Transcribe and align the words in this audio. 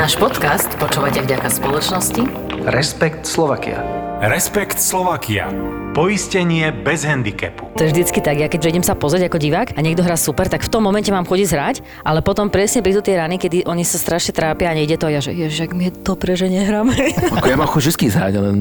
Náš 0.00 0.16
podcast 0.16 0.64
počúvate 0.80 1.20
vďaka 1.20 1.52
spoločnosti 1.52 2.24
Respekt 2.72 3.28
Slovakia. 3.28 3.84
Respekt 4.24 4.80
Slovakia. 4.80 5.52
Poistenie 5.92 6.72
bez 6.72 7.04
handicapu. 7.04 7.68
To 7.76 7.84
je 7.84 7.92
vždycky 7.92 8.24
tak, 8.24 8.40
ja 8.40 8.48
keď 8.48 8.72
idem 8.72 8.80
sa 8.80 8.96
pozrieť 8.96 9.28
ako 9.28 9.36
divák 9.36 9.76
a 9.76 9.84
niekto 9.84 10.00
hrá 10.00 10.16
super, 10.16 10.48
tak 10.48 10.64
v 10.64 10.72
tom 10.72 10.88
momente 10.88 11.12
mám 11.12 11.28
chodiť 11.28 11.48
hrať, 11.52 11.76
ale 12.00 12.24
potom 12.24 12.48
presne 12.48 12.80
prídu 12.80 13.04
tie 13.04 13.20
rany, 13.20 13.36
kedy 13.36 13.68
oni 13.68 13.84
sa 13.84 14.00
strašne 14.00 14.32
trápia 14.32 14.72
a 14.72 14.76
nejde 14.80 14.96
to 14.96 15.04
a 15.04 15.12
ja, 15.12 15.20
že 15.20 15.36
ježiš, 15.36 15.68
ak 15.68 15.76
mi 15.76 15.92
je 15.92 16.00
dobre, 16.00 16.32
že 16.32 16.48
nehráme. 16.48 16.96
Ako 17.36 17.52
ja 17.52 17.60
mám 17.60 17.68
chuť 17.68 17.92
vždy 17.92 18.06
zhrať, 18.08 18.32
ale 18.40 18.56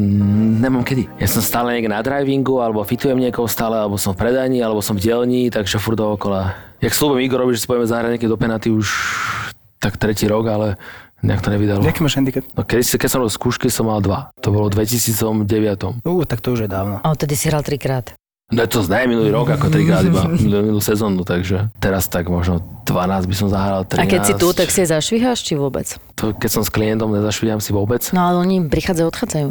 nemám 0.60 0.84
kedy. 0.84 1.08
Ja 1.24 1.28
som 1.32 1.40
stále 1.40 1.72
niekde 1.72 1.96
na 1.96 2.04
drivingu, 2.04 2.60
alebo 2.60 2.84
fitujem 2.84 3.16
niekoho 3.16 3.48
stále, 3.48 3.80
alebo 3.80 3.96
som 3.96 4.12
v 4.12 4.28
predajni, 4.28 4.60
alebo 4.60 4.84
som 4.84 5.00
v 5.00 5.08
dielni, 5.08 5.48
takže 5.48 5.80
furt 5.80 5.96
dookola. 6.04 6.52
Jak 6.84 6.92
slúbim 6.92 7.24
Igorovi, 7.24 7.56
že 7.56 7.64
si 7.64 7.68
povieme 7.72 7.88
zahrať 7.88 8.20
niekedy 8.20 8.28
do 8.28 8.36
penaty 8.36 8.76
už 8.76 8.92
tak 9.80 9.96
tretí 9.96 10.28
rok, 10.28 10.44
ale 10.52 10.68
nejak 11.22 11.42
to 11.42 11.50
nevydalo. 11.50 11.82
Jaký 11.82 12.00
máš 12.00 12.16
handicap? 12.16 12.44
No 12.54 12.62
keď, 12.64 12.80
si- 12.82 12.98
keď 12.98 13.10
som 13.10 13.20
robil 13.20 13.34
skúšky, 13.34 13.68
som 13.68 13.86
mal 13.86 14.00
dva. 14.00 14.32
To 14.40 14.50
bolo 14.50 14.68
v 14.68 14.80
2009. 14.80 16.02
Ú, 16.04 16.24
tak 16.24 16.40
to 16.40 16.54
už 16.54 16.66
je 16.66 16.70
dávno. 16.70 17.00
A 17.00 17.08
odtedy 17.12 17.36
si 17.36 17.48
hral 17.48 17.62
trikrát. 17.62 18.14
No 18.50 18.66
to 18.66 18.82
ne 18.82 19.06
minulý 19.06 19.30
rok, 19.30 19.54
ako 19.54 19.70
trikrát 19.70 20.02
iba 20.02 20.26
minulú, 20.26 20.82
sezónu, 20.82 21.22
takže 21.22 21.70
teraz 21.78 22.10
tak 22.10 22.34
možno 22.34 22.58
12 22.82 23.30
by 23.30 23.36
som 23.38 23.46
zahral, 23.46 23.86
13. 23.86 24.02
A 24.02 24.06
keď 24.10 24.22
si 24.26 24.34
tu, 24.34 24.50
tak 24.58 24.74
si 24.74 24.82
aj 24.82 24.98
zašviháš, 24.98 25.46
či 25.46 25.54
vôbec? 25.54 25.86
To, 26.18 26.34
keď 26.34 26.50
som 26.50 26.64
s 26.66 26.74
klientom, 26.74 27.14
nezašvíjam 27.14 27.62
si 27.62 27.70
vôbec. 27.70 28.02
No 28.10 28.26
ale 28.26 28.42
oni 28.42 28.66
prichádzajú, 28.66 29.06
odchádzajú. 29.06 29.50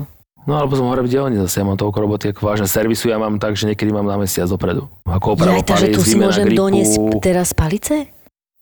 No 0.48 0.56
alebo 0.56 0.74
som 0.74 0.88
hore 0.88 1.04
v 1.04 1.12
dielni 1.12 1.36
zase, 1.38 1.60
ja 1.60 1.64
mám 1.68 1.76
toľko 1.76 1.98
roboty, 2.00 2.32
ako 2.32 2.40
vážne 2.42 2.64
servisu 2.64 3.12
ja 3.12 3.20
mám 3.20 3.36
tak, 3.36 3.52
že 3.54 3.68
niekedy 3.68 3.92
mám 3.92 4.02
na 4.02 4.16
mesiac 4.16 4.48
dopredu. 4.48 4.88
Ako 5.04 5.36
oprava 5.36 5.54
Ja, 5.54 5.62
takže 5.62 5.92
tu 5.92 6.00
si 6.00 6.16
môžem 6.16 6.48
gripu. 6.48 6.66
doniesť 6.66 6.96
teraz 7.20 7.52
palice? 7.52 8.08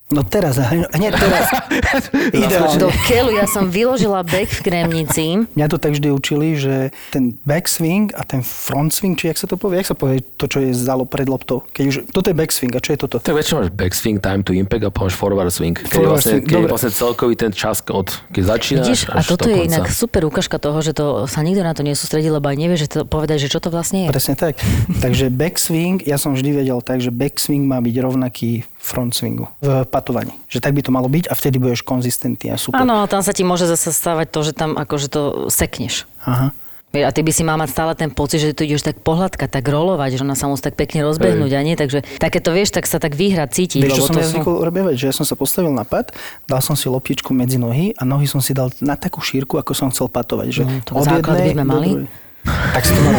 No 0.06 0.23
teraz, 0.23 0.55
hneď 0.95 1.19
teraz. 1.19 1.51
Ideálne. 2.30 2.78
Do 2.78 2.95
keľu, 3.10 3.34
ja 3.34 3.51
som 3.51 3.66
vyložila 3.66 4.23
back 4.23 4.47
v 4.47 4.60
Kremnici. 4.62 5.50
Mňa 5.58 5.67
to 5.67 5.83
tak 5.83 5.98
vždy 5.98 6.14
učili, 6.14 6.55
že 6.55 6.94
ten 7.11 7.34
backswing 7.42 8.14
a 8.14 8.22
ten 8.22 8.39
front 8.47 8.95
swing, 8.95 9.19
či 9.19 9.34
jak 9.34 9.39
sa 9.42 9.50
to 9.50 9.58
povie, 9.58 9.83
jak 9.83 9.91
sa 9.91 9.98
povie 9.98 10.22
to, 10.39 10.47
čo 10.47 10.62
je 10.62 10.70
zalo 10.78 11.11
pred 11.11 11.27
loptou. 11.27 11.67
Keď 11.75 11.84
už, 11.91 11.97
toto 12.14 12.30
je 12.30 12.39
backswing 12.39 12.70
a 12.70 12.78
čo 12.78 12.95
je 12.95 12.98
toto? 13.03 13.19
Tak 13.19 13.34
väčšinou 13.34 13.67
máš 13.67 13.75
backswing, 13.75 14.22
time 14.22 14.47
to 14.47 14.55
impact 14.55 14.86
a 14.86 14.95
potom 14.95 15.11
máš 15.11 15.19
forward 15.19 15.50
swing. 15.50 15.75
Keď, 15.75 15.91
je 15.91 15.98
Forward 15.98 16.14
vlastne, 16.14 16.33
swing, 16.39 16.47
keď 16.47 16.55
je 16.55 16.69
vlastne 16.70 16.92
celkový 16.95 17.34
ten 17.34 17.50
čas 17.50 17.83
od 17.91 18.08
keď 18.30 18.42
začínaš 18.47 18.86
Vidíš, 18.86 19.00
a 19.11 19.19
až 19.19 19.27
toto 19.27 19.50
do 19.50 19.50
je 19.50 19.56
konca. 19.58 19.70
inak 19.75 19.84
super 19.91 20.23
ukážka 20.23 20.56
toho, 20.62 20.78
že 20.86 20.95
to 20.95 21.27
sa 21.27 21.42
nikto 21.42 21.67
na 21.67 21.75
to 21.75 21.83
nesústredí, 21.83 22.30
lebo 22.30 22.47
aj 22.47 22.55
nevie, 22.55 22.78
že 22.78 22.86
to 22.86 23.02
povedať, 23.02 23.42
že 23.42 23.48
čo 23.50 23.58
to 23.58 23.75
vlastne 23.75 24.06
je. 24.06 24.08
Presne 24.14 24.39
tak. 24.39 24.55
Takže 25.02 25.34
backswing, 25.34 25.98
ja 26.06 26.14
som 26.14 26.39
vždy 26.39 26.62
vedel 26.62 26.78
tak, 26.78 27.02
že 27.02 27.11
backswing 27.11 27.67
má 27.67 27.83
byť 27.83 27.95
rovnaký 27.98 28.62
front 28.87 29.12
swingu 29.12 29.51
v 29.59 29.83
patovaní. 29.84 30.31
Že 30.47 30.62
tak 30.62 30.73
by 30.73 30.81
to 30.81 30.91
malo 30.91 31.11
byť 31.11 31.27
a 31.27 31.34
vtedy 31.34 31.59
budeš 31.59 31.83
konzistentný 31.83 32.55
a 32.55 32.56
super. 32.56 32.79
Áno, 32.79 33.03
tam 33.11 33.20
sa 33.20 33.34
ti 33.34 33.42
môže 33.42 33.67
zase 33.67 33.91
stávať 33.91 34.31
to, 34.31 34.41
že 34.41 34.53
tam 34.55 34.79
akože 34.79 35.11
to 35.11 35.20
sekneš. 35.51 36.06
Aha. 36.23 36.55
A 36.97 37.12
ty 37.12 37.20
by 37.20 37.29
si 37.29 37.45
mal 37.45 37.61
mať 37.61 37.77
stále 37.77 37.92
ten 37.92 38.09
pocit, 38.09 38.41
že 38.41 38.57
tu 38.57 38.64
ideš 38.64 38.81
tak 38.81 39.05
pohľadkať, 39.05 39.53
tak 39.53 39.69
rolovať, 39.69 40.17
že 40.17 40.25
ona 40.25 40.33
sa 40.33 40.48
musí 40.48 40.64
tak 40.64 40.81
pekne 40.81 41.05
rozbehnúť 41.05 41.53
a 41.53 41.61
nie, 41.61 41.77
takže 41.77 42.01
takéto 42.17 42.57
vieš, 42.57 42.73
tak 42.73 42.89
sa 42.89 42.97
tak 42.97 43.12
výhra 43.12 43.45
cítiť. 43.45 43.84
Vieš, 43.84 44.01
čo 44.01 44.07
som 44.09 44.17
to 44.17 44.25
ja 44.25 44.31
zvykol 44.33 44.64
robievať? 44.64 44.95
Že 44.97 45.05
ja 45.05 45.12
som 45.12 45.29
sa 45.29 45.37
postavil 45.37 45.77
na 45.77 45.84
pad, 45.84 46.17
dal 46.48 46.64
som 46.64 46.73
si 46.73 46.89
loptičku 46.89 47.37
medzi 47.37 47.61
nohy 47.61 47.92
a 48.01 48.07
nohy 48.09 48.25
som 48.25 48.41
si 48.41 48.57
dal 48.57 48.73
na 48.81 48.97
takú 48.97 49.20
šírku, 49.20 49.61
ako 49.61 49.77
som 49.77 49.92
chcel 49.92 50.09
patovať. 50.09 50.48
Že 50.48 50.62
No, 50.64 50.73
to 50.89 50.91
základ 51.05 51.37
by 51.37 51.51
sme 51.53 51.64
do 51.64 51.69
mali. 51.69 51.91
druhej. 51.92 52.09
Tak 52.47 52.83
si 52.86 52.94
to 52.94 53.00
mal. 53.02 53.14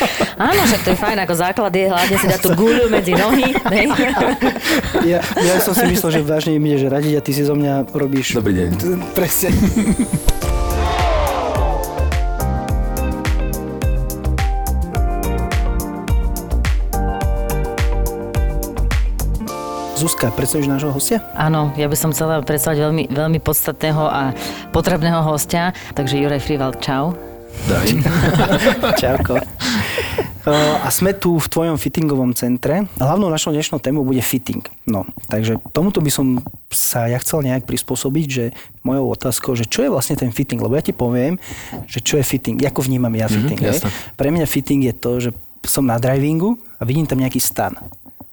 Áno, 0.54 0.60
však 0.62 0.80
to 0.86 0.90
je 0.94 0.98
fajn, 0.98 1.18
ako 1.26 1.34
základ 1.34 1.72
je 1.74 1.86
hlavne 1.90 2.16
si 2.16 2.26
dať 2.30 2.40
tú 2.46 2.50
guľu 2.54 2.86
medzi 2.86 3.12
nohy. 3.18 3.50
ja, 5.02 5.18
ja 5.18 5.54
som 5.58 5.74
si 5.74 5.84
myslel, 5.90 6.10
že 6.14 6.20
vážne 6.22 6.54
mi 6.62 6.70
ideš 6.70 6.86
radiť 6.86 7.12
a 7.18 7.20
ty 7.20 7.30
si 7.34 7.42
zo 7.42 7.58
mňa 7.58 7.90
robíš... 7.90 8.38
Dobrý 8.38 8.54
deň. 8.54 8.70
Presne. 9.18 9.50
Zuzka, 19.98 20.30
predstavíš 20.30 20.70
nášho 20.70 20.94
hostia? 20.94 21.18
Áno, 21.34 21.74
ja 21.74 21.90
by 21.90 21.96
som 21.98 22.14
chcela 22.14 22.38
predstaviť 22.38 22.78
veľmi, 22.86 23.04
veľmi 23.10 23.42
podstatného 23.42 24.06
a 24.06 24.30
potrebného 24.70 25.26
hostia, 25.26 25.74
takže 25.98 26.22
Juraj 26.22 26.46
Frival, 26.46 26.78
čau. 26.78 27.18
Zdravím. 27.68 28.00
Čauko. 29.00 29.36
A 30.48 30.88
sme 30.88 31.12
tu 31.12 31.36
v 31.36 31.44
tvojom 31.52 31.76
fittingovom 31.76 32.32
centre. 32.32 32.88
Hlavnou 32.96 33.28
našou 33.28 33.52
dnešnou 33.52 33.76
témou 33.76 34.08
bude 34.08 34.24
fitting. 34.24 34.64
No, 34.88 35.04
takže 35.28 35.60
tomuto 35.76 36.00
by 36.00 36.08
som 36.08 36.40
sa 36.72 37.12
ja 37.12 37.20
chcel 37.20 37.44
nejak 37.44 37.68
prispôsobiť, 37.68 38.26
že 38.32 38.44
mojou 38.80 39.12
otázkou, 39.12 39.52
že 39.52 39.68
čo 39.68 39.84
je 39.84 39.92
vlastne 39.92 40.16
ten 40.16 40.32
fitting, 40.32 40.56
lebo 40.64 40.80
ja 40.80 40.80
ti 40.80 40.96
poviem, 40.96 41.36
že 41.84 42.00
čo 42.00 42.16
je 42.16 42.24
fitting, 42.24 42.56
ako 42.64 42.88
vnímam 42.88 43.12
ja 43.12 43.28
fitting. 43.28 43.60
hej. 43.60 43.76
jasné. 43.76 43.92
Pre 44.16 44.32
mňa 44.32 44.48
fitting 44.48 44.88
je 44.88 44.94
to, 44.96 45.10
že 45.20 45.30
som 45.68 45.84
na 45.84 46.00
drivingu 46.00 46.56
a 46.80 46.88
vidím 46.88 47.04
tam 47.04 47.20
nejaký 47.20 47.36
stan. 47.36 47.76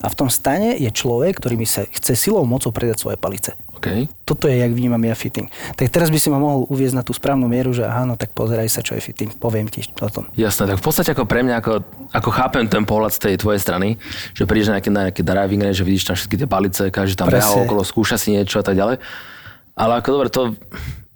A 0.05 0.07
v 0.07 0.13
tom 0.13 0.29
stane 0.29 0.77
je 0.77 0.85
človek, 0.93 1.41
ktorý 1.41 1.57
mi 1.57 1.66
sa 1.66 1.81
chce 1.89 2.13
silou 2.13 2.45
mocou 2.45 2.69
predať 2.69 3.01
svoje 3.01 3.17
palice. 3.17 3.57
OK. 3.73 4.05
Toto 4.21 4.45
je, 4.45 4.61
jak 4.61 4.69
vnímam 4.69 5.01
ja 5.01 5.17
fitting. 5.17 5.49
Tak 5.73 5.89
teraz 5.89 6.13
by 6.13 6.21
si 6.21 6.29
ma 6.29 6.38
mohol 6.38 6.69
uviezť 6.69 6.95
na 6.95 7.01
tú 7.01 7.09
správnu 7.09 7.49
mieru, 7.49 7.73
že 7.73 7.89
áno, 7.89 8.13
tak 8.13 8.29
pozeraj 8.38 8.69
sa, 8.69 8.85
čo 8.85 8.94
je 8.94 9.01
fitting. 9.01 9.33
Poviem 9.33 9.65
ti 9.65 9.81
o 9.81 10.09
tom. 10.13 10.29
Jasné, 10.38 10.69
tak 10.69 10.77
v 10.77 10.85
podstate 10.85 11.09
ako 11.17 11.25
pre 11.25 11.41
mňa, 11.41 11.57
ako, 11.57 11.73
ako 12.13 12.29
chápem 12.29 12.69
ten 12.69 12.85
pohľad 12.85 13.17
z 13.17 13.19
tej 13.25 13.35
tvojej 13.41 13.57
strany, 13.57 13.97
že 14.38 14.45
prídeš 14.45 14.69
na 14.69 14.77
nejaký, 14.77 14.91
na 14.94 15.01
nejaký 15.09 15.21
driving 15.25 15.61
range, 15.65 15.81
že 15.81 15.85
vidíš 15.89 16.05
tam 16.05 16.15
všetky 16.15 16.35
tie 16.38 16.47
palice, 16.47 16.83
každý 16.94 17.17
tam 17.17 17.27
Presne. 17.33 17.65
okolo, 17.65 17.81
skúša 17.81 18.21
si 18.21 18.29
niečo 18.29 18.61
a 18.61 18.65
tak 18.65 18.77
ďalej. 18.77 19.01
Ale 19.73 19.91
ako 19.97 20.09
dobre, 20.13 20.29
to 20.29 20.53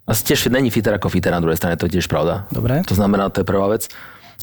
asi 0.09 0.33
tiež 0.33 0.49
není 0.49 0.73
fitter 0.73 0.97
ako 0.97 1.13
fitter 1.13 1.29
na 1.29 1.37
druhej 1.37 1.61
strane, 1.61 1.77
to 1.77 1.85
je 1.85 2.01
tiež 2.01 2.09
pravda. 2.09 2.49
Dobre. 2.49 2.81
To 2.89 2.97
znamená, 2.97 3.29
to 3.29 3.45
je 3.45 3.45
prvá 3.45 3.69
vec. 3.69 3.85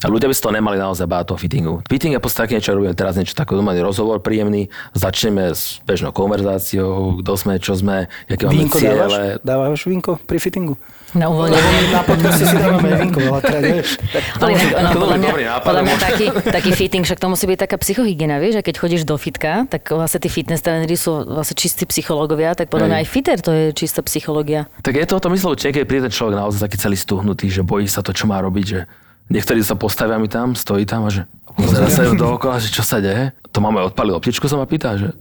A 0.05 0.13
ľudia 0.13 0.29
by 0.29 0.35
si 0.37 0.45
to 0.45 0.53
nemali 0.53 0.77
naozaj 0.77 1.09
báť 1.09 1.33
toho 1.33 1.39
fittingu. 1.41 1.81
Fitting 1.89 2.13
je 2.13 2.21
v 2.21 2.25
podstate 2.25 2.53
také 2.53 2.53
niečo, 2.61 2.69
čo 2.69 2.77
robíme 2.77 2.93
teraz 2.93 3.17
niečo 3.17 3.33
takého, 3.33 3.65
mali 3.65 3.81
rozhovor 3.81 4.21
príjemný, 4.21 4.69
začneme 4.93 5.57
s 5.57 5.81
bežnou 5.89 6.13
konverzáciou, 6.13 7.25
kto 7.25 7.33
sme, 7.41 7.57
čo 7.57 7.73
sme, 7.81 8.05
aké 8.29 8.45
máme 8.45 8.61
Vínko 8.61 8.77
dávaš? 8.77 9.09
ciele. 9.09 9.25
Dávaš 9.41 9.81
vínko 9.89 10.21
pri 10.29 10.37
fittingu? 10.37 10.77
Na 11.17 11.33
uvoľnenie. 11.33 11.97
Na 11.97 12.05
podcaste 12.05 12.45
si 12.45 12.57
dávame 12.61 12.93
vínko 12.93 13.25
veľakrát, 13.25 13.63
vieš. 13.65 13.97
Ale 14.37 14.53
inak, 14.53 14.69
no, 14.69 14.89
to 14.93 14.99
podľa 15.01 15.01
bol 15.01 15.09
mňa, 15.17 15.31
dobrý 15.33 15.45
nápad, 15.49 15.65
podľa 15.65 15.83
mňa 15.89 15.97
taký, 15.97 16.27
taký 16.45 16.71
fitting, 16.77 17.03
však 17.09 17.17
to 17.17 17.27
musí 17.33 17.45
byť 17.49 17.59
taká 17.65 17.77
psychohygiena, 17.81 18.37
vieš, 18.37 18.61
a 18.61 18.63
keď 18.67 18.75
chodíš 18.77 19.03
do 19.09 19.17
fitka, 19.17 19.65
tak 19.65 19.81
vlastne 19.97 20.21
tí 20.21 20.29
fitness 20.29 20.61
tréneri 20.61 20.93
sú 20.93 21.25
vlastne 21.25 21.57
čistí 21.57 21.89
psychológovia, 21.89 22.53
tak 22.53 22.69
podľa 22.69 22.93
mňa 22.93 22.99
aj 23.01 23.07
fitter 23.09 23.39
to 23.41 23.49
je 23.49 23.65
čistá 23.73 24.05
psychológia. 24.05 24.69
Tak 24.85 24.93
je 24.93 25.09
to 25.09 25.17
o 25.17 25.23
tom 25.25 25.33
myslel, 25.33 25.57
niekedy 25.57 25.89
príde 25.89 26.05
ten 26.05 26.13
človek 26.13 26.37
naozaj 26.37 26.69
taký 26.69 26.77
celý 26.77 27.01
stuhnutý, 27.01 27.49
že 27.49 27.65
bojí 27.65 27.89
sa 27.89 28.05
to, 28.05 28.13
čo 28.13 28.29
má 28.29 28.37
robiť, 28.45 28.67
že 28.69 28.85
niektorí 29.31 29.61
sa 29.63 29.75
postavia 29.75 30.19
mi 30.21 30.31
tam, 30.31 30.55
stojí 30.55 30.87
tam 30.87 31.07
a 31.07 31.11
že 31.11 31.27
pozera 31.57 31.89
sa 31.91 32.11
dookola, 32.13 32.63
že 32.63 32.71
čo 32.71 32.83
sa 32.85 33.01
deje. 33.03 33.33
To 33.55 33.59
máme 33.65 33.83
odpaliť 33.93 34.13
optičku, 34.13 34.47
sa 34.47 34.61
ma 34.61 34.67
pýta, 34.69 34.99
že 34.99 35.15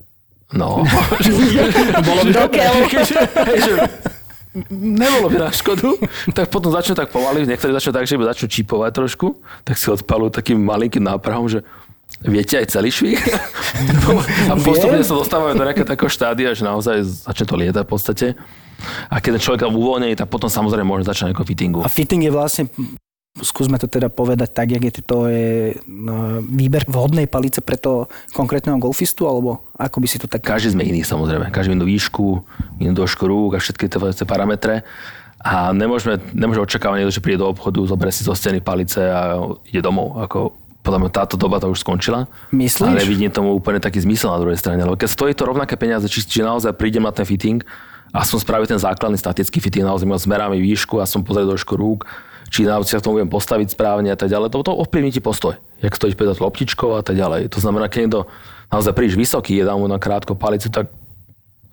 no. 0.53 0.83
Bolo 2.07 2.21
by 2.27 2.31
že 3.67 3.75
nebolo 4.71 5.27
by 5.27 5.37
na 5.37 5.51
škodu, 5.51 5.99
tak 6.31 6.47
potom 6.47 6.71
začnú 6.71 6.95
tak 6.95 7.11
pomaly, 7.11 7.43
niektorí 7.43 7.75
začnú 7.75 7.91
tak, 7.91 8.07
že 8.07 8.15
začnú 8.15 8.47
čipovať 8.47 8.91
trošku, 8.95 9.35
tak 9.67 9.75
si 9.75 9.91
odpalujú 9.91 10.31
takým 10.31 10.55
malinkým 10.55 11.03
náprahom, 11.03 11.51
že 11.51 11.59
viete 12.23 12.55
aj 12.55 12.71
celý 12.71 12.89
švih. 12.93 13.19
a 14.51 14.53
postupne 14.55 15.03
sa 15.03 15.19
dostávajú 15.19 15.59
do 15.59 15.65
nejakého 15.67 15.87
takého 15.87 16.07
štádia, 16.07 16.55
že 16.55 16.63
naozaj 16.63 17.03
začne 17.03 17.45
to 17.45 17.55
lietať 17.59 17.83
v 17.83 17.91
podstate. 17.91 18.27
A 19.09 19.19
keď 19.19 19.39
ten 19.39 19.43
človek 19.43 19.61
je 19.65 19.71
uvoľnený, 19.71 20.13
tak 20.19 20.27
potom 20.31 20.47
samozrejme 20.47 20.87
môže 20.87 21.07
začať 21.07 21.31
nejakého 21.31 21.47
fittingu. 21.47 21.79
A 21.83 21.91
fitting 21.91 22.23
je 22.23 22.31
vlastne, 22.31 22.63
skúsme 23.43 23.75
to 23.75 23.91
teda 23.91 24.07
povedať 24.07 24.55
tak, 24.55 24.71
jak 24.71 24.83
je 24.87 24.93
to 25.03 25.27
je 25.27 25.75
no, 25.91 26.39
výber 26.39 26.87
vhodnej 26.87 27.27
palice 27.27 27.59
pre 27.59 27.75
toho 27.75 28.07
konkrétneho 28.31 28.79
golfistu, 28.79 29.27
alebo 29.27 29.67
ako 29.75 29.97
by 29.99 30.07
si 30.07 30.17
to 30.21 30.31
tak... 30.31 30.39
Každý 30.39 30.71
sme 30.71 30.87
iný 30.87 31.03
samozrejme. 31.03 31.51
Každý 31.51 31.75
má 31.75 31.83
inú 31.83 31.87
výšku, 31.87 32.25
inú 32.79 32.93
dĺžku 32.95 33.23
rúk 33.27 33.51
a 33.55 33.59
všetky 33.59 33.91
tie 33.91 34.27
parametre. 34.27 34.87
A 35.45 35.75
nemôžeme, 35.75 36.17
nemôžeme 36.31 36.63
očakávať 36.63 37.03
niekto, 37.03 37.15
že 37.19 37.21
príde 37.21 37.43
do 37.43 37.51
obchodu, 37.51 37.83
zoberie 37.83 38.15
si 38.15 38.23
zo 38.23 38.33
steny 38.33 38.63
palice 38.63 39.03
a 39.03 39.37
ide 39.67 39.83
domov. 39.83 40.15
Ako, 40.25 40.55
podľa 40.79 40.99
mňa 41.05 41.11
táto 41.11 41.35
doba 41.35 41.59
to 41.59 41.67
už 41.67 41.83
skončila. 41.83 42.31
Myslíš? 42.55 42.87
A 42.87 42.97
nevidím 42.97 43.29
tomu 43.29 43.51
úplne 43.51 43.83
taký 43.83 43.99
zmysel 43.99 44.31
na 44.31 44.39
druhej 44.39 44.57
strane. 44.57 44.79
Lebo 44.79 44.95
keď 44.95 45.11
stojí 45.11 45.35
to 45.35 45.43
rovnaké 45.43 45.75
peniaze, 45.75 46.07
či, 46.07 46.23
či 46.23 46.39
naozaj 46.39 46.73
prídem 46.79 47.03
na 47.03 47.11
ten 47.11 47.27
fitting 47.27 47.61
a 48.15 48.23
som 48.23 48.39
spravil 48.39 48.63
ten 48.65 48.79
základný 48.79 49.19
statický 49.19 49.59
fitting, 49.59 49.83
naozaj 49.83 50.07
mal 50.07 50.17
zmeráme 50.17 50.55
výšku 50.55 51.03
a 51.03 51.05
som 51.05 51.19
pozrel 51.19 51.45
dĺžku 51.51 51.73
rúk, 51.75 52.07
či 52.49 52.63
naozaj 52.65 52.97
sa 52.97 52.99
k 53.01 53.05
tomu 53.05 53.21
viem 53.21 53.29
postaviť 53.29 53.73
správne 53.73 54.13
a 54.13 54.17
tak 54.17 54.29
ďalej. 54.29 54.53
To, 54.53 54.61
to 54.61 54.73
ovplyvní 54.73 55.11
ti 55.11 55.21
postoj. 55.21 55.57
Jak 55.81 55.97
stojíš 55.97 56.15
pred 56.17 56.33
loptičkou 56.33 56.97
a 56.97 57.01
tak 57.01 57.17
ďalej. 57.17 57.51
To 57.53 57.59
znamená, 57.59 57.89
keď 57.89 57.99
niekto 58.05 58.21
naozaj 58.69 58.93
príliš 58.93 59.17
vysoký, 59.17 59.59
je 59.59 59.63
dám 59.65 59.81
mu 59.81 59.89
na 59.89 59.97
krátko 60.01 60.37
palicu, 60.37 60.69
tak 60.69 60.89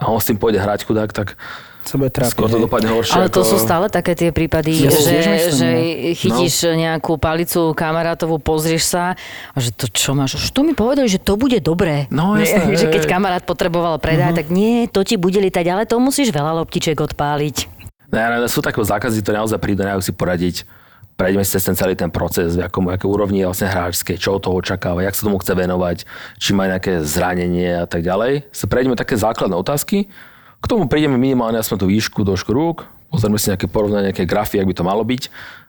a 0.03 0.11
on 0.11 0.19
s 0.19 0.27
tým 0.27 0.39
pôjde 0.39 0.59
hrať 0.59 0.83
chudák, 0.83 1.15
tak 1.15 1.39
sa 1.83 1.99
bude 1.99 2.11
trápiť. 2.15 2.35
skôr 2.35 2.47
to 2.51 2.59
dopadne 2.63 2.91
horšie. 2.95 3.19
Ale 3.19 3.31
to 3.31 3.43
ako... 3.43 3.51
sú 3.55 3.57
stále 3.59 3.87
také 3.91 4.15
tie 4.15 4.31
prípady, 4.31 4.87
Ja 4.87 4.91
že, 4.91 4.99
myslím, 4.99 5.21
že 5.23 5.69
no. 5.71 5.79
chytíš 6.15 6.55
nejakú 6.75 7.19
palicu 7.19 7.75
kamarátovú, 7.75 8.39
pozrieš 8.39 8.95
sa 8.95 9.19
a 9.55 9.57
že 9.59 9.75
to 9.75 9.91
čo 9.91 10.15
máš? 10.15 10.39
Už 10.39 10.55
to 10.55 10.63
mi 10.63 10.75
povedali, 10.79 11.11
že 11.11 11.19
to 11.19 11.35
bude 11.35 11.59
dobré. 11.63 12.07
No, 12.11 12.39
jasné, 12.39 12.75
že 12.83 12.87
keď 12.91 13.11
kamarát 13.11 13.43
potreboval 13.43 13.99
predať, 13.99 14.43
tak 14.43 14.47
nie, 14.51 14.87
to 14.87 15.03
ti 15.03 15.19
bude 15.19 15.39
lietať, 15.39 15.67
ale 15.71 15.83
to 15.87 15.99
musíš 15.99 16.31
veľa 16.31 16.63
loptiček 16.63 16.99
odpáliť. 16.99 17.82
Ne, 18.13 18.45
sú 18.45 18.61
také 18.61 18.77
zákazníci, 18.77 19.25
ktorí 19.25 19.41
naozaj 19.41 19.57
prídu, 19.57 19.89
nejú 19.89 20.05
si 20.05 20.13
poradiť. 20.13 20.69
Prejdeme 21.17 21.45
si 21.45 21.57
cez 21.57 21.65
ten 21.65 21.77
celý 21.77 21.97
ten 21.97 22.13
proces, 22.13 22.57
v 22.57 22.65
akom, 22.65 22.89
aké 22.93 23.09
úrovni 23.09 23.41
je 23.41 23.49
vlastne 23.49 23.69
hráčské, 23.69 24.21
čo 24.21 24.37
od 24.37 24.45
toho 24.45 24.61
očakáva, 24.61 25.05
jak 25.05 25.17
sa 25.17 25.29
tomu 25.29 25.41
chce 25.41 25.53
venovať, 25.57 26.05
či 26.37 26.51
má 26.53 26.69
nejaké 26.69 27.01
zranenie 27.05 27.85
a 27.85 27.87
tak 27.89 28.05
ďalej. 28.05 28.49
Sa 28.53 28.69
prejdeme 28.69 28.97
také 28.97 29.17
základné 29.17 29.57
otázky. 29.57 30.13
K 30.61 30.67
tomu 30.69 30.89
prídeme 30.89 31.17
minimálne 31.17 31.57
aspoň 31.57 31.85
tú 31.85 31.87
výšku, 31.89 32.21
dĺžku 32.25 32.53
rúk, 32.53 32.85
pozrieme 33.13 33.41
si 33.41 33.49
nejaké 33.49 33.69
porovnanie, 33.69 34.13
nejaké 34.13 34.25
grafy, 34.29 34.61
ak 34.61 34.69
by 34.69 34.75
to 34.77 34.85
malo 34.85 35.05
byť. 35.05 35.23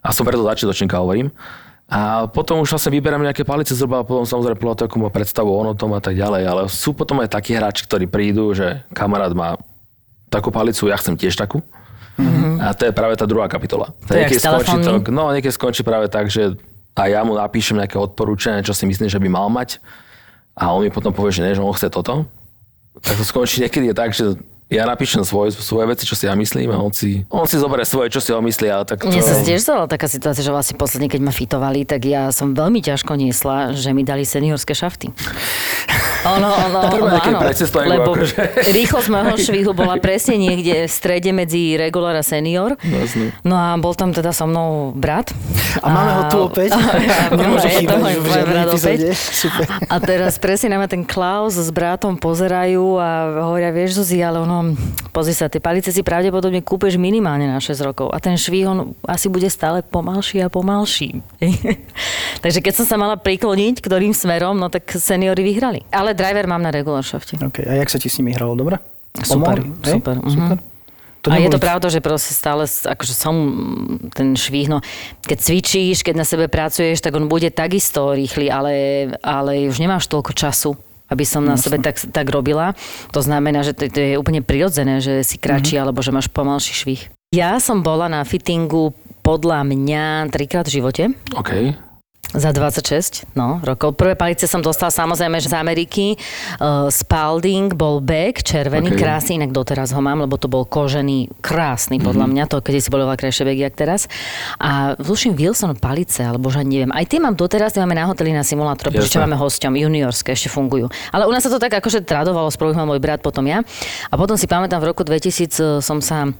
A 0.03 0.11
som 0.11 0.27
preto 0.27 0.43
začiatočníka 0.43 0.99
hovorím. 0.99 1.31
A 1.91 2.31
potom 2.31 2.63
už 2.63 2.71
vlastne 2.73 2.95
vyberám 2.95 3.21
nejaké 3.21 3.43
palice 3.43 3.75
zhruba 3.75 4.01
a 4.01 4.07
potom 4.07 4.23
samozrejme 4.23 4.57
podľa 4.59 4.75
toho, 4.79 4.87
ako 4.87 4.97
má 5.03 5.09
predstavu 5.11 5.51
o 5.51 5.75
tom 5.75 5.91
a 5.95 6.01
tak 6.01 6.15
ďalej. 6.15 6.43
Ale 6.47 6.61
sú 6.71 6.95
potom 6.95 7.19
aj 7.19 7.35
takí 7.35 7.51
hráči, 7.53 7.83
ktorí 7.83 8.07
prídu, 8.07 8.55
že 8.55 8.81
kamarát 8.95 9.35
má 9.35 9.59
takú 10.31 10.49
palicu, 10.49 10.87
ja 10.89 10.97
chcem 10.97 11.19
tiež 11.19 11.35
takú. 11.35 11.59
Mm-hmm. 12.13 12.61
A 12.61 12.77
to 12.77 12.85
je 12.89 12.93
práve 12.93 13.17
tá 13.17 13.25
druhá 13.25 13.49
kapitola. 13.49 13.89
To 14.05 14.13
je 14.13 14.37
skončí 14.37 14.77
to, 14.85 15.01
no, 15.09 15.33
niekedy 15.33 15.49
skončí 15.49 15.81
práve 15.81 16.07
tak, 16.09 16.29
že 16.29 16.53
a 16.93 17.09
ja 17.09 17.25
mu 17.25 17.33
napíšem 17.33 17.81
nejaké 17.81 17.97
odporúčanie, 17.97 18.61
čo 18.61 18.77
si 18.77 18.85
myslím, 18.85 19.09
že 19.09 19.17
by 19.17 19.25
mal 19.25 19.49
mať. 19.49 19.81
A 20.53 20.69
on 20.69 20.85
mi 20.85 20.93
potom 20.93 21.09
povie, 21.09 21.33
že 21.33 21.41
nie, 21.41 21.57
že 21.57 21.65
on 21.65 21.73
chce 21.73 21.89
toto. 21.89 22.29
Tak 23.01 23.17
to 23.17 23.25
skončí 23.25 23.65
niekedy 23.65 23.89
je 23.89 23.95
tak, 23.97 24.13
že 24.13 24.37
ja 24.73 24.89
napíšem 24.89 25.21
svoje, 25.21 25.53
svoje 25.53 25.85
veci, 25.85 26.03
čo 26.09 26.17
si 26.17 26.25
ja 26.25 26.33
myslím 26.33 26.73
a 26.73 26.81
on 26.81 26.89
si, 26.89 27.21
on 27.29 27.45
si 27.45 27.61
zoberie 27.61 27.85
svoje, 27.85 28.09
čo 28.09 28.19
si 28.19 28.33
on 28.33 28.41
myslí. 28.41 28.67
Ale 28.73 28.83
tak 28.89 29.05
to... 29.05 29.13
Mne 29.13 29.21
sa 29.21 29.37
tiež 29.45 29.61
stala 29.61 29.85
taká 29.85 30.09
situácia, 30.09 30.41
že 30.41 30.49
vlastne 30.49 30.73
posledne, 30.73 31.05
keď 31.05 31.21
ma 31.21 31.29
fitovali, 31.29 31.85
tak 31.85 32.09
ja 32.09 32.33
som 32.33 32.57
veľmi 32.57 32.81
ťažko 32.81 33.13
niesla, 33.13 33.77
že 33.77 33.93
mi 33.93 34.01
dali 34.01 34.25
seniorské 34.25 34.73
šafty. 34.73 35.13
Ono, 36.23 36.47
ono, 36.47 36.79
Treba 36.87 37.19
ono, 37.19 37.19
áno, 37.19 37.39
lebo 37.83 38.15
akože. 38.15 38.63
rýchlosť 38.71 39.07
môjho 39.11 39.35
švihu 39.43 39.71
bola 39.75 39.99
presne 39.99 40.39
niekde 40.39 40.87
v 40.87 40.91
strede 40.91 41.35
medzi 41.35 41.75
regular 41.75 42.15
a 42.15 42.23
senior. 42.23 42.79
Jasne. 42.79 43.35
No 43.43 43.59
a 43.59 43.75
bol 43.75 43.91
tam 43.91 44.15
teda 44.15 44.31
so 44.31 44.47
mnou 44.47 44.95
brat. 44.95 45.35
A 45.83 45.87
máme 45.91 46.11
ho 46.15 46.23
tu 46.31 46.37
opäť. 46.47 46.71
Nemôže 47.35 47.67
je 47.67 47.75
to 47.75 47.79
chýbať 47.83 47.99
môj, 47.99 48.15
v 48.15 48.23
môj 48.23 48.35
žiadnej 48.39 48.53
brat 48.55 48.67
epizóde. 48.71 49.07
opäť. 49.11 49.19
Super. 49.19 49.65
A 49.91 49.95
teraz 49.99 50.33
presne 50.39 50.67
na 50.71 50.77
ma 50.79 50.87
ten 50.87 51.03
Klaus 51.03 51.59
s 51.59 51.67
bratom 51.75 52.15
pozerajú 52.15 53.03
a 53.03 53.09
hovoria, 53.51 53.75
vieš 53.75 53.99
Zuzi, 53.99 54.23
ale 54.23 54.39
ono, 54.39 54.62
pozri 55.15 55.33
sa, 55.35 55.51
tie 55.51 55.63
palice 55.63 55.91
si 55.91 56.01
pravdepodobne 56.01 56.63
kúpeš 56.63 56.95
minimálne 56.97 57.47
na 57.49 57.59
6 57.59 57.79
rokov 57.83 58.07
a 58.11 58.17
ten 58.17 58.39
švih, 58.39 58.65
on 58.69 58.79
asi 59.05 59.27
bude 59.27 59.47
stále 59.51 59.83
pomalší 59.83 60.43
a 60.43 60.47
pomalší. 60.47 61.21
Takže 62.43 62.59
keď 62.59 62.73
som 62.77 62.85
sa 62.85 62.95
mala 62.95 63.19
prikloniť, 63.19 63.83
ktorým 63.83 64.15
smerom, 64.15 64.57
no 64.57 64.67
tak 64.71 64.87
seniory 64.89 65.43
vyhrali. 65.43 65.85
Ale 65.91 66.17
driver 66.17 66.47
mám 66.47 66.63
na 66.63 66.71
regular 66.71 67.03
shafte. 67.03 67.39
OK, 67.39 67.63
a 67.63 67.73
jak 67.83 67.89
sa 67.89 67.97
ti 67.99 68.07
s 68.07 68.17
nimi 68.19 68.33
hralo? 68.33 68.55
Dobre? 68.55 68.79
Super? 69.21 69.61
Hej? 69.61 69.99
super, 69.99 70.15
mhm. 70.19 70.31
super. 70.31 70.57
To 71.23 71.31
a 71.31 71.39
je 71.39 71.47
to 71.47 71.55
pravda, 71.55 71.87
že 71.87 72.03
proste 72.03 72.35
stále, 72.35 72.67
akože 72.67 73.15
som 73.15 73.35
ten 74.11 74.35
švih, 74.35 74.67
no 74.67 74.83
keď 75.23 75.39
cvičíš, 75.39 76.03
keď 76.03 76.19
na 76.19 76.27
sebe 76.27 76.51
pracuješ, 76.51 76.99
tak 76.99 77.15
on 77.15 77.31
bude 77.31 77.47
takisto 77.55 78.11
rýchly, 78.11 78.51
ale, 78.51 79.07
ale 79.23 79.71
už 79.71 79.79
nemáš 79.79 80.11
toľko 80.11 80.35
času 80.35 80.75
aby 81.13 81.23
som 81.23 81.45
na 81.45 81.55
sebe 81.55 81.77
tak, 81.77 82.01
tak 82.09 82.27
robila. 82.33 82.73
To 83.13 83.21
znamená, 83.21 83.61
že 83.61 83.77
to, 83.77 83.85
to 83.87 83.99
je 84.01 84.17
úplne 84.17 84.41
prirodzené, 84.41 84.99
že 84.99 85.21
si 85.21 85.37
kratší 85.37 85.77
alebo 85.77 86.01
že 86.01 86.09
máš 86.09 86.27
pomalší 86.33 86.73
švih. 86.73 87.01
Ja 87.33 87.61
som 87.61 87.85
bola 87.85 88.09
na 88.09 88.21
fittingu 88.25 88.93
podľa 89.21 89.65
mňa 89.65 90.33
trikrát 90.33 90.65
v 90.67 90.81
živote. 90.81 91.03
OK. 91.33 91.73
Za 92.33 92.49
26 92.49 93.35
no, 93.37 93.61
rokov. 93.61 93.93
Prvé 93.93 94.17
palice 94.17 94.49
som 94.49 94.57
dostala 94.57 94.89
samozrejme 94.89 95.37
z 95.37 95.53
Ameriky. 95.53 96.17
Uh, 96.57 96.89
Spalding 96.89 97.77
bol 97.77 98.01
bag, 98.01 98.41
červený, 98.41 98.89
Ok. 98.89 98.97
okay. 98.97 99.03
krásny, 99.05 99.31
inak 99.37 99.53
doteraz 99.53 99.93
ho 99.93 100.01
mám, 100.01 100.25
lebo 100.25 100.39
to 100.41 100.49
bol 100.49 100.65
kožený, 100.65 101.29
krásny 101.45 102.01
podľa 102.01 102.25
mňa, 102.25 102.43
to 102.49 102.57
keď 102.65 102.73
si 102.81 102.89
boli 102.89 103.05
oveľa 103.05 103.21
krajšie 103.21 103.45
bagy, 103.45 103.61
jak 103.69 103.75
teraz. 103.77 104.01
A 104.57 104.97
tuším 104.97 105.37
Wilson 105.37 105.77
palice, 105.77 106.25
alebo 106.25 106.49
že 106.49 106.65
neviem. 106.65 106.89
Aj 106.89 107.05
tie 107.05 107.21
mám 107.21 107.37
doteraz, 107.37 107.77
tie 107.77 107.85
máme 107.85 107.93
na 107.93 108.09
hoteli 108.09 108.33
na 108.33 108.41
simulátor, 108.41 108.89
pretože 108.89 109.21
máme 109.21 109.37
hosťom, 109.37 109.77
juniorské 109.77 110.33
ešte 110.33 110.49
fungujú. 110.49 110.89
Ale 111.13 111.29
u 111.29 111.31
nás 111.35 111.45
sa 111.45 111.53
to 111.53 111.61
tak 111.61 111.77
akože 111.77 112.01
tradovalo, 112.01 112.49
sprvu 112.49 112.73
mal 112.73 112.89
môj 112.89 112.97
brat, 112.97 113.21
potom 113.21 113.45
ja. 113.45 113.61
A 114.09 114.17
potom 114.17 114.41
si 114.41 114.49
pamätám, 114.49 114.81
v 114.81 114.89
roku 114.89 115.05
2000 115.05 115.85
som 115.85 116.01
sa 116.01 116.33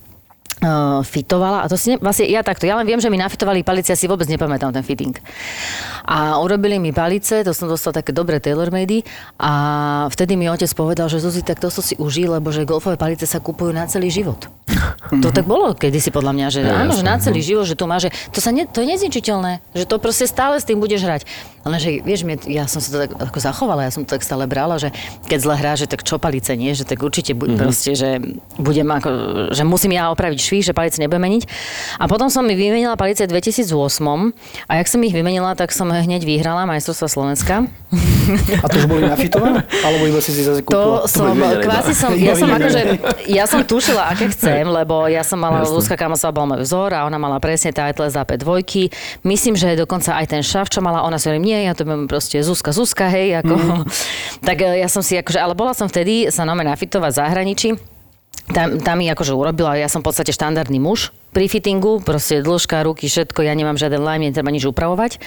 uh, 0.61 1.01
fitovala 1.01 1.63
a 1.63 1.69
to 1.69 1.75
si 1.79 1.93
ne, 1.93 1.97
vlastne 1.97 2.29
ja 2.29 2.45
takto, 2.45 2.67
ja 2.67 2.77
len 2.77 2.85
viem, 2.85 2.99
že 3.01 3.09
mi 3.09 3.17
nafitovali 3.17 3.65
palice, 3.65 3.93
ja 3.93 3.97
si 3.97 4.05
vôbec 4.05 4.27
nepamätám 4.29 4.69
ten 4.69 4.83
fitting. 4.85 5.15
A 6.03 6.37
urobili 6.37 6.77
mi 6.77 6.91
palice, 6.91 7.41
to 7.41 7.55
som 7.55 7.71
dostala 7.71 8.03
také 8.03 8.11
dobré 8.11 8.37
tailor-made 8.43 9.07
a 9.39 9.51
vtedy 10.11 10.35
mi 10.35 10.51
otec 10.51 10.69
povedal, 10.75 11.07
že 11.07 11.23
Zuzi, 11.23 11.41
tak 11.41 11.63
to 11.63 11.71
si 11.71 11.95
užij, 11.95 12.27
lebo 12.27 12.51
že 12.51 12.67
golfové 12.67 12.99
palice 12.99 13.23
sa 13.23 13.39
kupujú 13.39 13.71
na 13.71 13.87
celý 13.87 14.11
život. 14.11 14.51
To 15.21 15.29
tak 15.29 15.45
bolo 15.45 15.75
kedysi 15.77 16.09
podľa 16.09 16.33
mňa, 16.33 16.47
že 16.49 16.59
Ja, 16.63 16.83
áno, 16.83 16.95
že 16.95 17.05
na 17.05 17.19
celý 17.21 17.39
mhm. 17.43 17.47
život, 17.47 17.65
že 17.69 17.75
to 17.77 17.85
má, 17.85 18.01
že 18.01 18.09
to, 18.33 18.39
sa 18.41 18.49
ne, 18.51 18.65
to 18.67 18.81
je 18.83 18.87
nezničiteľné, 18.89 19.61
že 19.77 19.85
to 19.87 19.95
proste 20.01 20.25
stále 20.27 20.57
s 20.57 20.65
tým 20.65 20.81
budeš 20.81 21.05
hrať. 21.05 21.23
Lenže, 21.63 22.03
vieš, 22.03 22.27
mne, 22.27 22.35
ja 22.51 22.67
som 22.67 22.83
sa 22.83 22.89
to 22.91 22.97
tak 23.07 23.11
ako 23.15 23.39
zachovala, 23.39 23.87
ja 23.87 23.91
som 23.93 24.03
to 24.03 24.11
tak 24.19 24.23
stále 24.25 24.43
brala, 24.49 24.75
že 24.75 24.91
keď 25.31 25.39
zle 25.39 25.55
hrá, 25.55 25.73
že 25.79 25.87
tak 25.87 26.03
čo 26.03 26.19
palice 26.19 26.51
nie, 26.59 26.75
že 26.75 26.83
tak 26.83 26.99
určite 26.99 27.31
Mhm. 27.31 27.39
bu- 27.39 27.47
mm-hmm. 27.47 27.61
proste, 27.61 27.91
že 27.95 28.09
budem 28.59 28.87
ako, 28.89 29.09
že 29.55 29.63
musím 29.63 29.95
ja 29.95 30.11
opraviť 30.11 30.39
švih, 30.43 30.63
že 30.63 30.73
palice 30.75 30.99
nebudem 30.99 31.23
meniť. 31.23 31.43
A 31.99 32.11
potom 32.11 32.27
som 32.27 32.43
mi 32.43 32.53
vymenila 32.59 32.99
palice 32.99 33.23
v 33.23 33.39
2008 33.39 33.71
a 34.67 34.71
jak 34.77 34.87
som 34.91 34.99
ich 35.01 35.15
vymenila, 35.15 35.55
tak 35.55 35.71
som 35.71 35.87
hneď 35.87 36.27
vyhrala 36.27 36.67
majstrovstva 36.67 37.07
Slovenska. 37.07 37.65
A 38.63 38.65
to 38.71 38.75
už 38.83 38.85
boli 38.87 39.03
nafitované? 39.07 39.63
Alebo 39.83 40.03
iba 40.07 40.19
si 40.23 40.31
si 40.31 40.43
zase 40.43 40.63
To 40.63 41.03
kúpila? 41.03 41.07
som, 41.07 41.23
boli 41.31 41.39
vymenené 41.39 41.63
kvási 41.63 41.93
iba. 41.93 42.01
som, 42.01 42.11
ja 42.27 42.33
som 42.35 42.49
akože, 42.51 42.81
ja 43.27 43.43
som 43.47 43.59
tušila, 43.63 44.03
aké 44.15 44.31
chcem, 44.31 44.63
lebo 44.67 45.07
ja 45.07 45.23
som 45.23 45.39
mala. 45.39 45.63
Luzka 45.63 45.95
Kamosová 45.95 46.35
bola 46.35 46.47
môj 46.55 46.61
vzor 46.67 46.91
a 46.93 47.07
ona 47.07 47.17
mala 47.17 47.39
presne 47.39 47.71
title 47.73 48.05
za 48.11 48.21
P2. 48.27 48.61
Myslím, 49.25 49.55
že 49.55 49.73
dokonca 49.79 50.13
aj 50.19 50.29
ten 50.29 50.43
šaf, 50.43 50.69
čo 50.69 50.83
mala, 50.83 51.01
ona 51.03 51.17
si 51.17 51.31
hovorí, 51.31 51.41
nie, 51.41 51.65
ja 51.65 51.73
to 51.73 51.87
mám 51.87 52.05
proste 52.05 52.39
Zuzka, 52.43 52.75
Zuzka, 52.75 53.07
hej, 53.09 53.41
ako. 53.41 53.55
Mhm. 53.55 53.75
tak 54.47 54.57
e, 54.61 54.83
ja 54.83 54.87
som 54.91 55.01
si 55.01 55.15
akože, 55.17 55.39
ale 55.39 55.53
bola 55.55 55.71
som 55.75 55.87
vtedy 55.87 56.29
sa 56.29 56.43
nome 56.43 56.63
nafitovať 56.67 57.11
v 57.11 57.19
zahraničí. 57.19 57.92
Tam, 58.51 58.75
tam 58.83 58.99
mi 58.99 59.07
akože 59.07 59.31
urobila, 59.31 59.79
ja 59.79 59.87
som 59.87 60.03
v 60.03 60.11
podstate 60.11 60.35
štandardný 60.35 60.75
muž 60.75 61.15
pri 61.33 61.49
fittingu, 61.49 62.03
proste 62.03 62.45
dĺžka, 62.45 62.85
ruky, 62.85 63.09
všetko, 63.09 63.41
ja 63.41 63.55
nemám 63.57 63.79
žiaden 63.79 64.03
lime, 64.03 64.29
netreba 64.29 64.53
nič 64.53 64.67
upravovať. 64.69 65.17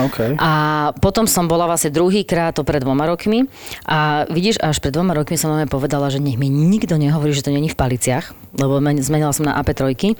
OK. 0.00 0.40
A 0.40 0.50
potom 0.98 1.30
som 1.30 1.46
bola 1.46 1.70
vlastne 1.70 1.94
druhýkrát, 1.94 2.56
to 2.58 2.66
pred 2.66 2.82
dvoma 2.82 3.06
rokmi. 3.06 3.46
A 3.86 4.26
vidíš, 4.26 4.58
až 4.58 4.82
pred 4.82 4.90
dvoma 4.90 5.14
rokmi 5.14 5.38
som 5.38 5.54
mame 5.54 5.70
povedala, 5.70 6.10
že 6.10 6.18
nech 6.18 6.40
mi 6.40 6.50
nikto 6.50 6.98
nehovorí, 6.98 7.30
že 7.30 7.46
to 7.46 7.54
není 7.54 7.70
v 7.70 7.78
paliciach, 7.78 8.34
lebo 8.58 8.82
men- 8.82 8.98
zmenila 8.98 9.30
som 9.30 9.46
na 9.46 9.54
AP3. 9.62 10.18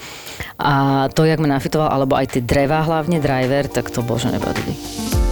A 0.63 0.73
to, 1.11 1.27
jak 1.27 1.43
ma 1.43 1.59
nafitoval, 1.59 1.91
alebo 1.91 2.15
aj 2.15 2.39
tie 2.39 2.43
dreva 2.45 2.87
hlavne, 2.87 3.19
driver, 3.19 3.67
tak 3.67 3.91
to 3.91 4.05
bože 4.05 4.31
nebadili. 4.31 5.32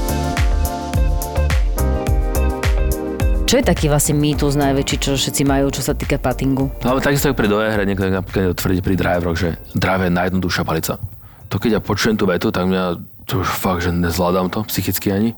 Čo 3.50 3.58
je 3.58 3.66
taký 3.66 3.90
vlastne 3.90 4.14
mýtus 4.14 4.54
najväčší, 4.54 4.96
čo 5.02 5.18
všetci 5.18 5.42
majú, 5.42 5.74
čo 5.74 5.82
sa 5.82 5.90
týka 5.90 6.22
pattingu? 6.22 6.70
No, 6.86 6.94
ale 6.94 7.02
takisto 7.02 7.26
ako 7.26 7.34
pri 7.34 7.50
dojehre, 7.50 7.82
niekto 7.82 8.06
napríklad 8.06 8.54
tvrdí 8.54 8.78
pri 8.78 8.94
driveroch, 8.94 9.34
že 9.34 9.58
drive 9.74 10.06
je 10.06 10.14
najjednoduchšia 10.14 10.62
palica. 10.62 11.02
To 11.50 11.58
keď 11.58 11.70
ja 11.74 11.80
počujem 11.82 12.14
tú 12.14 12.30
vetu, 12.30 12.54
tak 12.54 12.70
mňa 12.70 13.02
to 13.26 13.42
už 13.42 13.50
fakt, 13.50 13.82
že 13.82 13.90
nezvládam 13.90 14.54
to 14.54 14.62
psychicky 14.70 15.10
ani. 15.10 15.34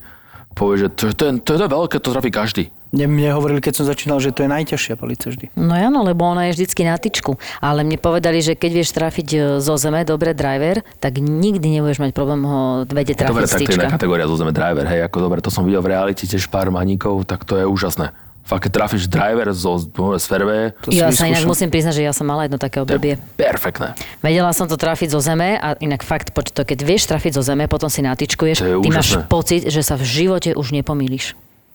Povie, 0.52 0.86
že 0.86 0.88
to, 0.92 1.12
to, 1.12 1.22
je, 1.28 1.32
to 1.40 1.50
je 1.56 1.58
veľké, 1.64 1.96
to 1.98 2.12
trafí 2.12 2.30
každý. 2.30 2.64
Mne, 2.92 3.08
mne 3.08 3.30
hovorili, 3.32 3.64
keď 3.64 3.80
som 3.80 3.84
začínal, 3.88 4.20
že 4.20 4.36
to 4.36 4.44
je 4.44 4.52
najťažšia 4.52 5.00
palica 5.00 5.32
vždy. 5.32 5.48
No 5.56 5.72
áno, 5.72 6.04
lebo 6.04 6.28
ona 6.28 6.52
je 6.52 6.60
vždycky 6.60 6.84
na 6.84 7.00
tyčku. 7.00 7.40
Ale 7.64 7.88
mne 7.88 7.96
povedali, 7.96 8.44
že 8.44 8.52
keď 8.52 8.70
vieš 8.76 8.92
trafiť 8.92 9.28
e, 9.32 9.38
zo 9.64 9.80
zeme, 9.80 10.04
dobre 10.04 10.36
driver, 10.36 10.84
tak 11.00 11.16
nikdy 11.16 11.80
nebudeš 11.80 12.04
mať 12.04 12.12
problém 12.12 12.44
ho 12.44 12.84
vedieť 12.84 13.24
trafiť 13.24 13.32
Dobre, 13.32 13.48
tak 13.48 13.64
to 13.64 13.80
je 13.80 13.96
kategória 13.96 14.28
zozeme 14.28 14.52
driver, 14.52 14.84
hej, 14.84 15.08
ako 15.08 15.24
dobre, 15.24 15.40
to 15.40 15.48
som 15.48 15.64
videl 15.64 15.80
v 15.80 15.96
realite 15.96 16.28
tiež 16.28 16.52
pár 16.52 16.68
maníkov, 16.68 17.24
tak 17.24 17.48
to 17.48 17.56
je 17.56 17.64
úžasné. 17.64 18.12
Fakt, 18.52 18.62
keď 18.62 18.72
trafíš 18.74 19.02
driver 19.06 19.48
zo, 19.50 19.80
z 19.80 19.88
fairway, 20.22 20.76
To 20.76 20.88
si 20.88 20.98
Ja 20.98 21.08
sa 21.08 21.24
inak 21.24 21.42
musím 21.42 21.68
priznať, 21.68 21.94
že 21.94 22.02
ja 22.04 22.12
som 22.12 22.22
mala 22.22 22.44
jedno 22.44 22.56
také 22.56 22.76
to 22.76 22.84
je 22.84 22.86
obdobie. 22.86 23.12
perfektné. 23.32 23.96
Vedela 24.20 24.50
som 24.50 24.64
to 24.64 24.76
trafiť 24.76 25.08
zo 25.08 25.18
zeme 25.18 25.56
a 25.56 25.72
inak 25.78 26.00
fakt, 26.00 26.30
poč- 26.30 26.50
to, 26.50 26.60
keď 26.60 26.78
vieš 26.78 27.06
trafiť 27.06 27.32
zo 27.32 27.42
zeme, 27.42 27.64
potom 27.64 27.88
si 27.88 28.00
natyčkuješ, 28.00 28.56
To 28.58 28.66
je 28.66 28.76
ty 28.78 28.88
máš 28.88 29.08
úžasné. 29.10 29.24
pocit, 29.26 29.62
že 29.66 29.80
sa 29.80 29.94
v 29.94 30.04
živote 30.04 30.52
už 30.52 30.68
nepomýliš. 30.74 31.32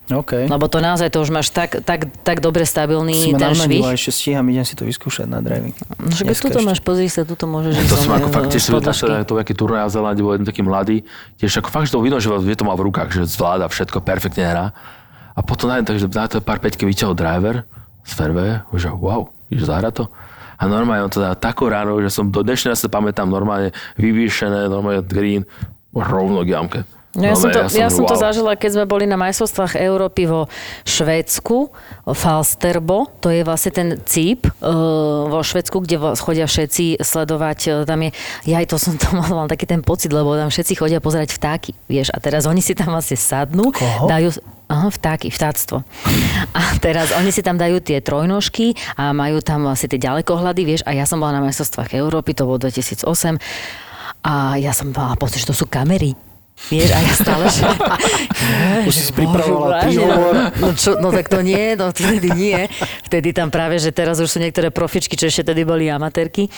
OK. 0.08 0.48
Lebo 0.48 0.66
to 0.66 0.80
naozaj 0.80 1.10
to 1.10 1.20
už 1.20 1.28
máš 1.28 1.52
tak, 1.52 1.84
tak, 1.84 2.08
tak 2.22 2.40
dobre 2.40 2.64
stabilný 2.64 3.12
si 3.12 3.36
ma 3.36 3.42
ten 3.42 3.52
švih. 3.52 3.60
namanila, 3.60 3.92
ešte 3.92 4.12
stíham, 4.14 4.46
idem 4.46 4.64
si 4.64 4.72
to 4.72 4.88
vyskúšať 4.88 5.26
na 5.26 5.44
driving. 5.44 5.76
No, 5.92 6.08
však 6.08 6.26
Dneska 6.26 6.48
tuto 6.48 6.60
ešte. 6.60 6.70
máš, 6.70 6.80
pozri 6.80 7.08
sa, 7.08 7.22
tuto 7.24 7.44
môžeš 7.44 7.74
To 7.74 7.82
ísť 7.82 7.92
som 7.98 8.08
zo 8.08 8.16
ako 8.16 8.28
fakt 8.30 8.48
z 8.48 8.52
tiež 8.54 8.64
to, 8.64 8.78
to 9.26 9.34
aký 9.36 9.52
turnaj 9.52 9.82
a 9.82 9.90
Zelande 9.90 10.22
bol 10.22 10.32
jeden 10.32 10.48
taký 10.48 10.64
mladý, 10.64 11.04
tiež 11.36 11.60
ako 11.60 11.68
fakt, 11.70 11.86
že 11.86 11.92
to 11.92 12.00
vidno, 12.00 12.18
že 12.18 12.32
vie 12.32 12.56
to 12.56 12.64
má 12.64 12.72
v 12.72 12.88
rukách, 12.88 13.10
že 13.12 13.28
zvláda 13.28 13.68
všetko, 13.68 14.00
perfektne 14.00 14.48
hrá. 14.48 14.66
A 15.38 15.46
potom 15.46 15.70
na 15.70 15.78
takže 15.80 16.10
na 16.10 16.26
to 16.26 16.42
pár 16.42 16.58
peťky 16.58 16.82
vyťahol 16.84 17.14
driver 17.14 17.62
z 18.02 18.12
fairway, 18.12 18.58
že 18.74 18.90
wow, 18.90 19.30
ideš 19.48 19.70
zahrať 19.70 19.94
to. 19.96 20.06
A 20.58 20.66
normálne 20.66 21.06
on 21.06 21.14
to 21.14 21.22
dá 21.22 21.32
takou 21.32 21.70
ráno, 21.70 21.94
že 22.02 22.10
som 22.10 22.26
do 22.26 22.42
dnešného 22.42 22.74
sa 22.74 22.90
pamätám 22.90 23.30
normálne 23.30 23.70
vyvýšené, 23.96 24.66
normálne 24.66 25.06
green, 25.06 25.46
rovno 25.94 26.42
k 26.42 26.50
jamke. 26.50 26.80
No 27.14 27.24
ja, 27.24 27.34
No, 27.34 27.38
som 27.40 27.50
to, 27.50 27.60
ja 27.60 27.66
som- 27.68 27.80
ja 27.80 27.88
som 27.90 28.04
to 28.04 28.14
wow. 28.14 28.24
zažila, 28.24 28.52
keď 28.54 28.70
sme 28.72 28.86
boli 28.86 29.06
na 29.06 29.14
majstrovstvách 29.16 29.78
Európy 29.80 30.26
vo 30.26 30.46
Švédsku, 30.84 31.70
Falsterbo, 32.08 33.10
to 33.16 33.30
je 33.30 33.42
vlastne 33.42 33.72
ten 33.72 33.88
cíp 34.04 34.46
e, 34.46 34.52
vo 35.24 35.40
Švédsku, 35.40 35.78
kde 35.80 35.98
vo- 35.98 36.14
chodia 36.14 36.46
všetci 36.46 36.98
sledovať, 37.00 37.60
e, 37.64 37.86
tam 37.86 38.00
je, 38.02 38.10
ja 38.46 38.58
aj 38.58 38.68
to 38.68 38.78
som 38.78 38.94
to 38.96 39.08
mal 39.18 39.46
taký 39.46 39.66
ten 39.66 39.82
pocit, 39.82 40.10
lebo 40.10 40.34
tam 40.34 40.50
všetci 40.50 40.74
chodia 40.74 40.98
pozerať 40.98 41.34
vtáky, 41.34 41.74
vieš, 41.86 42.10
a 42.10 42.18
teraz 42.18 42.46
oni 42.46 42.62
si 42.62 42.74
tam 42.74 42.92
vlastne 42.92 43.16
sadnú, 43.16 43.70
Koho? 43.72 44.06
dajú, 44.06 44.34
Aha, 44.68 44.92
vtáky, 44.92 45.32
vtáctvo. 45.32 45.80
A 46.52 46.62
teraz 46.84 47.16
oni 47.16 47.32
si 47.32 47.40
tam 47.40 47.56
dajú 47.56 47.80
tie 47.80 48.04
trojnožky 48.04 48.76
a 49.00 49.16
majú 49.16 49.40
tam 49.40 49.64
vlastne 49.64 49.88
tie 49.96 50.04
ďalekohľady, 50.04 50.62
vieš, 50.68 50.82
a 50.84 50.92
ja 50.92 51.08
som 51.08 51.24
bola 51.24 51.40
na 51.40 51.44
majstrovstvách 51.48 51.96
Európy, 51.96 52.36
to 52.36 52.44
bolo 52.44 52.60
2008, 52.60 53.08
a 54.28 54.60
ja 54.60 54.76
som 54.76 54.92
mala 54.92 55.16
pocit, 55.16 55.48
že 55.48 55.56
to 55.56 55.56
sú 55.56 55.72
kamery. 55.72 56.20
Vieš, 56.68 56.90
a 56.90 57.00
ja 57.00 57.14
stále, 57.14 57.46
že... 57.54 57.64
Už 58.90 58.96
si 58.98 59.14
pripravovala 59.14 59.88
príhovor. 59.88 60.34
No, 60.58 60.68
čo, 60.74 60.98
no 60.98 61.14
tak 61.14 61.30
to 61.30 61.46
nie, 61.46 61.78
no 61.78 61.94
vtedy 61.94 62.34
nie. 62.34 62.66
Vtedy 63.06 63.32
tam 63.32 63.54
práve, 63.54 63.78
že 63.78 63.94
teraz 63.94 64.18
už 64.18 64.28
sú 64.28 64.38
niektoré 64.42 64.74
profičky, 64.74 65.14
čo 65.16 65.30
ešte 65.30 65.54
tedy 65.54 65.64
boli 65.64 65.88
amatérky. 65.88 66.50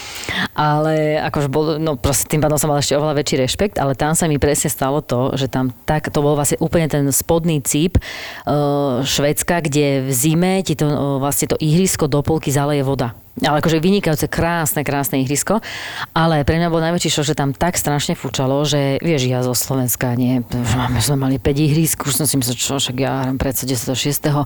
Ale 0.55 1.19
akože 1.19 1.47
bol, 1.51 1.65
no 1.77 1.99
proste 1.99 2.31
tým 2.31 2.41
pádom 2.41 2.57
som 2.57 2.71
mala 2.71 2.81
ešte 2.81 2.97
oveľa 2.97 3.21
väčší 3.21 3.35
rešpekt, 3.43 3.75
ale 3.77 3.93
tam 3.93 4.15
sa 4.15 4.25
mi 4.25 4.41
presne 4.41 4.71
stalo 4.71 5.03
to, 5.03 5.35
že 5.37 5.51
tam 5.51 5.69
tak, 5.85 6.09
to 6.09 6.23
bol 6.23 6.33
vlastne 6.33 6.57
úplne 6.63 6.89
ten 6.89 7.05
spodný 7.13 7.61
cíp 7.61 7.99
uh, 7.99 9.05
Švedska, 9.05 9.61
kde 9.61 10.07
v 10.07 10.11
zime 10.15 10.63
ti 10.65 10.73
to 10.73 10.89
uh, 10.89 11.21
vlastne 11.21 11.51
to 11.51 11.57
ihrisko 11.59 12.09
do 12.09 12.23
polky 12.25 12.49
zaleje 12.49 12.81
voda. 12.81 13.13
Ale 13.39 13.63
akože 13.63 13.79
vynikajúce, 13.79 14.27
krásne, 14.27 14.83
krásne 14.83 15.23
ihrisko. 15.23 15.63
Ale 16.11 16.43
pre 16.43 16.59
mňa 16.59 16.67
bol 16.67 16.83
najväčší 16.83 17.09
šok, 17.09 17.25
že 17.31 17.35
tam 17.39 17.55
tak 17.55 17.79
strašne 17.79 18.15
fúčalo, 18.19 18.59
že 18.67 18.99
vieš, 18.99 19.31
ja 19.31 19.39
zo 19.45 19.55
Slovenska, 19.55 20.13
nie, 20.19 20.43
máme, 20.51 20.99
sme 20.99 21.15
mali 21.15 21.35
5 21.39 21.65
ihrisk, 21.71 22.03
už 22.03 22.19
som 22.19 22.27
si 22.27 22.35
myslel, 22.35 22.55
čo, 22.59 22.75
však 22.79 22.97
ja 22.99 23.23
hram 23.23 23.39
predsa 23.39 23.63
10. 23.63 23.95
6. 23.95 24.27
A 24.29 24.43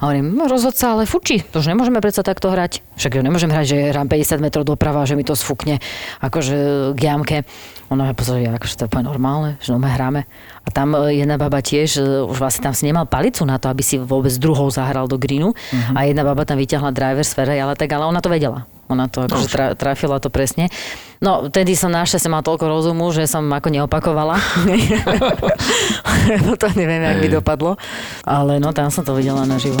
hovorím, 0.00 0.32
no, 0.36 0.48
rozhod 0.48 0.72
sa, 0.72 0.96
ale 0.96 1.04
fučí, 1.04 1.44
to 1.44 1.60
už 1.60 1.68
nemôžeme 1.68 2.00
predsa 2.00 2.24
takto 2.24 2.48
hrať. 2.48 2.80
Však 2.96 3.20
ja 3.20 3.22
nemôžem 3.22 3.52
hrať, 3.52 3.66
že 3.68 3.76
hrám 3.92 4.08
50 4.08 4.40
metrov 4.40 4.64
doprava, 4.64 5.04
že 5.04 5.16
mi 5.16 5.24
to 5.24 5.36
sfúkne 5.36 5.80
akože 6.24 6.92
k 6.96 7.00
jamke. 7.00 7.36
Ono 7.92 8.06
ja 8.06 8.14
pozor, 8.14 8.38
ja, 8.38 8.54
akože 8.56 8.74
to 8.76 8.82
je 8.86 8.88
úplne 8.88 9.06
normálne, 9.10 9.50
že 9.60 9.74
no, 9.74 9.82
hráme. 9.82 10.24
A 10.64 10.68
tam 10.68 10.92
e, 10.92 11.16
jedna 11.20 11.40
baba 11.40 11.64
tiež, 11.64 12.00
e, 12.00 12.24
už 12.28 12.36
vlastne 12.36 12.68
tam 12.68 12.74
si 12.76 12.84
nemal 12.84 13.08
palicu 13.08 13.42
na 13.48 13.56
to, 13.56 13.72
aby 13.72 13.80
si 13.80 13.96
vôbec 13.96 14.32
druhou 14.36 14.68
zahral 14.68 15.08
do 15.08 15.16
greenu. 15.16 15.56
Uh-huh. 15.56 15.94
A 15.96 16.04
jedna 16.04 16.22
baba 16.22 16.44
tam 16.44 16.60
vyťahla 16.60 16.92
driver 16.92 17.24
z 17.24 17.32
ferej, 17.32 17.58
ale 17.60 17.74
tak, 17.74 17.90
ale 17.92 18.04
ona 18.04 18.20
to 18.20 18.28
vedela. 18.28 18.68
Ona 18.90 19.06
to 19.06 19.24
akože 19.24 19.48
tra, 19.48 19.66
trafila 19.78 20.18
to 20.18 20.28
presne. 20.28 20.66
No, 21.22 21.46
tedy 21.52 21.78
som 21.78 21.94
našťastie 21.94 22.32
mal 22.32 22.42
toľko 22.42 22.66
rozumu, 22.66 23.12
že 23.14 23.30
som 23.30 23.46
ako 23.46 23.70
neopakovala. 23.70 24.36
Lebo 26.32 26.50
to 26.58 26.66
neviem, 26.74 27.02
jak 27.04 27.18
by 27.22 27.28
dopadlo. 27.40 27.78
Ale 28.26 28.58
no, 28.58 28.74
tam 28.74 28.90
som 28.90 29.06
to 29.06 29.14
videla 29.14 29.46
naživo. 29.46 29.78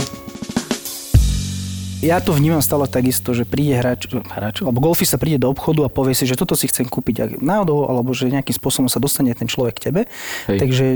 Ja 2.00 2.16
to 2.16 2.32
vnímam 2.32 2.64
stále 2.64 2.88
takisto, 2.88 3.36
že 3.36 3.44
príde 3.44 3.76
hráč, 3.76 4.08
hráč 4.08 4.64
alebo 4.64 4.80
golfista 4.80 5.20
príde 5.20 5.36
do 5.36 5.52
obchodu 5.52 5.84
a 5.84 5.92
povie 5.92 6.16
si, 6.16 6.24
že 6.24 6.32
toto 6.32 6.56
si 6.56 6.64
chcem 6.64 6.88
kúpiť 6.88 7.16
ak 7.20 7.30
náhodou, 7.44 7.84
alebo 7.92 8.16
že 8.16 8.32
nejakým 8.32 8.56
spôsobom 8.56 8.88
sa 8.88 8.96
dostane 8.96 9.36
ten 9.36 9.44
človek 9.44 9.76
k 9.76 9.84
tebe. 9.92 10.00
Hej. 10.48 10.58
Takže 10.64 10.86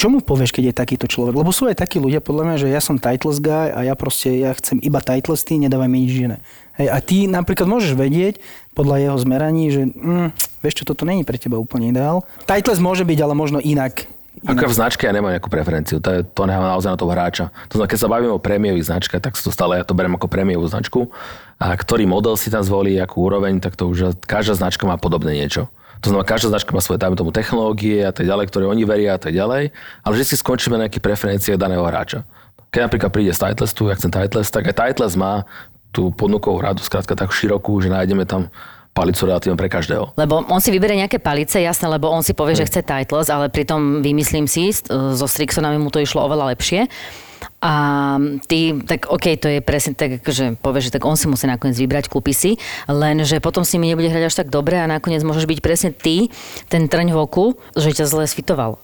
čo 0.00 0.08
mu 0.12 0.20
povieš, 0.20 0.52
keď 0.52 0.72
je 0.72 0.74
takýto 0.76 1.06
človek? 1.08 1.36
Lebo 1.36 1.52
sú 1.52 1.68
aj 1.68 1.80
takí 1.80 2.00
ľudia, 2.00 2.24
podľa 2.24 2.44
mňa, 2.48 2.56
že 2.56 2.68
ja 2.72 2.80
som 2.80 3.00
titles 3.00 3.40
guy 3.40 3.68
a 3.72 3.84
ja 3.84 3.92
proste, 3.96 4.32
ja 4.32 4.52
chcem 4.56 4.80
iba 4.80 5.00
titles, 5.00 5.44
ty 5.44 5.60
nedávaj 5.60 5.88
mi 5.88 6.04
nič 6.04 6.12
iné. 6.20 6.40
Hej, 6.76 6.88
a 6.88 6.98
ty 7.00 7.16
napríklad 7.28 7.68
môžeš 7.68 7.96
vedieť 7.96 8.40
podľa 8.72 8.96
jeho 8.96 9.16
zmeraní, 9.20 9.68
že 9.68 9.88
mm, 9.88 10.28
vieš 10.64 10.80
čo, 10.80 10.88
toto 10.88 11.04
není 11.04 11.24
pre 11.24 11.36
teba 11.36 11.60
úplne 11.60 11.92
ideál. 11.92 12.24
Titles 12.48 12.80
môže 12.80 13.04
byť, 13.04 13.18
ale 13.24 13.36
možno 13.36 13.60
inak. 13.60 14.04
Ako 14.40 14.72
v 14.72 14.76
značke 14.76 15.04
ja 15.04 15.12
nemám 15.12 15.36
nejakú 15.36 15.52
preferenciu, 15.52 16.00
to, 16.00 16.08
je, 16.08 16.20
to 16.24 16.48
nechávam 16.48 16.72
naozaj 16.72 16.96
na 16.96 16.98
toho 17.00 17.12
hráča. 17.12 17.52
To 17.68 17.76
znamená, 17.76 17.92
keď 17.92 17.98
sa 18.00 18.08
bavíme 18.08 18.32
o 18.32 18.40
prémiových 18.40 18.88
značkách, 18.88 19.20
tak 19.20 19.36
to 19.36 19.52
stále 19.52 19.76
ja 19.76 19.84
to 19.84 19.92
beriem 19.92 20.16
ako 20.16 20.32
prémiovú 20.32 20.64
značku. 20.64 21.12
A 21.60 21.76
ktorý 21.76 22.08
model 22.08 22.40
si 22.40 22.48
tam 22.48 22.64
zvolí, 22.64 22.96
akú 22.96 23.20
úroveň, 23.20 23.60
tak 23.60 23.76
to 23.76 23.92
už 23.92 24.16
každá 24.24 24.56
značka 24.56 24.88
má 24.88 24.96
podobné 24.96 25.36
niečo. 25.36 25.68
To 26.00 26.08
znamená, 26.08 26.24
každá 26.24 26.56
značka 26.56 26.72
má 26.72 26.80
svoje, 26.80 26.96
dajme 26.96 27.20
tomu, 27.20 27.28
technológie 27.36 28.00
a 28.00 28.12
tak 28.16 28.24
ďalej, 28.24 28.48
ktoré 28.48 28.64
oni 28.64 28.88
veria 28.88 29.12
a 29.16 29.20
tak 29.20 29.36
ďalej, 29.36 29.76
ale 30.00 30.12
vždy 30.16 30.24
si 30.24 30.40
skončíme 30.40 30.80
na 30.80 30.88
nejakých 30.88 31.04
preferenciách 31.04 31.60
daného 31.60 31.84
hráča. 31.84 32.24
Keď 32.72 32.80
napríklad 32.88 33.12
príde 33.12 33.36
z 33.36 33.44
Titlestu, 33.44 33.92
ja 33.92 33.98
chcem 34.00 34.08
Titles, 34.08 34.48
tak 34.48 34.72
aj 34.72 34.76
Titles 34.80 35.20
má 35.20 35.44
tú 35.92 36.08
ponukovú 36.14 36.62
radu 36.64 36.80
skrátka 36.80 37.12
tak 37.12 37.34
širokú, 37.34 37.76
že 37.82 37.92
nájdeme 37.92 38.24
tam 38.24 38.48
palicu 38.90 39.22
relatívne 39.26 39.56
pre 39.56 39.70
každého. 39.70 40.12
Lebo 40.18 40.42
on 40.50 40.60
si 40.60 40.74
vyberie 40.74 40.98
nejaké 40.98 41.22
palice, 41.22 41.62
jasné, 41.62 41.86
lebo 41.88 42.10
on 42.10 42.26
si 42.26 42.34
povie, 42.34 42.58
že 42.58 42.66
chce 42.66 42.82
titles, 42.82 43.30
ale 43.30 43.48
pritom 43.48 44.02
vymyslím 44.02 44.50
si, 44.50 44.74
so 44.90 45.26
Strixonami 45.26 45.78
mu 45.78 45.88
to 45.94 46.02
išlo 46.02 46.26
oveľa 46.26 46.54
lepšie. 46.56 46.90
A 47.60 47.72
ty, 48.48 48.76
tak 48.84 49.08
OK, 49.08 49.36
to 49.40 49.48
je 49.48 49.60
presne 49.64 49.96
tak, 49.96 50.20
že 50.24 50.56
povieš, 50.60 50.92
že 50.92 50.94
tak 51.00 51.08
on 51.08 51.16
si 51.16 51.28
musí 51.28 51.48
nakoniec 51.48 51.76
vybrať, 51.76 52.12
kúpi 52.12 52.36
si, 52.36 52.60
lenže 52.88 53.40
potom 53.40 53.64
s 53.64 53.72
nimi 53.76 53.88
nebude 53.88 54.12
hrať 54.12 54.28
až 54.28 54.34
tak 54.44 54.48
dobre 54.52 54.76
a 54.76 54.88
nakoniec 54.88 55.24
môžeš 55.24 55.48
byť 55.48 55.58
presne 55.64 55.90
ty, 55.92 56.28
ten 56.68 56.88
trň 56.88 57.12
v 57.12 57.18
oku, 57.20 57.56
že 57.76 57.96
ťa 57.96 58.08
zle 58.08 58.24
sfitoval. 58.28 58.76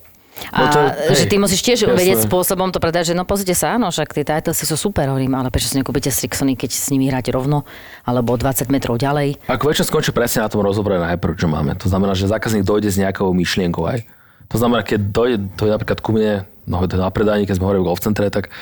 A 0.52 0.58
No 0.58 0.64
to- 0.68 0.92
že 1.12 1.24
hej, 1.24 1.30
ty 1.30 1.36
musíš 1.36 1.60
tiež 1.60 1.78
jasné. 1.82 1.96
vedieť 1.96 2.18
spôsobom 2.24 2.68
to 2.68 2.76
predať, 2.76 3.10
že 3.10 3.14
no 3.14 3.24
pozrite 3.24 3.52
sa, 3.52 3.74
áno, 3.74 3.88
však 3.88 4.12
tie 4.12 4.22
titlesy 4.22 4.64
sú 4.64 4.76
super, 4.76 5.08
hovorím, 5.08 5.32
ale 5.32 5.48
prečo 5.48 5.66
si 5.66 5.76
nekúpite 5.76 6.08
Strixony, 6.08 6.54
keď 6.54 6.70
s 6.70 6.88
nimi 6.88 7.08
hráte 7.08 7.32
rovno, 7.32 7.64
alebo 8.02 8.36
20 8.36 8.68
metrov 8.68 8.96
ďalej. 8.96 9.40
Ako 9.46 9.64
väčšina 9.66 9.86
skončí 9.86 10.10
presne 10.12 10.44
na 10.44 10.52
tom 10.52 10.60
rozhovore 10.60 10.96
najprv, 10.96 11.34
čo 11.34 11.48
máme. 11.48 11.72
To 11.76 11.88
znamená, 11.88 12.12
že 12.12 12.28
zákazník 12.28 12.62
dojde 12.62 12.88
s 12.88 13.00
nejakou 13.00 13.32
myšlienkou 13.32 13.82
aj. 13.82 14.04
To 14.48 14.56
znamená, 14.56 14.86
keď 14.86 15.00
dojde, 15.10 15.36
dojde 15.56 15.72
napríklad 15.74 15.98
ku 15.98 16.14
mne, 16.14 16.46
no 16.68 16.78
na 16.78 17.10
predaní, 17.10 17.48
keď 17.48 17.58
sme 17.58 17.66
hovorili 17.66 17.82
v 17.82 17.88
golf 17.90 18.02
centre, 18.04 18.30
tak 18.30 18.52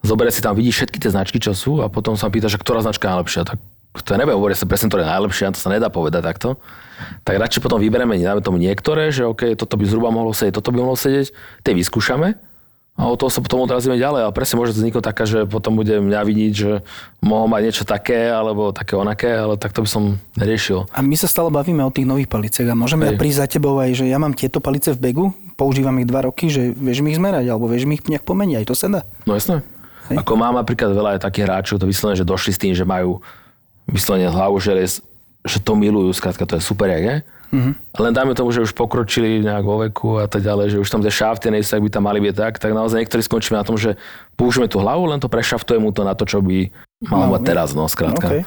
zoberie 0.00 0.32
si 0.32 0.40
tam, 0.40 0.56
vidí 0.56 0.70
všetky 0.72 0.96
tie 0.96 1.10
značky, 1.12 1.36
čo 1.36 1.52
sú 1.52 1.82
a 1.82 1.90
potom 1.90 2.16
sa 2.16 2.30
pýta, 2.30 2.48
že 2.48 2.56
ktorá 2.56 2.80
značka 2.80 3.08
je 3.08 3.12
najlepšia. 3.12 3.42
Tak 3.44 3.58
to 4.02 4.14
ja 4.14 4.18
neviem, 4.20 4.36
hovorí 4.36 4.56
sa 4.56 4.68
presne, 4.68 4.90
ktorá 4.90 5.04
je 5.04 5.12
najlepšia, 5.12 5.54
to 5.54 5.60
sa 5.60 5.70
nedá 5.72 5.88
povedať 5.88 6.22
takto. 6.24 6.60
Tak 7.28 7.36
radšej 7.36 7.60
potom 7.60 7.76
vyberieme, 7.76 8.16
dáme 8.16 8.40
tomu 8.40 8.56
niektoré, 8.56 9.12
že 9.12 9.28
OK, 9.28 9.52
toto 9.56 9.76
by 9.76 9.84
zhruba 9.84 10.08
mohlo 10.08 10.32
sedieť, 10.32 10.56
toto 10.56 10.72
by 10.72 10.80
mohlo 10.80 10.96
sedieť, 10.96 11.32
tie 11.62 11.72
vyskúšame 11.76 12.40
a 12.96 13.12
od 13.12 13.20
toho 13.20 13.28
sa 13.28 13.44
potom 13.44 13.60
odrazíme 13.60 14.00
ďalej. 14.00 14.24
Ale 14.24 14.32
presne 14.32 14.56
môže 14.56 14.72
vzniknúť 14.72 15.04
taká, 15.04 15.28
že 15.28 15.44
potom 15.44 15.76
bude 15.76 16.00
mňa 16.00 16.20
vidieť, 16.24 16.52
že 16.56 16.72
mohol 17.20 17.44
mať 17.52 17.62
niečo 17.68 17.84
také, 17.84 18.32
alebo 18.32 18.72
také 18.72 18.96
onaké, 18.96 19.36
ale 19.36 19.60
takto 19.60 19.84
by 19.84 19.88
som 19.88 20.02
neriešil. 20.40 20.88
A 20.96 21.04
my 21.04 21.12
sa 21.12 21.28
stále 21.28 21.52
bavíme 21.52 21.84
o 21.84 21.92
tých 21.92 22.08
nových 22.08 22.32
paliciach 22.32 22.72
a 22.72 22.74
môžeme 22.74 23.12
Hej. 23.12 23.20
prísť 23.20 23.38
za 23.44 23.46
tebou 23.52 23.76
aj, 23.76 24.00
že 24.00 24.08
ja 24.08 24.16
mám 24.16 24.32
tieto 24.32 24.64
palice 24.64 24.96
v 24.96 25.12
begu, 25.12 25.24
používam 25.60 25.92
ich 26.00 26.08
dva 26.08 26.24
roky, 26.24 26.48
že 26.48 26.72
vieš 26.72 27.04
mi 27.04 27.12
ich 27.12 27.20
zmerať, 27.20 27.44
alebo 27.52 27.68
vieš 27.68 27.84
mi 27.84 28.00
ich 28.00 28.04
nejak 28.08 28.24
pomeniť, 28.24 28.64
aj 28.64 28.66
to 28.72 28.74
sa 28.74 28.88
dá. 28.88 29.00
No 29.28 29.36
jasné. 29.36 29.60
Hej. 30.08 30.24
Ako 30.24 30.32
mám 30.40 30.56
napríklad 30.56 30.96
veľa 30.96 31.20
aj 31.20 31.28
takých 31.28 31.44
hráčov, 31.52 31.76
to 31.76 31.90
vyslovene, 31.90 32.16
že 32.16 32.24
došli 32.24 32.52
s 32.56 32.62
tým, 32.62 32.72
že 32.72 32.88
majú 32.88 33.20
vyslovene 33.86 34.28
hlavu, 34.28 34.58
že, 34.58 34.72
je- 34.74 35.02
že 35.46 35.58
to 35.62 35.72
milujú, 35.74 36.10
skrátka 36.12 36.42
to 36.44 36.58
je 36.58 36.62
super, 36.62 36.90
jak 36.90 37.02
je. 37.02 37.16
Mm-hmm. 37.46 37.72
Len 38.02 38.12
dajme 38.12 38.34
tomu, 38.34 38.50
že 38.50 38.58
už 38.66 38.74
pokročili 38.74 39.38
nejak 39.38 39.62
vo 39.62 39.78
veku 39.78 40.18
a 40.18 40.26
tak 40.26 40.42
ďalej, 40.42 40.74
že 40.74 40.82
už 40.82 40.90
tam 40.90 40.98
tie 40.98 41.14
šafty 41.14 41.46
nejsú, 41.54 41.78
ak 41.78 41.86
by 41.86 41.90
tam 41.94 42.04
mali 42.10 42.18
byť 42.18 42.34
tak, 42.34 42.52
tak 42.58 42.74
naozaj 42.74 43.06
niektorí 43.06 43.22
skončíme 43.22 43.54
na 43.54 43.62
tom, 43.62 43.78
že 43.78 43.94
použijeme 44.34 44.66
tú 44.66 44.82
hlavu, 44.82 45.06
len 45.06 45.22
to 45.22 45.30
prešaftuje 45.30 45.78
mu 45.78 45.94
to 45.94 46.02
na 46.02 46.18
to, 46.18 46.26
čo 46.26 46.42
by 46.42 46.74
mal 47.06 47.30
mať 47.30 47.42
byť. 47.42 47.46
teraz, 47.46 47.68
no 47.78 47.86
skrátka. 47.86 48.26
Okay. 48.26 48.42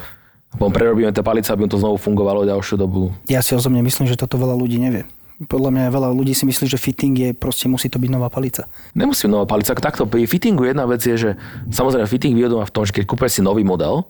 Potom 0.51 0.75
prerobíme 0.75 1.15
tie 1.15 1.23
palice, 1.23 1.47
aby 1.53 1.69
to 1.71 1.79
znovu 1.79 1.95
fungovalo 1.95 2.43
ďalšiu 2.43 2.75
dobu. 2.75 3.15
Ja 3.31 3.39
si 3.39 3.55
osobne 3.55 3.79
myslím, 3.79 4.09
že 4.09 4.19
toto 4.19 4.35
veľa 4.35 4.59
ľudí 4.59 4.81
nevie. 4.81 5.07
Podľa 5.39 5.71
mňa 5.71 5.83
veľa 5.95 6.09
ľudí 6.11 6.35
si 6.35 6.43
myslí, 6.43 6.67
že 6.67 6.75
fitting 6.75 7.15
je 7.15 7.29
proste 7.31 7.71
musí 7.71 7.87
to 7.87 7.95
byť 7.95 8.11
nová 8.11 8.27
palica. 8.27 8.67
Nemusím 8.91 9.31
nová 9.31 9.47
palica. 9.47 9.71
Takto 9.71 10.03
pri 10.03 10.27
fittingu 10.27 10.67
jedna 10.67 10.83
vec 10.83 10.99
je, 10.99 11.15
že 11.15 11.29
samozrejme 11.71 12.03
fitting 12.11 12.35
výhodu 12.35 12.59
má 12.59 12.67
v 12.67 12.73
tom, 12.75 12.83
že 12.83 12.91
keď 12.91 13.07
kúpeš 13.07 13.39
si 13.39 13.41
nový 13.45 13.63
model, 13.63 14.03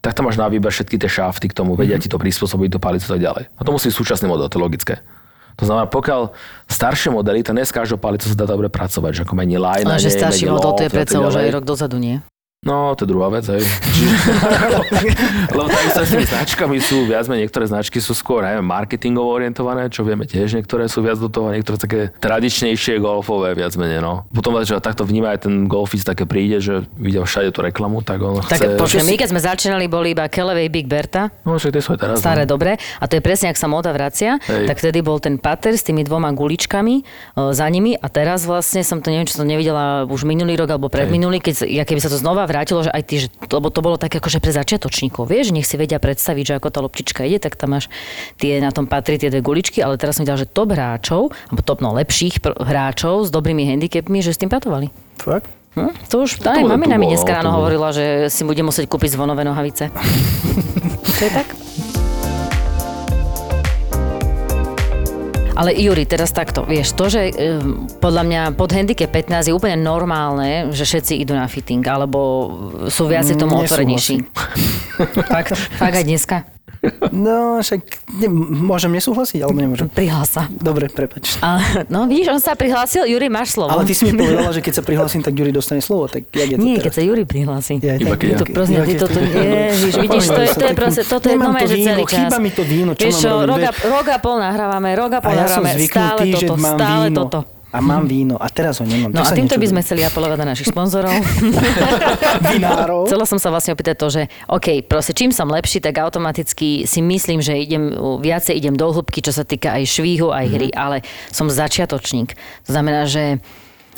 tak 0.00 0.12
tam 0.14 0.28
máš 0.28 0.38
na 0.38 0.46
výber 0.46 0.70
všetky 0.70 0.96
tie 1.00 1.10
šafty 1.10 1.50
k 1.50 1.56
tomu, 1.56 1.74
vedia 1.74 1.98
ti 1.98 2.06
to 2.06 2.20
prispôsobiť, 2.20 2.68
tú 2.76 2.78
palicu 2.78 3.06
a 3.06 3.12
tak 3.16 3.22
ďalej. 3.22 3.44
A 3.56 3.60
to 3.64 3.70
musí 3.74 3.90
byť 3.90 3.96
súčasný 3.96 4.26
model, 4.30 4.46
to 4.46 4.56
je 4.58 4.62
logické. 4.62 4.94
To 5.56 5.64
znamená, 5.64 5.88
pokiaľ 5.88 6.36
staršie 6.68 7.08
modely, 7.16 7.40
to 7.40 7.56
dnes 7.56 7.72
každou 7.72 7.96
palicou 7.96 8.28
sa 8.28 8.36
dá 8.36 8.44
dobre 8.44 8.68
pracovať, 8.68 9.12
že 9.16 9.20
ako 9.24 9.34
mení 9.40 9.56
line, 9.56 9.88
Ale 9.88 9.96
že 9.96 10.12
starší 10.12 10.52
model, 10.52 10.76
to 10.76 10.84
je 10.84 10.92
predsa 10.92 11.16
už 11.24 11.40
aj 11.40 11.48
rok 11.48 11.64
dozadu, 11.64 11.96
nie? 11.96 12.20
No, 12.66 12.98
to 12.98 13.06
je 13.06 13.08
druhá 13.08 13.30
vec, 13.30 13.46
hej. 13.46 13.62
Lebo 15.54 15.70
takisto 15.70 16.02
s 16.02 16.10
tými 16.10 16.26
značkami 16.26 16.76
sú 16.82 17.06
viac 17.06 17.30
menej, 17.30 17.46
niektoré 17.46 17.70
značky 17.70 18.02
sú 18.02 18.10
skôr, 18.10 18.42
neviem, 18.42 18.66
marketingovo 18.66 19.30
orientované, 19.30 19.86
čo 19.86 20.02
vieme 20.02 20.26
tiež, 20.26 20.58
niektoré 20.58 20.90
sú 20.90 21.00
viac 21.00 21.16
do 21.16 21.30
toho, 21.30 21.54
niektoré 21.54 21.78
také 21.78 22.00
tradičnejšie 22.18 22.98
golfové, 22.98 23.54
viac 23.54 23.78
menej, 23.78 24.02
no. 24.02 24.26
Potom, 24.34 24.58
že 24.58 24.74
takto 24.82 25.06
vníma 25.06 25.38
aj 25.38 25.46
ten 25.46 25.70
golfist, 25.70 26.02
také 26.02 26.26
príde, 26.26 26.58
že 26.58 26.82
vidia 26.98 27.22
všade 27.22 27.54
tú 27.54 27.62
reklamu, 27.62 28.02
tak 28.02 28.18
on 28.18 28.42
Tak 28.42 28.58
chce... 28.58 28.74
počkaj, 28.74 29.04
my 29.06 29.14
keď 29.14 29.28
sme 29.30 29.40
začínali, 29.40 29.84
boli 29.86 30.12
iba 30.12 30.26
Kelevej 30.26 30.66
Big 30.66 30.90
Berta, 30.90 31.30
No, 31.46 31.54
však 31.56 31.70
tie 31.70 31.82
sú 31.82 31.94
aj 31.94 32.00
teraz. 32.02 32.16
staré 32.18 32.42
no. 32.44 32.58
dobre. 32.58 32.74
A 32.98 33.04
to 33.06 33.14
je 33.14 33.22
presne, 33.22 33.46
ak 33.46 33.58
sa 33.58 33.70
móda 33.70 33.94
vracia, 33.94 34.42
Hej. 34.42 34.66
tak 34.66 34.82
vtedy 34.82 34.98
bol 35.00 35.22
ten 35.22 35.38
pater 35.38 35.78
s 35.78 35.86
tými 35.86 36.02
dvoma 36.02 36.34
guličkami 36.34 36.94
e, 36.98 37.02
za 37.54 37.66
nimi 37.70 37.94
a 37.94 38.06
teraz 38.10 38.42
vlastne 38.42 38.82
som 38.82 38.98
to, 38.98 39.14
neviem, 39.14 39.30
či 39.30 39.38
som 39.38 39.46
to 39.46 39.48
nevidela 39.48 40.02
už 40.06 40.26
minulý 40.26 40.58
rok 40.58 40.74
alebo 40.74 40.90
predminulý, 40.90 41.38
keď 41.38 41.68
ja 41.68 41.84
keby 41.86 42.00
sa 42.02 42.10
to 42.10 42.18
znova 42.18 42.48
vrátilo, 42.56 42.80
že 42.80 42.88
aj 42.88 43.02
ty, 43.04 43.14
že, 43.20 43.28
lebo 43.52 43.68
to 43.68 43.84
bolo 43.84 44.00
tak 44.00 44.16
akože 44.16 44.40
pre 44.40 44.56
začiatočníkov, 44.56 45.28
vieš, 45.28 45.52
nech 45.52 45.68
si 45.68 45.76
vedia 45.76 46.00
predstaviť, 46.00 46.44
že 46.48 46.54
ako 46.56 46.68
tá 46.72 46.80
loptička 46.80 47.28
ide, 47.28 47.36
tak 47.36 47.60
tam 47.60 47.76
máš 47.76 47.92
tie, 48.40 48.64
na 48.64 48.72
tom 48.72 48.88
patrí 48.88 49.20
tie 49.20 49.28
dve 49.28 49.44
guličky, 49.44 49.84
ale 49.84 50.00
teraz 50.00 50.16
som 50.16 50.24
videla, 50.24 50.40
že 50.40 50.48
top 50.48 50.72
hráčov, 50.72 51.36
alebo 51.52 51.60
top 51.60 51.84
no, 51.84 51.92
lepších 51.92 52.40
pr- 52.40 52.56
hráčov 52.56 53.28
s 53.28 53.30
dobrými 53.30 53.68
handicapmi, 53.68 54.24
že 54.24 54.32
s 54.32 54.40
tým 54.40 54.48
patovali. 54.48 54.88
Fakt? 55.20 55.52
Hm? 55.76 55.92
To 56.08 56.24
už, 56.24 56.40
aj 56.40 56.64
bolo, 56.64 56.72
mamina 56.72 56.96
mi 56.96 57.12
dneska 57.12 57.36
ráno 57.36 57.52
hovorila, 57.60 57.92
že 57.92 58.32
si 58.32 58.48
bude 58.48 58.64
musieť 58.64 58.88
kúpiť 58.88 59.12
zvonové 59.12 59.44
nohavice. 59.44 59.92
to 61.20 61.20
je 61.20 61.28
tak? 61.28 61.52
Ale 65.56 65.72
Juri, 65.72 66.04
teraz 66.04 66.30
takto, 66.30 66.62
vieš, 66.62 66.92
to, 66.92 67.08
že 67.08 67.32
um, 67.32 67.88
podľa 67.96 68.22
mňa 68.22 68.40
pod 68.52 68.70
handicap 68.70 69.08
15 69.08 69.48
je 69.48 69.56
úplne 69.56 69.80
normálne, 69.80 70.68
že 70.68 70.84
všetci 70.84 71.16
idú 71.16 71.32
na 71.32 71.48
fitting, 71.48 71.80
alebo 71.80 72.20
sú 72.86 73.08
viacej 73.08 73.40
tomu 73.40 73.56
Mm, 73.56 73.64
otvorenejší. 73.64 74.16
fakt, 75.32 75.56
fakt 75.56 75.96
aj 75.96 76.04
dneska. 76.04 76.44
No, 77.10 77.58
však 77.58 77.80
ne, 78.20 78.28
môžem 78.62 78.92
nesúhlasiť, 78.92 79.42
alebo 79.42 79.58
nemôžem. 79.58 79.88
Prihlás 79.88 80.28
sa. 80.30 80.46
Dobre, 80.50 80.86
prepač. 80.86 81.38
A, 81.40 81.58
no 81.88 82.04
vidíš, 82.04 82.30
on 82.30 82.40
sa 82.40 82.54
prihlásil, 82.54 83.06
Juri, 83.06 83.26
máš 83.26 83.56
slovo. 83.56 83.72
Ale 83.72 83.82
ty 83.84 83.96
si 83.96 84.06
mi 84.06 84.14
povedala, 84.14 84.52
že 84.52 84.60
keď 84.60 84.72
sa 84.78 84.82
prihlasím, 84.82 85.22
tak 85.24 85.32
Juri 85.32 85.50
dostane 85.50 85.80
slovo. 85.80 86.06
Tak 86.06 86.28
jak 86.28 86.48
je 86.52 86.56
to 86.56 86.62
Nie, 86.62 86.76
teraz? 86.78 86.84
keď 86.84 86.92
sa 86.92 87.02
Juri 87.02 87.24
prihlási. 87.24 87.74
Ja, 87.80 87.94
Iba 87.96 88.14
keď 88.14 88.28
ja. 88.28 88.38
To 88.38 88.44
prosím, 88.50 88.76
ty 88.84 88.94
toto, 88.94 89.18
ježiš, 89.18 89.92
vidíš, 89.96 90.24
to 90.28 90.40
je, 90.40 90.50
to 90.52 90.64
je 90.66 90.74
proste, 90.74 91.02
toto 91.06 91.26
je 91.26 91.36
to 91.36 91.48
že 91.66 91.76
celý 91.82 92.04
čas. 92.04 92.18
chýba 92.20 92.36
mi 92.38 92.50
to 92.52 92.62
víno, 92.62 92.92
čo 92.94 93.02
Vieš 93.02 93.14
mám 93.14 93.22
čo, 93.22 93.30
robiť, 93.32 93.46
rok 93.46 93.58
a, 93.58 93.70
vieš? 93.70 93.78
rok 93.86 94.06
a 94.06 94.16
pol 94.20 94.36
nahrávame, 94.38 94.88
rok 94.94 95.10
a 95.10 95.18
pol 95.24 95.32
nahrávame, 95.34 95.70
stále 95.80 96.20
toto, 96.30 96.54
stále 96.56 97.06
toto. 97.10 97.38
A 97.74 97.82
mám 97.82 98.06
víno. 98.06 98.38
A 98.38 98.46
teraz 98.46 98.78
ho 98.78 98.86
nemám. 98.86 99.10
No 99.10 99.26
a 99.26 99.30
týmto 99.34 99.58
by 99.58 99.66
sme 99.66 99.80
chceli 99.82 100.06
apelovať 100.06 100.38
na 100.38 100.46
našich 100.54 100.70
sponzorov. 100.70 101.10
Vinárov. 102.54 103.10
Chcela 103.10 103.26
som 103.26 103.42
sa 103.42 103.50
vlastne 103.50 103.74
opýtať 103.74 103.96
to, 103.98 104.06
že 104.06 104.22
OK, 104.46 104.86
proste 104.86 105.12
čím 105.12 105.34
som 105.34 105.50
lepší, 105.50 105.82
tak 105.82 105.98
automaticky 105.98 106.86
si 106.86 107.00
myslím, 107.02 107.42
že 107.42 107.58
idem 107.58 107.90
viacej 108.22 108.54
idem 108.54 108.78
do 108.78 108.86
hĺbky, 108.94 109.18
čo 109.18 109.34
sa 109.34 109.42
týka 109.42 109.74
aj 109.74 109.82
švíhu, 109.82 110.30
aj 110.30 110.46
hry, 110.46 110.68
ale 110.72 111.02
som 111.34 111.50
začiatočník. 111.50 112.38
To 112.66 112.70
znamená, 112.70 113.04
že 113.10 113.42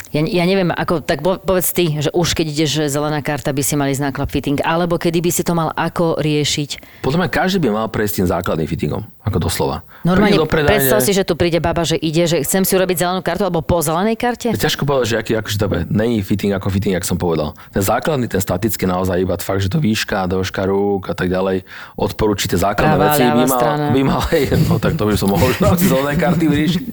ja, 0.08 0.20
ja 0.24 0.44
neviem, 0.48 0.72
ako, 0.72 1.04
tak 1.04 1.20
po- 1.20 1.36
povedz 1.36 1.76
ty, 1.76 2.00
že 2.00 2.08
už 2.16 2.32
keď 2.32 2.46
ideš 2.48 2.72
zelená 2.88 3.20
karta, 3.20 3.52
by 3.52 3.60
si 3.60 3.76
mali 3.76 3.92
ísť 3.92 4.08
club 4.16 4.30
fitting, 4.32 4.58
alebo 4.64 4.96
kedy 4.96 5.20
by 5.20 5.30
si 5.32 5.42
to 5.44 5.52
mal 5.52 5.68
ako 5.76 6.16
riešiť. 6.16 7.00
Podľa 7.04 7.18
mňa 7.24 7.30
každý 7.30 7.58
by 7.60 7.68
mal 7.68 7.86
prejsť 7.92 8.24
tým 8.24 8.28
základným 8.32 8.68
fittingom, 8.68 9.02
ako 9.20 9.38
doslova. 9.38 9.84
Normálne, 10.08 10.40
do 10.40 10.48
predajne, 10.48 10.80
predstav 10.80 11.04
si, 11.04 11.12
že 11.12 11.28
tu 11.28 11.36
príde 11.36 11.60
baba, 11.60 11.84
že 11.84 12.00
ide, 12.00 12.24
že 12.24 12.40
chcem 12.40 12.64
si 12.64 12.72
urobiť 12.72 12.96
zelenú 13.04 13.20
kartu, 13.20 13.44
alebo 13.44 13.60
po 13.60 13.84
zelenej 13.84 14.16
karte. 14.16 14.48
Je 14.48 14.60
ťažko 14.60 14.88
povedať, 14.88 15.06
že 15.12 15.16
aký 15.20 15.32
akože 15.36 15.56
je. 15.60 15.80
Není 15.92 16.24
fitting 16.24 16.56
ako 16.56 16.72
fitting, 16.72 16.96
jak 16.96 17.04
som 17.04 17.20
povedal. 17.20 17.52
Ten 17.76 17.84
základný, 17.84 18.32
ten 18.32 18.40
statický 18.40 18.88
naozaj 18.88 19.20
iba 19.20 19.36
fakt, 19.36 19.60
že 19.60 19.68
to 19.68 19.76
výška, 19.76 20.24
dĺžka 20.24 20.64
rúk 20.64 21.12
a 21.12 21.14
tak 21.14 21.28
ďalej. 21.28 21.68
Odporúčite 22.00 22.56
základné 22.56 22.96
Pravá, 22.96 23.12
veci. 23.12 23.24
By 23.28 23.44
mal, 23.44 23.62
by 23.92 24.02
mal, 24.02 24.22
no 24.72 24.80
tak 24.80 24.96
to 24.96 25.04
by 25.04 25.14
som 25.20 25.28
mohol 25.28 25.52
už 25.52 25.60
z 25.88 25.92
onej 25.92 26.16
karty 26.16 26.44
vyriešiť. 26.48 26.84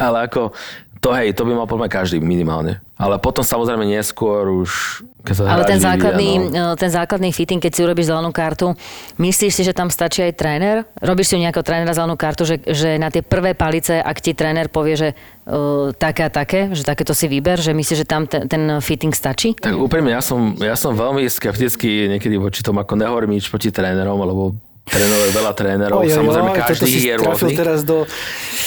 Ale 0.00 0.24
ako, 0.30 0.56
to 1.02 1.10
hej, 1.10 1.34
to 1.34 1.42
by 1.42 1.58
mal 1.58 1.66
podľa 1.66 1.90
každý 1.90 2.22
minimálne. 2.22 2.78
Ale 2.94 3.18
potom 3.18 3.42
samozrejme 3.42 3.82
neskôr 3.82 4.46
už, 4.46 5.02
keď 5.26 5.34
sa 5.34 5.42
Ale 5.50 5.66
ten 5.66 5.82
základný, 5.82 6.30
no. 6.54 6.78
ten 6.78 6.86
základný 6.94 7.34
fitting, 7.34 7.58
keď 7.58 7.72
si 7.74 7.82
urobíš 7.82 8.14
zelenú 8.14 8.30
kartu, 8.30 8.70
myslíš 9.18 9.50
si, 9.50 9.62
že 9.66 9.74
tam 9.74 9.90
stačí 9.90 10.22
aj 10.22 10.38
tréner? 10.38 10.86
Robíš 11.02 11.34
si 11.34 11.42
nejakého 11.42 11.66
trénera 11.66 11.90
zelenú 11.90 12.14
kartu, 12.14 12.46
že, 12.46 12.62
že 12.62 13.02
na 13.02 13.10
tie 13.10 13.26
prvé 13.26 13.58
palice, 13.58 13.98
ak 13.98 14.22
ti 14.22 14.30
tréner 14.30 14.70
povie, 14.70 14.94
že 14.94 15.08
uh, 15.50 15.90
také 15.90 16.22
a 16.22 16.30
také, 16.30 16.70
že 16.70 16.86
takéto 16.86 17.18
si 17.18 17.26
vyber, 17.26 17.58
že 17.58 17.74
myslíš, 17.74 17.98
že 17.98 18.06
tam 18.06 18.30
ten, 18.30 18.46
ten 18.46 18.62
fitting 18.78 19.10
stačí? 19.10 19.58
Tak 19.58 19.74
úprimne, 19.74 20.14
ja 20.14 20.22
som, 20.22 20.54
ja 20.62 20.78
som 20.78 20.94
veľmi 20.94 21.26
skeptický 21.26 22.06
niekedy 22.14 22.38
voči 22.38 22.62
tomu, 22.62 22.78
ako 22.78 22.94
nehovorím 22.94 23.34
nič 23.42 23.50
proti 23.50 23.74
trénerom, 23.74 24.22
lebo 24.22 24.54
trénerov 24.84 25.22
je 25.22 25.32
veľa 25.32 25.52
trénerov, 25.52 25.98
Oj, 25.98 26.10
samozrejme 26.10 26.50
oj, 26.50 26.58
každý 26.58 26.90
je 26.90 27.14
rôzny. 27.14 27.54
teraz 27.54 27.80
do... 27.82 28.04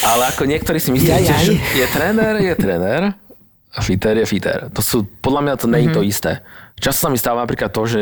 Ale 0.02 0.22
ako 0.26 0.42
niektorí 0.44 0.78
si 0.78 0.90
myslíte, 0.90 1.22
že 1.38 1.52
je 1.54 1.86
tréner, 1.86 2.34
je 2.38 2.54
tréner 2.54 3.02
a 3.68 3.78
fitter 3.80 4.16
je 4.16 4.26
fitter. 4.26 4.68
To 4.70 4.80
sú, 4.80 5.04
podľa 5.18 5.40
mňa 5.42 5.54
to 5.54 5.66
nie 5.66 5.80
je 5.82 5.90
to 5.90 6.00
Mhm. 6.00 6.08
isté. 6.08 6.32
Často 6.74 7.00
sa 7.02 7.10
mi 7.10 7.16
stáva 7.16 7.40
napríklad 7.40 7.68
to, 7.68 7.82
že 7.84 8.00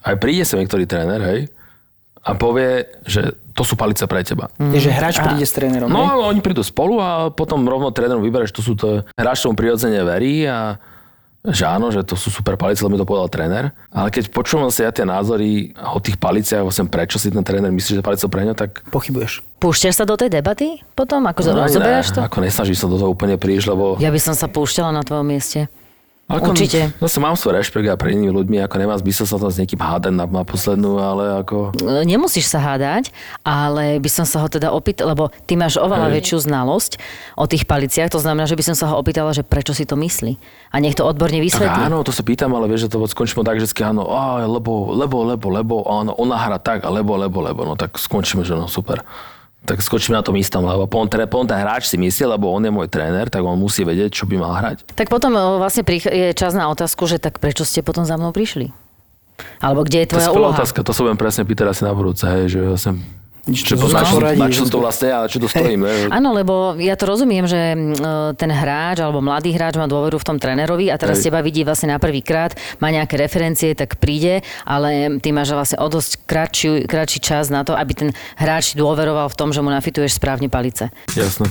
aj 0.00 0.14
príde 0.16 0.42
sem 0.42 0.58
niektorý 0.58 0.84
tréner, 0.84 1.20
hej, 1.24 1.40
a 2.20 2.30
povie, 2.32 2.86
že 3.04 3.20
to 3.52 3.62
sú 3.62 3.74
palice 3.74 4.02
pre 4.02 4.20
teba. 4.20 4.50
Je, 4.56 4.80
že 4.80 4.90
hráč 4.90 5.20
príde 5.20 5.42
s 5.42 5.52
trénerom. 5.52 5.86
No, 5.86 6.02
ale 6.08 6.26
oni 6.26 6.40
prídu 6.40 6.60
spolu 6.60 6.96
a 6.96 7.28
potom 7.28 7.62
rovno 7.62 7.90
trénerom 7.90 8.18
vybereš, 8.20 8.50
to 8.50 8.62
sú 8.62 8.74
to, 8.74 8.86
hráč 9.12 9.40
tomu 9.40 9.54
prirodzene 9.54 10.00
verí 10.00 10.42
a 10.42 10.74
že 11.44 11.68
áno, 11.68 11.92
že 11.92 12.00
to 12.00 12.16
sú 12.16 12.32
super 12.32 12.56
palice, 12.56 12.80
lebo 12.80 12.96
mi 12.96 13.00
to 13.00 13.04
povedal 13.04 13.28
tréner. 13.28 13.76
Ale 13.92 14.08
keď 14.08 14.32
počúvam 14.32 14.72
si 14.72 14.80
ja 14.80 14.88
tie 14.88 15.04
názory 15.04 15.76
o 15.76 16.00
tých 16.00 16.16
paliciach, 16.16 16.64
vlastne 16.64 16.88
prečo 16.88 17.20
si 17.20 17.28
ten 17.28 17.44
tréner 17.44 17.68
myslí, 17.68 18.00
že 18.00 18.02
palice 18.02 18.24
pre 18.32 18.48
ňo, 18.48 18.56
tak 18.56 18.80
Pochybuješ. 18.88 19.44
Púšťaš 19.60 20.00
sa 20.00 20.04
do 20.08 20.16
tej 20.16 20.32
debaty 20.32 20.80
potom? 20.96 21.20
Ako 21.28 21.44
no, 21.52 21.68
rozoberáš 21.68 22.16
to? 22.16 22.24
Ako 22.24 22.40
nesnaží 22.40 22.72
sa 22.72 22.88
do 22.88 22.96
toho 22.96 23.12
úplne 23.12 23.36
prísť, 23.36 23.76
lebo... 23.76 24.00
Ja 24.00 24.08
by 24.08 24.20
som 24.24 24.32
sa 24.32 24.48
púšťala 24.48 24.96
na 24.96 25.04
tvojom 25.04 25.28
mieste. 25.28 25.68
Ako, 26.24 26.56
Určite. 26.56 26.88
Zase 27.04 27.20
mám 27.20 27.36
svoj 27.36 27.60
rešpekt 27.60 27.84
aj 27.84 28.00
pre 28.00 28.16
inými 28.16 28.32
ľuďmi, 28.32 28.56
ako 28.64 28.74
nemá 28.80 28.96
zmysel 28.96 29.28
sa 29.28 29.36
tam 29.36 29.52
s 29.52 29.60
niekým 29.60 29.76
hádať 29.76 30.08
na, 30.08 30.24
na 30.24 30.40
poslednú, 30.40 30.96
ale 30.96 31.44
ako... 31.44 31.76
E, 31.76 32.00
nemusíš 32.08 32.48
sa 32.48 32.64
hádať, 32.64 33.12
ale 33.44 34.00
by 34.00 34.08
som 34.08 34.24
sa 34.24 34.40
ho 34.40 34.48
teda 34.48 34.72
opýtala, 34.72 35.12
lebo 35.12 35.28
ty 35.44 35.52
máš 35.52 35.76
oveľa 35.76 36.08
Hej. 36.08 36.14
väčšiu 36.16 36.38
znalosť 36.48 36.92
o 37.36 37.44
tých 37.44 37.68
paliciach, 37.68 38.08
to 38.08 38.24
znamená, 38.24 38.48
že 38.48 38.56
by 38.56 38.64
som 38.64 38.72
sa 38.72 38.88
ho 38.88 38.96
opýtala, 38.96 39.36
že 39.36 39.44
prečo 39.44 39.76
si 39.76 39.84
to 39.84 40.00
myslí. 40.00 40.40
A 40.72 40.80
nech 40.80 40.96
to 40.96 41.04
odborne 41.04 41.36
Tak 41.36 41.44
vysvetlí. 41.44 41.92
áno, 41.92 42.00
to 42.00 42.08
sa 42.08 42.24
pýtam, 42.24 42.56
ale 42.56 42.72
vieš, 42.72 42.88
že 42.88 42.96
to 42.96 43.04
skončíme 43.04 43.44
tak, 43.44 43.60
že 43.60 43.68
áno, 43.84 44.08
á, 44.08 44.48
lebo, 44.48 44.96
lebo, 44.96 45.28
lebo, 45.28 45.46
lebo, 45.52 45.74
áno, 45.84 46.16
ona 46.16 46.40
hrá 46.40 46.56
tak, 46.56 46.88
a 46.88 46.90
lebo, 46.90 47.20
lebo, 47.20 47.44
lebo, 47.44 47.68
no 47.68 47.76
tak 47.76 48.00
skončíme, 48.00 48.48
že 48.48 48.56
no 48.56 48.64
super. 48.64 49.04
Tak 49.64 49.80
skočíme 49.80 50.12
na 50.12 50.20
tom 50.20 50.36
istom, 50.36 50.60
lebo 50.60 50.84
on, 50.92 51.08
ten, 51.08 51.24
on 51.24 51.48
ten 51.48 51.56
hráč 51.56 51.88
si 51.88 51.96
myslí, 51.96 52.36
lebo 52.36 52.52
on 52.52 52.60
je 52.60 52.68
môj 52.68 52.88
tréner, 52.92 53.32
tak 53.32 53.40
on 53.40 53.56
musí 53.56 53.80
vedieť, 53.80 54.12
čo 54.12 54.28
by 54.28 54.36
mal 54.36 54.52
hrať. 54.60 54.84
Tak 54.92 55.08
potom 55.08 55.32
e, 55.32 55.40
vlastne 55.56 55.80
je 55.88 56.36
čas 56.36 56.52
na 56.52 56.68
otázku, 56.68 57.08
že 57.08 57.16
tak 57.16 57.40
prečo 57.40 57.64
ste 57.64 57.80
potom 57.80 58.04
za 58.04 58.20
mnou 58.20 58.28
prišli? 58.28 58.68
Alebo 59.64 59.82
kde 59.82 60.04
je 60.04 60.06
To 60.06 60.10
je 60.10 60.20
tvoja 60.20 60.26
skvelá 60.30 60.48
úloha? 60.52 60.56
otázka, 60.60 60.78
to 60.84 60.92
sa 60.92 61.00
budem 61.02 61.18
presne 61.18 61.42
pýtať 61.48 61.66
asi 61.72 61.82
na 61.88 61.92
budúce, 61.96 62.24
hej, 62.28 62.44
že 62.52 62.58
ja 62.60 62.76
som... 62.76 63.00
Nič 63.44 63.60
Čo, 63.60 63.76
to 63.76 63.92
na, 63.92 64.00
čo, 64.00 64.16
poradí, 64.16 64.40
na 64.40 64.48
čo 64.48 64.64
to 64.64 64.80
vlastne, 64.80 65.12
ale 65.12 65.28
čo 65.28 65.36
to 65.36 65.52
stojím, 65.52 65.84
hej. 65.84 66.08
Áno, 66.16 66.32
lebo 66.32 66.80
ja 66.80 66.96
to 66.96 67.04
rozumiem, 67.04 67.44
že 67.44 67.76
e, 67.76 67.78
ten 68.40 68.48
hráč 68.48 69.04
alebo 69.04 69.20
mladý 69.20 69.52
hráč 69.52 69.76
má 69.76 69.84
dôveru 69.84 70.16
v 70.16 70.24
tom 70.24 70.40
trénerovi 70.40 70.88
a 70.88 70.96
teraz 70.96 71.20
Hej. 71.20 71.28
teba 71.28 71.44
vidí 71.44 71.60
vlastne 71.60 71.92
na 71.92 72.00
prvý 72.00 72.24
krát, 72.24 72.56
má 72.80 72.88
nejaké 72.88 73.20
referencie, 73.20 73.76
tak 73.76 74.00
príde, 74.00 74.40
ale 74.64 75.20
ty 75.20 75.28
máš 75.36 75.52
vlastne 75.52 75.76
o 75.76 75.92
dosť 75.92 76.24
kratší, 76.24 76.68
kratší 76.88 77.20
čas 77.20 77.52
na 77.52 77.68
to, 77.68 77.76
aby 77.76 77.92
ten 77.92 78.10
hráč 78.40 78.72
dôveroval 78.80 79.28
v 79.28 79.36
tom, 79.36 79.52
že 79.52 79.60
mu 79.60 79.68
nafituješ 79.68 80.16
správne 80.16 80.48
palice. 80.48 80.88
Jasné. 81.12 81.44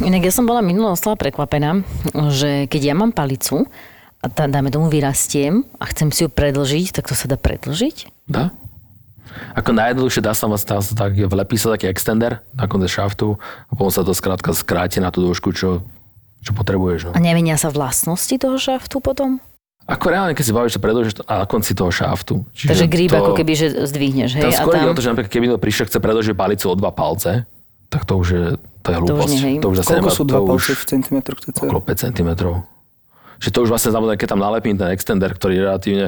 Inak 0.00 0.24
ja 0.24 0.32
som 0.32 0.46
bola 0.46 0.62
minulo 0.62 0.94
ostala 0.94 1.18
prekvapená, 1.18 1.82
že 2.32 2.70
keď 2.70 2.80
ja 2.80 2.94
mám 2.94 3.12
palicu 3.12 3.68
a 4.20 4.26
tá, 4.28 4.44
dáme 4.44 4.68
tomu 4.68 4.92
vyrastiem 4.92 5.64
a 5.80 5.88
chcem 5.88 6.12
si 6.12 6.24
ju 6.24 6.28
predlžiť, 6.28 6.92
tak 6.92 7.08
to 7.08 7.16
sa 7.16 7.24
dá 7.24 7.40
predlžiť? 7.40 8.28
Dá? 8.28 8.52
Ako 9.56 9.70
najjednoduchšie 9.72 10.20
dá 10.20 10.34
sa 10.34 10.50
tam 10.50 10.58
tak, 10.98 11.14
vlepí 11.16 11.56
sa 11.56 11.72
taký 11.72 11.86
extender 11.88 12.42
na 12.52 12.66
konce 12.66 12.90
šaftu 12.90 13.38
a 13.40 13.72
potom 13.72 13.92
sa 13.94 14.02
to 14.04 14.12
skrátka 14.12 14.52
skráti 14.52 14.98
na 14.98 15.08
tú 15.08 15.24
dĺžku, 15.24 15.54
čo, 15.54 15.86
čo 16.42 16.52
potrebuješ. 16.52 17.08
No. 17.08 17.10
A 17.16 17.18
nemenia 17.22 17.56
sa 17.56 17.72
vlastnosti 17.72 18.34
toho 18.36 18.58
šaftu 18.58 19.00
potom? 19.00 19.38
Ako 19.88 20.06
reálne, 20.12 20.36
keď 20.36 20.44
si 20.44 20.52
bavíš, 20.52 20.76
to 20.76 20.82
predlžíš 20.82 21.14
to 21.18 21.22
na 21.26 21.46
konci 21.48 21.72
toho 21.74 21.90
šaftu. 21.90 22.46
Čiže 22.54 22.68
Takže 22.68 22.86
grip 22.86 23.10
to, 23.10 23.18
ako 23.18 23.32
keby, 23.34 23.52
že 23.56 23.66
zdvihneš, 23.90 24.30
hej? 24.38 24.42
Tam 24.46 24.52
a 24.52 24.60
skôr 24.60 24.74
ide 24.76 24.86
tam... 24.86 24.92
o 24.92 24.96
to, 24.98 25.02
že 25.02 25.08
napríklad 25.10 25.32
keby 25.32 25.44
niekto 25.50 25.62
prišiel, 25.62 25.84
chce 25.88 25.98
predlžiť 25.98 26.34
palicu 26.36 26.64
o 26.70 26.74
dva 26.78 26.90
palce, 26.94 27.30
tak 27.90 28.06
to 28.06 28.14
už 28.20 28.28
je, 28.28 28.44
to 28.86 28.88
je 28.92 28.96
už 28.98 29.02
hlúposť. 29.02 29.30
nie, 29.34 29.40
hej. 29.40 29.54
to 29.58 29.66
už 29.72 29.76
zase 29.82 29.88
Koľko 29.90 29.98
nemá- 30.04 30.14
sú 30.14 30.22
to 30.22 30.30
dva 30.30 30.40
už 30.42 30.46
palce 30.46 30.72
v 30.76 30.84
centimetroch? 30.86 31.38
Okolo 31.42 31.80
5 31.82 32.04
cm. 32.06 32.30
Čiže 33.40 33.50
to 33.50 33.64
už 33.64 33.70
vlastne 33.70 33.90
znamená, 33.90 34.14
keď 34.14 34.28
tam 34.30 34.40
nalepím 34.40 34.76
ten 34.76 34.92
extender, 34.92 35.32
ktorý 35.32 35.52
je 35.56 35.62
relatívne 35.62 36.06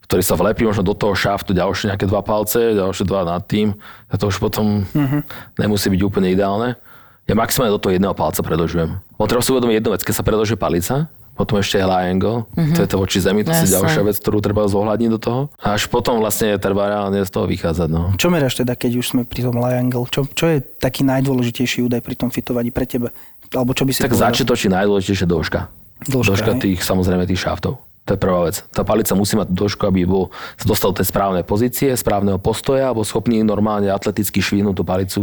ktorý 0.00 0.24
sa 0.24 0.40
vlepí 0.40 0.64
možno 0.64 0.80
do 0.80 0.96
toho 0.96 1.12
šaftu 1.12 1.52
ďalšie 1.52 1.92
nejaké 1.92 2.08
dva 2.08 2.24
palce, 2.24 2.72
ďalšie 2.72 3.04
dva 3.04 3.28
nad 3.28 3.44
tým, 3.44 3.76
a 4.08 4.16
to 4.16 4.32
už 4.32 4.40
potom 4.40 4.88
Mhm. 4.88 5.20
nemusí 5.60 5.92
byť 5.92 6.00
úplne 6.00 6.32
ideálne. 6.32 6.80
Ja 7.28 7.36
maximálne 7.36 7.68
do 7.68 7.76
toho 7.76 7.92
jedného 7.92 8.16
palca 8.16 8.40
predlžujem. 8.40 8.96
On 9.20 9.28
treba 9.28 9.44
si 9.44 9.52
uvedomiť 9.52 9.76
jednu 9.76 9.90
vec, 9.92 10.00
keď 10.00 10.14
sa 10.16 10.24
predlžuje 10.24 10.56
palica, 10.56 11.12
potom 11.36 11.60
ešte 11.60 11.76
je 11.76 11.84
high 11.84 12.08
angle, 12.08 12.48
to 12.72 12.80
je 12.80 12.88
to 12.88 12.96
voči 12.96 13.20
zemi, 13.20 13.44
to 13.44 13.52
je 13.52 13.68
ďalšia 13.68 14.00
vec, 14.00 14.16
ktorú 14.16 14.40
treba 14.40 14.64
zohľadniť 14.64 15.10
do 15.12 15.20
toho. 15.20 15.40
A 15.60 15.76
až 15.76 15.86
potom 15.86 16.18
vlastne 16.18 16.56
treba 16.56 16.88
reálne 16.88 17.20
z 17.20 17.28
toho 17.28 17.44
vychádzať. 17.44 17.88
No. 17.92 18.16
Čo 18.16 18.32
meráš 18.32 18.56
teda, 18.56 18.72
keď 18.74 18.96
už 18.96 19.12
sme 19.12 19.22
pri 19.22 19.44
tom 19.44 19.60
angle? 19.60 20.08
Čo, 20.08 20.24
čo 20.24 20.48
je 20.48 20.64
taký 20.64 21.04
najdôležitejší 21.04 21.84
údaj 21.84 22.00
pri 22.00 22.16
tom 22.16 22.32
fitovaní 22.32 22.72
pre 22.72 22.88
teba? 22.88 23.12
Alebo 23.52 23.76
čo 23.76 23.84
by 23.84 23.92
si 23.92 24.00
Tak 24.00 24.08
povedal? 24.10 24.24
začiatočí 24.32 24.72
najdôležitejšia 24.72 25.28
dĺžka. 25.28 25.60
Dĺžka, 26.06 26.30
dĺžka 26.34 26.52
tých, 26.62 26.80
samozrejme, 26.86 27.26
tých 27.26 27.42
šaftov. 27.42 27.82
To 28.08 28.16
je 28.16 28.20
prvá 28.20 28.48
vec. 28.48 28.64
Tá 28.72 28.86
palica 28.88 29.12
musí 29.12 29.36
mať 29.36 29.52
dĺžku, 29.52 29.84
aby 29.84 30.08
bol, 30.08 30.32
dostal 30.64 30.96
do 30.96 31.02
tej 31.02 31.12
správnej 31.12 31.44
pozície, 31.44 31.92
správneho 31.92 32.40
postoja, 32.40 32.88
alebo 32.88 33.04
schopný 33.04 33.44
normálne 33.44 33.92
atleticky 33.92 34.40
švihnúť 34.40 34.74
tú 34.80 34.84
palicu 34.86 35.22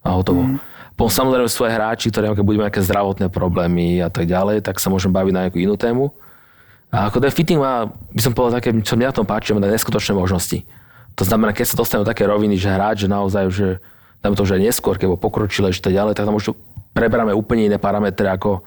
a 0.00 0.16
hotovo. 0.16 0.48
Mm. 0.48 0.56
Potom 0.96 1.12
samozrejme 1.12 1.52
svoje 1.52 1.76
hráči, 1.76 2.08
ktorí 2.08 2.32
keď 2.32 2.40
budú 2.40 2.56
mať 2.56 2.72
nejaké 2.72 2.82
zdravotné 2.88 3.26
problémy 3.28 4.00
a 4.00 4.08
tak 4.08 4.24
ďalej, 4.24 4.64
tak 4.64 4.80
sa 4.80 4.88
môžem 4.88 5.12
baviť 5.12 5.32
na 5.36 5.40
nejakú 5.44 5.60
inú 5.60 5.76
tému. 5.76 6.08
A 6.88 7.12
ako 7.12 7.20
ten 7.20 7.28
fitting 7.28 7.60
má, 7.60 7.92
by 8.16 8.20
som 8.24 8.32
povedal 8.32 8.64
také, 8.64 8.72
čo 8.80 8.96
mňa 8.96 9.12
na 9.12 9.16
tom 9.20 9.28
páči, 9.28 9.52
má 9.52 9.60
neskutočné 9.60 10.16
možnosti. 10.16 10.64
To 11.20 11.22
znamená, 11.28 11.52
keď 11.52 11.68
sa 11.68 11.76
dostanú 11.76 12.00
do 12.00 12.08
také 12.08 12.24
roviny, 12.24 12.56
že 12.56 12.72
hráč, 12.72 13.04
že 13.04 13.08
naozaj, 13.12 13.44
že 13.52 13.68
dáme 14.24 14.40
to, 14.40 14.48
že 14.48 14.56
neskôr, 14.56 14.96
keď 14.96 15.20
pokročilé, 15.20 15.68
že 15.68 15.84
tak 15.84 15.92
ďalej, 15.92 16.16
tak 16.16 16.24
tam 16.24 16.40
už 16.40 16.56
preberáme 16.96 17.36
úplne 17.36 17.68
iné 17.68 17.76
parametre 17.76 18.24
ako 18.32 18.64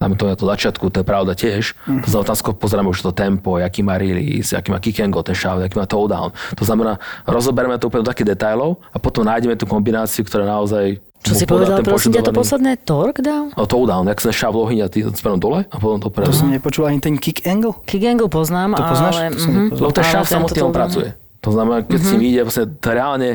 dáme 0.00 0.14
to 0.18 0.26
na 0.26 0.36
to 0.36 0.44
začiatku, 0.44 0.90
to 0.90 1.00
je 1.00 1.06
pravda 1.06 1.32
tiež. 1.32 1.72
Mm-hmm. 1.72 2.02
To 2.04 2.08
znamená, 2.10 2.26
tam 2.26 2.54
pozeráme 2.58 2.88
už 2.90 3.00
to 3.02 3.12
tempo, 3.14 3.56
aký 3.56 3.80
má 3.86 3.96
release, 3.96 4.52
aký 4.52 4.74
má 4.74 4.78
kick 4.82 5.00
and 5.00 5.14
go, 5.14 5.22
ten 5.22 5.34
shaft, 5.34 5.62
aký 5.62 5.78
má 5.78 5.86
down. 5.86 6.34
To 6.58 6.64
znamená, 6.66 6.98
rozoberieme 7.24 7.78
to 7.78 7.88
úplne 7.88 8.02
do 8.04 8.10
takých 8.10 8.36
detailov 8.36 8.82
a 8.90 8.98
potom 8.98 9.24
nájdeme 9.24 9.54
tú 9.56 9.64
kombináciu, 9.64 10.26
ktorá 10.26 10.44
naozaj 10.44 10.98
čo 11.24 11.32
si 11.32 11.48
povedal, 11.48 11.80
prosím 11.80 12.20
ťa, 12.20 12.28
to 12.28 12.36
posledné 12.36 12.84
torque 12.84 13.24
down? 13.24 13.48
No 13.56 13.64
toe 13.64 13.88
down, 13.88 14.04
jak 14.12 14.20
sa 14.20 14.28
šáv 14.28 14.60
lohyň 14.60 14.78
a 14.84 14.86
ty 14.92 15.00
smerom 15.08 15.40
dole 15.40 15.64
a 15.64 15.76
potom 15.80 15.96
to 15.96 16.12
pre. 16.12 16.28
To 16.28 16.36
som 16.36 16.52
nepočul 16.52 16.84
ani 16.84 17.00
ten 17.00 17.16
kick 17.16 17.48
angle? 17.48 17.72
Kick 17.88 18.04
angle 18.04 18.28
poznám, 18.28 18.76
to 18.76 18.84
poznáš? 18.84 19.14
ale... 19.16 19.32
To 19.32 19.48
mhm. 19.48 19.64
Lebo 19.72 19.92
ten 19.96 20.04
šáv 20.04 20.24
samotný 20.28 20.60
on 20.60 20.76
pracuje. 20.76 21.08
To 21.40 21.50
znamená, 21.52 21.84
keď 21.84 22.00
mm-hmm. 22.00 22.20
si 22.20 22.28
ide, 22.28 22.40
vlastne 22.44 22.64
to 22.76 22.88
reálne, 22.92 23.30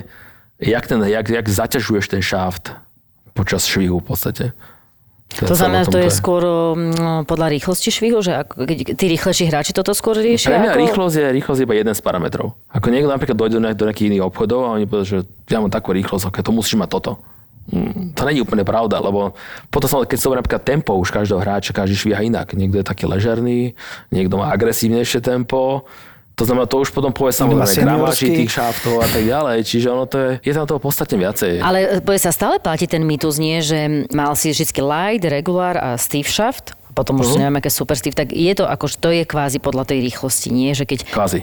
jak, 0.58 0.86
ten, 0.86 0.98
jak, 1.02 1.26
jak 1.30 1.45
zaťažuješ 1.45 2.06
ten 2.10 2.22
šáft 2.26 2.74
počas 3.38 3.65
švihu 3.69 4.02
v 4.02 4.06
podstate. 4.06 4.45
To, 5.30 5.54
znamená, 5.54 5.86
to 5.86 6.02
je 6.02 6.10
skôr 6.10 6.42
no, 6.74 7.22
podľa 7.22 7.54
rýchlosti 7.54 7.94
švihu, 7.94 8.18
že 8.26 8.42
ako, 8.42 8.65
tí 8.98 9.06
rýchlejší 9.13 9.46
hráči 9.46 9.78
toto 9.78 9.94
skôr 9.94 10.18
riešia? 10.18 10.58
Pre 10.58 10.58
mňa 10.58 10.74
ako... 10.74 10.82
rýchlosť 10.82 11.15
je, 11.22 11.28
rýchlosť 11.38 11.60
je 11.62 11.65
iba 11.70 11.76
jeden 11.78 11.94
z 11.94 12.02
parametrov. 12.02 12.58
Ako 12.74 12.89
niekto 12.89 13.13
napríklad 13.13 13.38
dojde 13.38 13.62
do 13.78 13.86
nejakých 13.86 14.10
iných 14.10 14.26
obchodov 14.26 14.65
a 14.65 14.70
oni 14.74 14.89
povedia, 14.89 15.22
že 15.22 15.30
ja 15.54 15.62
mám 15.62 15.70
takú 15.70 15.94
rýchlosť, 15.94 16.34
okay, 16.34 16.42
to 16.42 16.50
musíš 16.50 16.82
mať 16.82 16.89
toto. 16.89 17.22
Mm, 17.70 18.18
to 18.18 18.26
není 18.26 18.42
úplne 18.42 18.65
pravda, 18.65 18.98
lebo 18.98 19.38
potom 19.70 19.86
som, 19.86 20.02
keď 20.02 20.18
som 20.18 20.34
napríklad 20.34 20.65
tempo 20.65 20.98
už 20.98 21.13
každého 21.13 21.38
hráča, 21.38 21.78
každý 21.78 21.94
švíha 21.94 22.26
inak. 22.26 22.58
Niekto 22.58 22.82
je 22.82 22.86
taký 22.89 23.06
ležerný, 23.06 23.78
niekto 24.10 24.42
má 24.42 24.50
agresívnejšie 24.50 25.22
tempo, 25.22 25.86
to 26.39 26.47
znamená, 26.47 26.71
to 26.71 26.80
už 26.80 26.95
potom 26.95 27.12
povie 27.12 27.36
samozrejme 27.36 27.84
gramáži 27.84 28.32
tých 28.32 28.52
šaftov 28.56 29.04
a 29.04 29.08
tak 29.12 29.28
ďalej. 29.28 29.67
Čiže 29.67 29.88
ono 29.91 30.08
to 30.08 30.15
je, 30.15 30.32
je 30.39 30.54
tam 30.56 30.63
toho 30.63 30.80
podstatne 30.80 31.19
viacej. 31.19 31.60
Ale 31.60 31.99
povie 31.99 32.23
sa 32.23 32.32
stále 32.32 32.63
platí 32.63 32.88
ten 32.88 33.04
mýtus, 33.04 33.36
nie, 33.43 33.60
že 33.60 34.08
mal 34.15 34.32
si 34.39 34.56
vždy 34.56 34.80
light, 34.80 35.28
regular 35.28 35.75
a 35.75 35.89
Steve 35.99 36.32
shaft, 36.32 36.71
potom 36.95 37.19
už 37.19 37.36
uh-huh. 37.36 37.43
neviem, 37.43 37.60
aké 37.60 37.67
super 37.67 37.99
Steve, 37.99 38.15
tak 38.15 38.32
je 38.32 38.56
to 38.56 38.63
ako, 38.63 38.88
to 38.88 39.12
je 39.12 39.28
kvázi 39.28 39.60
podľa 39.60 39.91
tej 39.91 39.99
rýchlosti, 39.99 40.47
nie? 40.56 40.71
Že 40.71 40.88
keď... 40.88 40.99
Kvázi. 41.12 41.39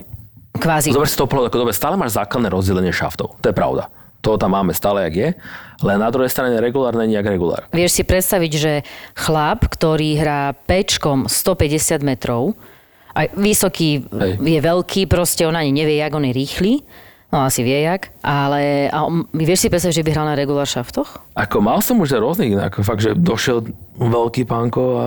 Kvázi. 0.57 0.89
Zober 0.97 1.09
si 1.09 1.21
to 1.21 1.29
pohľad, 1.29 1.53
ako 1.53 1.69
dobre, 1.69 1.77
stále 1.77 2.01
máš 2.01 2.17
základné 2.17 2.49
rozdelenie 2.49 2.93
šaftov. 2.93 3.37
To 3.45 3.47
je 3.53 3.53
pravda. 3.53 3.93
To 4.25 4.41
tam 4.41 4.57
máme 4.57 4.73
stále, 4.73 5.05
jak 5.07 5.15
je. 5.15 5.29
Len 5.85 5.99
na 6.01 6.09
druhej 6.09 6.33
strane 6.33 6.57
regulár 6.57 6.97
není 6.97 7.15
jak 7.15 7.29
regulár. 7.29 7.69
Vieš 7.71 8.01
si 8.01 8.03
predstaviť, 8.03 8.53
že 8.57 8.73
chlap, 9.13 9.69
ktorý 9.69 10.17
hrá 10.19 10.57
pečkom 10.57 11.29
150 11.29 12.01
metrov, 12.01 12.57
aj 13.17 13.27
vysoký, 13.41 14.05
Hej. 14.05 14.33
je 14.37 14.61
veľký, 14.61 15.09
proste 15.09 15.49
on 15.49 15.57
ani 15.57 15.73
nevie, 15.73 15.97
jak 15.97 16.13
on 16.13 16.29
je 16.29 16.37
rýchly. 16.37 16.73
No 17.33 17.43
asi 17.43 17.67
vie 17.67 17.83
jak, 17.83 18.15
ale 18.23 18.87
a 18.87 19.03
on, 19.03 19.27
vieš 19.35 19.67
si 19.67 19.73
predstaviť, 19.73 19.99
že 19.99 20.05
by 20.07 20.11
hral 20.15 20.31
na 20.31 20.39
regular 20.39 20.63
šaftoch? 20.63 21.27
Ako 21.35 21.59
mal 21.59 21.83
som 21.83 21.99
už 21.99 22.15
rôznych, 22.23 22.55
ako 22.55 22.87
fakt, 22.87 23.03
že 23.03 23.19
došiel 23.19 23.67
veľký 23.99 24.47
pánko 24.47 24.83
a 24.95 25.07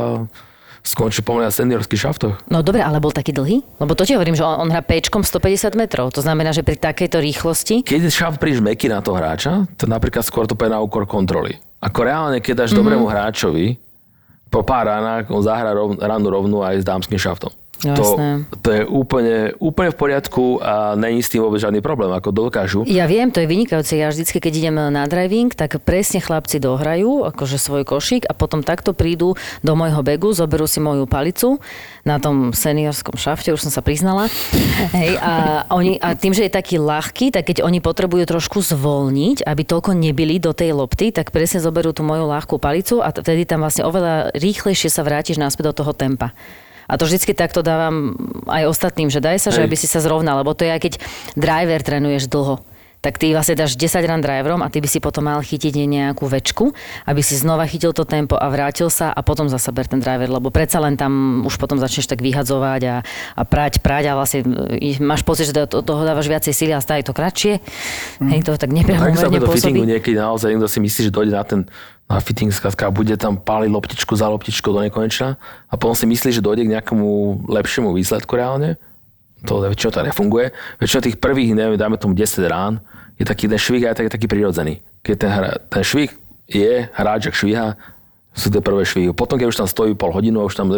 skončil 0.84 1.24
pomaly 1.24 1.48
na 1.48 1.54
seniorských 1.54 2.00
šaftoch. 2.00 2.36
No 2.52 2.60
dobre, 2.60 2.84
ale 2.84 3.00
bol 3.00 3.16
taký 3.16 3.32
dlhý? 3.32 3.64
Lebo 3.80 3.96
to 3.96 4.04
ti 4.04 4.16
hovorím, 4.16 4.36
že 4.36 4.44
on, 4.44 4.68
on 4.68 4.70
hrá 4.72 4.84
pečkom 4.84 5.24
150 5.24 5.80
metrov. 5.80 6.12
To 6.16 6.24
znamená, 6.24 6.52
že 6.56 6.64
pri 6.64 6.76
takejto 6.80 7.24
rýchlosti... 7.24 7.88
Keď 7.88 8.02
je 8.04 8.12
šaft 8.12 8.40
príliš 8.40 8.64
meký 8.64 8.92
na 8.92 9.00
toho 9.00 9.16
hráča, 9.16 9.68
to 9.80 9.88
napríklad 9.88 10.24
skôr 10.24 10.48
to 10.48 10.56
na 10.56 10.80
úkor 10.80 11.08
kontroly. 11.08 11.60
Ako 11.80 12.04
reálne, 12.04 12.44
keď 12.44 12.68
dáš 12.68 12.76
mm-hmm. 12.76 12.80
dobrému 12.84 13.06
hráčovi, 13.08 13.80
po 14.50 14.66
pár 14.66 14.90
ránach 14.90 15.30
on 15.30 15.46
zahrá 15.46 15.72
rov, 15.72 15.96
ránu 15.96 16.28
rovnú 16.28 16.58
aj 16.66 16.82
s 16.82 16.86
dámským 16.86 17.22
šaftom. 17.22 17.54
To, 17.80 18.20
to 18.60 18.70
je 18.76 18.84
úplne, 18.84 19.56
úplne 19.56 19.96
v 19.96 19.98
poriadku 19.98 20.60
a 20.60 21.00
není 21.00 21.24
s 21.24 21.32
tým 21.32 21.40
vôbec 21.40 21.64
žiadny 21.64 21.80
problém, 21.80 22.12
ako 22.12 22.30
dokážu. 22.36 22.84
Ja 22.84 23.08
viem, 23.08 23.32
to 23.32 23.40
je 23.40 23.48
vynikajúce. 23.48 23.96
Ja 23.96 24.12
vždycky, 24.12 24.44
keď 24.44 24.54
idem 24.60 24.76
na 24.76 25.08
driving, 25.08 25.56
tak 25.56 25.80
presne 25.88 26.20
chlapci 26.20 26.60
dohrajú 26.60 27.24
akože 27.32 27.56
svoj 27.56 27.88
košík 27.88 28.28
a 28.28 28.36
potom 28.36 28.68
takto 28.68 28.92
prídu 28.92 29.40
do 29.64 29.74
môjho 29.80 30.04
begu, 30.04 30.36
zoberú 30.36 30.68
si 30.68 30.84
moju 30.84 31.08
palicu 31.08 31.64
na 32.04 32.20
tom 32.20 32.52
seniorskom 32.52 33.16
šafte, 33.16 33.56
už 33.56 33.64
som 33.64 33.72
sa 33.72 33.80
priznala. 33.80 34.28
Hej, 35.00 35.16
a, 35.24 35.64
oni, 35.72 35.96
a 36.04 36.20
tým, 36.20 36.36
že 36.36 36.48
je 36.48 36.52
taký 36.52 36.84
ľahký, 36.84 37.32
tak 37.32 37.48
keď 37.48 37.64
oni 37.64 37.80
potrebujú 37.80 38.28
trošku 38.28 38.60
zvolniť, 38.60 39.48
aby 39.48 39.62
toľko 39.64 39.96
nebili 39.96 40.36
do 40.36 40.52
tej 40.52 40.76
lopty, 40.76 41.16
tak 41.16 41.32
presne 41.32 41.64
zoberú 41.64 41.96
tú 41.96 42.04
moju 42.04 42.28
ľahkú 42.28 42.60
palicu 42.60 43.00
a 43.00 43.16
vtedy 43.16 43.48
tam 43.48 43.64
vlastne 43.64 43.88
oveľa 43.88 44.36
rýchlejšie 44.36 44.92
sa 44.92 45.08
vrátiš 45.08 45.40
naspäť 45.40 45.72
do 45.72 45.84
toho 45.84 45.96
tempa. 45.96 46.36
A 46.90 46.98
to 46.98 47.06
vždycky 47.06 47.38
takto 47.38 47.62
dávam 47.62 48.18
aj 48.50 48.66
ostatným, 48.66 49.14
že 49.14 49.22
daj 49.22 49.38
sa, 49.38 49.54
Hej. 49.54 49.62
že 49.62 49.66
aby 49.70 49.78
si 49.78 49.86
sa 49.86 50.02
zrovnal, 50.02 50.42
lebo 50.42 50.58
to 50.58 50.66
je 50.66 50.74
aj 50.74 50.82
keď 50.82 50.94
driver 51.38 51.80
trénuješ 51.86 52.26
dlho 52.26 52.58
tak 53.00 53.16
ty 53.16 53.32
vlastne 53.32 53.56
dáš 53.56 53.80
10 53.80 53.96
run 54.04 54.20
driverom 54.20 54.60
a 54.60 54.68
ty 54.68 54.84
by 54.84 54.90
si 54.92 55.00
potom 55.00 55.28
mal 55.28 55.40
chytiť 55.40 55.72
nejakú 55.72 56.28
večku, 56.28 56.76
aby 57.08 57.24
si 57.24 57.40
znova 57.40 57.64
chytil 57.64 57.96
to 57.96 58.04
tempo 58.04 58.36
a 58.36 58.48
vrátil 58.52 58.92
sa 58.92 59.16
a 59.16 59.24
potom 59.24 59.48
zasa 59.48 59.72
ber 59.72 59.88
ten 59.88 60.04
driver, 60.04 60.28
lebo 60.28 60.52
predsa 60.52 60.84
len 60.84 61.00
tam 61.00 61.44
už 61.48 61.56
potom 61.56 61.80
začneš 61.80 62.12
tak 62.12 62.20
vyhadzovať 62.20 62.82
a, 62.92 62.96
a 63.40 63.42
prať, 63.48 63.80
prať 63.80 64.12
a 64.12 64.20
vlastne 64.20 64.44
e, 64.76 65.00
máš 65.00 65.24
pocit, 65.24 65.48
že 65.48 65.64
do 65.64 65.80
toho 65.80 66.02
dávaš 66.04 66.28
viacej 66.28 66.52
síly 66.52 66.74
a 66.76 66.84
stále 66.84 67.04
to 67.08 67.16
kratšie. 67.16 67.64
Mm. 68.20 68.30
Hej, 68.36 68.40
to 68.44 68.52
tak 68.60 68.72
nepriamo 68.76 69.16
tak 69.16 69.16
sa 69.16 69.32
do 69.32 69.48
fittingu 69.48 69.88
niekedy 69.88 70.20
naozaj 70.20 70.52
niekto 70.52 70.68
si 70.68 70.80
myslí, 70.84 71.02
že 71.08 71.12
dojde 71.12 71.34
na 71.34 71.44
ten 71.48 71.62
na 72.10 72.18
fitting 72.18 72.50
skladka 72.50 72.90
a 72.90 72.92
bude 72.92 73.14
tam 73.22 73.38
páliť 73.38 73.70
loptičku 73.70 74.18
za 74.18 74.26
loptičkou 74.34 74.74
do 74.74 74.82
nekonečna 74.82 75.38
a 75.70 75.74
potom 75.78 75.94
si 75.94 76.10
myslí, 76.10 76.34
že 76.34 76.42
dojde 76.42 76.66
k 76.66 76.74
nejakému 76.74 77.06
lepšiemu 77.46 77.94
výsledku 77.94 78.34
reálne. 78.34 78.82
To 79.48 79.64
väčšinou 79.64 79.92
to 79.92 80.02
nefunguje. 80.04 80.52
Väčšinou 80.82 81.02
tých 81.06 81.18
prvých, 81.22 81.56
neviem, 81.56 81.80
dáme 81.80 81.96
tomu 81.96 82.12
10 82.12 82.44
rán, 82.50 82.84
je 83.16 83.24
taký 83.24 83.48
ten 83.48 83.60
švih 83.60 83.88
aj 83.92 83.96
taký, 84.00 84.10
taký 84.12 84.28
prirodzený. 84.28 84.84
Keď 85.04 85.16
ten, 85.16 85.32
hra, 85.32 85.50
ten 85.68 85.84
švih 85.84 86.12
je, 86.48 86.88
hráč 86.92 87.32
ak 87.32 87.36
švíha, 87.36 87.80
sú 88.36 88.48
tie 88.48 88.64
prvé 88.64 88.88
švihy. 88.88 89.12
Potom, 89.12 89.36
keď 89.36 89.48
už 89.52 89.60
tam 89.60 89.68
stojí 89.68 89.92
pol 89.96 90.16
hodinu 90.16 90.40
a 90.40 90.48
už 90.48 90.56
tam 90.56 90.72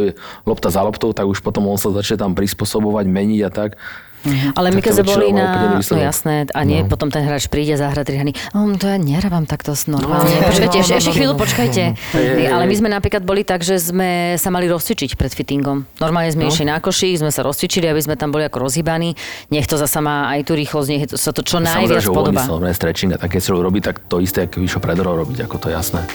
lopta 0.45 0.73
za 0.73 0.81
loptou, 0.81 1.13
tak 1.13 1.29
už 1.29 1.45
potom 1.45 1.69
on 1.69 1.77
sa 1.77 1.93
začne 1.93 2.17
tam 2.17 2.33
prispôsobovať, 2.33 3.05
meniť 3.05 3.41
a 3.45 3.49
tak 3.53 3.77
Mm-hmm. 4.21 4.53
Ale 4.53 4.67
my 4.69 4.79
keď 4.85 4.91
sme 5.01 5.05
boli 5.05 5.27
na... 5.33 5.77
No 5.81 5.97
jasné, 5.97 6.45
a 6.53 6.61
nie, 6.61 6.85
no. 6.85 6.89
potom 6.89 7.09
ten 7.09 7.25
hráč 7.25 7.49
príde 7.49 7.73
zahra 7.73 8.05
tri 8.05 8.21
hry. 8.21 8.33
Oh, 8.53 8.69
to 8.77 8.85
ja 8.85 9.01
nerávam 9.01 9.49
takto 9.49 9.73
normálne. 9.89 10.29
No, 10.29 10.45
počkajte, 10.45 10.77
no, 10.77 10.83
ešte, 10.85 10.93
no, 10.93 10.99
ešte 11.01 11.11
chvíľu, 11.17 11.33
počkajte. 11.37 11.83
No. 11.91 12.53
Ale 12.53 12.63
my 12.69 12.75
sme 12.77 12.89
napríklad 12.93 13.25
boli 13.25 13.41
tak, 13.41 13.65
že 13.65 13.81
sme 13.81 14.37
sa 14.37 14.53
mali 14.53 14.69
rozcvičiť 14.69 15.17
pred 15.17 15.33
fittingom. 15.33 15.89
Normálne 15.97 16.29
sme 16.29 16.45
no. 16.45 16.49
išli 16.53 16.69
na 16.69 16.77
koši, 16.77 17.17
sme 17.17 17.33
sa 17.33 17.41
rozcvičili, 17.41 17.89
aby 17.89 18.01
sme 18.01 18.15
tam 18.15 18.29
boli 18.29 18.45
ako 18.45 18.69
rozhýbaní. 18.69 19.17
Nech 19.49 19.65
to 19.65 19.75
zasa 19.81 19.99
má 20.05 20.29
aj 20.37 20.45
tú 20.45 20.53
rýchlosť, 20.53 20.87
nech 20.93 21.03
sa 21.17 21.33
to 21.33 21.41
čo 21.41 21.57
najviac 21.57 22.05
podobá. 22.05 22.45
Samozrejme, 22.45 22.77
stretching 22.77 23.11
a 23.15 23.19
také 23.19 23.41
si 23.41 23.49
robí, 23.49 23.81
tak 23.81 24.05
to 24.05 24.21
isté, 24.21 24.45
ako 24.45 24.61
vyššie 24.61 24.81
predorov 24.81 25.25
robiť, 25.25 25.49
ako 25.49 25.57
to 25.57 25.67
jasné. 25.73 26.05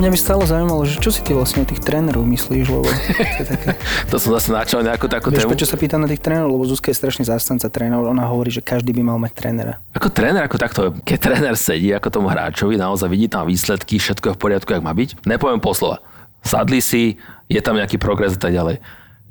Mňa 0.00 0.16
by 0.16 0.18
stále 0.18 0.42
zaujímalo, 0.48 0.88
že 0.88 0.96
čo 0.96 1.12
si 1.12 1.20
ty 1.20 1.36
vlastne 1.36 1.60
o 1.60 1.68
tých 1.68 1.84
trénerov 1.84 2.24
myslíš, 2.24 2.66
lebo 2.72 2.88
to 2.88 3.20
je 3.20 3.44
také... 3.52 3.76
to 4.10 4.16
som 4.16 4.32
zase 4.32 4.48
načal 4.48 4.80
nejakú 4.80 5.12
takú 5.12 5.28
Vieš, 5.28 5.44
tému. 5.44 5.52
prečo 5.52 5.68
sa 5.68 5.76
pýtam 5.76 6.00
na 6.00 6.08
tých 6.08 6.24
trénerov, 6.24 6.56
lebo 6.56 6.64
Zuzka 6.64 6.88
je 6.88 6.96
strašne 6.96 7.28
zástanca 7.28 7.68
trénerov, 7.68 8.08
ona 8.08 8.24
hovorí, 8.24 8.48
že 8.48 8.64
každý 8.64 8.96
by 8.96 9.12
mal 9.12 9.20
mať 9.20 9.36
trénera. 9.36 9.76
Ako 9.92 10.08
tréner, 10.08 10.40
ako 10.40 10.56
takto, 10.56 10.80
keď 11.04 11.18
tréner 11.20 11.52
sedí 11.52 11.92
ako 11.92 12.08
tomu 12.08 12.32
hráčovi, 12.32 12.80
naozaj 12.80 13.12
vidí 13.12 13.28
tam 13.28 13.44
výsledky, 13.44 14.00
všetko 14.00 14.32
je 14.32 14.34
v 14.34 14.40
poriadku, 14.40 14.72
jak 14.72 14.80
má 14.80 14.96
byť, 14.96 15.20
nepoviem 15.28 15.60
poslova. 15.60 16.00
Sadli 16.40 16.80
si, 16.80 17.20
je 17.52 17.60
tam 17.60 17.76
nejaký 17.76 18.00
progres 18.00 18.32
a 18.32 18.40
tak 18.40 18.56
ďalej 18.56 18.80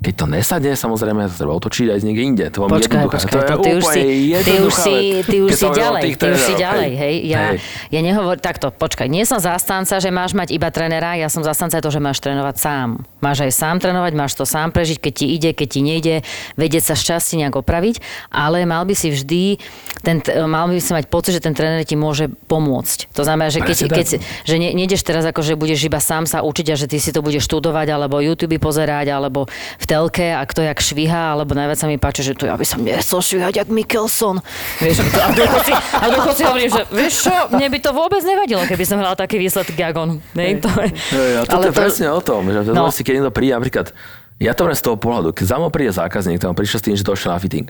keď 0.00 0.14
to 0.16 0.26
nesadne, 0.32 0.72
samozrejme, 0.72 1.28
treba 1.28 1.52
otočiť 1.60 1.92
aj 1.92 1.98
z 2.00 2.04
niekde 2.08 2.22
inde. 2.24 2.44
To 2.56 2.64
počkaj, 2.64 3.04
počkaj, 3.04 3.36
to, 3.36 3.40
to 3.52 3.56
ty, 3.60 3.70
už 3.76 3.84
si, 3.84 4.02
ty 4.32 4.54
už 4.56 4.72
si, 4.72 4.94
ty 5.28 5.36
už 5.44 5.50
si 5.52 5.66
ďalej, 5.68 6.02
ty 6.16 6.26
už 6.32 6.40
si 6.40 6.54
ďalej, 6.56 6.90
hej. 6.96 7.14
Ja, 7.28 7.52
hej. 7.52 7.60
ja 7.92 8.00
nehovor, 8.00 8.40
takto, 8.40 8.72
počkaj, 8.72 9.12
nie 9.12 9.28
som 9.28 9.36
zastanca, 9.36 10.00
že 10.00 10.08
máš 10.08 10.32
mať 10.32 10.56
iba 10.56 10.72
trénera, 10.72 11.20
ja 11.20 11.28
som 11.28 11.44
zastanca 11.44 11.84
to, 11.84 11.92
že 11.92 12.00
máš 12.00 12.16
trénovať 12.24 12.56
sám. 12.56 13.04
Máš 13.20 13.44
aj 13.44 13.52
sám 13.52 13.76
trénovať, 13.76 14.12
máš 14.16 14.32
to 14.40 14.48
sám 14.48 14.72
prežiť, 14.72 15.04
keď 15.04 15.12
ti 15.12 15.26
ide, 15.36 15.50
keď 15.52 15.68
ti 15.68 15.80
nejde, 15.84 16.14
vedieť 16.56 16.82
sa 16.88 16.94
šťastie 16.96 17.36
nejak 17.44 17.60
opraviť, 17.60 18.00
ale 18.32 18.64
mal 18.64 18.88
by 18.88 18.96
si 18.96 19.12
vždy, 19.12 19.60
ten, 20.00 20.24
mal 20.48 20.64
by 20.72 20.80
si 20.80 20.96
mať 20.96 21.12
pocit, 21.12 21.36
že 21.36 21.44
ten 21.44 21.52
tréner 21.52 21.84
ti 21.84 22.00
môže 22.00 22.32
pomôcť. 22.48 23.12
To 23.12 23.20
znamená, 23.20 23.52
že 23.52 23.60
keď, 23.60 23.92
keď 23.92 24.06
že 24.48 24.56
ne, 24.56 24.72
nejdeš 24.72 25.04
teraz 25.04 25.28
ako, 25.28 25.44
že 25.44 25.60
budeš 25.60 25.84
iba 25.84 26.00
sám 26.00 26.24
sa 26.24 26.40
učiť 26.40 26.72
a 26.72 26.76
že 26.80 26.88
ty 26.88 26.96
si 26.96 27.12
to 27.12 27.20
budeš 27.20 27.44
študovať, 27.44 27.92
alebo 27.92 28.24
YouTube 28.24 28.56
pozerať, 28.56 29.12
alebo 29.12 29.44
v 29.76 29.86
telke 29.90 30.30
a 30.30 30.46
kto 30.46 30.62
jak 30.62 30.78
švíha, 30.78 31.34
alebo 31.34 31.58
najviac 31.58 31.74
sa 31.82 31.90
mi 31.90 31.98
páči, 31.98 32.22
že 32.22 32.38
to 32.38 32.46
ja 32.46 32.54
by 32.54 32.62
som 32.62 32.86
nechcel 32.86 33.18
švíhať 33.18 33.58
jak 33.58 33.68
Mikkelson. 33.74 34.38
Vieš, 34.78 35.02
a 35.18 35.34
dokonci, 35.34 35.72
a 35.74 36.06
dokonci 36.14 36.42
hovorím, 36.46 36.70
že 36.70 36.82
vieš 36.94 37.26
čo, 37.26 37.34
mne 37.50 37.66
by 37.66 37.78
to 37.82 37.90
vôbec 37.90 38.22
nevadilo, 38.22 38.62
keby 38.70 38.86
som 38.86 39.02
hral 39.02 39.18
taký 39.18 39.42
výsledok 39.42 39.74
jak 39.74 39.94
on. 39.98 40.22
Ne, 40.38 40.62
to 40.62 40.70
je, 40.78 40.94
ja, 41.34 41.42
to 41.42 41.58
ale 41.58 41.68
je 41.68 41.74
to... 41.74 41.80
presne 41.82 42.06
o 42.14 42.22
tom, 42.22 42.46
že 42.46 42.70
to 42.70 42.78
no. 42.78 42.94
si, 42.94 43.02
keď 43.02 43.12
niekto 43.18 43.34
príde, 43.34 43.52
napríklad, 43.58 43.90
ja 44.38 44.54
to 44.54 44.62
z 44.70 44.82
toho 44.86 44.94
pohľadu, 44.94 45.34
keď 45.34 45.44
za 45.50 45.56
mnou 45.58 45.74
príde 45.74 45.90
zákazník, 45.90 46.38
tam 46.38 46.54
prišiel 46.54 46.78
s 46.78 46.84
tým, 46.86 46.94
že 46.94 47.02
to 47.02 47.18
na 47.26 47.42
fitting. 47.42 47.66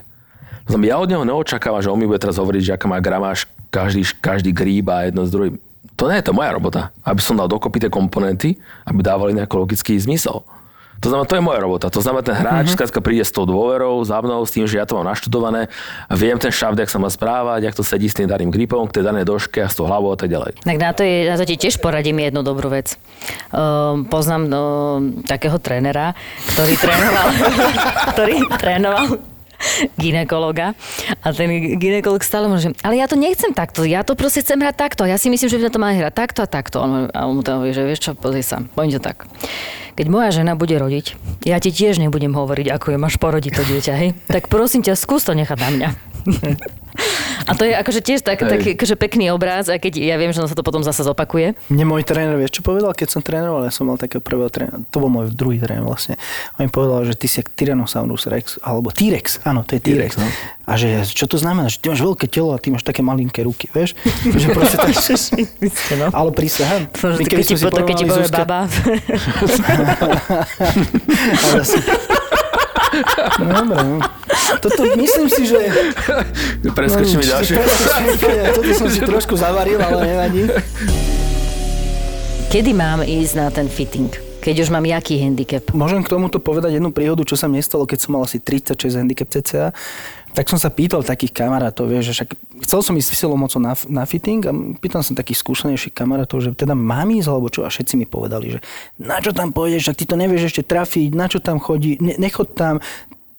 Ja 0.71 1.03
od 1.03 1.11
neho 1.11 1.25
neočakávam, 1.25 1.83
že 1.83 1.91
on 1.91 1.99
mi 1.99 2.07
bude 2.07 2.21
teraz 2.21 2.39
hovoriť, 2.39 2.63
že 2.63 2.73
aká 2.77 2.87
má 2.87 3.03
gramáž 3.03 3.49
každý, 3.75 4.07
každý 4.23 4.55
gríba 4.55 5.09
jedno 5.09 5.27
s 5.27 5.33
druhým. 5.33 5.59
To 5.99 6.07
nie 6.07 6.21
je 6.21 6.31
to 6.31 6.37
moja 6.37 6.55
robota, 6.55 6.95
aby 7.03 7.19
som 7.19 7.35
dal 7.35 7.51
dokopy 7.51 7.83
tie 7.83 7.91
komponenty, 7.91 8.55
aby 8.87 9.01
dávali 9.03 9.35
nejaký 9.35 9.55
logický 9.57 9.99
zmysel. 9.99 10.47
To 11.01 11.09
znamená, 11.09 11.25
to 11.25 11.37
je 11.37 11.43
moja 11.43 11.61
robota. 11.65 11.87
To 11.89 12.01
znamená, 12.05 12.23
ten 12.23 12.37
hráč 12.37 12.77
mm-hmm. 12.77 13.01
príde 13.01 13.25
s 13.25 13.33
tou 13.33 13.49
dôverou, 13.49 14.05
za 14.05 14.21
mnou, 14.21 14.45
s 14.45 14.53
tým, 14.53 14.69
že 14.69 14.77
ja 14.77 14.85
to 14.85 15.01
mám 15.01 15.09
naštudované 15.09 15.73
viem 16.13 16.37
ten 16.37 16.53
šaft, 16.53 16.77
jak 16.77 16.93
sa 16.93 17.01
má 17.01 17.09
správať, 17.09 17.65
jak 17.65 17.75
to 17.77 17.85
sedí 17.87 18.13
s 18.13 18.15
tým 18.15 18.29
daným 18.29 18.53
gripom, 18.53 18.85
k 18.85 19.01
tej 19.01 19.09
danej 19.09 19.25
doške 19.25 19.65
a 19.65 19.69
s 19.73 19.79
tou 19.79 19.89
hlavou 19.89 20.13
a 20.13 20.19
tak 20.21 20.29
ďalej. 20.29 20.61
Tak 20.61 20.77
na 20.77 20.93
to, 20.93 21.03
je, 21.07 21.17
na 21.33 21.37
to 21.41 21.49
ti 21.49 21.57
tiež 21.57 21.81
poradím 21.81 22.21
jednu 22.21 22.45
dobrú 22.45 22.69
vec. 22.69 23.01
Uh, 23.49 24.05
poznám 24.13 24.43
uh, 24.49 24.57
takého 25.25 25.57
trénera, 25.57 26.13
ktorý 26.53 26.75
trénoval, 26.77 27.29
ktorý 28.13 28.37
trénoval 28.61 29.07
ginekologa. 29.97 30.73
A 31.21 31.27
ten 31.33 31.77
ginekolog 31.77 32.25
stále 32.25 32.49
môže, 32.49 32.73
ale 32.81 32.99
ja 32.99 33.07
to 33.07 33.17
nechcem 33.19 33.53
takto, 33.53 33.85
ja 33.85 34.05
to 34.07 34.17
proste 34.17 34.41
chcem 34.45 34.61
hrať 34.61 34.77
takto. 34.77 35.03
Ja 35.05 35.21
si 35.21 35.29
myslím, 35.29 35.49
že 35.49 35.59
by 35.59 35.63
to 35.71 35.81
mali 35.83 35.95
hrať 36.01 36.15
takto 36.15 36.41
a 36.45 36.49
takto. 36.49 36.83
A 36.85 37.19
on 37.29 37.39
mu 37.39 37.43
to 37.45 37.57
hovorí, 37.57 37.73
že 37.77 37.85
vieš 37.85 38.11
čo, 38.11 38.11
pozri 38.17 38.45
sa, 38.45 38.65
poďme 38.75 38.99
to 38.99 39.03
tak. 39.05 39.29
Keď 39.99 40.07
moja 40.09 40.33
žena 40.33 40.57
bude 40.57 40.73
rodiť, 40.73 41.19
ja 41.45 41.61
ti 41.61 41.69
tiež 41.69 42.01
nebudem 42.01 42.33
hovoriť, 42.33 42.73
ako 42.73 42.97
je 42.97 42.99
máš 42.99 43.21
porodiť 43.21 43.53
to 43.53 43.63
dieťa, 43.69 43.95
hej? 44.01 44.11
Tak 44.33 44.49
prosím 44.49 44.81
ťa, 44.81 44.97
skús 44.97 45.29
to 45.29 45.37
nechať 45.37 45.59
na 45.61 45.71
mňa. 45.77 45.89
A 47.49 47.57
to 47.57 47.65
je 47.65 47.75
akože 47.75 48.01
tiež 48.05 48.21
tak, 48.23 48.45
taký 48.45 48.77
akože 48.77 48.95
pekný 48.95 49.33
obraz, 49.33 49.73
aj 49.73 49.81
keď 49.81 49.99
ja 49.99 50.17
viem, 50.21 50.31
že 50.31 50.45
sa 50.45 50.55
to 50.55 50.63
potom 50.63 50.85
zase 50.85 51.03
zopakuje. 51.03 51.57
Mne 51.73 51.85
môj 51.89 52.05
tréner, 52.05 52.37
vieš 52.37 52.61
čo 52.61 52.63
povedal, 52.63 52.93
keď 52.93 53.09
som 53.11 53.23
trénoval, 53.25 53.67
ja 53.67 53.73
som 53.73 53.89
mal 53.89 53.97
takého 53.97 54.23
prvého 54.23 54.53
trénera, 54.53 54.85
to 54.93 55.01
bol 55.01 55.11
môj 55.11 55.33
druhý 55.33 55.59
tréner 55.59 55.83
vlastne. 55.83 56.21
On 56.61 56.67
mi 56.67 56.71
povedal, 56.71 57.09
že 57.09 57.17
ty 57.17 57.27
si 57.27 57.41
jak 57.41 57.49
Tyrannosaurus 57.51 58.29
Rex, 58.29 58.61
alebo 58.63 58.93
T-Rex, 58.93 59.41
áno, 59.49 59.65
to 59.65 59.75
je 59.79 59.81
T-Rex. 59.83 60.15
T-Rex 60.15 60.21
no. 60.21 60.29
A 60.71 60.79
že 60.79 61.03
čo 61.03 61.27
to 61.27 61.35
znamená, 61.35 61.67
že 61.67 61.83
ty 61.83 61.91
máš 61.91 62.07
veľké 62.07 62.31
telo 62.31 62.55
a 62.55 62.59
ty 62.63 62.71
máš 62.71 62.87
také 62.87 63.03
malinké 63.03 63.43
ruky, 63.43 63.67
vieš? 63.75 63.99
že 64.41 64.55
proste 64.55 64.79
tak, 64.79 64.95
no. 65.99 66.15
Ale 66.15 66.31
prísahám. 66.31 66.87
Keď 66.95 67.99
ti 67.99 68.07
povie 68.07 68.31
baba. 68.31 68.71
No, 73.41 73.65
dobre, 73.65 73.83
no. 73.85 73.99
Toto 74.61 74.83
myslím 74.97 75.27
si, 75.33 75.43
že... 75.49 75.61
Preskočíme 76.71 77.23
no, 77.25 77.31
ďalšie. 77.37 77.55
Toto 78.55 78.73
som 78.77 78.89
si 78.89 79.01
trošku 79.01 79.35
zavaril, 79.37 79.81
ale 79.81 80.03
nevadí. 80.07 80.43
Kedy 82.51 82.71
mám 82.75 83.07
ísť 83.07 83.33
na 83.39 83.47
ten 83.49 83.71
fitting? 83.71 84.11
Keď 84.41 84.57
už 84.65 84.69
mám 84.73 84.89
jaký 84.89 85.21
handicap? 85.21 85.69
Môžem 85.77 86.01
k 86.01 86.09
tomuto 86.17 86.41
povedať 86.41 86.81
jednu 86.81 86.91
príhodu, 86.97 87.21
čo 87.29 87.37
sa 87.37 87.45
mi 87.45 87.61
nestalo, 87.61 87.85
keď 87.85 88.09
som 88.09 88.17
mal 88.17 88.25
asi 88.25 88.41
36 88.41 88.97
handicap 88.97 89.29
cca. 89.29 89.77
Tak 90.31 90.47
som 90.47 90.59
sa 90.63 90.71
pýtal 90.71 91.03
takých 91.03 91.35
kamarátov, 91.35 91.91
vieš, 91.91 92.15
že 92.15 92.23
však 92.23 92.29
chcel 92.63 92.81
som 92.87 92.95
ísť 92.95 93.19
silou 93.19 93.35
mocou 93.35 93.59
na, 93.59 93.75
na 93.91 94.07
fitting 94.07 94.41
a 94.47 94.53
pýtal 94.79 95.03
som 95.03 95.19
takých 95.19 95.43
skúsenejších 95.43 95.91
kamarátov, 95.91 96.39
že 96.39 96.55
teda 96.55 96.79
mám 96.79 97.11
ísť 97.11 97.29
alebo 97.29 97.51
čo 97.51 97.67
a 97.67 97.73
všetci 97.73 97.99
mi 97.99 98.07
povedali, 98.07 98.55
že 98.55 98.59
na 99.03 99.19
čo 99.19 99.35
tam 99.35 99.51
pôjdeš, 99.51 99.91
ak 99.91 99.99
ty 99.99 100.05
to 100.07 100.15
nevieš 100.15 100.55
ešte 100.55 100.63
trafiť, 100.63 101.11
na 101.19 101.27
čo 101.27 101.43
tam 101.43 101.59
chodí, 101.59 101.99
ne, 101.99 102.15
nechod 102.15 102.55
tam, 102.55 102.79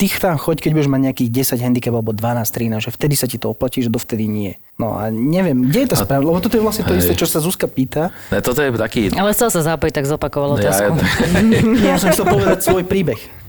ty 0.02 0.10
tam 0.10 0.42
choď, 0.42 0.66
keď 0.66 0.72
budeš 0.74 0.90
mať 0.90 1.02
nejakých 1.14 1.30
10 1.30 1.62
handicap 1.62 1.94
alebo 1.94 2.10
12, 2.10 2.42
13, 2.42 2.82
že 2.82 2.90
vtedy 2.90 3.14
sa 3.14 3.30
ti 3.30 3.38
to 3.38 3.54
oplatí, 3.54 3.86
že 3.86 3.94
dovtedy 3.94 4.26
nie. 4.26 4.58
No 4.82 4.98
a 4.98 5.14
neviem, 5.14 5.70
kde 5.70 5.86
je 5.86 5.90
to 5.94 5.98
správne, 6.02 6.26
lebo 6.26 6.42
toto 6.42 6.58
je 6.58 6.64
vlastne 6.66 6.90
to 6.90 6.98
hej. 6.98 7.06
isté, 7.06 7.14
čo 7.14 7.30
sa 7.30 7.38
Zuzka 7.38 7.70
pýta. 7.70 8.10
Ne, 8.34 8.42
toto 8.42 8.66
je 8.66 8.74
taký... 8.74 9.14
Ale 9.14 9.30
chcel 9.38 9.54
sa 9.54 9.62
zapojiť, 9.62 9.94
tak 9.94 10.10
zopakoval 10.10 10.58
otázku. 10.58 10.98
Ja, 10.98 11.06
ja, 11.40 11.94
ja 11.94 11.96
som 12.02 12.10
chcel 12.10 12.26
povedať 12.26 12.66
svoj 12.66 12.84
príbeh. 12.90 13.41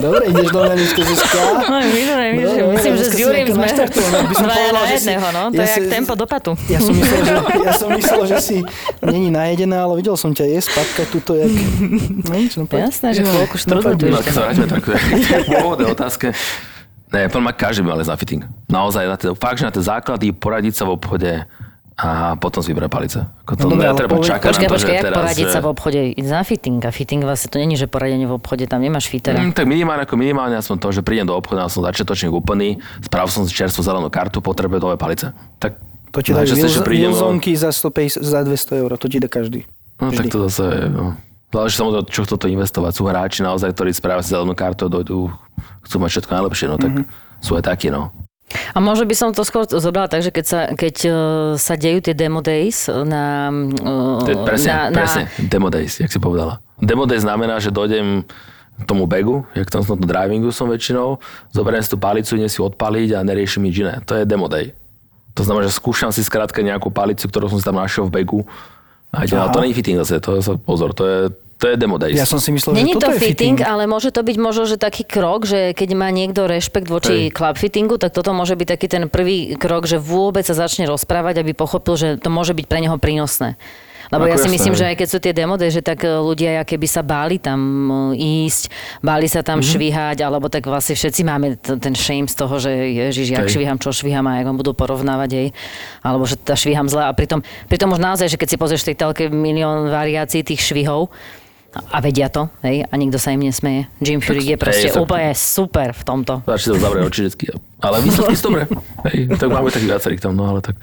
Dobre, 0.00 0.32
ideš 0.32 0.48
do 0.48 0.60
Leničku 0.64 1.00
Zuzka. 1.04 1.40
No, 1.68 1.76
myslím, 1.84 2.40
no, 2.40 2.72
myslím, 2.72 2.92
že 2.96 3.04
s 3.04 3.14
Jurím 3.20 3.46
sme 3.52 3.68
dvaja 4.32 4.70
na 4.72 4.82
jedného, 4.88 5.26
no. 5.28 5.42
To 5.52 5.60
ja 5.60 5.68
je 5.68 5.72
jak 5.76 5.86
tempo 5.92 6.12
do 6.16 6.24
patu. 6.24 6.52
Ja 6.72 6.80
som, 6.80 6.96
myslel, 6.96 7.20
že, 7.20 7.34
ja 7.68 7.72
som 7.76 7.88
myslel, 7.92 8.22
že 8.24 8.36
si 8.40 8.56
není 9.04 9.28
najedená, 9.28 9.84
ale 9.84 10.00
videl 10.00 10.16
som 10.16 10.32
ťa 10.32 10.44
jesť, 10.56 10.68
patka 10.72 11.02
tuto, 11.04 11.36
jak... 11.36 11.52
No, 12.24 12.32
nič, 12.32 12.56
no, 12.56 12.64
Jasné, 12.64 13.12
že 13.12 13.28
chvíľku 13.28 13.56
štrudlutuješ. 13.60 14.12
No, 14.12 14.24
keď 14.24 14.32
sa 14.32 14.42
vrátime 14.48 14.66
tak 14.72 14.84
pôvodné 15.52 15.86
otázke. 15.92 16.26
Ne, 17.10 17.26
podľa 17.26 17.44
mňa 17.50 17.54
každý 17.58 17.80
by 17.82 17.88
mal 17.90 18.00
ísť 18.00 18.12
na 18.14 18.18
fitting. 18.18 18.42
Naozaj, 18.70 19.04
na 19.04 19.16
tie, 19.18 19.28
fakt, 19.34 19.58
že 19.58 19.66
na 19.66 19.74
tie 19.74 19.84
základy 19.84 20.26
poradiť 20.30 20.74
sa 20.78 20.84
v 20.86 20.94
obchode, 20.94 21.32
a 22.00 22.32
potom 22.40 22.64
si 22.64 22.72
vybrať 22.72 22.88
palice. 22.88 23.20
Ako 23.44 23.52
to 23.60 23.64
no, 23.68 23.76
dobre, 23.76 23.92
treba 23.92 24.16
poved... 24.16 24.32
čakať 24.32 24.48
počkaj, 24.56 24.64
na 24.64 24.70
to, 24.72 24.74
počkaj, 24.74 24.94
jak 24.96 25.04
teraz, 25.04 25.16
poradiť 25.20 25.46
sa 25.52 25.60
v 25.60 25.66
obchode? 25.68 26.00
Na 26.24 26.40
fitting. 26.40 26.80
A 26.80 26.90
fitting 26.90 27.20
vlastne 27.20 27.48
to 27.52 27.56
není, 27.60 27.76
že 27.76 27.84
poradenie 27.84 28.24
v 28.24 28.40
obchode, 28.40 28.64
tam 28.64 28.80
nemáš 28.80 29.12
fitera. 29.12 29.36
Mm, 29.36 29.52
tak 29.52 29.68
minimálne 29.68 30.08
ako 30.08 30.16
minimálne 30.16 30.56
som 30.64 30.80
to, 30.80 30.88
že 30.88 31.04
prídem 31.04 31.28
do 31.28 31.36
obchodu, 31.36 31.68
som 31.68 31.84
začiatočník 31.84 32.32
úplný, 32.32 32.80
spravil 33.04 33.28
som 33.28 33.44
si 33.44 33.52
čerstvú 33.52 33.84
zelenú 33.84 34.08
kartu, 34.08 34.40
potrebujem 34.40 34.80
nové 34.80 34.96
palice. 34.96 35.36
Tak 35.60 35.76
to 36.10 36.18
ti 36.24 36.32
dajú 36.32 36.56
Wilsonky 36.88 37.52
za, 37.54 37.68
150, 37.68 38.24
za 38.24 38.40
200 38.42 38.80
eur, 38.80 38.90
to 38.96 39.06
ti 39.06 39.20
dá 39.20 39.28
každý. 39.28 39.68
No 40.00 40.08
Vždy. 40.08 40.16
tak 40.16 40.24
to 40.32 40.38
zase 40.48 40.64
je, 40.64 40.86
no. 40.88 41.04
Záleží 41.50 41.74
samozrejme, 41.82 42.06
čo 42.08 42.22
chcú 42.24 42.36
to 42.38 42.46
investovať. 42.46 42.92
Sú 42.94 43.02
hráči 43.10 43.42
naozaj, 43.42 43.74
ktorí 43.74 43.90
spravia 43.90 44.22
si 44.22 44.30
zelenú 44.30 44.54
kartu, 44.54 44.86
dojdú, 44.86 45.28
chcú 45.84 45.96
mať 45.98 46.10
všetko 46.16 46.32
najlepšie, 46.32 46.66
no 46.70 46.76
tak 46.78 46.90
mm-hmm. 46.94 47.42
sú 47.42 47.52
aj 47.58 47.64
takí, 47.66 47.90
no. 47.90 48.14
A 48.74 48.78
možno 48.82 49.06
by 49.06 49.14
som 49.14 49.28
to 49.30 49.46
skôr 49.46 49.66
zobrala 49.66 50.10
tak, 50.10 50.26
že 50.26 50.34
keď 50.34 50.44
sa, 50.46 50.60
keď 50.74 50.94
uh, 51.06 51.14
sa 51.54 51.74
dejú 51.78 52.02
tie 52.02 52.14
demo 52.14 52.42
days 52.42 52.90
na... 52.90 53.50
Uh, 53.78 54.22
to 54.26 54.30
je 54.34 54.38
presne, 54.42 54.90
na, 54.90 54.90
presne, 54.90 55.22
na... 55.30 55.46
demo 55.46 55.68
days, 55.70 56.02
jak 56.02 56.10
si 56.10 56.18
povedala. 56.18 56.58
Demo 56.82 57.06
days 57.06 57.22
znamená, 57.22 57.62
že 57.62 57.70
dojdem 57.70 58.26
k 58.80 58.84
tomu 58.88 59.04
begu, 59.04 59.44
jak 59.52 59.68
tam 59.68 59.84
som 59.84 60.00
na 60.00 60.08
drivingu 60.08 60.48
som 60.50 60.66
väčšinou, 60.66 61.20
zoberiem 61.52 61.84
si 61.84 61.92
tú 61.92 62.00
palicu, 62.00 62.32
idem 62.40 62.48
si 62.48 62.64
odpaliť 62.64 63.12
a 63.12 63.20
neriešim 63.20 63.60
nič 63.60 63.76
iné. 63.84 63.94
To 64.08 64.16
je 64.16 64.24
demo 64.24 64.48
day. 64.48 64.72
To 65.36 65.44
znamená, 65.44 65.68
že 65.68 65.76
skúšam 65.76 66.10
si 66.10 66.24
skrátka 66.24 66.64
nejakú 66.64 66.88
palicu, 66.88 67.28
ktorú 67.28 67.52
som 67.52 67.60
si 67.60 67.66
tam 67.66 67.78
našiel 67.78 68.08
v 68.08 68.24
begu. 68.24 68.40
A 69.12 69.26
to 69.26 69.60
nie 69.60 69.74
je 69.74 69.76
fitting 69.76 69.98
zase, 70.00 70.22
to 70.22 70.38
je, 70.38 70.42
pozor, 70.62 70.94
to 70.94 71.02
je, 71.04 71.18
to 71.60 71.68
je 71.68 71.76
demo 71.76 72.00
days. 72.00 72.16
Ja 72.16 72.24
som 72.24 72.40
si 72.40 72.48
myslel, 72.56 72.72
Není 72.72 72.96
že 72.96 73.04
toto 73.04 73.12
to 73.12 73.12
je 73.12 73.20
fitting, 73.20 73.60
fitting, 73.60 73.68
ale 73.68 73.84
môže 73.84 74.08
to 74.08 74.24
byť 74.24 74.36
možno, 74.40 74.64
že 74.64 74.80
taký 74.80 75.04
krok, 75.04 75.44
že 75.44 75.76
keď 75.76 75.92
má 75.92 76.08
niekto 76.08 76.48
rešpekt 76.48 76.88
voči 76.88 77.28
Hej. 77.28 77.36
club 77.36 77.60
fittingu, 77.60 78.00
tak 78.00 78.16
toto 78.16 78.32
môže 78.32 78.56
byť 78.56 78.68
taký 78.80 78.86
ten 78.88 79.04
prvý 79.12 79.60
krok, 79.60 79.84
že 79.84 80.00
vôbec 80.00 80.40
sa 80.48 80.56
začne 80.56 80.88
rozprávať, 80.88 81.44
aby 81.44 81.52
pochopil, 81.52 82.00
že 82.00 82.08
to 82.16 82.32
môže 82.32 82.56
byť 82.56 82.64
pre 82.64 82.80
neho 82.80 82.96
prínosné. 82.96 83.60
Lebo 84.10 84.26
Ako 84.26 84.30
ja 84.34 84.36
si 84.42 84.50
jasné. 84.50 84.54
myslím, 84.58 84.74
že 84.74 84.84
aj 84.90 84.96
keď 84.98 85.08
sú 85.08 85.18
tie 85.22 85.30
demode, 85.30 85.62
že 85.70 85.86
tak 85.86 86.02
e, 86.02 86.10
ľudia 86.10 86.66
keby 86.66 86.86
sa 86.90 87.06
báli 87.06 87.38
tam 87.38 87.60
e, 88.10 88.18
ísť, 88.48 88.66
báli 89.06 89.30
sa 89.30 89.46
tam 89.46 89.62
mm-hmm. 89.62 89.70
švíhať, 89.70 90.18
alebo 90.26 90.50
tak 90.50 90.66
vlastne 90.66 90.98
všetci 90.98 91.22
máme 91.22 91.54
t- 91.54 91.78
ten 91.78 91.94
shame 91.94 92.26
z 92.26 92.34
toho, 92.34 92.58
že 92.58 92.74
ježiš, 92.74 93.38
jak 93.38 93.46
švíham, 93.46 93.78
čo 93.78 93.94
švíham 93.94 94.26
a 94.26 94.42
jak 94.42 94.50
vám 94.50 94.58
budú 94.58 94.74
porovnávať 94.74 95.30
jej, 95.30 95.48
alebo 96.02 96.26
že 96.26 96.34
tá 96.42 96.58
švíham 96.58 96.90
zle. 96.90 97.06
A 97.06 97.14
pritom, 97.14 97.46
pritom 97.70 97.94
už 97.94 98.02
naozaj, 98.02 98.34
že 98.34 98.40
keď 98.40 98.48
si 98.50 98.56
pozrieš 98.58 98.82
v 98.82 98.88
tej 98.90 98.96
telke 98.98 99.24
milión 99.30 99.86
variácií 99.94 100.42
tých 100.42 100.58
švihov, 100.58 101.06
a 101.70 101.98
vedia 102.02 102.26
to, 102.26 102.50
hej, 102.66 102.82
a 102.82 102.94
nikto 102.98 103.18
sa 103.22 103.30
im 103.30 103.46
nesmeje. 103.46 103.86
Jim 104.02 104.18
Furyk 104.18 104.42
je 104.42 104.58
proste 104.58 104.90
hej, 104.90 104.98
úplne 104.98 105.30
super 105.38 105.94
v 105.94 106.02
tomto. 106.02 106.42
Začne 106.42 106.74
to 106.74 106.78
zavrieť 106.82 107.04
oči 107.06 107.20
vždycky. 107.26 107.44
Ale 107.78 107.96
výsledky 108.02 108.34
sú 108.34 108.44
dobré. 108.50 108.62
Hej, 109.06 109.18
tak 109.38 109.48
máme 109.48 109.70
takých 109.70 109.90
viacerých 109.94 110.20
tam, 110.20 110.34
no 110.34 110.50
ale 110.50 110.60
tak. 110.60 110.74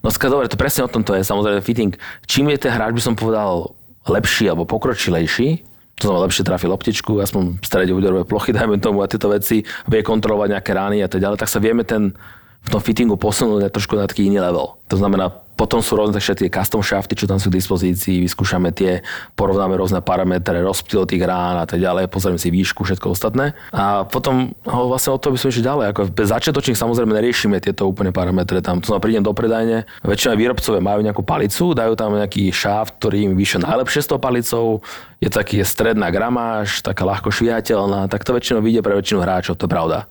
No 0.00 0.08
ska, 0.14 0.30
dobre, 0.30 0.46
to 0.46 0.54
presne 0.54 0.86
o 0.86 0.90
tom 0.90 1.02
to 1.02 1.18
je. 1.18 1.26
Samozrejme 1.26 1.60
fitting. 1.60 1.92
Čím 2.30 2.54
je 2.54 2.62
ten 2.62 2.70
hráč, 2.70 2.94
by 2.94 3.02
som 3.02 3.14
povedal, 3.18 3.74
lepší 4.06 4.48
alebo 4.48 4.64
pokročilejší, 4.64 5.66
to 6.00 6.08
znamená 6.08 6.24
lepšie 6.24 6.48
trafi 6.48 6.64
loptičku, 6.64 7.12
aspoň 7.20 7.60
v 7.60 7.64
strede 7.66 7.92
úderové 7.92 8.24
plochy, 8.24 8.54
dajme 8.56 8.80
tomu 8.80 9.04
a 9.04 9.10
tieto 9.10 9.28
veci, 9.28 9.66
vie 9.90 10.00
kontrolovať 10.00 10.48
nejaké 10.56 10.72
rány 10.72 11.04
a 11.04 11.08
tak 11.10 11.20
ďalej, 11.20 11.36
tak 11.36 11.50
sa 11.52 11.60
vieme 11.60 11.84
ten 11.84 12.16
v 12.60 12.68
tom 12.68 12.80
fittingu 12.80 13.16
posunúť 13.16 13.60
na 13.66 13.70
trošku 13.72 13.96
na 13.96 14.04
taký 14.04 14.28
iný 14.28 14.38
level. 14.40 14.76
To 14.92 14.96
znamená, 15.00 15.32
potom 15.60 15.84
sú 15.84 15.92
rôzne 15.92 16.16
všetky 16.16 16.48
custom 16.48 16.80
shafty, 16.80 17.12
čo 17.12 17.28
tam 17.28 17.36
sú 17.36 17.52
k 17.52 17.60
dispozícii, 17.60 18.24
vyskúšame 18.24 18.72
tie, 18.72 19.04
porovnáme 19.36 19.76
rôzne 19.76 20.00
parametre, 20.00 20.56
rozptyl 20.64 21.04
tých 21.04 21.20
rán 21.20 21.60
a 21.60 21.68
tak 21.68 21.84
ďalej, 21.84 22.08
pozrieme 22.08 22.40
si 22.40 22.48
výšku, 22.48 22.80
všetko 22.80 23.12
ostatné. 23.12 23.52
A 23.68 24.08
potom 24.08 24.56
ho 24.64 24.88
vlastne 24.88 25.12
od 25.12 25.20
toho 25.20 25.36
by 25.36 25.38
som 25.40 25.52
išiel 25.52 25.68
ďalej. 25.68 25.84
Ako 25.92 26.00
bez 26.16 26.32
začiatočných 26.32 26.80
samozrejme 26.80 27.12
neriešime 27.12 27.60
tieto 27.60 27.84
úplne 27.84 28.08
parametre. 28.08 28.64
Tam 28.64 28.80
to 28.80 28.96
prídem 28.96 29.20
do 29.20 29.36
predajne, 29.36 29.84
väčšina 30.00 30.32
výrobcovia 30.32 30.80
majú 30.80 31.04
nejakú 31.04 31.20
palicu, 31.28 31.76
dajú 31.76 31.92
tam 31.92 32.16
nejaký 32.16 32.48
šaft, 32.48 32.96
ktorý 32.96 33.28
im 33.28 33.32
vyššie 33.36 33.60
najlepšie 33.60 34.00
s 34.00 34.08
tou 34.08 34.16
palicou, 34.16 34.80
je 35.20 35.28
taký 35.28 35.60
stredná 35.60 36.08
gramáž, 36.08 36.80
taká 36.80 37.04
ľahko 37.04 37.28
šviateľná, 37.28 38.08
tak 38.08 38.24
to 38.24 38.32
väčšinou 38.32 38.64
vyjde 38.64 38.80
pre 38.80 38.96
väčšinu 38.96 39.20
hráčov, 39.20 39.60
to 39.60 39.68
je 39.68 39.76
pravda. 39.76 40.08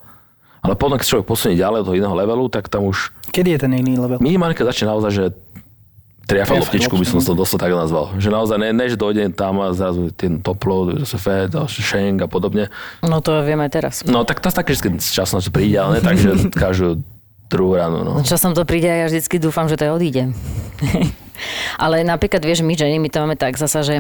Ale 0.60 0.76
potom, 0.76 1.00
keď 1.00 1.08
človek 1.08 1.26
posunie 1.28 1.56
ďalej 1.56 1.88
do 1.88 1.95
iného 1.95 2.12
levelu, 2.12 2.45
tak 2.52 2.67
tam 2.67 2.88
už... 2.88 3.15
Kedy 3.32 3.56
je 3.56 3.60
ten 3.63 3.72
iný 3.72 3.95
level? 3.95 4.19
Minimálne, 4.19 4.54
keď 4.54 4.76
začne 4.76 4.91
naozaj, 4.91 5.12
že 5.12 5.24
triafa 6.30 6.62
loptičku 6.62 6.93
by 6.93 7.06
som 7.10 7.19
to 7.26 7.34
dosť 7.34 7.58
tak 7.58 7.74
nazval. 7.74 8.13
Že 8.22 8.30
naozaj 8.30 8.58
ne, 8.62 8.69
ne 8.69 8.86
že 8.86 9.00
dojdem 9.00 9.34
tam 9.34 9.58
a 9.65 9.74
zrazu 9.74 10.13
ten 10.13 10.38
top 10.38 10.62
load, 10.69 11.02
zase 11.02 11.17
fed, 11.17 11.52
Sheng 11.65 12.22
a 12.22 12.30
podobne. 12.30 12.69
No 13.02 13.17
to 13.24 13.41
vieme 13.41 13.65
teraz. 13.74 14.06
No 14.06 14.22
tak 14.22 14.38
to 14.43 14.54
také 14.54 14.78
vždy 14.78 15.02
časom 15.02 15.41
to 15.41 15.50
príde, 15.50 15.82
ale 15.82 15.98
ne 15.98 16.02
tak, 16.06 16.22
že 16.22 16.38
každú 16.54 17.02
druhú 17.50 17.82
ráno. 17.82 18.06
No. 18.06 18.13
Časom 18.22 18.54
to 18.54 18.62
príde 18.62 18.86
a 18.86 18.95
ja 19.04 19.06
vždycky 19.10 19.41
dúfam, 19.41 19.65
že 19.65 19.74
to 19.74 19.89
je 19.89 19.91
odíde. 19.91 20.24
ale 21.84 22.06
napríklad, 22.06 22.45
vieš, 22.45 22.62
my 22.62 22.78
ženy, 22.78 23.02
my 23.02 23.10
to 23.10 23.17
máme 23.26 23.34
tak 23.34 23.58
zasa, 23.58 23.82
že 23.82 23.95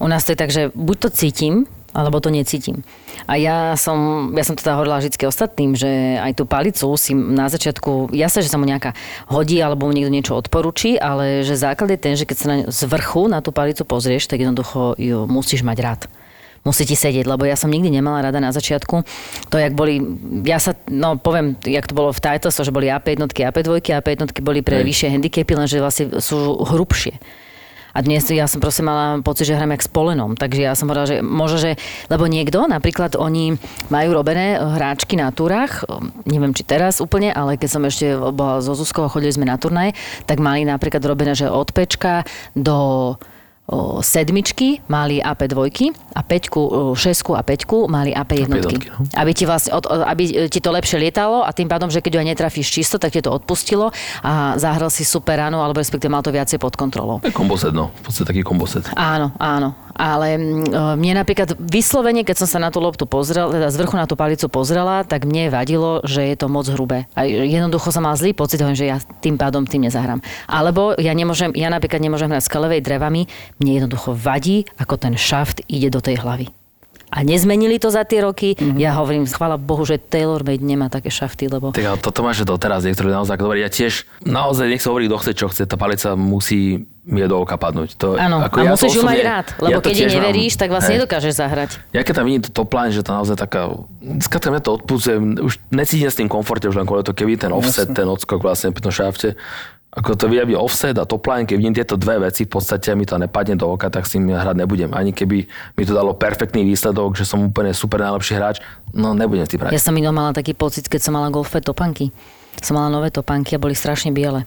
u 0.00 0.08
nás 0.08 0.24
to 0.24 0.32
je 0.32 0.38
tak, 0.40 0.48
že 0.48 0.72
buď 0.72 0.96
to 0.96 1.08
cítim, 1.12 1.54
alebo 1.96 2.20
to 2.20 2.28
necítim. 2.28 2.84
A 3.24 3.40
ja 3.40 3.72
som, 3.80 4.28
ja 4.36 4.44
som 4.44 4.52
teda 4.52 4.76
hovorila 4.76 5.00
vždy 5.00 5.16
ostatným, 5.24 5.72
že 5.72 6.20
aj 6.20 6.36
tú 6.36 6.44
palicu 6.44 6.92
si 7.00 7.16
na 7.16 7.48
začiatku, 7.48 8.12
ja 8.12 8.28
sa, 8.28 8.44
že 8.44 8.52
sa 8.52 8.60
mu 8.60 8.68
nejaká 8.68 8.92
hodí, 9.32 9.56
alebo 9.64 9.88
mu 9.88 9.96
niekto 9.96 10.12
niečo 10.12 10.36
odporúči, 10.36 11.00
ale 11.00 11.40
že 11.40 11.56
základ 11.56 11.96
je 11.96 11.98
ten, 11.98 12.12
že 12.12 12.28
keď 12.28 12.36
sa 12.36 12.46
na, 12.52 12.56
z 12.68 12.80
vrchu 12.84 13.32
na 13.32 13.40
tú 13.40 13.48
palicu 13.48 13.88
pozrieš, 13.88 14.28
tak 14.28 14.44
jednoducho 14.44 15.00
ju 15.00 15.24
musíš 15.24 15.64
mať 15.64 15.78
rád 15.80 16.02
musí 16.66 16.82
ti 16.82 16.98
sedieť, 16.98 17.30
lebo 17.30 17.46
ja 17.46 17.54
som 17.54 17.70
nikdy 17.70 17.94
nemala 17.94 18.26
rada 18.26 18.42
na 18.42 18.50
začiatku. 18.50 19.06
To, 19.54 19.56
jak 19.56 19.78
boli, 19.78 20.02
ja 20.42 20.58
sa, 20.58 20.74
no 20.90 21.14
poviem, 21.14 21.54
jak 21.62 21.86
to 21.86 21.94
bolo 21.94 22.10
v 22.10 22.18
Titles, 22.18 22.58
že 22.58 22.74
boli 22.74 22.90
AP 22.90 23.14
jednotky, 23.14 23.46
AP 23.46 23.62
dvojky, 23.62 23.94
AP 23.94 24.18
jednotky 24.18 24.42
boli 24.42 24.66
pre 24.66 24.82
Hej. 24.82 24.90
vyššie 24.90 25.08
handicapy, 25.14 25.52
lenže 25.54 25.78
vlastne 25.78 26.18
sú 26.18 26.58
hrubšie. 26.66 27.22
A 27.96 28.04
dnes 28.04 28.28
ja 28.28 28.44
som 28.44 28.60
proste 28.60 28.84
mala 28.84 29.24
pocit, 29.24 29.48
že 29.48 29.56
hram 29.56 29.72
jak 29.72 29.80
s 29.80 29.88
polenom. 29.88 30.36
Takže 30.36 30.60
ja 30.60 30.76
som 30.76 30.92
hovorila, 30.92 31.08
že 31.08 31.16
možno, 31.24 31.56
že... 31.56 31.80
Lebo 32.12 32.28
niekto, 32.28 32.68
napríklad 32.68 33.16
oni 33.16 33.56
majú 33.88 34.12
robené 34.12 34.60
hráčky 34.60 35.16
na 35.16 35.32
túrach, 35.32 35.80
neviem 36.28 36.52
či 36.52 36.60
teraz 36.60 37.00
úplne, 37.00 37.32
ale 37.32 37.56
keď 37.56 37.68
som 37.72 37.82
ešte 37.88 38.12
bola 38.36 38.60
zo 38.60 38.76
Zuzkou 38.76 39.08
a 39.08 39.12
chodili 39.12 39.32
sme 39.32 39.48
na 39.48 39.56
turnaj, 39.56 39.96
tak 40.28 40.44
mali 40.44 40.68
napríklad 40.68 41.00
robené, 41.08 41.32
že 41.32 41.48
od 41.48 41.72
pečka 41.72 42.28
do 42.52 43.16
sedmičky 44.00 44.78
mali 44.86 45.18
AP 45.18 45.50
dvojky 45.50 45.90
a 46.14 46.22
peťku, 46.22 46.94
šesku 46.94 47.34
a 47.34 47.42
peťku 47.42 47.90
mali 47.90 48.14
AP 48.14 48.46
jednotky. 48.46 48.78
no. 48.86 49.02
Aby 49.18 49.34
ti 49.34 49.42
vlastne, 49.42 49.74
od, 49.74 49.90
aby 49.90 50.46
ti 50.46 50.62
to 50.62 50.70
lepšie 50.70 51.02
lietalo 51.02 51.42
a 51.42 51.50
tým 51.50 51.66
pádom, 51.66 51.90
že 51.90 51.98
keď 51.98 52.18
ho 52.18 52.20
aj 52.22 52.28
netrafíš 52.30 52.70
čisto, 52.70 52.96
tak 53.02 53.10
ti 53.10 53.20
to 53.20 53.34
odpustilo 53.34 53.90
a 54.22 54.54
zahral 54.54 54.86
si 54.86 55.02
super 55.02 55.42
ráno, 55.42 55.66
alebo 55.66 55.82
respektíve 55.82 56.10
mal 56.10 56.22
to 56.22 56.30
viacej 56.30 56.62
pod 56.62 56.78
kontrolou. 56.78 57.18
Komboset, 57.34 57.74
no. 57.74 57.90
V 58.02 58.02
podstate 58.06 58.30
taký 58.30 58.42
komboset. 58.46 58.86
Áno, 58.94 59.34
áno. 59.42 59.74
Ale 59.96 60.36
mne 61.00 61.12
napríklad 61.24 61.56
vyslovene, 61.56 62.20
keď 62.20 62.44
som 62.44 62.48
sa 62.48 62.60
na 62.60 62.68
tú 62.68 62.84
loptu 62.84 63.08
pozrela, 63.08 63.48
teda 63.48 63.72
z 63.72 63.76
vrchu 63.80 63.96
na 63.96 64.04
tú 64.04 64.12
palicu 64.12 64.44
pozrela, 64.52 65.08
tak 65.08 65.24
mne 65.24 65.48
vadilo, 65.48 66.04
že 66.04 66.20
je 66.20 66.36
to 66.36 66.52
moc 66.52 66.68
hrubé. 66.68 67.08
A 67.16 67.24
jednoducho 67.24 67.88
som 67.88 68.04
mal 68.04 68.12
zlý 68.12 68.36
pocit, 68.36 68.60
že 68.60 68.84
ja 68.84 69.00
tým 69.24 69.40
pádom 69.40 69.64
tým 69.64 69.88
nezahrám. 69.88 70.20
Alebo 70.44 70.92
ja 71.00 71.16
nemôžem, 71.16 71.48
ja 71.56 71.72
napríklad 71.72 72.04
nemôžem 72.04 72.28
hrať 72.28 72.44
s 72.44 72.52
kalevej 72.52 72.84
drevami, 72.84 73.24
mne 73.56 73.72
jednoducho 73.80 74.12
vadí, 74.12 74.68
ako 74.76 75.00
ten 75.00 75.16
šaft 75.16 75.64
ide 75.64 75.88
do 75.88 76.04
tej 76.04 76.20
hlavy. 76.20 76.52
A 77.06 77.22
nezmenili 77.22 77.78
to 77.78 77.86
za 77.86 78.02
tie 78.02 78.18
roky. 78.18 78.58
Mm-hmm. 78.58 78.82
Ja 78.82 78.98
hovorím, 78.98 79.30
chvála 79.30 79.54
Bohu, 79.54 79.86
že 79.86 79.94
Taylor 79.94 80.42
Made 80.42 80.60
nemá 80.60 80.90
také 80.90 81.06
šafty, 81.06 81.46
lebo... 81.46 81.70
Tak 81.70 81.86
ale 81.86 82.02
toto 82.02 82.26
máš 82.26 82.42
doteraz, 82.42 82.82
niektorí 82.82 83.14
naozaj 83.14 83.38
dobre. 83.38 83.62
Ja 83.62 83.70
tiež 83.70 84.10
naozaj 84.26 84.66
nech 84.66 84.82
sa 84.82 84.90
hovorí, 84.90 85.06
kto 85.06 85.22
chce, 85.22 85.32
čo 85.38 85.46
chce. 85.46 85.62
Tá 85.70 85.78
palica 85.78 86.18
musí 86.18 86.82
mi 87.06 87.22
do 87.22 87.38
oka 87.38 87.54
padnúť. 87.54 87.94
To, 88.02 88.18
Áno, 88.18 88.42
ako 88.42 88.56
a 88.58 88.62
ja 88.66 88.70
musíš 88.74 88.98
ju 88.98 89.02
mať 89.06 89.18
rád, 89.22 89.46
lebo 89.62 89.78
ja 89.78 89.84
keď 89.84 89.94
jej 89.94 90.10
neveríš, 90.10 90.52
mám, 90.58 90.60
tak 90.60 90.68
vlastne 90.74 90.92
hej. 90.92 90.98
nedokážeš 90.98 91.32
zahrať. 91.38 91.70
Ja 91.94 92.02
keď 92.02 92.14
tam 92.18 92.24
vidím 92.26 92.42
to 92.42 92.50
top 92.50 92.74
line, 92.74 92.90
že 92.90 93.06
to 93.06 93.14
naozaj 93.14 93.38
taká... 93.38 93.78
Skrátka 94.18 94.50
mňa 94.50 94.62
to 94.66 94.70
odpúzujem, 94.74 95.22
už 95.38 95.62
necítim 95.70 96.10
s 96.10 96.18
tým 96.18 96.26
komforte, 96.26 96.66
už 96.66 96.74
len 96.74 96.82
kvôli 96.82 97.06
to, 97.06 97.14
keby 97.14 97.38
ten 97.38 97.54
offset, 97.54 97.86
Jasne. 97.86 97.94
ten 97.94 98.06
odskok 98.10 98.42
vlastne 98.42 98.74
pri 98.74 98.82
tom 98.82 98.90
šafte, 98.90 99.38
ako 99.96 100.12
to 100.12 100.28
byť 100.28 100.58
offset 100.60 100.98
a 101.00 101.08
top 101.08 101.24
line, 101.30 101.48
keď 101.48 101.56
vidím 101.56 101.72
tieto 101.72 101.96
dve 101.96 102.28
veci, 102.28 102.44
v 102.44 102.52
podstate 102.52 102.92
mi 102.92 103.08
to 103.08 103.16
nepadne 103.16 103.56
do 103.56 103.64
oka, 103.70 103.88
tak 103.88 104.04
si 104.04 104.20
hrať 104.20 104.52
nebudem. 104.52 104.92
Ani 104.92 105.14
keby 105.14 105.48
mi 105.78 105.82
to 105.88 105.96
dalo 105.96 106.12
perfektný 106.12 106.68
výsledok, 106.68 107.16
že 107.16 107.24
som 107.24 107.40
úplne 107.40 107.72
super 107.72 108.04
najlepší 108.04 108.34
hráč, 108.36 108.56
no 108.92 109.16
nebudem 109.16 109.48
s 109.48 109.56
tým 109.56 109.64
hrať. 109.64 109.72
Ja 109.72 109.80
som 109.80 109.96
minul 109.96 110.12
mala 110.12 110.36
taký 110.36 110.52
pocit, 110.52 110.90
keď 110.90 111.00
som 111.00 111.16
mala 111.16 111.32
golfové 111.32 111.64
topanky. 111.64 112.12
Som 112.60 112.76
mala 112.76 112.92
nové 112.92 113.08
topánky 113.08 113.56
a 113.56 113.62
boli 113.62 113.72
strašne 113.72 114.12
biele. 114.12 114.44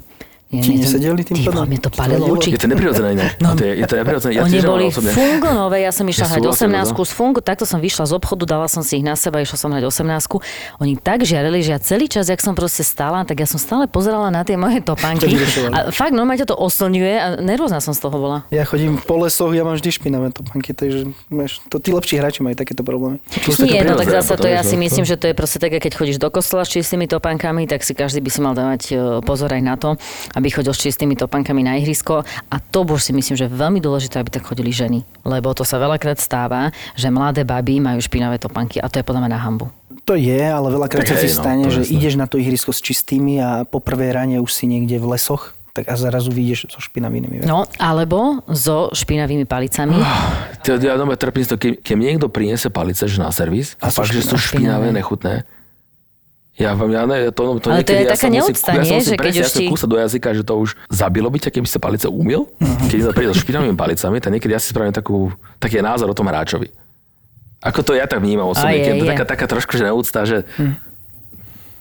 Ja, 0.50 0.66
Ti 0.66 0.82
nesedeli 0.82 1.22
tým 1.22 1.46
pádom? 1.46 1.70
Mne 1.70 1.78
to 1.78 1.94
palilo 1.94 2.26
oči. 2.34 2.50
Je 2.50 2.58
to 2.58 2.66
neprirodzené 2.66 3.14
iné. 3.14 3.38
No, 3.38 3.54
to 3.54 3.70
je, 3.70 3.78
je 3.78 3.86
to 3.86 4.02
neprirodzené. 4.02 4.34
Ja 4.34 4.42
Oni 4.50 4.58
boli 4.66 4.90
fungonové, 4.90 5.86
ja 5.86 5.94
som 5.94 6.10
išla 6.10 6.26
hrať 6.26 6.42
18 6.66 6.90
z 6.90 7.14
fungu, 7.14 7.38
takto 7.46 7.70
som 7.70 7.78
vyšla 7.78 8.10
z 8.10 8.18
obchodu, 8.18 8.50
dala 8.50 8.66
som 8.66 8.82
si 8.82 8.98
ich 8.98 9.06
na 9.06 9.14
seba, 9.14 9.46
išla 9.46 9.58
som 9.62 9.70
hrať 9.70 9.86
18 9.86 10.82
Oni 10.82 10.98
tak 10.98 11.22
žiarili, 11.22 11.62
že 11.62 11.78
ja 11.78 11.80
celý 11.80 12.10
čas, 12.10 12.34
jak 12.34 12.42
som 12.42 12.58
proste 12.58 12.82
stála, 12.82 13.22
tak 13.30 13.38
ja 13.38 13.46
som 13.46 13.62
stále 13.62 13.86
pozerala 13.86 14.34
na 14.34 14.42
tie 14.42 14.58
moje 14.58 14.82
topánky. 14.82 15.38
a 15.70 15.94
fakt, 15.94 16.18
normálne 16.18 16.42
to 16.42 16.58
oslňuje 16.58 17.14
a 17.14 17.26
nervózna 17.46 17.78
som 17.78 17.94
z 17.94 18.10
toho 18.10 18.18
bola. 18.18 18.42
Ja 18.50 18.66
chodím 18.66 18.98
po 18.98 19.22
lesoch, 19.22 19.54
ja 19.54 19.62
mám 19.62 19.78
vždy 19.78 20.02
špinavé 20.02 20.34
topánky, 20.34 20.74
takže 20.74 21.14
máš, 21.30 21.62
to 21.70 21.78
tí 21.78 21.94
lepší 21.94 22.18
hráči 22.18 22.42
majú 22.42 22.58
takéto 22.58 22.82
problémy. 22.82 23.22
Nie, 23.62 23.86
no 23.86 23.94
tak 23.94 24.10
zase 24.10 24.34
to 24.34 24.50
ja 24.50 24.66
si 24.66 24.82
myslím, 24.82 25.06
že 25.06 25.14
to 25.14 25.30
je 25.30 25.38
proste 25.38 25.62
také, 25.62 25.78
keď 25.78 25.94
chodíš 25.94 26.18
do 26.18 26.34
kostola 26.34 26.66
s 26.66 26.74
čistými 26.74 27.06
topánkami, 27.06 27.70
tak 27.70 27.86
si 27.86 27.94
každý 27.94 28.18
by 28.18 28.30
si 28.34 28.40
mal 28.42 28.58
dávať 28.58 28.82
e, 28.90 28.94
pozor 29.22 29.54
aj 29.54 29.62
na 29.62 29.78
to, 29.78 29.94
aby 30.39 30.49
chodil 30.49 30.71
s 30.71 30.80
čistými 30.80 31.19
topankami 31.19 31.62
na 31.62 31.75
ihrisko. 31.75 32.23
A 32.47 32.56
to 32.63 32.88
už 32.88 33.04
si 33.04 33.12
myslím, 33.12 33.36
že 33.36 33.45
je 33.45 33.54
veľmi 33.54 33.84
dôležité, 33.84 34.17
aby 34.23 34.32
tak 34.32 34.47
chodili 34.47 34.71
ženy. 34.71 35.04
Lebo 35.28 35.52
to 35.52 35.67
sa 35.67 35.75
veľakrát 35.78 36.17
stáva, 36.17 36.71
že 36.95 37.12
mladé 37.12 37.43
baby 37.43 37.84
majú 37.84 37.99
špinavé 37.99 38.39
topanky 38.39 38.80
a 38.80 38.88
to 38.88 39.04
je 39.04 39.06
podľa 39.06 39.28
mňa 39.28 39.32
na 39.36 39.39
hambu. 39.43 39.67
To 40.08 40.17
je, 40.17 40.41
ale 40.41 40.73
veľakrát 40.73 41.06
sa 41.06 41.21
si 41.21 41.30
no, 41.30 41.38
stane, 41.38 41.65
že 41.69 41.86
jasné. 41.86 41.93
ideš 41.93 42.13
na 42.17 42.25
to 42.25 42.41
ihrisko 42.41 42.73
s 42.73 42.82
čistými 42.82 43.38
a 43.38 43.62
po 43.67 43.78
prvej 43.78 44.10
rane 44.10 44.41
už 44.41 44.49
si 44.49 44.65
niekde 44.65 44.97
v 44.97 45.13
lesoch 45.13 45.54
tak 45.69 45.86
a 45.86 45.95
zrazu 45.95 46.34
vyjdeš 46.34 46.73
so 46.73 46.82
špinavými. 46.82 47.45
No, 47.45 47.69
alebo 47.78 48.41
so 48.49 48.89
špinavými 48.89 49.45
palicami. 49.45 49.95
Oh, 49.95 50.34
ja 50.65 50.97
doma 50.97 51.13
trpím 51.13 51.45
to, 51.45 51.56
keď, 51.62 51.86
keď 51.86 51.95
niekto 51.95 52.28
priniesie 52.28 52.73
palice 52.73 53.06
že 53.06 53.21
na 53.21 53.30
servis 53.30 53.78
a, 53.78 53.88
a 53.88 53.93
fakt, 53.93 54.10
že 54.10 54.25
sú 54.25 54.36
špinavé, 54.36 54.89
nechutné, 54.89 55.45
ja, 56.60 56.76
ja 56.76 57.04
ne, 57.08 57.32
to, 57.32 57.56
to 57.63 57.72
Ale 57.72 57.88
to 57.88 57.95
je 57.95 58.04
ja 58.04 58.12
taká 58.12 58.28
neúcta, 58.28 58.76
ja 58.76 58.84
nie? 58.84 59.00
Že 59.00 59.15
keď 59.15 59.34
už 59.48 59.50
ti... 59.56 59.63
do 59.72 59.95
jazyka, 59.95 60.30
že 60.36 60.43
to 60.43 60.60
už 60.60 60.76
zabilo 60.91 61.32
by 61.32 61.39
ťa, 61.39 61.56
keby 61.56 61.67
sa 61.72 61.80
palice 61.80 62.12
umil. 62.12 62.52
Uh-huh. 62.52 62.88
Keď 62.91 63.00
sa 63.08 63.12
príde 63.15 63.32
so 63.32 63.39
špinavými 63.39 63.80
palicami, 63.80 64.19
tak 64.19 64.36
niekedy 64.36 64.52
ja 64.52 64.60
si 64.60 64.76
spravím 64.76 64.91
takú, 64.91 65.32
taký 65.56 65.80
názor 65.80 66.12
o 66.12 66.15
tom 66.17 66.28
hráčovi. 66.28 66.67
Ako 67.63 67.80
to 67.80 67.95
ja 67.95 68.12
tak 68.12 68.19
vnímam 68.19 68.52
osobne, 68.52 68.76
keď 68.76 68.91
je, 68.91 69.04
je. 69.04 69.10
Taká, 69.15 69.24
taká 69.24 69.45
trošku 69.48 69.80
že 69.80 69.88
neúcta, 69.88 70.28
že 70.28 70.43
hm. 70.60 70.76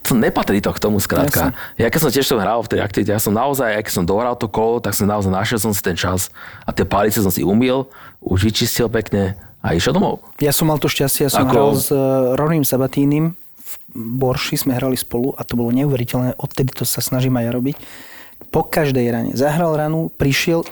to 0.06 0.14
nepatrí 0.14 0.62
to 0.62 0.70
k 0.70 0.78
tomu 0.78 1.02
skrátka. 1.02 1.58
Ja 1.74 1.90
keď 1.90 1.98
som 1.98 2.10
tiež 2.14 2.26
to 2.30 2.38
hral 2.38 2.62
v 2.62 2.70
tej 2.70 2.80
aktivite, 2.82 3.10
ja 3.10 3.18
som 3.18 3.34
naozaj, 3.34 3.82
keď 3.82 3.92
som 3.98 4.06
dohral 4.06 4.38
to 4.38 4.46
kolo, 4.46 4.78
tak 4.78 4.94
som 4.94 5.10
naozaj 5.10 5.30
našiel 5.34 5.58
som 5.58 5.74
si 5.74 5.82
ten 5.82 5.98
čas 5.98 6.30
a 6.62 6.70
tie 6.70 6.86
palice 6.86 7.18
som 7.18 7.34
si 7.34 7.42
umil, 7.42 7.90
už 8.22 8.46
vyčistil 8.46 8.86
pekne 8.86 9.34
a 9.58 9.74
išiel 9.74 9.90
domov. 9.90 10.22
Ja 10.38 10.54
som 10.54 10.70
mal 10.70 10.78
to 10.78 10.86
šťastie, 10.86 11.26
ja 11.26 11.30
som 11.34 11.46
Ako... 11.46 11.50
hral 11.50 11.70
s 11.74 11.90
uh, 11.90 12.34
Ronim 12.38 12.62
Sabatínim, 12.62 13.34
Borši 13.94 14.61
sme 14.61 14.76
hrali 14.76 14.96
spolu 14.98 15.33
a 15.37 15.42
to 15.42 15.57
bolo 15.57 15.72
neuveriteľné, 15.72 16.37
odtedy 16.38 16.72
to 16.72 16.85
sa 16.85 17.00
snažím 17.00 17.37
aj 17.40 17.44
ja 17.48 17.52
robiť. 17.52 17.76
Po 18.54 18.62
každej 18.64 19.07
rane 19.11 19.33
zahral 19.35 19.74
ranu, 19.74 20.09
prišiel, 20.14 20.62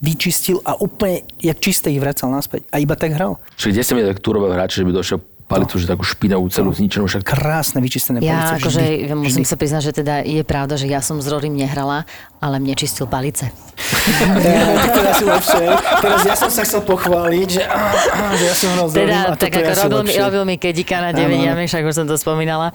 vyčistil 0.00 0.64
a 0.64 0.78
úplne 0.80 1.26
jak 1.36 1.60
čisté 1.60 1.92
ich 1.92 2.00
vracal 2.00 2.32
naspäť. 2.32 2.64
A 2.72 2.80
iba 2.80 2.96
tak 2.96 3.12
hral. 3.12 3.36
Čiže 3.60 3.70
kde 3.72 3.82
ste 3.84 3.94
mi 3.94 4.02
tak 4.06 4.24
túrové 4.24 4.48
hráč, 4.56 4.80
že 4.80 4.86
by 4.88 4.92
došiel 4.96 5.18
palicu, 5.50 5.74
že 5.82 5.90
takú 5.90 6.06
špinavú 6.06 6.46
celú 6.46 6.70
zničenú 6.70 7.10
však. 7.10 7.26
Krásne 7.26 7.82
vyčistené 7.82 8.22
ja, 8.22 8.54
palice. 8.54 8.62
Akože, 8.62 8.82
vždy, 8.86 9.18
musím 9.18 9.42
vždy. 9.42 9.50
sa 9.50 9.56
priznať, 9.58 9.82
že 9.90 9.92
teda 9.98 10.14
je 10.22 10.42
pravda, 10.46 10.78
že 10.78 10.86
ja 10.86 11.02
som 11.02 11.18
s 11.18 11.26
Rorym 11.26 11.58
nehrala, 11.58 12.06
ale 12.38 12.62
mne 12.62 12.78
čistil 12.78 13.10
palice. 13.10 13.50
ja, 14.46 14.86
teraz 14.94 15.14
si 15.18 15.24
lepšie. 15.26 15.64
Teraz 16.00 16.20
ja 16.22 16.36
som 16.38 16.50
sa 16.52 16.62
chcel 16.62 16.86
pochváliť, 16.86 17.48
že, 17.48 17.62
á, 17.66 17.80
á, 17.90 18.22
že 18.38 18.44
ja 18.46 18.54
som 18.54 18.68
hral 18.76 18.86
s 18.86 18.92
teda, 18.94 19.18
a 19.26 19.34
tak 19.34 19.50
ako 19.56 19.72
robil, 19.88 20.00
mi, 20.06 20.12
robil 20.14 20.42
mi 20.46 20.54
kedika 20.60 21.02
na 21.02 21.10
9 21.10 21.26
jamy, 21.26 21.64
však 21.66 21.82
už 21.82 21.94
som 21.96 22.06
to 22.06 22.14
spomínala 22.14 22.70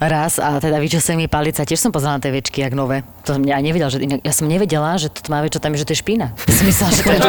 raz 0.00 0.40
a 0.40 0.56
teda 0.62 0.80
vyčistil 0.80 1.20
mi 1.20 1.28
palica. 1.28 1.66
Tiež 1.66 1.84
som 1.84 1.90
pozrela 1.92 2.16
na 2.16 2.22
tie 2.24 2.32
večky, 2.32 2.64
jak 2.64 2.72
nové. 2.72 3.04
To 3.28 3.36
mňa 3.36 3.60
nevedel, 3.60 3.88
že, 3.92 3.98
ja 4.02 4.32
som 4.32 4.46
nevedela, 4.48 4.96
že 4.96 5.12
to 5.12 5.28
má 5.28 5.44
čo 5.50 5.60
tam 5.60 5.76
je, 5.76 5.84
že 5.84 5.86
to 5.90 5.92
je 5.92 6.00
špína. 6.00 6.32
Som 6.54 6.64
myslela, 6.70 6.90
že 6.94 7.02
to 7.02 7.12
je 7.12 7.20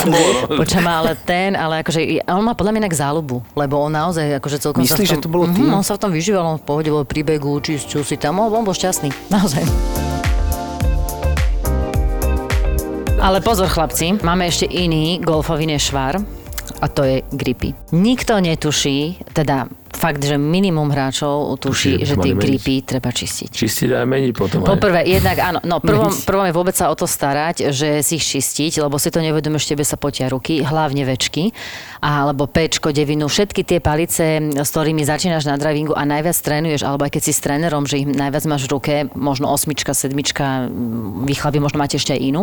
Počujem, 0.60 0.86
ale 0.88 1.10
ten, 1.22 1.54
ale 1.54 1.84
akože, 1.84 2.26
on 2.26 2.42
má 2.42 2.56
podľa 2.56 2.72
mňa 2.74 2.80
inak 2.88 2.96
záľubu, 2.96 3.36
lebo 3.54 3.74
on 3.78 3.92
naozaj 3.92 4.39
akože 4.40 4.56
celkom 4.56 4.80
Myslíš, 4.80 5.20
že 5.20 5.22
to 5.22 5.28
bolo 5.28 5.44
tým? 5.52 5.68
Mm, 5.68 5.78
on 5.78 5.84
sa 5.84 6.00
v 6.00 6.08
tom 6.08 6.12
vyžíval, 6.16 6.42
on 6.42 6.58
v 6.58 6.64
pohode 6.64 6.88
bol 6.88 7.04
príbegu, 7.04 7.52
čistil 7.60 8.00
si 8.02 8.16
tam, 8.16 8.40
on 8.40 8.64
bol 8.64 8.72
šťastný, 8.72 9.12
naozaj. 9.34 9.62
Ale 13.20 13.44
pozor 13.44 13.68
chlapci, 13.68 14.16
máme 14.24 14.48
ešte 14.48 14.64
iný 14.64 15.20
golfový 15.20 15.68
nešvar 15.68 16.24
a 16.80 16.86
to 16.88 17.04
je 17.04 17.20
gripy. 17.36 17.76
Nikto 17.92 18.40
netuší, 18.40 19.20
teda 19.36 19.68
fakt, 19.90 20.22
že 20.22 20.38
minimum 20.38 20.88
hráčov 20.88 21.58
tuší, 21.60 22.06
že 22.06 22.14
tie 22.16 22.32
gripy 22.32 22.80
treba 22.86 23.12
čistiť. 23.12 23.50
Čistiť 23.52 23.90
aj 23.92 24.06
meniť 24.06 24.32
potom. 24.32 24.64
Poprvé, 24.64 25.04
jednak 25.04 25.36
áno, 25.36 25.58
no 25.66 25.82
prvom, 25.84 26.14
prvom 26.24 26.46
je 26.48 26.54
vôbec 26.54 26.74
sa 26.74 26.88
o 26.88 26.94
to 26.96 27.04
starať, 27.04 27.74
že 27.74 28.00
si 28.00 28.16
ich 28.16 28.24
čistiť, 28.24 28.80
lebo 28.80 28.96
si 28.96 29.12
to 29.12 29.20
nevedomíš, 29.20 29.68
tebe 29.68 29.84
sa 29.84 30.00
potia 30.00 30.30
ruky, 30.32 30.64
hlavne 30.64 31.04
večky, 31.04 31.52
alebo 32.00 32.48
pečko, 32.48 32.96
devinu, 32.96 33.28
všetky 33.28 33.60
tie 33.66 33.78
palice, 33.78 34.40
s 34.56 34.68
ktorými 34.72 35.04
začínaš 35.04 35.44
na 35.44 35.60
drivingu 35.60 35.92
a 35.92 36.08
najviac 36.08 36.36
trénuješ, 36.38 36.86
alebo 36.86 37.04
aj 37.04 37.12
keď 37.12 37.22
si 37.28 37.32
s 37.36 37.44
trénerom, 37.44 37.84
že 37.84 38.00
ich 38.00 38.06
najviac 38.08 38.44
máš 38.48 38.64
v 38.64 38.72
ruke, 38.72 38.94
možno 39.12 39.52
osmička, 39.52 39.92
sedmička, 39.92 40.72
vychlaby, 41.28 41.60
možno 41.60 41.76
máte 41.82 42.00
ešte 42.00 42.16
aj 42.16 42.20
inú, 42.24 42.42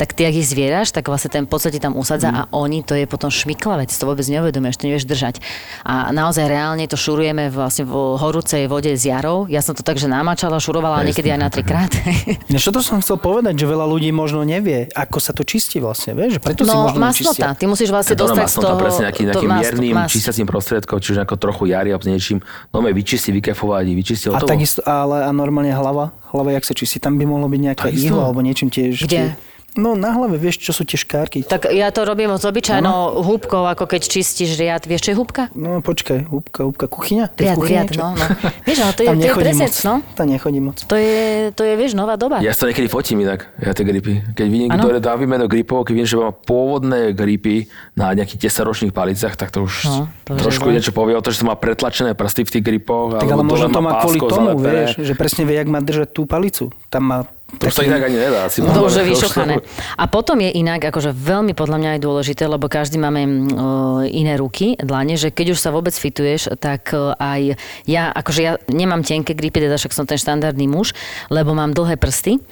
tak 0.00 0.16
ty, 0.16 0.24
ak 0.24 0.34
ich 0.40 0.48
zvieraš, 0.48 0.96
tak 0.96 1.12
vlastne 1.12 1.28
ten 1.28 1.44
podstate 1.44 1.76
tam 1.76 1.92
usadza 1.92 2.32
mm. 2.32 2.36
a 2.36 2.42
oni, 2.56 2.80
to 2.80 2.96
je 2.96 3.04
potom 3.04 3.28
šmiklavec, 3.28 3.92
to 3.92 4.04
vôbec 4.08 4.24
neuvedomíš, 4.24 4.80
to 4.80 4.88
nevieš 4.88 5.04
držať. 5.04 5.44
A 5.84 6.08
naozaj 6.14 6.48
reálne 6.48 6.75
normálne 6.76 6.92
to 6.92 7.00
šurujeme 7.00 7.44
vlastne 7.48 7.88
v 7.88 7.94
horúcej 8.20 8.68
vode 8.68 8.92
z 8.92 9.08
jarou. 9.08 9.48
Ja 9.48 9.64
som 9.64 9.72
to 9.72 9.80
tak, 9.80 9.96
že 9.96 10.12
namáčala, 10.12 10.60
šurovala 10.60 11.00
Presne, 11.00 11.08
niekedy 11.08 11.28
aj 11.32 11.40
na 11.40 11.48
trikrát. 11.48 11.88
No 12.52 12.60
čo 12.60 12.68
to 12.68 12.84
som 12.84 13.00
chcel 13.00 13.16
povedať, 13.16 13.56
že 13.56 13.64
veľa 13.64 13.88
ľudí 13.88 14.12
možno 14.12 14.44
nevie, 14.44 14.92
ako 14.92 15.16
sa 15.18 15.32
to 15.32 15.40
čistí 15.42 15.80
vlastne, 15.80 16.12
vieš? 16.12 16.36
Preto 16.38 16.62
si 16.62 16.68
No, 16.68 16.84
možno 16.84 17.00
masnota. 17.00 17.56
Ty 17.56 17.64
musíš 17.64 17.88
vlastne 17.88 18.12
To 18.14 18.28
dostať 18.28 18.36
z 18.36 18.44
masnota 18.44 18.68
toho... 18.68 18.78
presne 18.78 19.02
nejaký, 19.08 19.22
nejakým 19.24 19.48
mas- 19.48 19.60
miernym 19.64 19.94
mas- 19.96 20.12
čistiacím 20.12 20.46
prostriedkom, 20.46 20.98
čiže 21.00 21.24
ako 21.24 21.34
trochu 21.40 21.72
jari 21.72 21.88
alebo 21.90 22.04
s 22.04 22.10
niečím. 22.12 22.38
No 22.70 22.84
my 22.84 22.92
vyčistí, 22.92 23.32
vykefovať, 23.32 23.84
vyčistí 23.88 24.26
A 24.28 24.40
takisto, 24.42 24.84
ale 24.84 25.24
a 25.24 25.30
normálne 25.32 25.72
hlava, 25.72 26.12
hlava, 26.28 26.50
jak 26.52 26.64
sa 26.66 26.74
čistí, 26.76 27.00
tam 27.00 27.16
by 27.16 27.24
mohlo 27.24 27.48
byť 27.48 27.60
nejaká 27.62 27.86
ihla 27.88 28.28
alebo 28.28 28.44
niečím 28.44 28.68
tiež. 28.68 29.00
Kde? 29.00 29.32
No 29.76 29.92
na 29.92 30.16
hlave, 30.16 30.40
vieš, 30.40 30.56
čo 30.60 30.72
sú 30.72 30.88
tie 30.88 30.96
škárky. 30.96 31.44
Tak 31.44 31.68
ja 31.68 31.92
to 31.92 32.08
robím 32.08 32.32
s 32.32 32.44
obyčajnou 32.48 33.20
húbkou, 33.20 33.68
ako 33.68 33.84
keď 33.84 34.08
čistíš 34.08 34.56
riad. 34.56 34.88
Vieš, 34.88 35.00
čo 35.04 35.10
je 35.12 35.16
húbka? 35.20 35.42
No 35.52 35.84
počkaj, 35.84 36.24
húbka, 36.32 36.64
húbka, 36.64 36.88
kuchyňa? 36.88 37.28
To 37.36 37.40
Riad, 37.44 37.56
kuchyni, 37.60 37.76
riad, 37.76 37.86
čo? 37.92 38.00
no, 38.00 38.08
no. 38.16 38.26
Vieš, 38.64 38.78
ale 38.80 38.92
to 38.96 39.00
je, 39.04 39.08
to 39.12 39.26
je 39.28 39.34
presne, 39.36 39.68
moc. 39.68 39.76
no. 39.84 39.94
Tam 40.16 40.26
nechodí 40.32 40.60
moc. 40.64 40.78
To 40.80 40.96
je, 40.96 41.52
to 41.52 41.62
je, 41.62 41.72
vieš, 41.76 41.92
nová 41.92 42.16
doba. 42.16 42.40
Ja 42.40 42.56
to 42.56 42.64
niekedy 42.64 42.88
fotím 42.88 43.20
inak, 43.22 43.52
ja 43.60 43.76
tie 43.76 43.84
gripy. 43.84 44.24
Keď 44.32 44.46
vidím, 44.48 44.68
Áno. 44.72 44.80
kto 44.80 44.98
dá 44.98 45.12
výmenu 45.14 45.44
gripov, 45.44 45.84
keď 45.84 45.92
vidím, 45.92 46.08
že 46.08 46.16
má 46.16 46.32
pôvodné 46.32 47.12
gripy 47.12 47.68
na 47.92 48.16
nejakých 48.16 48.48
10-ročných 48.48 48.96
palicách, 48.96 49.36
tak 49.36 49.52
to 49.52 49.68
už 49.68 49.74
No, 49.86 50.08
to 50.24 50.40
trošku 50.40 50.72
niečo 50.72 50.90
povie 50.90 51.14
o 51.14 51.22
to, 51.22 51.30
že 51.30 51.44
to 51.44 51.46
má 51.46 51.54
pretlačené 51.54 52.16
prsty 52.16 52.48
v 52.48 52.50
tých 52.58 52.64
gripoch. 52.64 53.20
Tak 53.20 53.28
ale 53.28 53.44
možno 53.44 53.68
to 53.68 53.80
má 53.84 54.00
kvôli 54.00 54.18
tomu, 54.24 54.56
vieš, 54.56 55.04
že 55.04 55.12
presne 55.12 55.44
vie, 55.44 55.54
jak 55.60 55.68
má 55.68 55.84
držať 55.84 56.08
tú 56.16 56.24
palicu. 56.24 56.72
Tam 56.88 57.04
má 57.06 57.18
To 57.46 57.70
sa 57.70 57.86
inak 57.86 58.10
ani 58.10 58.18
nedá. 58.18 58.50
Asi 58.50 58.58
No, 58.58 58.74
to 58.74 58.90
už 58.90 58.98
vyšuchané. 59.06 59.62
A 59.94 60.04
potom 60.10 60.34
je 60.42 60.50
inak, 60.50 60.82
akože 60.82 61.14
veľmi 61.14 61.54
podľa 61.54 61.78
mňa 61.78 61.90
je 61.96 62.00
dôležité, 62.02 62.42
lebo 62.50 62.66
každý 62.66 62.98
máme 62.98 63.22
mm, 63.22 64.10
iné 64.10 64.34
ruky, 64.34 64.74
dlane, 64.74 65.14
že 65.14 65.30
keď 65.30 65.54
už 65.54 65.62
sa 65.62 65.70
vôbec 65.70 65.94
fituješ, 65.94 66.58
tak 66.58 66.90
e, 66.90 67.14
aj 67.14 67.54
ja, 67.86 68.10
akože 68.10 68.40
ja 68.42 68.58
nemám 68.66 69.06
tenké 69.06 69.38
gripy, 69.38 69.62
teda 69.62 69.78
však 69.78 69.94
som 69.94 70.10
ten 70.10 70.18
štandardný 70.18 70.66
muž, 70.66 70.90
lebo 71.30 71.54
mám 71.54 71.70
dlhé 71.70 71.94
prsty. 71.94 72.42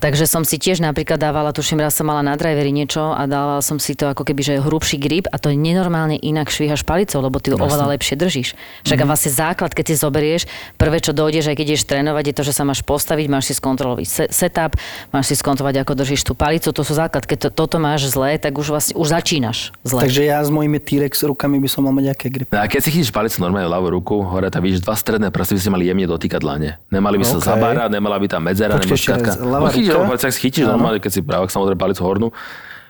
Takže 0.00 0.24
som 0.26 0.42
si 0.42 0.56
tiež 0.58 0.82
napríklad 0.82 1.20
dávala, 1.20 1.54
tuším, 1.54 1.80
raz 1.80 1.96
som 1.96 2.08
mala 2.08 2.20
na 2.24 2.34
driveri 2.34 2.74
niečo 2.74 3.14
a 3.14 3.24
dávala 3.24 3.60
som 3.62 3.78
si 3.78 3.94
to 3.94 4.10
ako 4.10 4.26
keby, 4.26 4.42
že 4.42 4.54
hrubší 4.62 4.98
grip 4.98 5.26
a 5.30 5.36
to 5.38 5.50
je 5.52 5.56
nenormálne 5.56 6.18
inak 6.18 6.50
švíhaš 6.50 6.82
palicou, 6.82 7.22
lebo 7.22 7.38
ty 7.40 7.52
ju 7.52 7.56
oveľa 7.60 7.94
lepšie 7.96 8.18
držíš. 8.18 8.48
Však 8.84 8.98
a 9.00 9.04
vlastne 9.06 9.30
základ, 9.32 9.70
keď 9.72 9.84
si 9.90 9.94
zoberieš, 10.00 10.42
prvé, 10.76 10.98
čo 11.00 11.16
dojdeš, 11.16 11.52
aj 11.52 11.56
keď 11.56 11.66
ideš 11.74 11.84
trénovať, 11.86 12.24
je 12.30 12.34
to, 12.34 12.42
že 12.44 12.52
sa 12.56 12.62
máš 12.66 12.80
postaviť, 12.82 13.26
máš 13.30 13.44
si 13.50 13.54
skontrolovať 13.56 14.06
se- 14.06 14.30
setup, 14.30 14.76
máš 15.12 15.24
si 15.32 15.34
skontrolovať, 15.38 15.84
ako 15.84 15.92
držíš 15.96 16.22
tú 16.26 16.32
palicu, 16.36 16.72
to 16.72 16.82
sú 16.82 16.92
základ. 16.96 17.24
Keď 17.24 17.48
to, 17.48 17.48
toto 17.52 17.76
máš 17.80 18.10
zlé, 18.10 18.36
tak 18.36 18.56
už 18.56 18.72
vlastne 18.72 18.94
už 18.96 19.08
začínaš 19.08 19.72
zle. 19.86 20.04
Takže 20.04 20.22
ja 20.26 20.42
s 20.42 20.50
mojimi 20.50 20.80
T-Rex 20.80 21.24
rukami 21.24 21.60
by 21.62 21.68
som 21.70 21.86
mal 21.86 21.94
mať 21.96 22.12
aké 22.12 22.26
gripy. 22.28 22.52
No 22.52 22.60
A 22.60 22.68
keď 22.68 22.80
si 22.84 22.88
chytíš 22.92 23.10
palicu 23.14 23.40
normálne 23.40 23.68
ľavú 23.70 23.88
ruku, 23.92 24.20
hore 24.24 24.50
tam 24.50 24.64
vidíš 24.64 24.84
dva 24.84 24.96
stredné 24.96 25.32
prsty, 25.32 25.56
by 25.56 25.60
si 25.60 25.70
mali 25.72 25.84
jemne 25.88 26.06
dotýkať 26.08 26.40
dlane. 26.42 26.76
Nemali 26.92 27.16
by 27.20 27.24
sa 27.24 27.36
OK. 27.40 27.46
zabárať, 27.46 27.88
nemala 27.92 28.16
by 28.18 28.26
tam 28.28 28.42
medzera, 28.44 28.76
Počkaj, 28.76 29.83
chytíš, 29.92 30.24
ak 30.24 30.32
si 30.32 30.40
chytíš 30.48 30.64
normálne, 30.64 31.02
keď 31.02 31.10
si 31.12 31.20
pravák 31.20 31.52
samozrejme 31.52 31.76
palicu 31.76 32.02
hornú, 32.06 32.28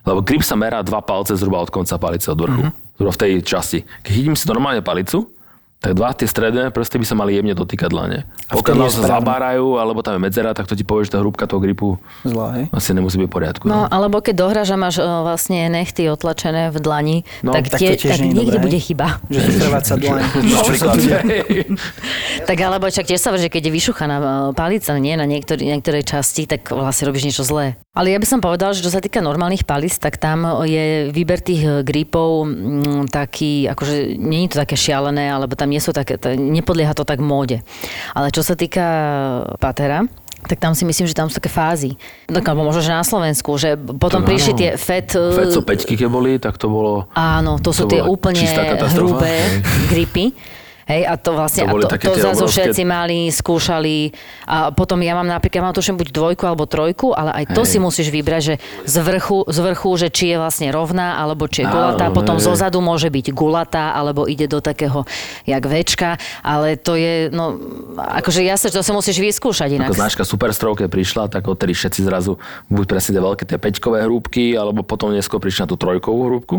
lebo 0.05 0.21
grip 0.23 0.47
sa 0.47 0.55
merá 0.55 0.85
dva 0.87 1.03
palce 1.03 1.35
zhruba 1.35 1.65
od 1.65 1.75
konca 1.75 1.99
palice, 1.99 2.31
od 2.31 2.39
vrchu. 2.39 2.63
Zhruba 2.95 3.11
v 3.11 3.21
tej 3.21 3.33
časti. 3.43 3.83
Keď 4.07 4.13
chytím 4.15 4.37
si 4.39 4.47
normálne 4.47 4.79
palicu, 4.79 5.34
tak 5.85 5.93
dva 5.93 6.17
tie 6.17 6.25
stredné 6.25 6.73
prsty 6.73 6.97
by 6.97 7.05
sa 7.05 7.13
mali 7.13 7.37
jemne 7.37 7.53
dotýkať 7.53 7.93
dlane. 7.93 8.25
Pokiaľ 8.49 8.89
sa 8.89 9.21
zabárajú, 9.21 9.77
alebo 9.77 10.01
tam 10.01 10.17
je 10.17 10.21
medzera, 10.25 10.57
tak 10.57 10.65
to 10.65 10.73
ti 10.73 10.81
povie, 10.81 11.05
že 11.05 11.13
tá 11.13 11.21
hrúbka 11.21 11.45
toho 11.45 11.61
gripu 11.61 12.01
Zlá, 12.25 12.57
hej? 12.57 12.65
asi 12.73 12.97
nemusí 12.97 13.21
byť 13.21 13.29
v 13.29 13.35
poriadku. 13.37 13.65
No, 13.69 13.85
alebo 13.85 14.25
keď 14.25 14.35
dohráš 14.41 14.73
a 14.73 14.81
máš 14.81 14.97
e, 14.97 15.05
vlastne 15.05 15.69
nechty 15.69 16.09
otlačené 16.09 16.73
v 16.73 16.81
dlani, 16.81 17.19
No, 17.45 17.53
tak, 17.53 17.69
tak 17.69 17.85
tie, 17.85 18.01
tiež 18.01 18.17
tak 18.17 18.25
niekde 18.25 18.57
bude 18.57 18.81
chyba. 18.81 19.21
Že 19.29 19.61
krváca 19.61 19.95
dlaň. 20.01 20.21
Napríklad. 20.57 20.97
Tak 22.49 22.59
alebo 22.61 22.87
však 22.89 23.09
tiež 23.09 23.21
sa 23.21 23.31
že 23.35 23.51
keď 23.51 23.69
je 23.69 23.73
vyšuchaná 23.73 24.17
e, 24.17 24.25
palica 24.57 24.97
nie, 24.97 25.21
na 25.21 25.29
niektorý, 25.29 25.69
niektorej 25.69 26.09
časti, 26.09 26.49
tak 26.49 26.73
vlastne 26.73 27.13
robíš 27.13 27.29
niečo 27.29 27.45
zlé. 27.45 27.77
Ale 27.95 28.11
ja 28.11 28.19
by 28.19 28.27
som 28.27 28.41
povedal, 28.41 28.75
že 28.75 28.83
čo 28.83 28.91
sa 28.91 28.99
týka 28.99 29.23
normálnych 29.23 29.63
palíc, 29.63 30.01
tak 30.01 30.19
tam 30.19 30.65
je 30.65 31.13
výber 31.13 31.45
tých 31.45 31.63
e, 31.63 31.71
gripov 31.85 32.49
mm, 32.49 33.13
taký, 33.13 33.69
akože 33.69 34.17
nie 34.17 34.47
je 34.47 34.57
to 34.57 34.63
také 34.65 34.77
šialené, 34.79 35.31
alebo 35.31 35.55
tam 35.59 35.74
nie 35.75 35.83
sú 35.83 35.91
také, 35.91 36.15
nepodlieha 36.39 36.95
to 36.95 37.03
tak 37.03 37.19
móde. 37.19 37.67
Ale 38.15 38.31
čo 38.31 38.47
sa 38.47 38.55
týka 38.55 38.87
patera, 39.59 40.07
tak 40.45 40.61
tam 40.61 40.77
si 40.77 40.85
myslím, 40.85 41.09
že 41.09 41.17
tam 41.17 41.33
sú 41.33 41.41
také 41.41 41.49
fázy. 41.49 41.97
Tak, 42.29 42.45
alebo 42.45 42.69
možno, 42.69 42.85
že 42.85 42.93
na 42.93 43.03
Slovensku, 43.03 43.57
že 43.57 43.81
potom 43.81 44.23
To 44.23 44.29
prišli 44.29 44.53
áno. 44.53 44.61
tie 44.61 44.71
FED... 44.77 45.09
e, 45.17 45.23
Feco 45.41 45.61
peťky, 45.65 45.95
keď 45.97 46.09
boli, 46.13 46.37
tak 46.37 46.61
to 46.61 46.69
bolo... 46.69 47.09
Áno, 47.17 47.57
to 47.57 47.73
sú 47.73 47.89
To 47.89 47.97
tie 47.97 48.05
bola 48.05 48.13
úplne 48.13 48.45
hrubé 48.93 49.35
Hej. 49.41 49.89
gripy. 49.89 50.25
Hej, 50.85 51.03
a 51.09 51.17
to 51.17 51.33
vlastne, 51.33 51.65
To 51.65 51.81
a 51.81 51.89
to, 51.89 51.97
to 51.97 52.21
zase 52.21 52.37
obrovské- 52.45 52.69
všetci 52.69 52.83
mali, 52.85 53.33
skúšali. 53.33 54.13
A 54.45 54.69
potom 54.69 55.01
ja 55.01 55.17
mám 55.17 55.25
napríklad, 55.25 55.65
mám 55.65 55.75
tuším 55.75 55.97
buď 55.97 56.09
dvojku 56.13 56.45
alebo 56.45 56.69
trojku, 56.69 57.17
ale 57.17 57.33
aj 57.43 57.57
to 57.57 57.65
Hej. 57.65 57.71
si 57.73 57.79
musíš 57.81 58.09
vybrať, 58.13 58.43
že 58.45 58.55
z 58.85 58.97
vrchu, 59.01 59.49
z 59.49 59.59
vrchu, 59.65 59.91
že 59.97 60.09
či 60.13 60.31
je 60.31 60.37
vlastne 60.37 60.69
rovná, 60.69 61.17
alebo 61.17 61.49
či 61.49 61.65
je 61.65 61.73
Áno, 61.73 61.75
gulatá. 61.75 62.13
Potom 62.13 62.37
hej. 62.37 62.45
zozadu 62.45 62.85
môže 62.85 63.09
byť 63.09 63.33
gulatá, 63.33 63.97
alebo 63.97 64.29
ide 64.29 64.45
do 64.45 64.61
takého, 64.61 65.09
jak 65.49 65.65
večka. 65.65 66.21
Ale 66.45 66.77
to 66.77 67.01
je, 67.01 67.33
no, 67.33 67.57
akože 67.97 68.45
jasne, 68.45 68.69
že 68.69 68.77
to 68.77 68.85
si 68.85 68.93
musíš 68.93 69.17
vyskúšať 69.25 69.81
inak. 69.81 69.89
Ako 69.89 69.97
značka 69.97 70.23
Superstroke 70.23 70.85
keď 70.85 70.91
prišla, 70.93 71.23
tak 71.33 71.49
odtedy 71.49 71.73
všetci 71.73 72.05
zrazu 72.05 72.37
buď 72.69 72.85
presne 72.85 73.17
tie 73.17 73.23
veľké 73.25 73.45
tie 73.49 73.57
peťkové 73.57 74.05
hrúbky, 74.05 74.53
alebo 74.53 74.85
potom 74.85 75.15
neskôr 75.15 75.41
prišli 75.41 75.65
na 75.65 75.69
tú 75.71 75.81
trojkovú 75.81 76.29
hrúbku, 76.29 76.57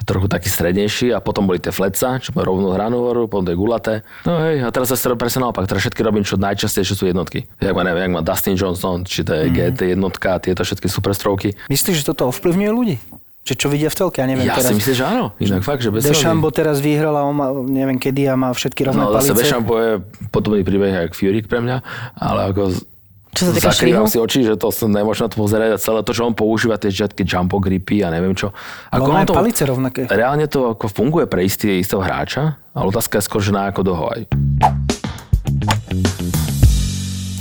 trochu 0.00 0.26
taký 0.26 0.46
strednejší 0.46 1.10
a 1.10 1.18
potom 1.18 1.44
boli 1.44 1.58
tie 1.58 1.68
fleca, 1.68 2.16
čo 2.16 2.30
majú 2.30 2.44
rovnú 2.48 2.68
hranu, 2.70 2.98
potom 3.24 3.42
tie 3.42 3.52
gulaté. 3.52 3.94
No 4.22 4.38
hej, 4.40 4.60
a 4.60 4.68
teraz 4.68 4.88
zase 4.88 5.10
presne 5.14 5.42
naopak, 5.42 5.64
teraz 5.64 5.82
všetky 5.82 6.00
robím 6.00 6.22
čo 6.22 6.36
najčastejšie 6.36 6.94
sú 6.94 7.04
jednotky. 7.04 7.48
Jak 7.56 7.72
má, 7.72 7.82
neviem, 7.82 8.06
jak 8.06 8.12
má 8.12 8.22
Dustin 8.22 8.54
Johnson, 8.54 9.02
či 9.02 9.22
to 9.22 9.32
je 9.32 9.44
Mhm. 9.44 9.52
GT 9.52 9.80
jednotka, 9.90 10.38
tieto 10.38 10.60
všetky 10.60 10.86
Superstroky. 10.86 11.58
Myslíš, 11.66 11.96
že 11.96 12.04
toto 12.06 12.26
ovplyvňuje 12.26 12.70
ľudí? 12.70 12.96
Že 13.40 13.54
čo 13.54 13.66
vidia 13.66 13.88
v 13.88 13.96
telke? 13.96 14.18
Ja 14.18 14.26
neviem 14.26 14.44
Ja 14.44 14.54
teraz. 14.54 14.68
si 14.68 14.76
myslím, 14.76 14.92
že 14.94 15.04
áno. 15.04 15.32
Inak 15.38 15.62
fakt, 15.62 15.80
že 15.80 15.88
bez 15.88 16.04
Deschambo 16.04 16.48
teraz 16.50 16.78
vyhral 16.78 17.16
a 17.16 17.24
on 17.24 17.32
má, 17.32 17.48
neviem 17.64 17.96
kedy 17.96 18.28
a 18.28 18.36
má 18.36 18.52
všetky 18.52 18.84
rovné 18.84 19.00
No 19.00 19.08
zase 19.10 19.32
palice. 19.32 19.40
Deschampo 19.40 19.72
je 19.74 19.90
podobný 20.28 20.60
príbeh, 20.60 20.92
jak 20.92 21.12
Furyk 21.12 21.46
pre 21.46 21.58
mňa, 21.58 21.80
ale 22.14 22.40
ako 22.46 22.76
Čo 23.38 23.46
sa 23.46 23.52
týka 23.54 23.70
zakrývam 23.70 24.10
si 24.10 24.18
oči, 24.18 24.42
že 24.42 24.58
to 24.58 24.66
nemôžem 24.90 25.22
na 25.22 25.30
to 25.30 25.38
pozerať 25.38 25.70
a 25.70 25.78
celé 25.78 26.02
to, 26.02 26.10
čo 26.10 26.26
on 26.26 26.34
používa, 26.34 26.74
tie 26.74 26.90
všetky 26.90 27.22
jumpo 27.22 27.62
gripy 27.62 28.02
a 28.02 28.10
neviem 28.10 28.34
čo. 28.34 28.50
Ale 28.90 28.98
Ako 28.98 29.10
má 29.14 29.22
on 29.22 29.22
aj 29.22 29.28
palice 29.30 29.62
rovnaké. 29.62 30.00
Reálne 30.10 30.50
to 30.50 30.74
ako 30.74 30.90
funguje 30.90 31.30
pre 31.30 31.46
istý, 31.46 31.78
istého 31.78 32.02
hráča, 32.02 32.58
ale 32.74 32.90
otázka 32.90 33.22
je 33.22 33.30
skôr, 33.30 33.38
že 33.38 33.54
na 33.54 33.70
ako 33.70 33.86
dlho 33.86 34.04
aj. 34.10 34.20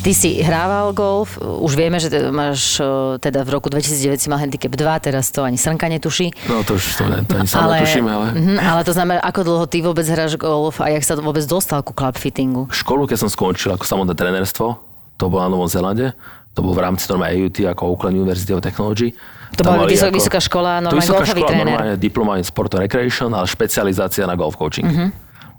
Ty 0.05 0.11
si 0.13 0.39
hrával 0.39 0.93
golf, 0.93 1.35
už 1.41 1.73
vieme, 1.75 1.97
že 1.99 2.13
teda 2.13 2.29
máš, 2.31 2.79
e, 2.79 3.17
teda 3.19 3.43
v 3.43 3.49
roku 3.57 3.67
2009 3.67 4.21
si 4.21 4.29
mal 4.31 4.39
handicap 4.39 4.71
2, 4.71 5.03
teraz 5.03 5.33
to 5.35 5.43
ani 5.43 5.59
Srnka 5.59 5.89
netuší. 5.89 6.31
No 6.47 6.63
to 6.63 6.79
už 6.79 6.95
to, 6.95 7.09
ne, 7.11 7.25
to 7.27 7.41
ani 7.41 7.49
sám 7.49 7.73
netuším, 7.75 8.05
ale... 8.07 8.25
Mhm, 8.37 8.55
ale 8.55 8.81
to 8.87 8.93
znamená, 8.95 9.19
ako 9.19 9.39
dlho 9.43 9.65
ty 9.67 9.83
vôbec 9.83 10.07
hráš 10.07 10.39
golf 10.39 10.79
a 10.79 10.93
jak 10.93 11.03
sa 11.03 11.19
vôbec 11.19 11.43
dostal 11.43 11.83
ku 11.83 11.91
club 11.91 12.15
fittingu? 12.15 12.71
Školu, 12.71 13.03
keď 13.03 13.25
som 13.25 13.29
skončil 13.33 13.75
ako 13.75 13.83
samotné 13.83 14.15
trénerstvo, 14.15 14.86
to 15.17 15.27
bolo 15.27 15.41
na 15.41 15.49
Novom 15.49 15.65
Zelande, 15.65 16.13
to 16.53 16.61
bolo 16.61 16.73
v 16.73 16.81
rámci 16.83 17.05
normálne 17.07 17.37
AUT 17.39 17.57
ako 17.59 17.81
Oakland 17.87 18.15
University 18.15 18.49
of 18.49 18.61
Technology. 18.61 19.13
To 19.53 19.61
bola 19.63 19.85
vysok- 19.85 20.13
vysoká 20.13 20.39
škola, 20.39 20.79
normálne 20.79 20.97
vysoká 20.99 21.21
golfový 21.21 21.33
škola, 21.35 21.49
tréner. 21.51 21.65
Normálne 21.71 21.95
diploma 21.97 22.31
in 22.35 22.43
sport 22.43 22.69
and 22.71 22.81
recreation, 22.83 23.29
ale 23.29 23.45
špecializácia 23.45 24.23
na 24.23 24.33
golf 24.33 24.53
coaching. 24.53 24.85
Mhm. 24.85 25.05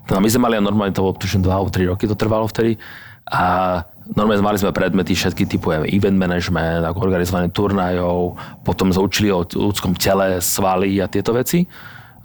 No 0.09 0.17
my 0.17 0.27
sme 0.27 0.41
mali 0.41 0.57
normálne, 0.57 0.89
to 0.89 1.01
bolo 1.01 1.13
tuším 1.13 1.39
2 1.39 1.51
alebo 1.51 1.69
3 1.69 1.85
roky 1.85 2.03
to 2.03 2.15
trvalo 2.15 2.45
vtedy. 2.45 2.81
A 3.27 3.77
normálne 4.09 4.41
mali 4.41 4.57
sme 4.57 4.71
predmety 4.71 5.13
všetky 5.13 5.45
typu 5.45 5.69
event 5.85 6.17
management, 6.17 6.81
ako 6.83 6.97
organizovanie 7.03 7.49
turnajov, 7.49 8.33
potom 8.65 8.89
sme 8.89 9.05
učili 9.05 9.29
o 9.29 9.45
ľudskom 9.45 9.93
tele, 9.93 10.39
svaly 10.39 10.97
a 10.97 11.05
tieto 11.05 11.29
veci. 11.31 11.61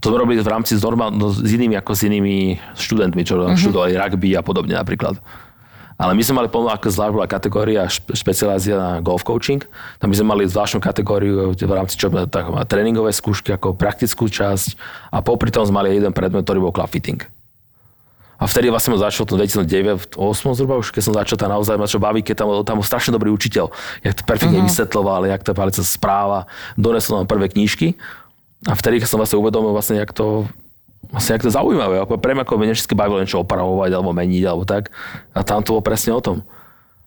To 0.00 0.08
sme 0.08 0.16
robili 0.18 0.40
v 0.40 0.48
rámci 0.48 0.72
s, 0.72 0.80
normál, 0.80 1.10
no, 1.10 1.28
s 1.28 1.44
inými 1.44 1.76
ako 1.76 1.92
s 1.92 2.02
inými 2.02 2.36
študentmi, 2.74 3.20
čo 3.20 3.36
Mhm. 3.36 3.40
mm-hmm. 3.46 3.60
študovali 3.60 3.92
rugby 3.94 4.32
a 4.32 4.40
podobne 4.40 4.74
napríklad. 4.74 5.20
Ale 5.94 6.10
my 6.18 6.22
sme 6.26 6.42
mali 6.42 6.48
plnú 6.50 6.66
ako 6.66 6.90
zvlášť 6.90 7.14
bola 7.14 7.28
kategória 7.30 7.86
špe- 7.86 8.18
špecializácia 8.18 8.74
na 8.74 8.98
golf 8.98 9.22
coaching. 9.22 9.62
Tam 10.02 10.10
my 10.10 10.16
sme 10.18 10.26
mali 10.26 10.42
zvláštnu 10.50 10.82
kategóriu 10.82 11.54
v 11.54 11.72
rámci 11.72 11.94
čo, 11.94 12.10
tak, 12.10 12.50
tréningové 12.66 13.14
skúšky 13.14 13.54
ako 13.54 13.78
praktickú 13.78 14.26
časť 14.26 14.74
a 15.14 15.22
popri 15.22 15.54
tom 15.54 15.62
sme 15.62 15.86
mali 15.86 15.94
jeden 15.94 16.10
predmet, 16.10 16.42
ktorý 16.42 16.66
bol 16.66 16.74
club 16.74 16.90
fitting. 16.90 17.22
A 18.34 18.50
vtedy 18.50 18.66
vlastne 18.66 18.98
som 18.98 19.00
začal 19.00 19.24
to 19.30 19.38
2009, 19.38 20.18
2008 20.18 20.58
zhruba 20.58 20.74
už, 20.82 20.90
keď 20.90 21.02
som 21.06 21.14
začal 21.14 21.38
tam 21.38 21.54
naozaj 21.54 21.78
ma 21.78 21.86
čo 21.86 22.02
baví, 22.02 22.20
keď 22.26 22.42
tam, 22.42 22.48
tam 22.66 22.82
bol 22.82 22.86
strašne 22.86 23.14
dobrý 23.14 23.30
učiteľ, 23.30 23.70
jak 24.02 24.14
to 24.18 24.22
perfektne 24.26 24.58
uh-huh. 24.58 24.68
vysvetloval, 24.68 25.30
jak 25.30 25.46
tá 25.46 25.54
palica 25.54 25.80
správa, 25.86 26.50
donesol 26.74 27.22
nám 27.22 27.30
prvé 27.30 27.46
knížky 27.54 27.94
a 28.66 28.74
vtedy 28.74 28.98
som 29.06 29.22
vlastne 29.22 29.38
uvedomil 29.38 29.70
vlastne, 29.70 30.02
jak 30.02 30.10
to 30.10 30.50
vlastne 31.10 31.36
jak 31.36 31.44
to 31.44 31.50
zaujímavé. 31.50 32.00
Ako 32.00 32.16
pre 32.16 32.32
mňa 32.32 32.44
ako 32.44 32.54
všetky 32.60 32.94
bavilo 32.94 33.20
niečo 33.20 33.42
opravovať 33.42 33.90
alebo 33.92 34.14
meniť 34.14 34.44
alebo 34.46 34.64
tak. 34.64 34.88
A 35.32 35.40
tam 35.42 35.60
to 35.60 35.76
bolo 35.76 35.82
presne 35.84 36.14
o 36.14 36.22
tom. 36.22 36.44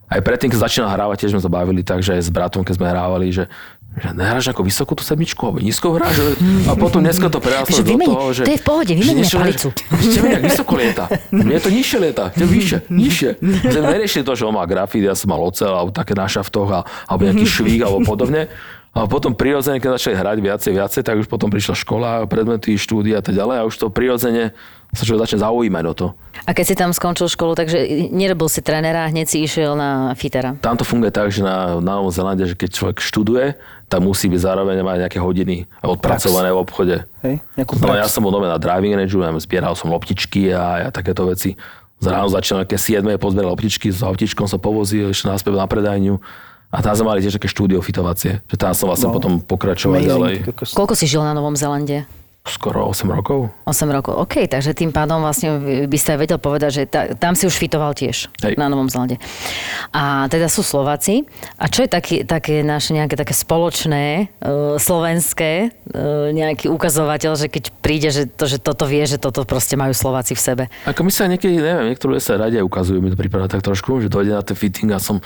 Aj 0.08 0.24
predtým, 0.24 0.48
keď 0.48 0.72
začínal 0.72 0.90
hrávať, 0.96 1.28
tiež 1.28 1.36
sme 1.36 1.44
sa 1.44 1.52
bavili 1.52 1.84
tak, 1.84 2.00
že 2.00 2.16
aj 2.16 2.22
s 2.24 2.32
bratom, 2.32 2.64
keď 2.64 2.80
sme 2.80 2.88
hrávali, 2.88 3.28
že, 3.28 3.52
že 4.00 4.08
nehráš 4.16 4.48
ako 4.56 4.64
vysokú 4.64 4.96
tú 4.96 5.04
sedmičku, 5.04 5.44
alebo 5.44 5.60
nízko 5.60 6.00
hráš. 6.00 6.16
A 6.64 6.80
potom 6.80 7.04
dneska 7.04 7.28
to 7.28 7.44
prerastlo 7.44 7.84
do 7.84 7.92
vymeni- 7.92 8.16
toho, 8.16 8.32
že... 8.32 8.48
to 8.48 8.56
je 8.56 8.62
v 8.62 8.64
pohode, 8.64 8.94
niečo- 8.96 9.36
palicu. 9.36 9.68
Že 10.00 10.20
mi 10.24 10.28
nejak 10.32 10.46
vysoko 10.48 10.74
lieta. 10.80 11.12
Mne 11.28 11.60
to 11.60 11.68
nižšie 11.68 11.98
lieta, 12.00 12.32
to 12.32 12.48
vyššie, 12.48 12.88
nižšie. 12.88 13.30
Že 13.68 13.80
neriešili 13.84 14.24
to, 14.24 14.32
že 14.32 14.48
on 14.48 14.56
má 14.56 14.64
grafit, 14.64 15.04
ja 15.04 15.12
som 15.12 15.28
mal 15.28 15.44
ocel, 15.44 15.76
alebo 15.76 15.92
také 15.92 16.16
na 16.16 16.24
šaftoch, 16.24 16.88
alebo 17.04 17.22
nejaký 17.28 17.44
švík, 17.44 17.84
alebo 17.84 18.08
podobne. 18.08 18.48
A 18.98 19.06
potom 19.06 19.38
prirodzene, 19.38 19.78
keď 19.78 20.02
začali 20.02 20.16
hrať 20.18 20.38
viacej, 20.42 20.72
viacej, 20.74 21.02
tak 21.06 21.22
už 21.22 21.30
potom 21.30 21.54
prišla 21.54 21.78
škola, 21.78 22.10
predmety, 22.26 22.74
štúdia 22.74 23.22
a 23.22 23.24
tak 23.24 23.38
ďalej 23.38 23.56
a 23.62 23.68
už 23.70 23.76
to 23.78 23.94
prirodzene 23.94 24.58
sa 24.90 25.04
človek 25.04 25.28
začne 25.30 25.44
zaujímať 25.44 25.84
o 25.86 25.94
to. 25.94 26.08
A 26.48 26.56
keď 26.56 26.66
si 26.66 26.74
tam 26.74 26.90
skončil 26.96 27.28
školu, 27.28 27.54
takže 27.54 27.78
nerobil 28.10 28.48
si 28.48 28.64
trénera, 28.64 29.12
hneď 29.12 29.28
si 29.28 29.44
išiel 29.44 29.76
na 29.76 30.16
fitera. 30.16 30.56
Tam 30.64 30.80
to 30.80 30.88
funguje 30.88 31.12
tak, 31.12 31.30
že 31.30 31.44
na, 31.44 31.78
na 31.78 32.00
Novom 32.00 32.10
Zelande, 32.10 32.48
že 32.48 32.56
keď 32.56 32.70
človek 32.72 32.98
študuje, 33.04 33.60
tak 33.92 34.00
musí 34.00 34.32
byť 34.32 34.42
zároveň 34.42 34.80
mať 34.82 34.98
nejaké 35.06 35.20
hodiny 35.20 35.68
odpracované 35.84 36.56
v 36.56 36.58
obchode. 36.58 36.96
Hej, 37.22 37.44
No, 37.60 37.68
prax. 37.68 38.00
ja 38.00 38.08
som 38.08 38.24
bol 38.24 38.32
nové 38.32 38.48
na 38.48 38.58
driving 38.58 38.96
range, 38.96 39.12
ja 39.12 39.32
zbieral 39.44 39.76
som 39.76 39.92
loptičky 39.92 40.56
a, 40.56 40.88
a 40.88 40.90
takéto 40.90 41.28
veci. 41.28 41.60
Z 42.00 42.08
ráno 42.08 42.32
začal 42.32 42.64
nejaké 42.64 42.80
7. 42.80 43.04
pozbieral 43.20 43.52
loptičky, 43.52 43.92
s 43.92 44.00
autičkom 44.02 44.48
sa 44.48 44.56
povozil, 44.56 45.12
ešte 45.12 45.28
naspäť 45.28 45.58
na 45.58 45.68
predajňu. 45.68 46.16
A 46.68 46.84
tam 46.84 46.94
sme 46.94 47.08
mali 47.08 47.24
tiež 47.24 47.40
také 47.40 47.48
štúdio 47.48 47.80
fitovacie, 47.80 48.44
že 48.44 48.56
tam 48.60 48.76
som 48.76 48.92
vlastne 48.92 49.08
No. 49.08 49.16
potom 49.16 49.40
pokračoval 49.40 50.04
Amazing, 50.04 50.12
ďalej. 50.12 50.36
Koľko 50.76 50.94
si 50.94 51.08
žil 51.08 51.24
na 51.24 51.32
Novom 51.32 51.56
Zelande? 51.56 52.04
Skoro 52.48 52.88
8 52.88 53.12
rokov. 53.12 53.52
8 53.68 53.92
rokov. 53.92 54.16
OK, 54.16 54.48
takže 54.48 54.72
tým 54.72 54.96
pádom 54.96 55.20
vlastne 55.20 55.60
by 55.84 55.98
ste 56.00 56.16
aj 56.16 56.20
vedel 56.24 56.40
povedať, 56.40 56.72
že 56.72 56.84
ta, 56.88 57.12
tam 57.12 57.36
si 57.36 57.44
už 57.44 57.52
fitoval 57.52 57.92
tiež 57.92 58.32
Hej. 58.40 58.56
na 58.56 58.72
Novom 58.72 58.88
Zelande. 58.88 59.20
A 59.92 60.32
teda 60.32 60.48
sú 60.48 60.64
Slováci. 60.64 61.28
A 61.60 61.68
čo 61.68 61.84
je 61.84 61.92
taký, 61.92 62.24
také 62.24 62.64
naše 62.64 62.96
nejaké 62.96 63.20
také 63.20 63.36
spoločné, 63.36 64.32
uh, 64.40 64.80
slovenské, 64.80 65.76
uh, 65.92 66.32
nejaký 66.32 66.72
ukazovateľ, 66.72 67.36
že 67.36 67.52
keď 67.52 67.64
príde, 67.84 68.16
že, 68.16 68.24
to, 68.32 68.48
že 68.48 68.64
toto 68.64 68.88
vie, 68.88 69.04
že 69.04 69.20
toto 69.20 69.44
proste 69.44 69.76
majú 69.76 69.92
Slováci 69.92 70.32
v 70.32 70.40
sebe. 70.40 70.64
Ako 70.88 71.04
my 71.04 71.12
sa 71.12 71.28
niekedy, 71.28 71.60
neviem, 71.60 71.92
niektoré 71.92 72.16
sa 72.24 72.40
radi 72.40 72.64
ukazujú, 72.64 73.04
mi 73.04 73.12
to 73.12 73.20
prípada 73.20 73.52
tak 73.52 73.60
trošku, 73.60 74.00
že 74.00 74.08
dojde 74.08 74.32
na 74.32 74.44
ten 74.44 74.56
fitting 74.56 74.88
a 74.96 75.04
som, 75.04 75.20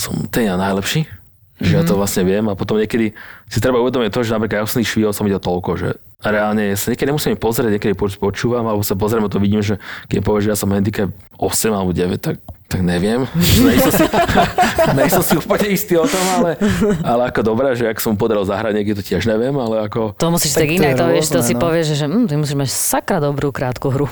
som 0.00 0.16
ten 0.32 0.48
ja 0.48 0.56
najlepší. 0.56 1.04
Že 1.60 1.72
ja 1.76 1.82
to 1.84 2.00
vlastne 2.00 2.24
viem 2.24 2.48
a 2.48 2.56
potom 2.56 2.80
niekedy 2.80 3.12
si 3.44 3.58
treba 3.60 3.84
uvedomiť 3.84 4.08
to, 4.08 4.24
že 4.24 4.32
napríklad 4.32 4.64
ja 4.64 4.66
osných 4.66 4.88
švíhov 4.88 5.12
som 5.12 5.28
videl 5.28 5.44
toľko, 5.44 5.76
že 5.76 5.88
reálne 6.24 6.72
sa 6.72 6.88
niekedy 6.88 7.12
nemusím 7.12 7.36
pozrieť, 7.36 7.76
niekedy 7.76 7.92
poč- 7.92 8.16
počúvam 8.16 8.64
alebo 8.64 8.80
sa 8.80 8.96
pozriem 8.96 9.28
a 9.28 9.32
to 9.32 9.36
vidím, 9.36 9.60
že 9.60 9.76
keď 10.08 10.14
mi 10.16 10.24
povie, 10.24 10.40
že 10.48 10.50
ja 10.52 10.56
som 10.56 10.72
handicap 10.72 11.12
8 11.36 11.76
alebo 11.76 11.92
9, 11.92 12.16
tak 12.16 12.40
tak 12.70 12.86
neviem. 12.86 13.26
Nejsem 13.66 13.90
si, 13.90 14.04
nejsem 14.98 15.22
si 15.26 15.34
úplne 15.34 15.66
istý 15.74 15.98
o 15.98 16.06
tom, 16.06 16.22
ale, 16.38 16.54
ale 17.02 17.22
ako 17.34 17.42
dobré, 17.42 17.74
že 17.74 17.90
ak 17.90 17.98
som 17.98 18.14
podaral 18.14 18.46
zahrať 18.46 18.78
niekde, 18.78 18.94
to 18.94 19.02
tiež 19.02 19.26
neviem, 19.26 19.50
ale 19.58 19.90
ako... 19.90 20.14
To 20.14 20.30
musíš 20.30 20.54
Tak 20.54 20.70
tak, 20.70 20.70
to 20.70 20.76
inak, 20.78 20.94
to, 20.94 21.04
vieš, 21.10 21.26
to 21.34 21.40
si 21.42 21.54
no. 21.58 21.60
povieš, 21.66 21.86
že 21.98 22.06
hm, 22.06 22.30
ty 22.30 22.34
musíš 22.38 22.54
mať 22.54 22.70
sakra 22.70 23.18
dobrú 23.18 23.50
krátku 23.50 23.90
hru. 23.90 24.06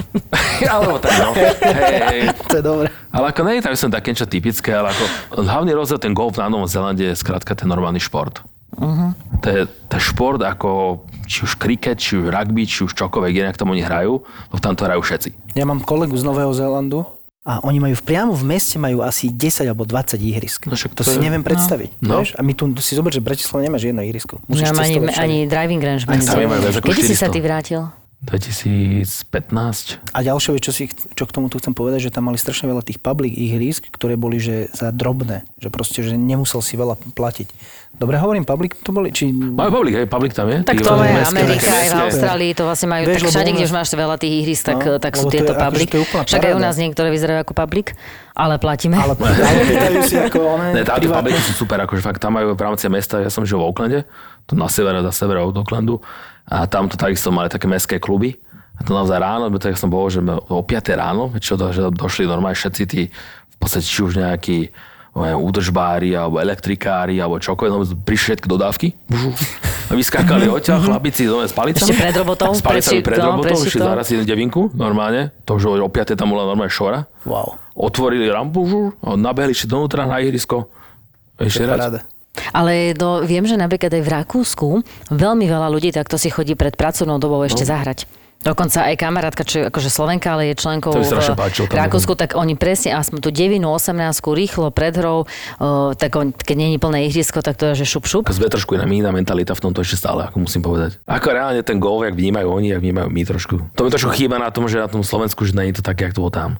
Alebo 0.72 0.96
tak, 0.96 1.12
no. 1.20 1.36
Hej, 1.36 1.96
hej. 2.08 2.20
To 2.48 2.54
je 2.56 2.64
dobré. 2.64 2.88
Ale 3.12 3.24
ako 3.28 3.40
nie 3.44 3.60
je 3.60 3.64
tam 3.68 3.76
som 3.76 3.92
také 3.92 4.16
niečo 4.16 4.24
typické, 4.24 4.72
ale 4.72 4.88
ako 4.96 5.04
hlavný 5.44 5.76
rozdiel 5.76 6.00
ten 6.00 6.16
golf 6.16 6.40
na 6.40 6.48
Novom 6.48 6.64
Zelande 6.64 7.12
je 7.12 7.12
skrátka 7.12 7.52
ten 7.52 7.68
normálny 7.68 8.00
šport. 8.00 8.40
Uh-huh. 8.72 9.12
To, 9.44 9.48
je, 9.52 9.68
to 9.68 9.92
je 10.00 10.02
šport 10.02 10.40
ako 10.40 11.04
či 11.28 11.44
už 11.44 11.60
kriket, 11.60 12.00
či 12.00 12.16
už 12.16 12.32
rugby, 12.32 12.64
či 12.64 12.88
už 12.88 12.96
čokoľvek 12.96 13.44
inak 13.44 13.60
tomu 13.60 13.76
oni 13.76 13.84
hrajú, 13.84 14.24
lebo 14.24 14.60
tam 14.64 14.72
to 14.72 14.88
hrajú 14.88 15.04
všetci. 15.04 15.52
Ja 15.52 15.68
mám 15.68 15.84
kolegu 15.84 16.16
z 16.16 16.24
Nového 16.24 16.56
Zélandu 16.56 17.04
a 17.42 17.58
oni 17.60 17.78
majú 17.78 17.94
v- 17.94 18.06
priamo 18.06 18.32
v 18.32 18.44
meste 18.46 18.78
majú 18.78 19.02
asi 19.02 19.26
10 19.26 19.66
alebo 19.66 19.82
20 19.82 20.14
ihrisk. 20.16 20.70
No 20.70 20.78
však 20.78 20.94
to 20.94 21.02
to 21.02 21.10
si 21.10 21.18
sú- 21.18 21.22
neviem 21.22 21.42
predstaviť. 21.42 21.98
No. 21.98 22.22
Vieš? 22.22 22.38
A 22.38 22.40
my 22.40 22.52
tu 22.54 22.70
si 22.78 22.94
zober, 22.94 23.10
že 23.10 23.18
v 23.18 23.34
Bratislave 23.34 23.66
nemáš 23.66 23.82
jedno 23.84 23.98
ihrisko. 24.00 24.38
Musíš 24.46 24.70
Nemám 24.70 24.78
ani, 24.80 24.94
ani 25.12 25.36
driving 25.44 25.82
range. 25.82 26.06
Ako 26.06 26.86
Kedy 26.86 27.02
si 27.02 27.18
sa 27.18 27.26
400. 27.26 27.34
ty 27.34 27.38
vrátil? 27.40 27.80
2015. 28.22 29.98
A 30.14 30.22
ďalšia 30.22 30.54
vec, 30.54 30.62
čo, 30.62 30.70
si, 30.70 30.86
čo 30.88 31.24
k 31.26 31.34
tomu 31.34 31.50
tu 31.50 31.58
chcem 31.58 31.74
povedať, 31.74 32.06
že 32.06 32.14
tam 32.14 32.30
mali 32.30 32.38
strašne 32.38 32.70
veľa 32.70 32.86
tých 32.86 33.02
public 33.02 33.34
ihrisk, 33.34 33.90
ktoré 33.90 34.14
boli 34.14 34.38
že 34.38 34.70
za 34.70 34.94
drobné. 34.94 35.42
Že 35.58 35.68
proste, 35.68 35.98
že 36.02 36.14
nemusel 36.14 36.62
si 36.62 36.78
veľa 36.78 36.94
platiť. 37.12 37.48
Dobre 37.92 38.18
hovorím, 38.18 38.42
public 38.42 38.74
to 38.80 38.90
boli? 38.90 39.14
Či... 39.14 39.30
Majú 39.30 39.70
public, 39.78 39.94
hej, 39.94 40.06
public 40.10 40.32
tam 40.34 40.50
je. 40.50 40.64
Tak 40.64 40.74
to 40.74 40.90
je 40.96 41.22
Amerika, 41.22 41.70
aj 41.70 41.88
v. 41.88 41.96
Austrálii, 42.08 42.50
to 42.50 42.62
vlastne 42.64 42.88
majú, 42.90 43.04
Vieš, 43.06 43.14
tak 43.14 43.30
všade, 43.30 43.50
kde 43.52 43.64
už 43.68 43.74
máš 43.76 43.88
veľa 43.92 44.16
tých 44.18 44.32
ihrisk, 44.42 44.62
tak, 44.66 44.78
No, 44.82 44.98
tak 44.98 45.12
sú 45.14 45.28
je 45.28 45.32
tieto 45.38 45.52
akože 45.52 45.62
public. 45.62 45.86
to 45.86 45.96
je 45.96 46.02
úplná 46.02 46.22
Však 46.26 46.42
aj 46.42 46.52
u 46.52 46.60
nás 46.60 46.74
niektoré 46.74 47.08
vyzerajú 47.14 47.38
ako 47.44 47.54
public, 47.54 47.86
ale 48.32 48.54
platíme. 48.58 48.96
Ale, 48.98 49.14
ale 49.14 49.60
pýtajú 49.68 49.98
si 50.02 50.16
ako 50.18 50.38
one 50.40 50.66
Ne, 50.72 50.82
privátne. 50.82 51.06
publiky 51.14 51.40
sú 51.44 51.52
super, 51.54 51.78
akože 51.78 52.02
fakt 52.02 52.18
tam 52.18 52.34
majú 52.34 52.56
v 52.56 52.62
rámci 52.64 52.90
mesta, 52.90 53.22
ja 53.22 53.30
som 53.30 53.46
žil 53.46 53.60
v 53.60 53.70
Oaklande, 53.70 54.02
to 54.44 54.58
na 54.58 54.66
severe, 54.66 54.98
na 54.98 55.12
severe 55.14 55.38
od 55.38 55.54
Oaklandu 55.54 56.02
a 56.48 56.66
tam 56.66 56.90
to 56.90 56.98
takisto 56.98 57.30
mali 57.30 57.46
také 57.46 57.70
mestské 57.70 58.02
kluby. 58.02 58.34
A 58.72 58.82
to 58.82 58.96
naozaj 58.96 59.14
ráno, 59.14 59.46
lebo 59.46 59.60
tak 59.60 59.76
som 59.76 59.86
bol, 59.86 60.08
že 60.10 60.18
o 60.24 60.64
5 60.64 60.74
ráno, 60.96 61.30
čo 61.38 61.54
do, 61.54 61.70
že 61.70 61.86
došli 61.92 62.24
normálne 62.24 62.56
všetci 62.56 62.82
tí, 62.88 63.12
v 63.46 63.56
podstate 63.60 63.84
či 63.84 64.00
už 64.02 64.18
nejakí 64.18 64.72
údržbári, 65.12 66.16
alebo 66.16 66.40
elektrikári, 66.40 67.20
alebo 67.20 67.36
čokoľvek, 67.36 67.72
no, 67.72 67.84
prišli 68.00 68.24
všetky 68.32 68.46
dodávky. 68.48 68.86
A 69.88 69.92
vyskákali 69.92 70.48
odtiaľ, 70.48 70.88
chlapici 70.88 71.28
dome 71.28 71.44
s 71.44 71.52
palicami. 71.52 71.92
Ešte 71.92 72.00
pred 72.00 72.16
robotou, 72.16 72.48
S 72.56 72.64
palicami 72.64 73.04
pred 73.04 73.20
no, 73.20 73.44
prešli 73.44 73.68
išli 73.68 73.80
zaraz 73.84 74.08
devinku, 74.08 74.72
normálne. 74.72 75.36
To 75.44 75.60
už 75.60 75.84
o 75.84 75.88
5 75.92 76.16
tam 76.16 76.32
bola 76.32 76.48
normálne 76.48 76.72
šora. 76.72 77.04
Wow. 77.28 77.60
Otvorili 77.76 78.24
rampu, 78.32 78.64
žu, 78.64 78.80
a 79.04 79.12
nabehli 79.12 79.52
ešte 79.52 79.68
donútra 79.68 80.08
na 80.08 80.16
ihrisko. 80.24 80.72
Ešte 81.36 81.68
raz. 81.68 81.76
Paráda. 81.76 82.00
Ale 82.56 82.96
do, 82.96 83.20
viem, 83.28 83.44
že 83.44 83.60
napríklad 83.60 83.92
aj 83.92 84.02
v 84.02 84.08
Rakúsku 84.08 84.68
veľmi 85.12 85.44
veľa 85.44 85.68
ľudí 85.68 85.92
takto 85.92 86.16
si 86.16 86.32
chodí 86.32 86.56
pred 86.56 86.72
pracovnou 86.72 87.20
dobou 87.20 87.44
ešte 87.44 87.68
No. 87.68 87.76
zahrať. 87.76 88.08
Dokonca 88.42 88.90
aj 88.90 88.94
kamarátka, 88.98 89.46
čo 89.46 89.62
je 89.62 89.64
akože 89.70 89.86
Slovenka, 89.86 90.34
ale 90.34 90.50
je 90.50 90.54
členkou 90.58 90.90
v. 90.90 91.02
Rakúsku, 91.70 92.18
tak 92.18 92.34
oni 92.34 92.58
presne, 92.58 92.98
aspoň 92.98 93.18
tú 93.22 93.30
9 93.30 93.62
18 93.62 93.94
rýchlo 94.34 94.74
pred 94.74 94.90
hrou, 94.98 95.24
o, 95.24 95.94
tak 95.94 96.10
on, 96.18 96.34
keď 96.34 96.56
nie 96.58 96.68
je 96.74 96.78
plné 96.82 96.98
ihrisko, 97.06 97.38
tak 97.38 97.54
to 97.54 97.70
je, 97.72 97.86
že 97.86 97.86
šup 97.86 98.04
šup. 98.10 98.22
Sme 98.34 98.50
trošku 98.50 98.74
iná, 98.74 98.84
iná 98.90 99.14
mentalita 99.14 99.54
v 99.54 99.70
tomto 99.70 99.86
ešte 99.86 100.02
stále, 100.02 100.26
ako 100.26 100.42
musím 100.42 100.66
povedať. 100.66 100.98
Ako 101.06 101.30
reálne 101.30 101.62
ten 101.62 101.78
golf, 101.78 102.02
jak 102.02 102.18
vnímajú 102.18 102.48
oni, 102.50 102.74
jak 102.74 102.82
vnímajú 102.82 103.08
my 103.08 103.22
trošku. 103.22 103.54
To 103.78 103.80
mi 103.86 103.90
trošku 103.94 104.10
chýba 104.18 104.42
na 104.42 104.50
tom, 104.50 104.66
že 104.66 104.82
na 104.82 104.90
tom 104.90 105.06
Slovensku, 105.06 105.46
že 105.46 105.54
nie 105.54 105.70
je 105.70 105.78
to 105.78 105.86
také, 105.86 106.10
jak 106.10 106.14
to 106.18 106.26
bolo 106.26 106.34
tam. 106.34 106.58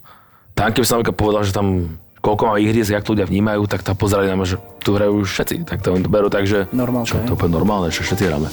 Tam, 0.55 0.71
keby 0.71 0.87
som 0.87 1.03
povedal, 1.03 1.43
že 1.43 1.51
tam 1.51 1.99
koľko 2.23 2.43
má 2.47 2.55
ihrisk, 2.55 2.95
jak 2.95 3.03
to 3.03 3.11
ľudia 3.11 3.27
vnímajú, 3.27 3.67
tak 3.67 3.83
tam 3.83 3.99
pozerali 3.99 4.31
na 4.31 4.39
že 4.47 4.55
tu 4.79 4.95
hrajú 4.95 5.27
všetci. 5.27 5.67
Tak 5.67 5.83
to 5.83 5.91
oni 5.91 6.07
to 6.07 6.09
berú 6.09 6.31
tak, 6.31 6.47
že 6.47 6.71
Normálne, 6.71 7.03
čo, 7.03 7.19
to 7.19 7.35
je 7.35 7.35
úplne 7.35 7.51
normálne, 7.51 7.91
že 7.91 7.99
všetci 7.99 8.23
hráme. 8.23 8.47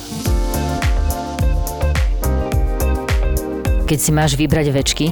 Keď 3.91 3.99
si 3.99 4.11
máš 4.14 4.38
vybrať 4.38 4.70
večky, 4.70 5.07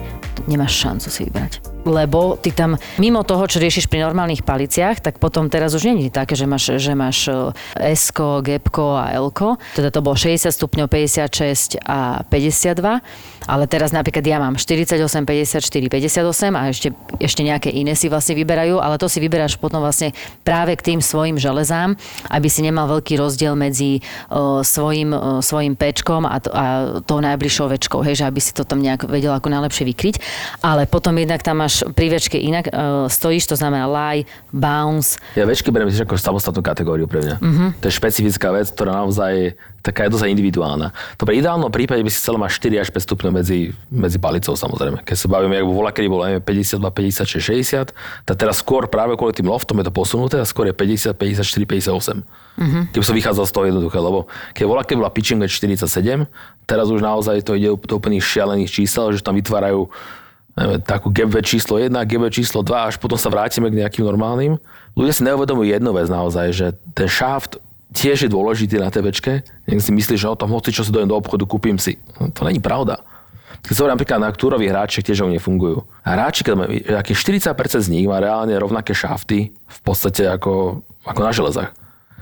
nemáš 0.47 0.79
šancu 0.79 1.11
si 1.11 1.27
vybrať. 1.27 1.78
Lebo 1.87 2.35
ty 2.41 2.51
tam, 2.51 2.75
mimo 2.99 3.23
toho, 3.23 3.47
čo 3.47 3.63
riešiš 3.63 3.87
pri 3.87 4.03
normálnych 4.03 4.43
paliciach, 4.43 4.99
tak 4.99 5.23
potom 5.23 5.47
teraz 5.47 5.77
už 5.79 5.95
je 5.95 6.11
také, 6.11 6.35
že 6.35 6.47
máš, 6.49 6.75
že 6.81 6.93
máš 6.97 7.31
e, 7.31 7.95
s 7.95 8.11
g 8.15 8.59
a 8.59 9.07
l 9.15 9.29
Teda 9.77 9.89
to 9.95 10.01
bolo 10.03 10.17
60 10.19 10.51
stupňov, 10.51 10.87
56 10.91 11.79
a 11.87 12.23
52. 12.27 13.49
Ale 13.49 13.65
teraz 13.65 13.97
napríklad 13.97 14.21
ja 14.21 14.37
mám 14.37 14.61
48, 14.61 15.01
54, 15.25 15.89
58 15.89 16.53
a 16.53 16.63
ešte, 16.69 16.89
ešte 17.17 17.41
nejaké 17.41 17.73
iné 17.73 17.97
si 17.97 18.13
vlastne 18.13 18.37
vyberajú, 18.37 18.77
ale 18.77 19.01
to 19.01 19.09
si 19.09 19.25
vyberáš 19.25 19.57
potom 19.57 19.81
vlastne 19.81 20.13
práve 20.45 20.77
k 20.77 20.93
tým 20.93 21.01
svojim 21.01 21.41
železám, 21.41 21.97
aby 22.29 22.49
si 22.53 22.61
nemal 22.61 22.85
veľký 22.93 23.17
rozdiel 23.17 23.57
medzi 23.57 24.05
uh, 24.29 24.61
svojim, 24.61 25.17
uh, 25.17 25.41
svojim 25.41 25.81
pečkom 25.81 26.29
a, 26.29 26.37
to, 26.45 26.53
a 26.53 26.65
tou 27.09 27.25
najbližšou 27.25 27.73
večkou, 27.73 28.05
hej, 28.05 28.21
že 28.21 28.25
aby 28.29 28.41
si 28.41 28.53
to 28.53 28.69
tam 28.69 28.85
nejak 28.85 29.09
vedel 29.09 29.33
ako 29.33 29.49
najlepšie 29.49 29.89
vykryť. 29.97 30.17
Ale 30.61 30.85
potom 30.85 31.17
jednak 31.17 31.41
tam 31.41 31.65
máš 31.65 31.68
pri 31.95 32.07
večke 32.13 32.37
inak 32.41 32.69
uh, 32.69 33.07
stojíš, 33.07 33.53
to 33.53 33.57
znamená 33.57 33.87
lie, 33.87 34.27
bounce, 34.51 35.21
Ja 35.37 35.45
večky 35.45 35.69
beriem 35.71 35.93
tiež 35.93 36.09
ako 36.09 36.19
samostatnú 36.19 36.61
kategóriu 36.65 37.07
pre 37.07 37.23
mňa. 37.23 37.37
Mhm. 37.39 37.65
To 37.81 37.85
je 37.87 37.95
špecifická 37.95 38.51
vec, 38.51 38.73
ktorá 38.73 39.05
naozaj 39.05 39.55
taká 39.89 40.05
je 40.05 40.13
dosť 40.13 40.29
individuálna. 40.29 40.93
To 41.17 41.25
pri 41.25 41.41
ideálnom 41.41 41.71
prípade 41.71 42.03
by 42.03 42.11
si 42.11 42.19
chcel 42.19 42.37
mať 42.37 42.51
4 42.61 42.83
až 42.83 42.89
5 42.93 43.09
stupňov 43.09 43.33
medzi, 43.33 43.73
medzi 43.89 44.19
palicou 44.19 44.53
samozrejme. 44.59 45.07
Keď 45.07 45.17
sa 45.17 45.27
bavíme, 45.31 45.55
ako 45.57 45.73
bola, 45.73 45.91
kedy 45.95 46.07
bolo 46.11 46.23
neviem, 46.27 46.45
52, 46.45 46.83
56, 47.25 47.89
60, 47.89 48.27
tak 48.27 48.35
teraz 48.37 48.61
skôr 48.61 48.91
práve 48.91 49.15
kvôli 49.15 49.33
tým 49.33 49.49
loftom 49.49 49.79
je 49.81 49.87
to 49.89 49.95
posunuté 49.95 50.37
a 50.43 50.45
skôr 50.45 50.69
je 50.69 50.75
50, 50.75 51.15
54, 51.15 51.65
58. 51.65 52.27
Mm-hmm. 52.59 52.83
Keby 52.91 53.05
som 53.07 53.15
vychádzal 53.15 53.45
z 53.47 53.53
toho 53.55 53.65
jednoduché, 53.71 53.99
lebo 54.03 54.27
keď 54.51 54.65
bola, 54.67 54.83
keď 54.83 54.97
bola 54.99 55.11
pitching 55.15 55.39
wedge 55.39 55.55
47, 55.57 56.27
teraz 56.67 56.91
už 56.91 57.01
naozaj 57.01 57.41
to 57.47 57.55
ide 57.55 57.71
do 57.71 57.95
úplných 57.95 58.21
šialených 58.21 58.69
čísel, 58.69 59.15
že 59.15 59.23
tam 59.23 59.39
vytvárajú 59.39 59.87
neviem, 60.59 60.81
takú 60.83 61.09
wedge 61.15 61.55
číslo 61.55 61.79
1, 61.79 61.95
gap 61.95 62.21
wedge 62.27 62.43
číslo 62.43 62.67
2, 62.67 62.91
až 62.91 62.95
potom 62.99 63.15
sa 63.15 63.31
vrátime 63.31 63.71
k 63.71 63.79
nejakým 63.79 64.05
normálnym. 64.05 64.59
Ľudia 64.99 65.15
si 65.15 65.23
neuvedomujú 65.23 65.71
jednu 65.71 65.91
vec 65.95 66.11
naozaj, 66.11 66.47
že 66.51 66.67
ten 66.93 67.07
shaft 67.07 67.63
tiež 67.95 68.27
je 68.27 68.31
dôležitý 68.31 68.77
na 68.77 68.93
večke. 68.93 69.47
Nech 69.65 69.81
si 69.81 69.95
myslíš, 69.95 70.21
že 70.21 70.29
o 70.29 70.37
tom 70.37 70.53
hoci 70.53 70.75
čo 70.75 70.85
si 70.85 70.93
dojem 70.93 71.09
do 71.09 71.17
obchodu, 71.17 71.49
kúpim 71.49 71.81
si. 71.81 71.97
No, 72.21 72.29
to 72.29 72.45
není 72.45 72.61
pravda. 72.61 73.01
Keď 73.65 73.75
sa 73.75 73.91
napríklad 73.91 74.21
na 74.23 74.31
túrových 74.31 74.71
hráček, 74.71 75.03
tiež 75.09 75.25
oni 75.27 75.41
nefungujú. 75.41 75.83
Hráči, 76.07 76.47
keď 76.47 76.55
aký 76.95 77.17
40% 77.17 77.49
z 77.81 77.91
nich 77.91 78.07
má 78.07 78.23
reálne 78.23 78.55
rovnaké 78.55 78.95
šafty 78.95 79.51
v 79.51 79.79
podstate 79.83 80.29
ako, 80.31 80.85
ako 81.03 81.21
na 81.25 81.33
železách. 81.33 81.71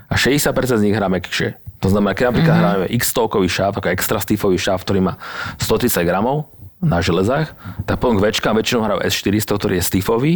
a 0.06 0.14
60% 0.14 0.54
z 0.78 0.82
nich 0.86 0.94
hrá 0.94 1.10
mekšie. 1.10 1.58
To 1.82 1.90
znamená, 1.90 2.14
keď 2.14 2.30
napríklad 2.30 2.56
Mhm. 2.56 2.62
mm-hmm. 2.62 2.86
hráme 2.86 2.94
x 2.94 3.02
stovkový 3.10 3.48
šáf, 3.50 3.74
ako 3.76 3.90
extra 3.90 4.22
stifový 4.22 4.56
šáf, 4.56 4.80
ktorý 4.86 5.02
má 5.02 5.18
130 5.58 6.06
gramov 6.06 6.46
na 6.80 7.00
železách, 7.00 7.56
tak 7.88 7.96
potom 7.96 8.20
k 8.20 8.24
väčškám 8.30 8.54
väčšinou 8.56 8.84
hrajú 8.84 9.00
S400, 9.08 9.50
ktorý 9.56 9.74
je 9.80 9.84
stifový, 9.84 10.32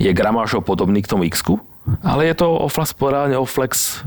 je 0.00 0.10
gramážov 0.14 0.64
podobný 0.64 1.02
k 1.02 1.10
tomu 1.10 1.28
x 1.28 1.44
ale 2.04 2.28
je 2.28 2.34
to 2.36 2.46
o 2.46 2.68
flex, 2.68 2.94
o 2.94 3.46
flex 3.48 4.04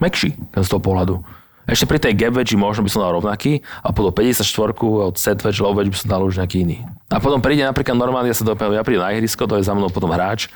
mekší 0.00 0.34
z 0.36 0.68
toho 0.68 0.82
pohľadu. 0.82 1.20
Ešte 1.68 1.86
pri 1.86 2.02
tej 2.02 2.18
gap 2.18 2.34
wedge 2.34 2.58
možno 2.58 2.82
by 2.82 2.90
som 2.90 3.04
dal 3.04 3.14
rovnaký 3.14 3.62
a 3.84 3.94
potom 3.94 4.10
54 4.10 4.42
od 4.80 5.14
set 5.14 5.38
wedge, 5.44 5.62
low 5.62 5.70
wedge 5.76 5.92
by 5.92 5.98
som 6.00 6.08
dal 6.10 6.22
už 6.26 6.42
nejaký 6.42 6.66
iný. 6.66 6.82
A 7.12 7.22
potom 7.22 7.38
príde 7.38 7.62
napríklad 7.62 7.94
normálne, 7.94 8.26
ja 8.26 8.34
sa 8.34 8.42
dopadám, 8.42 8.74
ja 8.74 8.82
prídem 8.82 9.04
na 9.06 9.14
ihrisko, 9.14 9.46
to 9.46 9.60
je 9.60 9.68
za 9.68 9.76
mnou 9.76 9.92
potom 9.92 10.10
hráč 10.10 10.50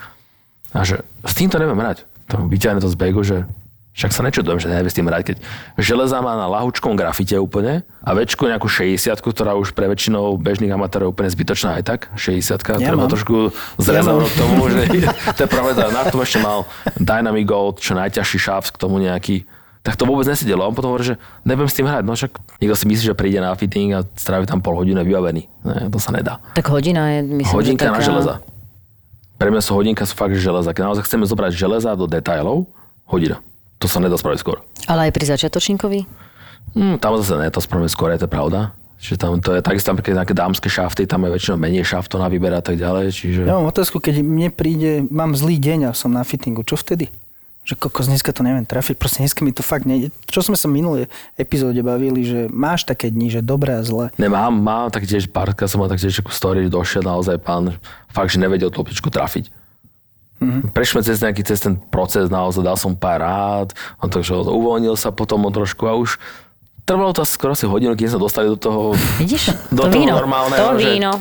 a 0.75 0.83
že 0.83 1.07
s 1.23 1.33
týmto 1.39 1.61
neviem 1.61 1.79
hrať. 1.79 2.03
To 2.35 2.51
vyťahne 2.51 2.83
to 2.83 2.91
z 2.91 2.97
begu, 2.99 3.23
že 3.23 3.47
však 3.95 4.11
sa 4.11 4.27
nečudujem, 4.27 4.59
že 4.59 4.67
nevie 4.67 4.91
s 4.91 4.99
tým 4.99 5.07
hrať, 5.07 5.23
keď 5.23 5.37
železa 5.79 6.19
má 6.19 6.35
na 6.35 6.51
lahučkom 6.51 6.99
grafite 6.99 7.39
úplne 7.39 7.87
a 8.03 8.11
väčšku 8.11 8.43
nejakú 8.43 8.67
60 8.67 8.99
ktorá 9.15 9.55
už 9.55 9.71
pre 9.71 9.87
väčšinou 9.87 10.35
bežných 10.35 10.75
amatérov 10.75 11.15
úplne 11.15 11.31
zbytočná 11.31 11.79
aj 11.79 11.85
tak. 11.87 12.01
60 12.19 12.59
Ja 12.59 12.91
treba 12.91 13.07
mám. 13.07 13.13
trošku 13.15 13.55
Ja 13.55 13.79
zrezovať 13.79 14.27
mám. 14.27 14.31
k 14.31 14.37
tomu, 14.37 14.63
že 14.67 14.81
to 15.39 15.41
je 15.47 15.51
pravda. 15.51 15.83
Na 15.95 16.11
tom 16.11 16.19
ešte 16.27 16.43
mal 16.43 16.67
Dynamic 16.99 17.47
Gold, 17.47 17.79
čo 17.79 17.95
najťažší 17.95 18.39
šáft 18.43 18.75
k 18.75 18.83
tomu 18.83 18.99
nejaký 18.99 19.47
tak 19.85 20.01
to 20.01 20.09
vôbec 20.09 20.25
nesedelo. 20.25 20.65
On 20.65 20.73
potom 20.73 20.97
hovorí, 20.97 21.13
že 21.13 21.21
nebudem 21.45 21.69
s 21.69 21.77
tým 21.77 21.85
hrať. 21.85 22.09
No 22.09 22.17
však 22.17 22.33
niekto 22.57 22.73
si 22.73 22.89
myslí, 22.89 23.05
že 23.05 23.13
príde 23.13 23.37
na 23.37 23.53
fitting 23.53 23.93
a 23.93 24.01
strávi 24.17 24.49
tam 24.49 24.65
pol 24.65 24.81
hodiny 24.81 24.97
vybavený. 25.05 25.45
Ne, 25.61 25.93
to 25.93 26.01
sa 26.01 26.09
nedá. 26.09 26.41
Tak 26.57 26.73
hodina 26.73 27.13
je, 27.13 27.45
myslím, 27.45 27.53
Hodinka 27.53 27.85
že 27.85 27.93
na 27.93 28.01
taká... 28.01 28.09
železa. 28.09 28.35
Pre 29.37 29.49
mňa 29.53 29.61
sú 29.61 29.77
hodinka 29.77 30.09
sú 30.09 30.17
fakt 30.17 30.33
že 30.33 30.41
železa. 30.41 30.73
Keď 30.73 30.83
naozaj 30.89 31.05
chceme 31.05 31.29
zobrať 31.29 31.53
železa 31.53 31.93
do 32.01 32.09
detailov, 32.09 32.65
hodina. 33.05 33.45
To 33.85 33.93
sa 33.93 34.01
nedá 34.01 34.17
spraviť 34.17 34.41
skôr. 34.41 34.65
Ale 34.89 35.07
aj 35.07 35.13
pri 35.13 35.29
začiatočníkovi? 35.37 36.09
Hm, 36.73 36.97
tam 37.05 37.21
zase 37.21 37.37
ne, 37.37 37.53
to 37.53 37.61
spravíme 37.61 37.93
skôr, 37.93 38.17
je 38.17 38.25
to 38.25 38.33
pravda. 38.33 38.73
Čiže 38.97 39.21
tam 39.21 39.37
to 39.45 39.53
je 39.53 39.61
takisto 39.61 39.93
napríklad 39.93 40.25
nejaké 40.25 40.33
dámske 40.33 40.73
šafty, 40.73 41.05
tam 41.05 41.29
je 41.29 41.37
väčšinou 41.37 41.61
menej 41.61 41.85
šaftov 41.85 42.25
na 42.25 42.33
výber 42.33 42.57
a 42.57 42.65
tak 42.65 42.81
ďalej. 42.81 43.13
Čiže... 43.13 43.41
Ja 43.45 43.61
mám 43.61 43.69
otázku, 43.69 44.01
keď 44.01 44.25
mne 44.25 44.49
príde, 44.49 45.05
mám 45.13 45.37
zlý 45.37 45.61
deň 45.61 45.93
a 45.93 45.97
som 45.97 46.17
na 46.17 46.25
fittingu, 46.25 46.65
čo 46.65 46.81
vtedy? 46.81 47.13
Že 47.69 47.77
kokos, 47.77 48.09
dneska 48.09 48.33
to 48.33 48.41
neviem 48.41 48.65
trafiť, 48.65 48.97
proste 48.97 49.21
dneska 49.21 49.45
mi 49.45 49.53
to 49.53 49.61
fakt 49.61 49.85
nejde. 49.85 50.09
Čo 50.25 50.49
sme 50.49 50.57
sa 50.57 50.65
minulé 50.65 51.13
epizóde 51.37 51.85
bavili, 51.85 52.25
že 52.25 52.49
máš 52.49 52.89
také 52.89 53.13
dni, 53.13 53.29
že 53.29 53.45
dobré 53.45 53.77
a 53.77 53.85
zlé. 53.85 54.09
Nemám, 54.17 54.49
mám 54.49 54.89
tak 54.89 55.05
tiež 55.05 55.29
párkrát 55.29 55.69
som 55.69 55.85
mal 55.85 55.93
tak 55.93 56.01
tiež 56.01 56.25
story, 56.33 56.65
že 56.65 56.73
došiel 56.73 57.05
naozaj 57.05 57.37
pán, 57.45 57.77
fakt, 58.09 58.33
že 58.33 58.41
nevedel 58.41 58.73
tú 58.73 58.81
loptičku 58.81 59.13
trafiť. 59.13 59.53
Mm-hmm. 60.45 60.71
Prešli 60.71 60.93
sme 60.93 61.03
cez 61.03 61.17
nejaký, 61.19 61.43
cez 61.43 61.59
ten 61.59 61.75
proces, 61.75 62.29
naozaj 62.29 62.61
dal 62.61 62.77
som 62.77 62.93
pár 62.93 63.19
rád, 63.19 63.69
on 63.99 64.07
to, 64.07 64.21
že 64.21 64.37
uvoľnil 64.37 64.95
sa 64.95 65.09
potom 65.09 65.41
on 65.41 65.51
trošku 65.51 65.85
a 65.85 65.95
už 65.95 66.21
trvalo 66.85 67.11
to 67.11 67.25
asi 67.25 67.33
skoro 67.33 67.51
asi 67.51 67.65
hodinu, 67.65 67.97
keď 67.97 68.05
sme 68.05 68.13
sa 68.13 68.21
dostali 68.21 68.45
do 68.45 68.61
toho, 68.61 68.93
Vidíš? 69.17 69.57
do 69.73 69.83
to 69.83 69.89
toho 69.89 69.95
víno. 69.95 70.13
normálneho, 70.15 70.61
To 70.63 70.77
že- 70.77 70.85
víno. 70.87 71.17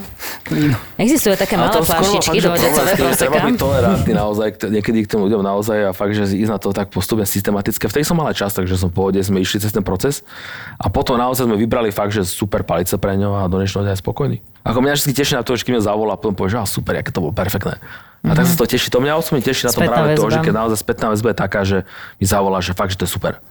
Existujú 1.00 1.34
také 1.34 1.56
malé 1.56 1.72
fakt, 1.80 2.04
do 2.04 2.20
že 2.20 2.36
decové 2.36 3.16
Treba 3.16 3.40
byť 3.42 3.56
tolerantný 3.56 4.12
naozaj, 4.12 4.48
k- 4.54 4.68
niekedy 4.70 5.00
k 5.02 5.16
tým 5.16 5.24
ľuďom 5.24 5.40
naozaj 5.40 5.78
a 5.88 5.92
fakt, 5.92 6.14
že 6.14 6.28
ísť 6.28 6.52
na 6.52 6.60
to 6.60 6.70
tak 6.70 6.92
postupne 6.92 7.24
systematicky. 7.24 7.80
Vtedy 7.82 8.04
som 8.04 8.20
mal 8.20 8.28
aj 8.28 8.38
čas, 8.38 8.52
takže 8.52 8.76
som 8.76 8.92
v 8.92 8.96
pohode, 8.98 9.20
sme 9.20 9.40
išli 9.40 9.58
cez 9.58 9.72
ten 9.72 9.82
proces 9.82 10.28
a 10.76 10.92
potom 10.92 11.16
naozaj 11.16 11.48
sme 11.48 11.56
vybrali 11.56 11.90
fakt, 11.90 12.12
že 12.12 12.24
super 12.24 12.62
palice 12.62 13.00
pre 13.00 13.16
ňo 13.16 13.32
a 13.34 13.48
do 13.48 13.56
dnešného 13.56 13.88
dňa 13.88 13.94
je 13.96 14.02
spokojný. 14.04 14.38
Ako 14.64 14.80
mňa 14.80 14.96
vždy 14.96 15.12
teší 15.14 15.34
na 15.36 15.44
to, 15.44 15.56
že 15.56 15.64
keď 15.64 15.80
mňa 15.80 15.84
zavolá 15.86 16.14
a 16.14 16.20
potom 16.20 16.36
povie, 16.36 16.52
že 16.52 16.64
super, 16.66 16.94
aké 16.94 17.08
to 17.08 17.20
bolo 17.20 17.32
perfektné. 17.32 17.80
A 18.24 18.32
tak 18.34 18.48
sa 18.48 18.56
to 18.56 18.64
teší. 18.64 18.88
To 18.88 19.04
mňa 19.04 19.20
osobne 19.20 19.44
teší 19.44 19.68
na 19.68 19.72
to 19.76 19.84
Spätná 19.84 19.92
práve 20.00 20.16
to, 20.16 20.24
väzba. 20.24 20.32
že 20.32 20.40
keď 20.48 20.54
naozaj 20.56 20.78
spätná 20.80 21.08
väzba 21.12 21.28
je 21.30 21.38
taká, 21.38 21.60
že 21.68 21.78
mi 22.18 22.26
zavolá, 22.26 22.64
že 22.64 22.72
fakt, 22.72 22.96
že 22.96 23.00
to 23.00 23.06
je 23.06 23.12
super. 23.12 23.44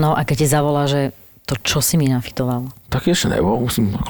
No 0.00 0.16
a 0.16 0.24
keď 0.24 0.36
ti 0.40 0.46
zavolá, 0.48 0.88
že 0.88 1.12
to 1.44 1.54
čo 1.60 1.84
si 1.84 2.00
mi 2.00 2.08
nafitoval? 2.08 2.72
Tak 2.88 3.06
ešte 3.06 3.28
nebo, 3.30 3.60
musím. 3.60 3.92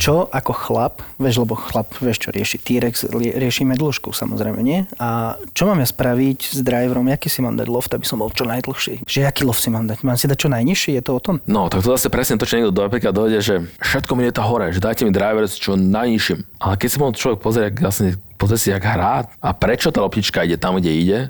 Čo 0.00 0.32
ako 0.32 0.56
chlap, 0.56 1.04
vieš, 1.20 1.44
lebo 1.44 1.52
chlap, 1.52 1.92
vieš 2.00 2.24
čo 2.24 2.32
rieši, 2.32 2.56
T-Rex 2.56 3.12
riešime 3.12 3.76
dĺžku, 3.76 4.16
samozrejme, 4.16 4.64
nie? 4.64 4.88
A 4.96 5.36
čo 5.52 5.68
mám 5.68 5.76
ja 5.76 5.84
spraviť 5.84 6.56
s 6.56 6.58
driverom, 6.64 7.04
aký 7.12 7.28
si 7.28 7.44
mám 7.44 7.52
dať 7.60 7.68
loft, 7.68 7.92
aby 7.92 8.08
som 8.08 8.24
bol 8.24 8.32
čo 8.32 8.48
najdlhší? 8.48 9.04
Že 9.04 9.28
aký 9.28 9.44
loft 9.44 9.60
si 9.60 9.68
mám 9.68 9.84
dať? 9.84 10.00
Mám 10.00 10.16
si 10.16 10.24
dať 10.24 10.40
čo 10.40 10.48
najnižší, 10.48 10.96
je 10.96 11.02
to 11.04 11.12
o 11.12 11.20
tom? 11.20 11.36
No, 11.44 11.68
tak 11.68 11.84
to 11.84 11.92
zase 11.92 12.08
presne 12.08 12.40
to, 12.40 12.48
čo 12.48 12.56
niekto 12.56 12.72
do 12.72 12.80
napríklad 12.80 13.12
dojde, 13.12 13.38
že 13.44 13.54
všetko 13.84 14.12
mi 14.16 14.24
je 14.24 14.32
to 14.32 14.40
hore, 14.40 14.72
že 14.72 14.80
dajte 14.80 15.04
mi 15.04 15.12
driver 15.12 15.44
s 15.44 15.60
čo 15.60 15.76
najnižším. 15.76 16.64
Ale 16.64 16.74
keď 16.80 16.88
si 16.88 16.96
mohol 16.96 17.12
človek 17.12 17.38
pozrieť, 17.44 17.72
vlastne, 17.84 18.16
pozrie 18.40 18.56
si, 18.56 18.72
jak 18.72 18.80
hrá 18.80 19.28
a 19.28 19.48
prečo 19.52 19.92
tá 19.92 20.00
loptička 20.00 20.48
ide 20.48 20.56
tam, 20.56 20.80
kde 20.80 20.96
ide, 20.96 21.20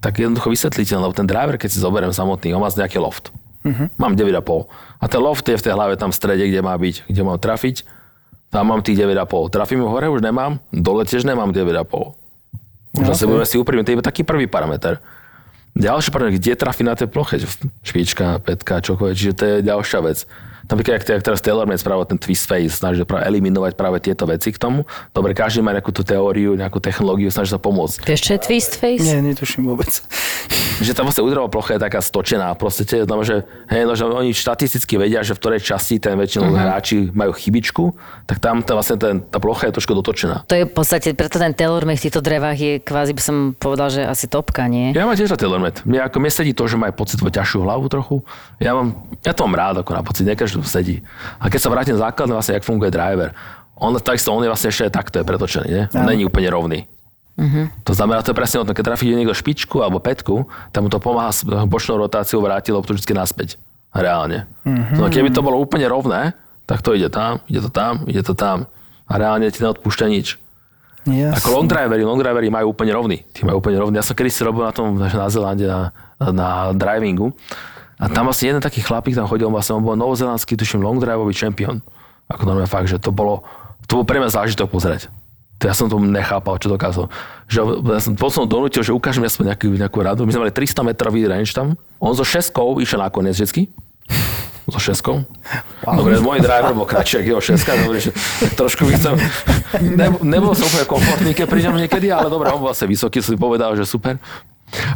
tak 0.00 0.16
jednoducho 0.16 0.48
vysvetlíte, 0.48 0.96
lebo 0.96 1.12
ten 1.12 1.28
driver, 1.28 1.60
keď 1.60 1.76
si 1.76 1.78
zoberiem 1.80 2.12
samotný, 2.12 2.56
on 2.56 2.64
má 2.64 2.72
nejaký 2.72 2.96
loft. 2.96 3.32
Uh-huh. 3.64 3.88
Mám 3.96 4.16
9,5. 4.16 4.68
A 5.00 5.04
ten 5.08 5.20
loft 5.20 5.44
je 5.48 5.56
v 5.56 5.64
tej 5.64 5.72
hlave 5.72 5.96
tam 5.96 6.12
v 6.12 6.16
strede, 6.16 6.44
kde 6.44 6.60
má 6.60 6.76
byť, 6.76 7.08
kde 7.08 7.22
mám 7.24 7.40
trafiť. 7.40 7.84
Tam 8.54 8.70
mám 8.70 8.86
tých 8.86 8.94
9,5. 8.94 9.50
Trafím 9.50 9.82
ho 9.82 9.90
hore, 9.90 10.06
už 10.06 10.22
nemám. 10.22 10.62
Dole 10.70 11.02
tiež 11.02 11.26
nemám 11.26 11.50
9,5. 11.50 13.02
Už 13.02 13.06
zase 13.10 13.26
budeme 13.26 13.46
si 13.50 13.58
úprimní, 13.58 13.82
to 13.82 13.90
je 13.90 13.98
iba 13.98 14.06
taký 14.06 14.22
prvý 14.22 14.46
parameter. 14.46 15.02
Ďalší 15.74 16.14
parameter, 16.14 16.38
kde 16.38 16.54
trafi 16.54 16.86
na 16.86 16.94
tej 16.94 17.10
ploche, 17.10 17.42
špička, 17.82 18.38
petka, 18.38 18.78
čokoľvek, 18.78 19.16
čiže 19.18 19.34
to 19.34 19.44
je 19.44 19.54
ďalšia 19.66 19.98
vec. 20.06 20.22
Napríklad, 20.64 21.00
ak, 21.00 21.20
ak 21.20 21.22
teraz 21.24 21.40
TaylorMade 21.44 21.80
spravil 21.80 22.04
ten 22.08 22.18
twist 22.18 22.48
face, 22.48 22.80
snaží 22.80 23.00
sa 23.00 23.06
práve 23.06 23.28
eliminovať 23.28 23.72
práve 23.76 24.00
tieto 24.00 24.24
veci 24.24 24.50
k 24.50 24.58
tomu. 24.58 24.88
Dobre, 25.12 25.36
každý 25.36 25.60
má 25.60 25.76
nejakú 25.76 25.92
tú 25.92 26.00
teóriu, 26.00 26.56
nejakú 26.56 26.80
technológiu, 26.80 27.28
snaží 27.28 27.52
sa 27.52 27.60
pomôcť. 27.60 28.08
Vieš, 28.08 28.20
čo 28.20 28.32
je 28.36 28.40
twist 28.40 28.72
face? 28.80 29.04
Nie, 29.04 29.20
netuším 29.20 29.68
vôbec. 29.68 29.90
Že 30.80 30.92
tá 30.96 31.02
vlastne 31.04 31.22
úderová 31.22 31.52
plocha 31.52 31.76
je 31.76 31.80
taká 31.84 32.00
stočená. 32.00 32.56
Proste 32.56 32.88
tie, 32.88 33.04
znamená, 33.04 33.24
že, 33.24 33.36
hej, 33.70 33.82
no, 33.84 33.92
že 33.92 34.04
oni 34.08 34.30
štatisticky 34.32 34.96
vedia, 34.96 35.20
že 35.20 35.36
v 35.36 35.40
ktorej 35.40 35.60
časti 35.60 36.00
ten 36.00 36.16
väčšinou 36.16 36.50
uh-huh. 36.50 36.60
hráči 36.60 37.12
majú 37.12 37.36
chybičku, 37.36 37.94
tak 38.24 38.40
tam 38.40 38.64
tá, 38.64 38.72
vlastne 38.74 38.96
ten, 38.96 39.20
tá 39.20 39.38
plocha 39.38 39.68
je 39.68 39.76
trošku 39.76 39.92
dotočená. 39.92 40.48
To 40.48 40.54
je 40.56 40.64
v 40.64 40.72
podstate, 40.72 41.12
preto 41.12 41.36
ten 41.36 41.52
TaylorMade 41.52 42.00
v 42.00 42.04
týchto 42.08 42.24
drevách 42.24 42.58
je 42.58 42.72
kvázi 42.80 43.12
by 43.12 43.22
som 43.22 43.36
povedal, 43.54 43.88
že 43.92 44.02
asi 44.02 44.26
topka, 44.26 44.66
nie? 44.66 44.96
Ja 44.96 45.04
mám 45.04 45.14
tiež 45.14 45.32
TaylorMade. 45.36 45.84
Mne, 45.84 46.08
ako, 46.08 46.16
mne 46.20 46.32
sedí 46.32 46.52
to, 46.56 46.64
že 46.66 46.76
má 46.80 46.90
aj 46.90 46.96
pocitovo 46.96 47.30
ťažšiu 47.30 47.58
hlavu 47.62 47.86
trochu. 47.92 48.16
Ja, 48.58 48.74
mám, 48.74 49.06
ja 49.22 49.32
to 49.32 49.46
mám 49.46 49.56
rád 49.56 49.74
ako 49.84 49.92
na 49.94 50.02
pocit, 50.02 50.24
nie 50.26 50.34
to 50.60 50.68
sedí. 50.68 51.02
A 51.42 51.50
keď 51.50 51.60
sa 51.64 51.72
vrátim 51.72 51.96
základne, 51.98 52.36
vlastne, 52.36 52.60
jak 52.60 52.66
funguje 52.66 52.92
driver, 52.92 53.34
on, 53.74 53.90
takisto 53.98 54.30
on 54.30 54.44
je 54.44 54.50
vlastne 54.50 54.70
ešte 54.70 54.92
takto 54.92 55.18
je 55.18 55.24
pretočený, 55.26 55.68
nie? 55.70 55.84
On 55.98 56.06
není 56.06 56.22
úplne 56.22 56.46
rovný. 56.46 56.86
Uh-huh. 57.34 57.66
To 57.82 57.92
znamená, 57.98 58.22
to 58.22 58.30
je 58.30 58.38
presne 58.38 58.62
o 58.62 58.66
tom, 58.66 58.78
keď 58.78 58.94
trafí 58.94 59.10
niekto 59.10 59.34
špičku 59.34 59.82
alebo 59.82 59.98
petku, 59.98 60.46
tak 60.70 60.86
mu 60.86 60.88
to 60.90 61.02
pomáha 61.02 61.34
s 61.34 61.42
bočnou 61.42 61.98
rotáciou 61.98 62.38
vrátiť 62.38 62.70
loptu 62.70 62.94
vždy 62.94 63.10
naspäť. 63.10 63.58
Reálne. 63.90 64.46
Uh-huh. 64.62 65.02
No, 65.02 65.10
keby 65.10 65.34
to 65.34 65.42
bolo 65.42 65.58
úplne 65.58 65.90
rovné, 65.90 66.38
tak 66.70 66.86
to 66.86 66.94
ide 66.94 67.10
tam, 67.10 67.42
ide 67.50 67.58
to 67.58 67.70
tam, 67.70 68.06
ide 68.06 68.22
to 68.22 68.38
tam. 68.38 68.70
A 69.10 69.18
reálne 69.18 69.50
ti 69.50 69.60
neodpúšťa 69.60 70.06
nič. 70.06 70.38
Yes. 71.04 71.36
Ako 71.36 71.60
long 71.60 71.68
drivery, 71.68 72.00
long 72.00 72.16
drivery 72.16 72.48
majú 72.48 72.72
úplne 72.72 72.96
rovný. 72.96 73.20
Tí 73.36 73.44
majú 73.44 73.60
úplne 73.60 73.76
rovný. 73.76 74.00
Ja 74.00 74.06
som 74.06 74.16
kedy 74.16 74.32
si 74.32 74.40
robil 74.40 74.64
na 74.64 74.72
tom 74.72 74.96
na 74.96 75.28
Zelande 75.28 75.68
na, 75.68 75.92
na 76.16 76.72
drivingu. 76.72 77.36
A 77.98 78.10
tam 78.10 78.26
asi 78.26 78.50
jeden 78.50 78.58
taký 78.58 78.82
chlapík 78.82 79.14
tam 79.14 79.30
chodil, 79.30 79.46
vlastne 79.48 79.78
on 79.78 79.84
bol 79.86 79.94
novozelandský, 79.94 80.58
tuším, 80.58 80.82
long 80.82 80.98
driveový 80.98 81.30
čempión. 81.30 81.80
Ako 82.26 82.48
normálne 82.48 82.70
fakt, 82.70 82.90
že 82.90 82.98
to 82.98 83.14
bolo, 83.14 83.46
to 83.86 84.02
bol 84.02 84.04
pre 84.08 84.18
mňa 84.18 84.34
zážitok 84.34 84.66
pozrieť. 84.72 85.12
To 85.62 85.70
ja 85.70 85.74
som 85.76 85.86
to 85.86 86.02
nechápal, 86.02 86.58
čo 86.58 86.66
dokázal. 86.66 87.06
Že 87.46 87.58
ja 87.86 88.00
som, 88.02 88.12
som 88.18 88.44
donútil, 88.50 88.82
že 88.82 88.90
ukážem 88.90 89.22
aspoň 89.22 89.54
nejakú, 89.54 89.66
nejakú 89.70 89.98
radu. 90.02 90.26
My 90.26 90.34
sme 90.34 90.50
mali 90.50 90.52
300 90.52 90.82
metrový 90.82 91.24
range 91.30 91.54
tam. 91.54 91.78
On 92.02 92.10
so 92.10 92.26
šeskou 92.26 92.82
išiel 92.82 92.98
nakoniec 92.98 93.38
vždycky. 93.38 93.70
So 94.64 94.80
šeskou. 94.80 95.28
Wow. 95.84 96.00
Dobre, 96.00 96.16
môj 96.24 96.40
driver 96.40 96.72
bol 96.72 96.88
kratší, 96.88 97.20
ako 97.20 97.28
jeho 97.36 97.42
šeska. 97.44 97.70
Dobre, 97.84 98.00
že 98.00 98.10
trošku 98.56 98.88
by 98.88 98.92
chcem... 98.96 99.14
Ne, 99.92 100.08
nebol 100.24 100.56
som 100.56 100.64
úplne 100.72 100.88
komfortný, 100.88 101.30
keď 101.36 101.46
pri 101.46 101.60
ňom 101.68 101.76
niekedy, 101.84 102.08
ale 102.08 102.32
dobre, 102.32 102.48
on 102.48 102.64
bol 102.64 102.72
asi 102.72 102.88
vysoký, 102.88 103.20
som 103.20 103.36
si 103.36 103.38
povedal, 103.38 103.76
že 103.76 103.84
super. 103.84 104.16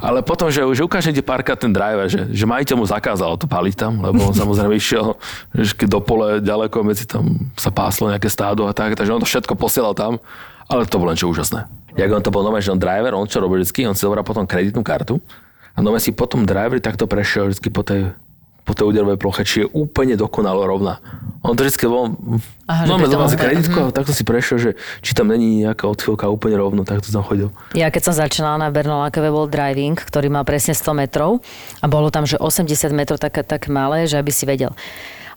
Ale 0.02 0.22
potom, 0.22 0.48
že, 0.50 0.62
ukážem 0.62 1.14
ti 1.14 1.22
párkrát 1.22 1.58
ten 1.58 1.70
driver, 1.70 2.06
že, 2.10 2.26
že 2.30 2.44
majiteľ 2.46 2.76
mu 2.78 2.86
zakázal 2.86 3.38
to 3.38 3.46
paliť 3.46 3.74
tam, 3.74 4.02
lebo 4.02 4.30
on 4.30 4.34
samozrejme 4.34 4.74
išiel 4.74 5.14
že 5.54 5.74
do 5.86 6.00
pole 6.02 6.42
ďaleko, 6.42 6.82
medzi 6.86 7.06
tam 7.06 7.52
sa 7.54 7.70
páslo 7.70 8.10
nejaké 8.10 8.30
stádo 8.30 8.66
a 8.66 8.72
tak, 8.72 8.98
takže 8.98 9.14
on 9.14 9.22
to 9.22 9.28
všetko 9.28 9.54
posielal 9.54 9.94
tam, 9.94 10.22
ale 10.68 10.86
to 10.86 11.00
bolo 11.00 11.14
len 11.14 11.18
čo 11.18 11.30
úžasné. 11.30 11.66
Jak 11.98 12.10
on 12.14 12.22
to 12.22 12.30
bol 12.30 12.46
nové, 12.46 12.62
že 12.62 12.70
on 12.70 12.78
driver, 12.78 13.14
on 13.14 13.26
čo 13.26 13.42
robil 13.42 13.64
vždy, 13.64 13.90
on 13.90 13.96
si 13.98 14.06
zobral 14.06 14.22
potom 14.22 14.46
kreditnú 14.46 14.86
kartu 14.86 15.18
a 15.74 15.82
nové 15.82 15.98
si 15.98 16.14
potom 16.14 16.46
driver 16.46 16.78
takto 16.78 17.06
prešiel 17.10 17.50
vždy 17.50 17.68
po 17.70 17.82
tej 17.82 18.14
po 18.68 18.76
tej 18.76 18.92
úderovej 18.92 19.16
ploche, 19.16 19.48
či 19.48 19.64
je 19.64 19.66
úplne 19.72 20.12
dokonalo 20.12 20.68
rovná. 20.68 21.00
On 21.40 21.56
to 21.56 21.64
vždy 21.64 21.88
bol... 21.88 22.12
Aha, 22.68 22.84
no, 22.84 23.00
si 23.00 23.08
obe- 23.16 23.40
kreditku, 23.40 23.78
a 23.80 23.94
takto 23.96 24.12
si 24.12 24.28
prešiel, 24.28 24.56
že 24.60 24.70
či 25.00 25.16
tam 25.16 25.32
není 25.32 25.64
nejaká 25.64 25.88
odchýlka 25.88 26.28
úplne 26.28 26.60
rovno, 26.60 26.84
tak 26.84 27.00
to 27.00 27.08
tam 27.08 27.24
chodil. 27.24 27.48
Ja 27.72 27.88
keď 27.88 28.12
som 28.12 28.14
začínala 28.14 28.60
na 28.60 28.68
Bernolákove 28.68 29.32
bol 29.32 29.48
driving, 29.48 29.96
ktorý 29.96 30.28
mal 30.28 30.44
presne 30.44 30.76
100 30.76 30.84
metrov 30.92 31.40
a 31.80 31.88
bolo 31.88 32.12
tam, 32.12 32.28
že 32.28 32.36
80 32.36 32.92
metrov 32.92 33.16
také 33.16 33.40
tak 33.40 33.72
malé, 33.72 34.04
že 34.04 34.20
aby 34.20 34.28
si 34.28 34.44
vedel. 34.44 34.76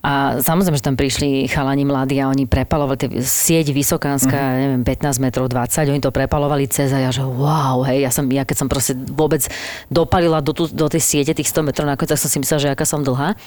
A 0.01 0.41
samozrejme, 0.41 0.75
že 0.75 0.85
tam 0.85 0.97
prišli 0.97 1.45
chalani 1.45 1.85
mladí 1.85 2.17
a 2.17 2.25
oni 2.25 2.49
prepalovali 2.49 3.21
sieť 3.21 3.69
vysokánska, 3.69 4.33
Mhm. 4.33 4.41
mm-hmm. 4.41 4.61
neviem, 4.65 4.83
15 4.83 5.21
metrov 5.21 5.45
20, 5.45 5.93
oni 5.93 6.01
to 6.01 6.09
prepalovali 6.09 6.65
cez 6.65 6.89
a 6.89 6.97
ja, 6.97 7.13
že 7.13 7.21
wow, 7.21 7.85
hej, 7.85 8.01
ja, 8.01 8.09
som, 8.09 8.25
ja 8.27 8.41
keď 8.41 8.57
som 8.57 8.67
proste 8.67 8.97
vôbec 8.97 9.45
dopalila 9.93 10.41
do, 10.41 10.57
tu, 10.57 10.65
do 10.65 10.89
tej 10.89 11.01
siete 11.05 11.37
tých 11.37 11.53
100 11.53 11.69
metrov 11.69 11.85
nakoniec, 11.85 12.09
tak 12.09 12.17
som 12.17 12.33
si 12.33 12.41
myslela, 12.41 12.61
že 12.65 12.69
aká 12.73 12.81
som 12.81 13.05
dlhá. 13.05 13.37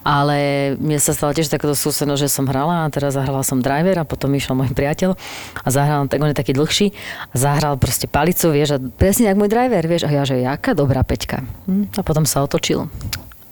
Ale 0.00 0.38
mne 0.80 0.96
sa 0.96 1.12
stalo 1.12 1.36
tiež 1.36 1.52
takéto 1.52 1.76
skúsenosť, 1.76 2.20
že 2.24 2.32
som 2.32 2.48
hrala 2.48 2.88
a 2.88 2.90
teraz 2.90 3.12
zahrala 3.12 3.44
som 3.44 3.60
driver 3.60 4.00
a 4.00 4.08
potom 4.08 4.32
išiel 4.32 4.56
môj 4.56 4.72
priateľ 4.72 5.20
a 5.60 5.68
zahral, 5.68 6.08
tak 6.08 6.16
on 6.24 6.32
je 6.32 6.36
taký 6.40 6.56
dlhší 6.56 6.96
a 7.28 7.34
zahral 7.36 7.76
proste 7.76 8.08
palicu, 8.08 8.48
vieš, 8.48 8.76
a 8.76 8.78
presne 8.80 9.28
jak 9.28 9.36
môj 9.36 9.52
driver, 9.52 9.84
vieš, 9.84 10.08
a 10.08 10.10
ja, 10.10 10.24
že 10.24 10.40
jaká 10.40 10.72
dobrá 10.72 11.04
peťka. 11.04 11.44
Hm, 11.68 11.92
a 11.92 12.00
potom 12.00 12.24
sa 12.24 12.40
otočil. 12.40 12.88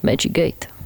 Magic 0.00 0.32
Gate. 0.32 0.77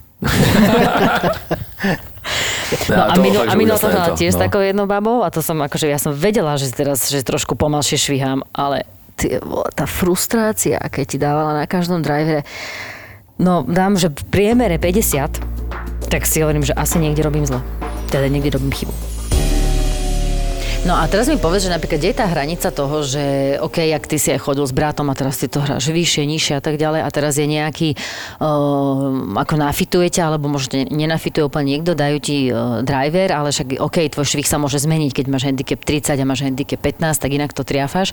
No 2.88 3.02
a, 3.04 3.14
fakt, 3.18 3.36
a 3.36 3.52
že 3.52 3.58
minul 3.58 3.76
som 3.76 3.92
to, 3.92 4.16
tiež 4.16 4.38
no. 4.38 4.48
takou 4.48 4.64
jednou 4.64 4.88
babou 4.88 5.20
a 5.20 5.28
to 5.28 5.44
som 5.44 5.60
akože, 5.60 5.90
ja 5.90 6.00
som 6.00 6.14
vedela, 6.14 6.56
že 6.56 6.72
teraz, 6.72 7.10
že 7.12 7.20
trošku 7.20 7.52
pomalšie 7.52 8.00
švihám, 8.00 8.46
ale 8.54 8.88
ty, 9.18 9.36
tá 9.76 9.84
frustrácia, 9.84 10.80
keď 10.80 11.04
ti 11.04 11.18
dávala 11.20 11.52
na 11.58 11.66
každom 11.68 12.00
drivere, 12.00 12.48
no 13.36 13.66
dám, 13.66 14.00
že 14.00 14.08
v 14.08 14.24
priemere 14.30 14.80
50, 14.80 16.08
tak 16.08 16.22
si 16.24 16.40
hovorím, 16.40 16.64
že 16.64 16.72
asi 16.72 16.96
niekde 16.96 17.24
robím 17.24 17.44
zle. 17.44 17.60
Teda 18.08 18.28
niekde 18.28 18.56
robím 18.56 18.72
chybu. 18.72 19.21
No 20.82 20.98
a 20.98 21.06
teraz 21.06 21.30
mi 21.30 21.38
povedz, 21.38 21.70
že 21.70 21.70
napríklad 21.70 22.02
kde 22.02 22.10
je 22.10 22.18
tá 22.18 22.26
hranica 22.26 22.74
toho, 22.74 23.06
že 23.06 23.54
OK, 23.62 23.86
jak 23.86 24.02
ty 24.02 24.18
si 24.18 24.34
aj 24.34 24.42
chodil 24.42 24.66
s 24.66 24.74
bratom 24.74 25.06
a 25.06 25.14
teraz 25.14 25.38
ty 25.38 25.46
to 25.46 25.62
hráš 25.62 25.94
vyššie, 25.94 26.26
nižšie 26.26 26.58
a 26.58 26.62
tak 26.62 26.74
ďalej 26.74 27.06
a 27.06 27.08
teraz 27.14 27.38
je 27.38 27.46
nejaký, 27.46 27.94
uh, 28.42 29.38
ako 29.38 29.54
nafitujete, 29.62 30.18
alebo 30.18 30.50
možno 30.50 30.82
nenafituje 30.82 31.46
úplne 31.46 31.78
niekto, 31.78 31.94
dajú 31.94 32.18
ti 32.18 32.50
uh, 32.50 32.82
driver, 32.82 33.30
ale 33.30 33.54
však 33.54 33.78
OK, 33.78 34.10
tvoj 34.10 34.26
švih 34.26 34.42
sa 34.42 34.58
môže 34.58 34.82
zmeniť, 34.82 35.22
keď 35.22 35.24
máš 35.30 35.46
handicap 35.46 35.78
30 35.86 36.18
a 36.18 36.26
máš 36.26 36.42
handicap 36.50 36.82
15, 36.82 36.98
tak 37.14 37.30
inak 37.30 37.54
to 37.54 37.62
triafáš. 37.62 38.10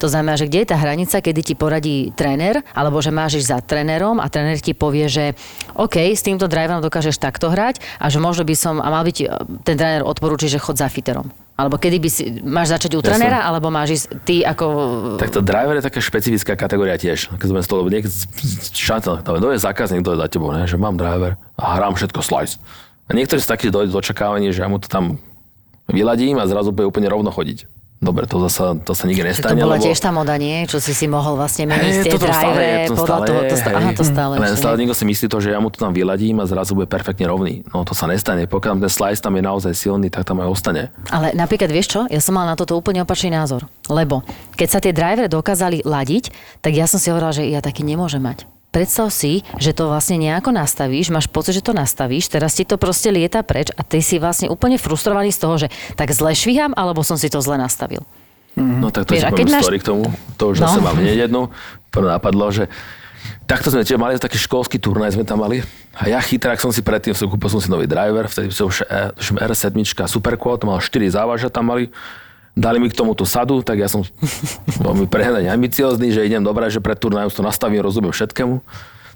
To 0.00 0.08
znamená, 0.08 0.40
že 0.40 0.48
kde 0.48 0.64
je 0.64 0.72
tá 0.72 0.80
hranica, 0.80 1.20
kedy 1.20 1.52
ti 1.52 1.52
poradí 1.52 2.16
tréner, 2.16 2.64
alebo 2.72 2.96
že 3.04 3.12
máš 3.12 3.44
ísť 3.44 3.48
za 3.52 3.60
trénerom 3.60 4.24
a 4.24 4.32
tréner 4.32 4.56
ti 4.56 4.72
povie, 4.72 5.04
že 5.12 5.36
OK, 5.76 6.00
s 6.00 6.24
týmto 6.24 6.48
driverom 6.48 6.80
dokážeš 6.80 7.20
takto 7.20 7.52
hrať 7.52 7.84
a 8.00 8.08
že 8.08 8.24
možno 8.24 8.48
by 8.48 8.56
som, 8.56 8.80
a 8.80 8.88
mal 8.88 9.04
by 9.04 9.12
ti 9.12 9.28
uh, 9.28 9.44
ten 9.68 9.76
tréner 9.76 10.00
odporúčiť, 10.00 10.56
že 10.56 10.64
chod 10.64 10.80
za 10.80 10.88
fiterom. 10.88 11.45
Alebo 11.56 11.80
kedy 11.80 11.96
by 11.96 12.08
si, 12.12 12.22
máš 12.44 12.76
začať 12.76 12.94
u 12.94 13.00
Jasné. 13.00 13.16
trénera, 13.16 13.48
alebo 13.48 13.72
máš 13.72 13.88
ísť 13.96 14.06
ty 14.28 14.44
ako... 14.44 14.64
Tak 15.16 15.32
to 15.32 15.40
driver 15.40 15.72
je 15.80 15.88
taká 15.88 16.04
špecifická 16.04 16.52
kategória 16.52 17.00
tiež. 17.00 17.32
Keď 17.32 17.48
sme 17.48 17.64
z 17.64 17.68
toho 17.68 17.80
niekto 17.88 18.12
šantel, 18.76 19.24
to 19.24 19.56
je 19.56 19.64
zákazník, 19.64 20.04
to 20.04 20.12
je 20.12 20.20
za 20.20 20.28
tebou, 20.28 20.52
ne? 20.52 20.68
že 20.68 20.76
mám 20.76 21.00
driver 21.00 21.40
a 21.56 21.80
hrám 21.80 21.96
všetko 21.96 22.20
slice. 22.20 22.60
A 23.08 23.16
niektorí 23.16 23.40
sú 23.40 23.48
takí 23.48 23.72
dojde 23.72 23.88
do 23.88 23.96
očakávania, 23.96 24.52
že 24.52 24.60
ja 24.60 24.68
mu 24.68 24.76
to 24.76 24.92
tam 24.92 25.16
vyladím 25.88 26.36
a 26.36 26.44
zrazu 26.44 26.76
bude 26.76 26.84
úplne 26.84 27.08
rovno 27.08 27.32
chodiť. 27.32 27.64
Dobre, 28.06 28.24
to 28.30 28.38
zasa, 28.46 28.78
to 28.78 28.94
sa 28.94 29.04
nikdy 29.10 29.26
nestane. 29.26 29.58
to 29.58 29.66
bola 29.66 29.76
lebo... 29.76 29.84
tiež 29.90 29.98
tá 29.98 30.14
moda, 30.14 30.38
nie? 30.38 30.62
Čo 30.70 30.78
si 30.78 30.94
si 30.94 31.10
mohol 31.10 31.34
vlastne 31.34 31.66
meniť 31.66 31.90
Hej, 31.90 32.02
tie 32.06 32.12
to 32.14 32.22
podľa 32.22 33.18
toho. 33.26 33.40
To 33.42 33.56
stále, 33.58 33.74
aha, 33.74 33.90
to 33.90 34.04
stále. 34.06 34.32
Len 34.38 34.54
stále 34.54 34.74
nie. 34.78 34.86
niekto 34.86 34.94
si 34.94 35.04
myslí 35.10 35.26
to, 35.26 35.38
že 35.42 35.50
ja 35.50 35.58
mu 35.58 35.68
to 35.74 35.82
tam 35.82 35.90
vyladím 35.90 36.38
a 36.38 36.46
zrazu 36.46 36.78
bude 36.78 36.86
perfektne 36.86 37.26
rovný. 37.26 37.66
No 37.74 37.82
to 37.82 37.98
sa 37.98 38.06
nestane. 38.06 38.46
Pokiaľ 38.46 38.78
ten 38.78 38.92
slice 38.92 39.18
tam 39.18 39.34
je 39.34 39.42
naozaj 39.42 39.72
silný, 39.74 40.06
tak 40.06 40.22
tam 40.22 40.38
aj 40.38 40.48
ostane. 40.48 40.94
Ale 41.10 41.34
napríklad, 41.34 41.68
vieš 41.68 41.98
čo? 41.98 42.00
Ja 42.06 42.22
som 42.22 42.38
mal 42.38 42.46
na 42.46 42.54
toto 42.54 42.78
úplne 42.78 43.02
opačný 43.02 43.34
názor. 43.34 43.66
Lebo 43.90 44.22
keď 44.54 44.68
sa 44.70 44.78
tie 44.78 44.94
drivery 44.94 45.26
dokázali 45.26 45.82
ladiť, 45.82 46.30
tak 46.62 46.78
ja 46.78 46.86
som 46.86 47.02
si 47.02 47.10
hovorila, 47.10 47.34
že 47.34 47.50
ja 47.50 47.58
taký 47.58 47.82
nemôžem 47.82 48.22
mať. 48.22 48.55
Predstav 48.76 49.08
si, 49.08 49.40
že 49.56 49.72
to 49.72 49.88
vlastne 49.88 50.20
nejako 50.20 50.52
nastavíš, 50.52 51.08
máš 51.08 51.24
pocit, 51.24 51.56
že 51.56 51.64
to 51.64 51.72
nastavíš, 51.72 52.28
teraz 52.28 52.52
ti 52.52 52.60
to 52.62 52.76
proste 52.76 53.08
lieta 53.08 53.40
preč 53.40 53.72
a 53.72 53.80
ty 53.80 54.04
si 54.04 54.20
vlastne 54.20 54.52
úplne 54.52 54.76
frustrovaný 54.76 55.32
z 55.32 55.40
toho, 55.40 55.54
že 55.56 55.68
tak 55.96 56.12
zle 56.12 56.36
švíham, 56.36 56.76
alebo 56.76 57.00
som 57.00 57.16
si 57.16 57.32
to 57.32 57.40
zle 57.40 57.56
nastavil. 57.56 58.04
No 58.52 58.92
tak 58.92 59.08
to 59.08 59.16
Vieš, 59.16 59.24
keď 59.24 59.32
poviem 59.32 59.48
máš- 59.48 59.64
story 59.64 59.78
k 59.80 59.86
tomu. 59.86 60.04
To 60.36 60.52
už 60.52 60.60
No. 60.60 60.68
zase 60.68 60.80
mám 60.80 60.92
hneď 60.94 61.24
jednu. 61.24 61.48
Prvé 61.88 62.08
napadlo, 62.10 62.48
že 62.48 62.68
takto 63.44 63.68
sme 63.68 63.80
tiež 63.80 63.96
mali 63.96 64.16
taký 64.16 64.36
školský 64.36 64.76
turnaj 64.76 65.16
sme 65.16 65.24
tam 65.24 65.40
mali. 65.40 65.64
A 65.92 66.08
ja 66.08 66.20
chytrák 66.20 66.60
som 66.60 66.68
si 66.68 66.84
predtým, 66.84 67.12
som 67.12 67.28
kúpil 67.28 67.48
som 67.48 67.60
si 67.60 67.72
nový 67.72 67.84
driver, 67.84 68.28
vtedy 68.28 68.52
som 68.52 68.68
už 68.68 68.84
e, 68.84 69.16
tuším, 69.16 69.40
R7 69.40 69.72
Superquad, 70.04 70.64
mal 70.64 70.76
4 70.76 71.08
závaža 71.08 71.48
tam 71.48 71.72
mali. 71.72 71.88
Dali 72.56 72.80
mi 72.80 72.88
k 72.88 72.96
tomu 72.96 73.12
tú 73.12 73.28
sadu, 73.28 73.60
tak 73.60 73.76
ja 73.76 73.88
som 73.88 74.00
veľmi 74.86 75.04
prehnane 75.06 75.52
ambiciózny, 75.52 76.08
že 76.08 76.24
idem 76.24 76.40
dobre, 76.40 76.72
že 76.72 76.80
pred 76.80 76.96
turnajom 76.96 77.28
to 77.28 77.44
nastavím, 77.44 77.84
rozumiem 77.84 78.16
všetkému. 78.16 78.64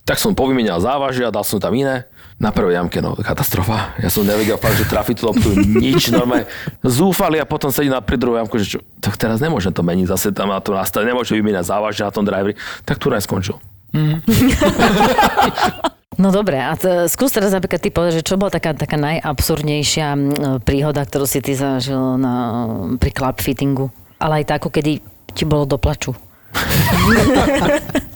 Tak 0.05 0.21
som 0.21 0.37
povymenil 0.37 0.77
závažia, 0.81 1.33
dal 1.33 1.45
som 1.45 1.61
tam 1.61 1.73
iné. 1.77 2.05
Na 2.41 2.49
prvej 2.57 2.81
jamke, 2.81 3.05
no, 3.05 3.13
katastrofa. 3.21 3.93
Ja 4.01 4.09
som 4.09 4.25
nevedel 4.25 4.57
fakt, 4.57 4.81
že 4.81 4.89
trafiť 4.89 5.21
tú 5.21 5.29
loptu, 5.29 5.53
nič, 5.61 6.09
normálne. 6.09 6.49
Zúfali 6.81 7.37
a 7.37 7.45
potom 7.45 7.69
sedí 7.69 7.93
na 7.93 8.01
pri 8.01 8.17
druhej 8.17 8.41
jamku, 8.41 8.57
že 8.57 8.77
čo, 8.77 8.79
tak 8.97 9.21
teraz 9.21 9.45
nemôžem 9.45 9.69
to 9.77 9.85
meniť, 9.85 10.09
zase 10.09 10.33
tam 10.33 10.49
na 10.49 10.57
to 10.57 10.73
nastaviť, 10.73 11.05
nemôžem 11.05 11.37
vymeniať 11.37 11.69
závažia 11.69 12.09
na 12.09 12.13
tom 12.17 12.25
driveri. 12.25 12.57
Tak 12.89 12.97
turnaj 12.97 13.29
skončil. 13.29 13.61
No 16.21 16.29
dobre, 16.29 16.61
a 16.61 16.77
t- 16.77 17.09
skús 17.09 17.33
teraz 17.33 17.49
napríklad 17.49 17.81
ty 17.81 17.89
povedať, 17.89 18.21
že 18.21 18.29
čo 18.29 18.37
bola 18.37 18.53
taká, 18.53 18.77
taká 18.77 19.01
najabsurdnejšia 19.01 20.13
príhoda, 20.61 21.01
ktorú 21.01 21.25
si 21.25 21.41
ty 21.41 21.57
zažil 21.57 22.21
na, 22.21 22.69
pri 23.01 23.09
club 23.09 23.41
fittingu. 23.41 23.89
Ale 24.21 24.45
aj 24.45 24.53
takú, 24.53 24.69
kedy 24.69 25.01
ti 25.33 25.45
bolo 25.49 25.65
do 25.65 25.81
plaču. 25.81 26.13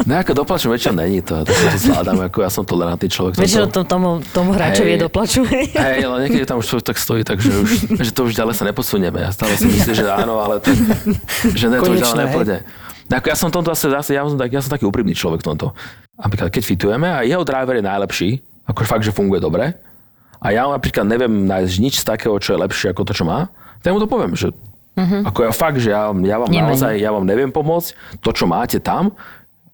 No 0.05 0.21
ako 0.21 0.37
doplačom 0.37 0.69
väčšinou 0.69 1.01
není 1.01 1.25
to, 1.25 1.49
to 1.49 1.53
sa 1.57 1.73
to 1.73 1.79
zvládam, 1.81 2.29
ako 2.29 2.45
ja 2.45 2.53
som 2.53 2.61
tolerantný 2.69 3.09
človek. 3.09 3.41
Väčšinou 3.41 3.73
to- 3.73 3.81
to, 3.81 3.89
tomu, 3.89 4.21
tomu 4.37 4.53
hráčovi 4.53 4.93
je 4.93 4.99
Hej. 5.01 5.05
do 5.07 5.09
plaču. 5.09 5.41
Hej, 5.49 5.73
ale 6.05 6.29
niekedy 6.29 6.45
tam 6.45 6.61
už 6.61 6.69
človek 6.69 6.93
tak 6.93 7.01
stojí, 7.01 7.25
takže 7.25 7.49
už, 7.49 7.71
že 8.05 8.13
to 8.13 8.29
už 8.29 8.37
ďalej 8.37 8.53
sa 8.53 8.69
neposunieme. 8.69 9.25
Ja 9.25 9.33
stále 9.33 9.57
si 9.57 9.65
myslím, 9.65 9.97
že 9.97 10.05
áno, 10.05 10.45
ale 10.45 10.61
to, 10.61 10.77
že 11.57 11.73
ne, 11.73 11.81
to 11.81 11.89
už 11.89 12.05
ďalej 12.05 12.27
hej. 12.29 12.61
Ako 13.11 13.27
ja 13.29 13.37
som 13.37 13.53
tomto 13.53 13.73
zase, 13.77 13.93
zase 13.93 14.11
ja, 14.17 14.25
som 14.25 14.39
tak, 14.41 14.51
ja 14.51 14.61
som 14.65 14.73
taký 14.73 14.89
úprimný 14.89 15.13
človek 15.13 15.45
v 15.45 15.49
tomto. 15.53 15.77
Napríklad, 16.17 16.49
keď 16.49 16.63
fitujeme 16.65 17.09
a 17.11 17.27
jeho 17.27 17.45
driver 17.45 17.77
je 17.77 17.85
najlepší, 17.85 18.31
ako 18.65 18.87
fakt, 18.89 19.05
že 19.05 19.13
funguje 19.13 19.43
dobre, 19.43 19.77
a 20.45 20.53
ja 20.53 20.69
napríklad 20.69 21.09
neviem 21.09 21.49
nájsť 21.49 21.75
nič 21.81 21.95
z 22.01 22.05
takého, 22.05 22.37
čo 22.37 22.53
je 22.57 22.59
lepšie 22.61 22.93
ako 22.93 23.09
to, 23.09 23.13
čo 23.17 23.25
má, 23.25 23.49
tak 23.81 23.97
mu 23.97 24.01
to 24.01 24.09
poviem, 24.09 24.37
že 24.37 24.53
uh-huh. 24.53 25.25
ako 25.25 25.41
ja 25.49 25.53
fakt, 25.57 25.81
že 25.81 25.89
ja, 25.89 26.13
ja 26.13 26.37
vám 26.37 26.53
Nemení. 26.53 26.77
naozaj, 26.77 26.93
ja 27.01 27.11
vám 27.13 27.25
neviem 27.25 27.49
pomôcť, 27.49 28.21
to, 28.21 28.31
čo 28.33 28.45
máte 28.45 28.77
tam, 28.77 29.17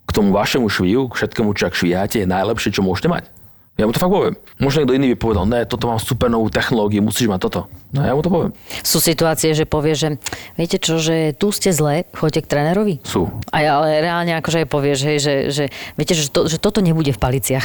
k 0.07 0.11
tomu 0.11 0.35
vašemu 0.35 0.67
šviu, 0.67 1.07
k 1.11 1.15
všetkému, 1.19 1.55
čo 1.55 1.71
ak 1.71 1.75
švíjate, 1.75 2.23
je 2.23 2.27
najlepšie, 2.27 2.75
čo 2.75 2.83
môžete 2.83 3.11
mať. 3.11 3.31
Ja 3.79 3.89
mu 3.89 3.97
to 3.97 4.03
fakt 4.03 4.13
poviem. 4.13 4.37
Možno 4.61 4.85
niekto 4.85 4.93
iný 4.93 5.07
by 5.15 5.17
povedal, 5.17 5.45
ne, 5.49 5.65
toto 5.65 5.89
mám 5.89 5.97
super 5.97 6.29
novú 6.29 6.53
technológiu, 6.53 7.01
musíš 7.01 7.33
mať 7.33 7.41
toto. 7.49 7.61
No 7.97 8.05
ja 8.05 8.13
mu 8.13 8.21
to 8.21 8.29
poviem. 8.29 8.53
Sú 8.85 9.01
situácie, 9.01 9.57
že 9.57 9.65
povie, 9.65 9.97
že 9.97 10.21
viete 10.61 10.77
čo, 10.77 11.01
že 11.01 11.33
tu 11.33 11.49
ste 11.49 11.73
zle, 11.73 12.05
choďte 12.13 12.45
k 12.45 12.51
trénerovi. 12.51 13.01
Sú. 13.09 13.33
A 13.49 13.65
ale 13.65 14.05
reálne 14.05 14.37
akože 14.37 14.65
aj 14.65 14.69
povieš, 14.69 14.99
hej, 15.09 15.19
že, 15.23 15.35
že 15.49 15.65
viete, 15.97 16.13
že, 16.13 16.29
to, 16.29 16.45
že 16.45 16.61
toto 16.61 16.85
nebude 16.85 17.09
v 17.15 17.23
paliciach. 17.23 17.65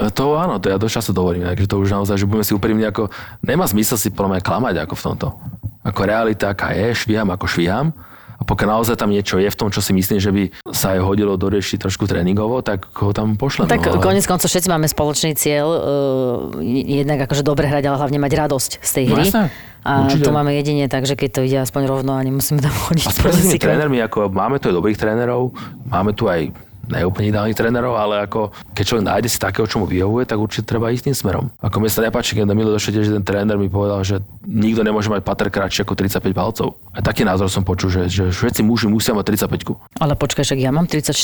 E, 0.00 0.08
To 0.08 0.40
áno, 0.40 0.56
to 0.62 0.72
ja 0.72 0.80
dosť 0.80 0.94
často 0.96 1.12
hovorím, 1.12 1.44
takže 1.44 1.68
to 1.68 1.76
už 1.76 1.92
naozaj, 1.92 2.16
že 2.16 2.24
budeme 2.24 2.46
si 2.46 2.56
úprimní, 2.56 2.84
ako 2.88 3.12
nemá 3.44 3.68
zmysel 3.68 4.00
si 4.00 4.08
podľa 4.08 4.40
mňa 4.40 4.46
klamať 4.46 4.74
ako 4.88 4.94
v 4.96 5.02
tomto. 5.12 5.26
Ako 5.84 6.00
realita, 6.08 6.56
aká 6.56 6.72
je, 6.72 7.04
švíham 7.04 7.28
ako 7.28 7.44
švíham. 7.44 7.92
A 8.40 8.48
pokiaľ 8.48 8.68
naozaj 8.74 8.96
tam 8.96 9.12
niečo 9.12 9.36
je 9.36 9.46
v 9.46 9.54
tom, 9.54 9.68
čo 9.68 9.78
si 9.78 9.92
myslím, 9.92 10.16
že 10.16 10.30
by 10.30 10.42
sa 10.66 10.96
aj 10.96 11.04
hodilo 11.04 11.36
doriešiť 11.36 11.76
trošku 11.78 12.04
tréningovo, 12.04 12.58
tak 12.60 12.88
ho 12.96 13.12
tam 13.12 13.36
pošlem. 13.36 13.68
Tak 13.68 13.84
no, 13.84 13.90
ale- 13.94 14.02
konec 14.02 14.24
koncov 14.24 14.48
všetci 14.48 14.66
máme 14.66 14.86
spoločný 14.86 15.36
cieľ, 15.36 15.68
uh, 15.68 15.80
jednak 16.64 17.20
akože 17.20 17.42
dobre 17.42 17.68
hrať, 17.68 17.84
ale 17.84 18.00
hlavne 18.00 18.16
mať 18.18 18.32
radosť 18.34 18.70
z 18.80 18.90
tej 18.90 19.04
No 19.06 19.14
hry. 19.14 19.24
jasné, 19.28 19.44
a 19.80 19.92
určite. 20.04 20.24
to 20.24 20.30
máme 20.30 20.50
jedine 20.50 20.84
tak, 20.86 21.04
že 21.04 21.14
keď 21.14 21.28
to 21.30 21.40
ide 21.42 21.58
aspoň 21.58 21.82
rovno 21.86 22.12
a 22.12 22.20
nemusíme 22.20 22.58
tam 22.58 22.72
chodiť. 22.88 23.04
A 23.04 23.12
s 23.30 23.54
trénermi, 23.54 24.00
ako 24.00 24.28
máme 24.28 24.56
tu 24.56 24.68
aj 24.68 24.74
dobrých 24.74 24.96
trénerov, 24.96 25.52
máme 25.84 26.12
tu 26.12 26.24
aj 26.24 26.48
neúplne 26.92 27.28
ideálnych 27.28 27.54
trénerov, 27.54 27.94
ale 27.94 28.20
ako 28.20 28.40
keď 28.70 28.84
človek 28.84 29.04
nájde 29.06 29.28
si 29.28 29.38
takého, 29.38 29.64
čo 29.64 29.78
mu 29.78 29.86
vyhovuje, 29.86 30.24
tak 30.24 30.36
určite 30.36 30.66
treba 30.66 30.88
ísť 30.88 31.04
tým 31.04 31.16
smerom. 31.16 31.44
Ako 31.56 31.78
mi 31.78 31.86
sa 31.86 32.00
nepáči, 32.00 32.34
keď 32.34 32.44
na 32.44 32.52
Milo 32.52 32.70
došiel, 32.70 33.00
že 33.00 33.12
ten 33.12 33.22
tréner 33.22 33.54
mi 33.54 33.66
povedal, 33.66 34.02
že 34.02 34.18
nikto 34.42 34.82
nemôže 34.82 35.06
mať 35.06 35.22
pater 35.22 35.48
kratšie 35.48 35.82
ako 35.82 35.94
35 35.94 36.32
palcov. 36.32 36.68
A 36.90 36.98
taký 37.00 37.22
názor 37.22 37.46
som 37.46 37.62
počul, 37.62 37.88
že, 37.88 38.02
že 38.06 38.24
všetci 38.28 38.60
muži 38.60 38.86
musia 38.86 39.12
mať 39.12 39.38
35. 39.38 39.78
Ale 39.96 40.12
počkaj, 40.12 40.44
však 40.44 40.58
ja 40.58 40.70
mám 40.70 40.84
34. 40.84 41.14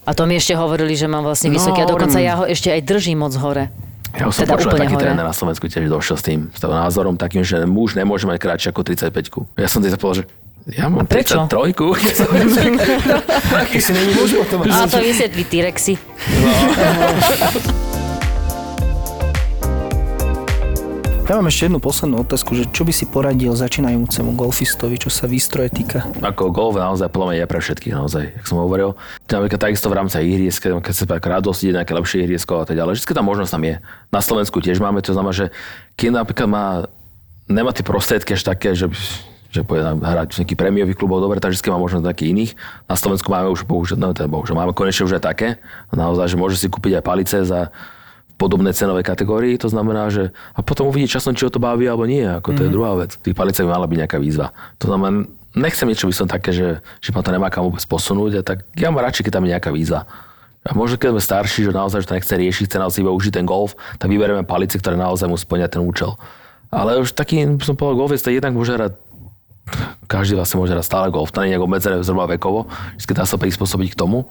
A 0.00 0.10
to 0.12 0.22
mi 0.24 0.34
ešte 0.34 0.54
hovorili, 0.54 0.92
že 0.92 1.04
mám 1.04 1.22
vlastne 1.22 1.50
vysoký. 1.50 1.80
a 1.80 1.84
No, 1.84 1.92
dokonca 1.92 2.14
hovorím- 2.14 2.24
ja 2.24 2.34
ho 2.36 2.44
ešte 2.46 2.68
aj 2.68 2.80
držím 2.82 3.18
moc 3.18 3.34
hore. 3.34 3.68
Ja 4.14 4.24
som 4.26 4.42
Teda 4.42 4.54
počul, 4.54 4.70
úplne 4.70 4.82
taký 4.82 4.94
hore. 4.94 5.04
tréner 5.04 5.24
na 5.24 5.34
Slovensku 5.34 5.66
tiež 5.66 5.86
došiel 5.86 6.16
s 6.16 6.24
tým, 6.24 6.40
s 6.48 6.56
tým 6.56 6.72
názorom 6.72 7.14
takým, 7.14 7.42
že 7.42 7.60
muž 7.62 7.92
nemôže 7.92 8.24
mať 8.24 8.38
kratšie 8.38 8.68
ako 8.70 8.80
35. 8.80 9.44
Ja 9.56 9.66
som 9.66 9.82
si 9.82 9.92
povedal, 9.92 10.24
že 10.24 10.45
ja 10.66 10.90
mám 10.90 11.06
prečo? 11.06 11.46
33. 11.46 11.78
Ty 13.70 13.78
si 13.86 13.90
není 13.94 14.18
muž 14.18 14.34
potom. 14.34 14.66
A 14.66 14.90
to 14.90 14.98
vysvetlí 14.98 15.46
T-Rexy. 15.46 15.94
Ja 21.26 21.38
mám 21.38 21.50
ešte 21.50 21.70
jednu 21.70 21.78
poslednú 21.78 22.22
otázku, 22.22 22.54
že 22.54 22.70
čo 22.70 22.82
by 22.82 22.90
si 22.94 23.06
poradil 23.06 23.54
začínajúcemu 23.54 24.34
golfistovi, 24.34 24.98
čo 24.98 25.10
sa 25.10 25.30
výstroje 25.30 25.70
týka? 25.70 26.06
Ako 26.22 26.50
golf 26.50 26.78
naozaj 26.78 27.14
podľa 27.14 27.26
mňa 27.30 27.38
je 27.38 27.50
pre 27.50 27.60
všetkých 27.62 27.94
naozaj, 27.94 28.22
jak 28.34 28.46
som 28.46 28.58
hovoril. 28.58 28.98
Napríklad 29.26 29.58
takisto 29.58 29.86
v 29.90 29.98
rámci 30.02 30.22
ihrisk, 30.22 30.66
keď 30.66 30.94
sa 30.94 31.06
tak 31.06 31.22
radosť 31.22 31.60
ide 31.66 31.78
nejaké 31.82 31.94
lepšie 31.94 32.26
ihrisko 32.26 32.62
a 32.62 32.66
tak 32.66 32.78
ďalej. 32.78 32.98
Vždycky 32.98 33.14
tá 33.14 33.22
možnosť 33.22 33.50
tam 33.54 33.62
je. 33.66 33.76
Na 34.10 34.18
Slovensku 34.22 34.58
tiež 34.58 34.82
máme, 34.82 35.02
to 35.02 35.14
znamená, 35.14 35.34
že 35.34 35.46
keď 35.98 36.26
napríklad 36.26 36.46
má, 36.50 36.66
nemá 37.50 37.70
tie 37.70 37.82
prostriedky 37.82 38.34
až 38.34 38.46
také, 38.46 38.78
že 38.78 38.86
že 39.56 39.62
pôjde 39.64 39.96
hrať 39.96 40.28
v 40.36 40.38
nejakých 40.44 40.60
prémiový 40.60 40.92
klubov, 40.92 41.24
dobre, 41.24 41.40
vždy 41.40 41.72
má 41.72 41.80
možnosť 41.80 42.04
nejakých 42.04 42.30
iných. 42.36 42.52
Na 42.84 42.96
Slovensku 43.00 43.28
máme 43.32 43.48
už, 43.48 43.64
bohužiaľ, 43.64 43.98
no, 43.98 44.08
teda 44.12 44.28
bohužiaľ, 44.28 44.66
máme 44.66 44.72
konečne 44.76 45.08
už 45.08 45.16
aj 45.16 45.22
také. 45.24 45.48
Naozaj, 45.90 46.32
že 46.32 46.36
môže 46.36 46.56
si 46.60 46.68
kúpiť 46.68 47.00
aj 47.00 47.02
palice 47.02 47.38
za 47.42 47.72
podobné 48.36 48.76
cenové 48.76 49.00
kategórii, 49.00 49.56
to 49.56 49.72
znamená, 49.72 50.12
že 50.12 50.28
a 50.52 50.60
potom 50.60 50.92
uvidí 50.92 51.08
časom, 51.08 51.32
či 51.32 51.48
ho 51.48 51.50
to 51.50 51.56
baví 51.56 51.88
alebo 51.88 52.04
nie, 52.04 52.20
ako 52.20 52.52
to 52.52 52.60
mm-hmm. 52.60 52.64
je 52.68 52.74
druhá 52.76 52.92
vec. 53.00 53.10
Tých 53.16 53.32
palice 53.32 53.64
by 53.64 53.68
mala 53.72 53.88
byť 53.88 53.98
nejaká 54.04 54.18
výzva. 54.20 54.52
To 54.76 54.92
znamená, 54.92 55.24
nechcem 55.56 55.88
niečo 55.88 56.04
by 56.04 56.14
som 56.14 56.28
také, 56.28 56.52
že, 56.52 56.84
že 57.00 57.10
ma 57.16 57.24
to 57.24 57.32
nemá 57.32 57.48
kam 57.48 57.64
vôbec 57.64 57.80
posunúť, 57.88 58.32
a 58.38 58.42
tak 58.44 58.68
ja 58.76 58.92
mám 58.92 59.00
radšej, 59.00 59.24
keď 59.24 59.32
tam 59.40 59.44
je 59.48 59.52
nejaká 59.56 59.70
výzva. 59.72 60.04
A 60.66 60.74
možno 60.74 60.98
keď 61.00 61.16
sme 61.16 61.22
starší, 61.22 61.60
že 61.64 61.72
naozaj 61.72 62.04
že 62.04 62.08
to 62.10 62.16
nechce 62.18 62.34
riešiť, 62.34 62.64
chce 62.68 62.78
naozaj 62.82 63.00
iba 63.00 63.14
užiť 63.14 63.32
ten 63.40 63.46
golf, 63.46 63.78
tak 63.96 64.10
vyberieme 64.10 64.44
palice, 64.44 64.76
ktoré 64.76 64.98
naozaj 64.98 65.30
mu 65.30 65.38
splňa 65.38 65.72
ten 65.72 65.80
účel. 65.80 66.18
Ale 66.74 66.98
už 66.98 67.14
taký, 67.14 67.46
som 67.62 67.78
povedal, 67.78 67.94
golf 67.94 68.12
je 68.12 68.20
jednak 68.34 68.50
môže 68.50 68.74
hrať 68.74 68.98
každý 70.06 70.38
vlastne 70.38 70.62
môže 70.62 70.72
hrať 70.72 70.86
stále 70.86 71.06
golf, 71.10 71.34
to 71.34 71.42
nie 71.42 71.50
je 71.50 71.58
nejak 71.58 71.66
obmedzené 71.66 71.96
zhruba 72.06 72.30
vekovo, 72.30 72.70
vždy 72.96 73.12
dá 73.12 73.26
sa 73.26 73.36
prispôsobiť 73.36 73.94
k 73.94 73.98
tomu. 73.98 74.30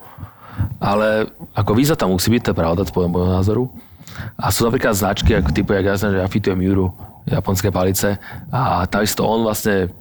Ale 0.79 1.27
ako 1.51 1.71
víza 1.75 1.99
tam 1.99 2.15
musí 2.15 2.31
byť, 2.31 2.41
to 2.41 2.51
je 2.55 2.59
pravda, 2.59 2.87
z 2.87 2.91
môjho 2.95 3.27
názoru. 3.27 3.63
A 4.39 4.47
sú 4.47 4.63
napríklad 4.63 4.95
značky, 4.95 5.35
ako 5.35 5.51
typu, 5.51 5.75
jak 5.75 5.91
ja 5.91 5.99
znam, 5.99 6.15
že 6.15 6.23
ja 6.23 6.27
fitujem 6.31 6.63
Juru, 6.63 6.95
japonské 7.27 7.67
palice. 7.67 8.15
A 8.47 8.87
takisto 8.87 9.27
on 9.27 9.43
vlastne, 9.43 9.91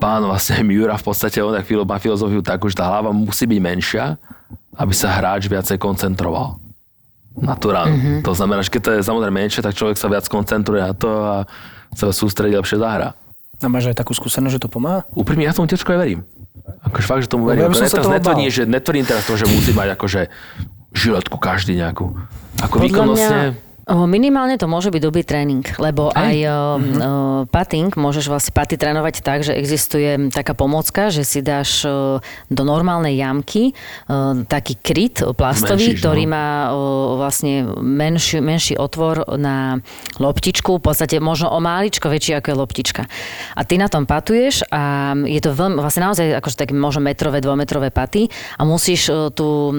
pán 0.00 0.24
vlastne 0.24 0.64
Miura 0.68 0.96
v 0.96 1.04
podstate, 1.04 1.44
on 1.44 1.52
tak 1.52 1.68
má 1.68 2.00
filozofiu 2.00 2.40
takú, 2.40 2.72
že 2.72 2.80
tá 2.80 2.88
hlava 2.88 3.12
musí 3.12 3.44
byť 3.44 3.60
menšia, 3.60 4.16
aby 4.80 4.92
sa 4.96 5.12
hráč 5.20 5.52
viacej 5.52 5.76
koncentroval. 5.76 6.56
Naturálne. 7.38 7.94
Mm-hmm. 7.94 8.20
To 8.26 8.32
znamená, 8.34 8.64
že 8.64 8.72
keď 8.72 8.82
to 8.82 8.90
je 8.96 9.06
samozrejme 9.06 9.36
menšie, 9.36 9.60
tak 9.62 9.76
človek 9.76 10.00
sa 10.00 10.10
viac 10.10 10.26
koncentruje 10.26 10.82
na 10.82 10.94
to 10.96 11.10
a 11.12 11.36
sa 11.94 12.10
sústredí 12.10 12.56
lepšie 12.56 12.80
zahra. 12.80 13.14
A 13.58 13.66
máš 13.66 13.90
aj 13.90 13.96
takú 13.98 14.14
skúsenosť, 14.14 14.54
že 14.54 14.60
to 14.62 14.68
pomáha? 14.70 15.02
Úprimne, 15.14 15.46
ja 15.46 15.54
tomu 15.54 15.66
aj 15.90 15.98
verím. 15.98 16.20
Akože 16.86 17.06
fakt, 17.06 17.22
že 17.26 17.28
tomu 17.30 17.50
verím. 17.50 17.66
Ja 17.66 17.74
teraz 17.74 18.06
netvrdím, 18.06 18.48
že, 18.54 18.62
netvrdím 18.68 19.06
teraz 19.06 19.26
to, 19.26 19.34
že 19.34 19.50
musí 19.50 19.74
mať 19.74 19.98
akože 19.98 20.20
žiletku 20.94 21.36
každý 21.42 21.74
nejakú. 21.74 22.14
Ako 22.62 22.78
výkonnostne... 22.82 23.58
Mňa 23.58 23.67
Minimálne 23.88 24.60
to 24.60 24.68
môže 24.68 24.92
byť 24.92 25.00
dobrý 25.00 25.24
tréning, 25.24 25.64
lebo 25.80 26.12
aj, 26.12 26.20
aj 26.20 26.36
mm-hmm. 26.44 27.00
uh, 27.00 27.40
pating 27.48 27.88
môžeš 27.96 28.28
vlastne 28.28 28.52
paty 28.52 28.76
trénovať 28.76 29.24
tak, 29.24 29.40
že 29.48 29.56
existuje 29.56 30.28
taká 30.28 30.52
pomocka, 30.52 31.08
že 31.08 31.24
si 31.24 31.40
dáš 31.40 31.88
uh, 31.88 32.20
do 32.52 32.62
normálnej 32.68 33.16
jamky 33.16 33.72
uh, 33.72 34.44
taký 34.44 34.76
kryt 34.76 35.24
plastový, 35.32 35.96
Menšíš, 35.96 36.04
ktorý 36.04 36.24
no. 36.28 36.32
má 36.36 36.46
vlastne 37.16 37.64
menší, 37.80 38.44
menší 38.44 38.74
otvor 38.76 39.24
na 39.40 39.80
loptičku, 40.20 40.76
v 40.76 40.84
podstate 40.84 41.16
možno 41.16 41.48
o 41.48 41.56
máličko 41.56 42.12
väčší 42.12 42.36
ako 42.36 42.46
je 42.52 42.56
loptička. 42.60 43.02
A 43.56 43.60
ty 43.64 43.80
na 43.80 43.88
tom 43.88 44.04
patuješ 44.04 44.68
a 44.68 45.16
je 45.24 45.40
to 45.40 45.56
veľmi, 45.56 45.80
vlastne 45.80 46.04
naozaj 46.04 46.36
akože 46.36 46.60
také 46.60 46.76
možno 46.76 47.00
metrové, 47.00 47.40
dvometrové 47.40 47.88
paty 47.88 48.28
a 48.60 48.68
musíš 48.68 49.32
tú 49.32 49.72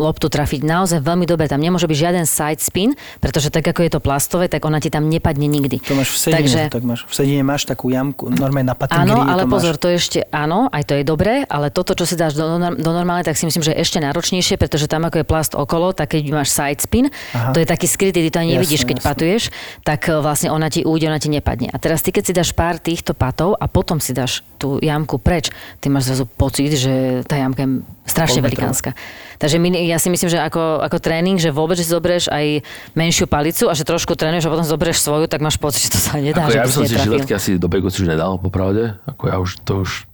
loptu 0.00 0.32
trafiť 0.32 0.64
naozaj 0.64 1.04
veľmi 1.04 1.28
dobre. 1.28 1.44
Tam 1.44 1.60
nemôže 1.60 1.84
byť 1.84 1.98
žiaden 1.98 2.24
side 2.24 2.64
spin, 2.64 2.96
pretože 3.18 3.50
tak 3.50 3.66
ako 3.66 3.80
je 3.82 3.90
to 3.92 4.00
plastové, 4.00 4.46
tak 4.46 4.62
ona 4.64 4.78
ti 4.78 4.88
tam 4.88 5.10
nepadne 5.10 5.50
nikdy. 5.50 5.82
To 5.84 5.98
máš 5.98 6.14
v 6.14 6.18
sedine, 6.18 6.38
Takže, 6.38 6.60
tak 6.70 6.82
máš. 6.86 7.00
V 7.04 7.14
sedine 7.14 7.42
máš 7.42 7.66
takú 7.66 7.90
jamku, 7.90 8.30
normálne 8.30 8.70
na 8.70 8.76
patingri. 8.78 9.10
Áno, 9.10 9.26
ale 9.26 9.44
to 9.44 9.50
pozor, 9.50 9.74
máš... 9.76 9.82
to 9.82 9.88
ešte, 9.90 10.18
áno, 10.30 10.70
aj 10.70 10.82
to 10.86 10.92
je 10.98 11.04
dobré, 11.04 11.42
ale 11.50 11.74
toto, 11.74 11.98
čo 11.98 12.06
si 12.06 12.14
dáš 12.14 12.38
do, 12.38 12.46
do 12.58 12.90
normálne, 12.90 13.26
tak 13.26 13.34
si 13.34 13.44
myslím, 13.44 13.62
že 13.66 13.74
je 13.74 13.82
ešte 13.82 13.98
náročnejšie, 13.98 14.54
pretože 14.56 14.86
tam 14.86 15.06
ako 15.06 15.22
je 15.22 15.26
plast 15.26 15.52
okolo, 15.58 15.90
tak 15.92 16.14
keď 16.14 16.22
máš 16.30 16.54
side 16.54 16.80
spin, 16.80 17.10
Aha. 17.34 17.52
to 17.52 17.58
je 17.58 17.66
taký 17.66 17.86
skrytý, 17.90 18.22
ty 18.22 18.30
to 18.30 18.38
ani 18.38 18.54
nevidíš, 18.56 18.86
keď 18.86 19.02
jasne. 19.02 19.08
patuješ, 19.10 19.42
tak 19.82 20.06
e, 20.06 20.18
vlastne 20.22 20.48
ona 20.54 20.70
ti 20.70 20.86
újde, 20.86 21.10
ona 21.10 21.20
ti 21.20 21.28
nepadne. 21.28 21.68
A 21.74 21.76
teraz 21.82 22.00
ty, 22.00 22.14
keď 22.14 22.22
si 22.24 22.32
dáš 22.32 22.50
pár 22.54 22.78
týchto 22.78 23.12
patov 23.12 23.58
a 23.58 23.66
potom 23.66 23.98
si 23.98 24.14
dáš 24.14 24.46
tú 24.58 24.78
jamku 24.82 25.18
preč, 25.18 25.50
ty 25.78 25.90
máš 25.90 26.10
zrazu 26.10 26.26
pocit, 26.26 26.74
že 26.74 27.22
tá 27.26 27.38
jamka 27.38 27.62
je 27.62 27.70
strašne 28.08 28.40
velikánska. 28.42 28.96
Takže 29.38 29.62
my, 29.62 29.70
ja 29.86 30.02
si 30.02 30.10
myslím, 30.10 30.32
že 30.32 30.42
ako, 30.42 30.82
ako 30.82 30.98
tréning, 30.98 31.38
že 31.38 31.54
vôbec, 31.54 31.78
že 31.78 31.86
si 31.86 31.94
zoberieš 31.94 32.26
aj 32.32 32.66
menšiu 32.98 33.30
palicu 33.30 33.70
a 33.70 33.76
že 33.76 33.86
trošku 33.86 34.18
trénuješ 34.18 34.48
a 34.48 34.52
potom 34.56 34.66
zoberieš 34.66 34.98
svoju, 35.04 35.30
tak 35.30 35.38
máš 35.44 35.60
pocit, 35.60 35.86
že 35.86 35.94
to 35.94 36.00
sa 36.02 36.18
nedá. 36.18 36.48
Ako 36.48 36.58
ja 36.58 36.66
by 36.66 36.72
som 36.74 36.82
si 36.88 36.98
žiletky 36.98 37.32
asi 37.36 37.60
do 37.60 37.70
beku 37.70 37.86
už 37.92 38.08
nedal, 38.08 38.40
popravde. 38.42 38.98
Ako 39.06 39.22
ja 39.30 39.36
už 39.38 39.62
to 39.62 39.86
už 39.86 40.08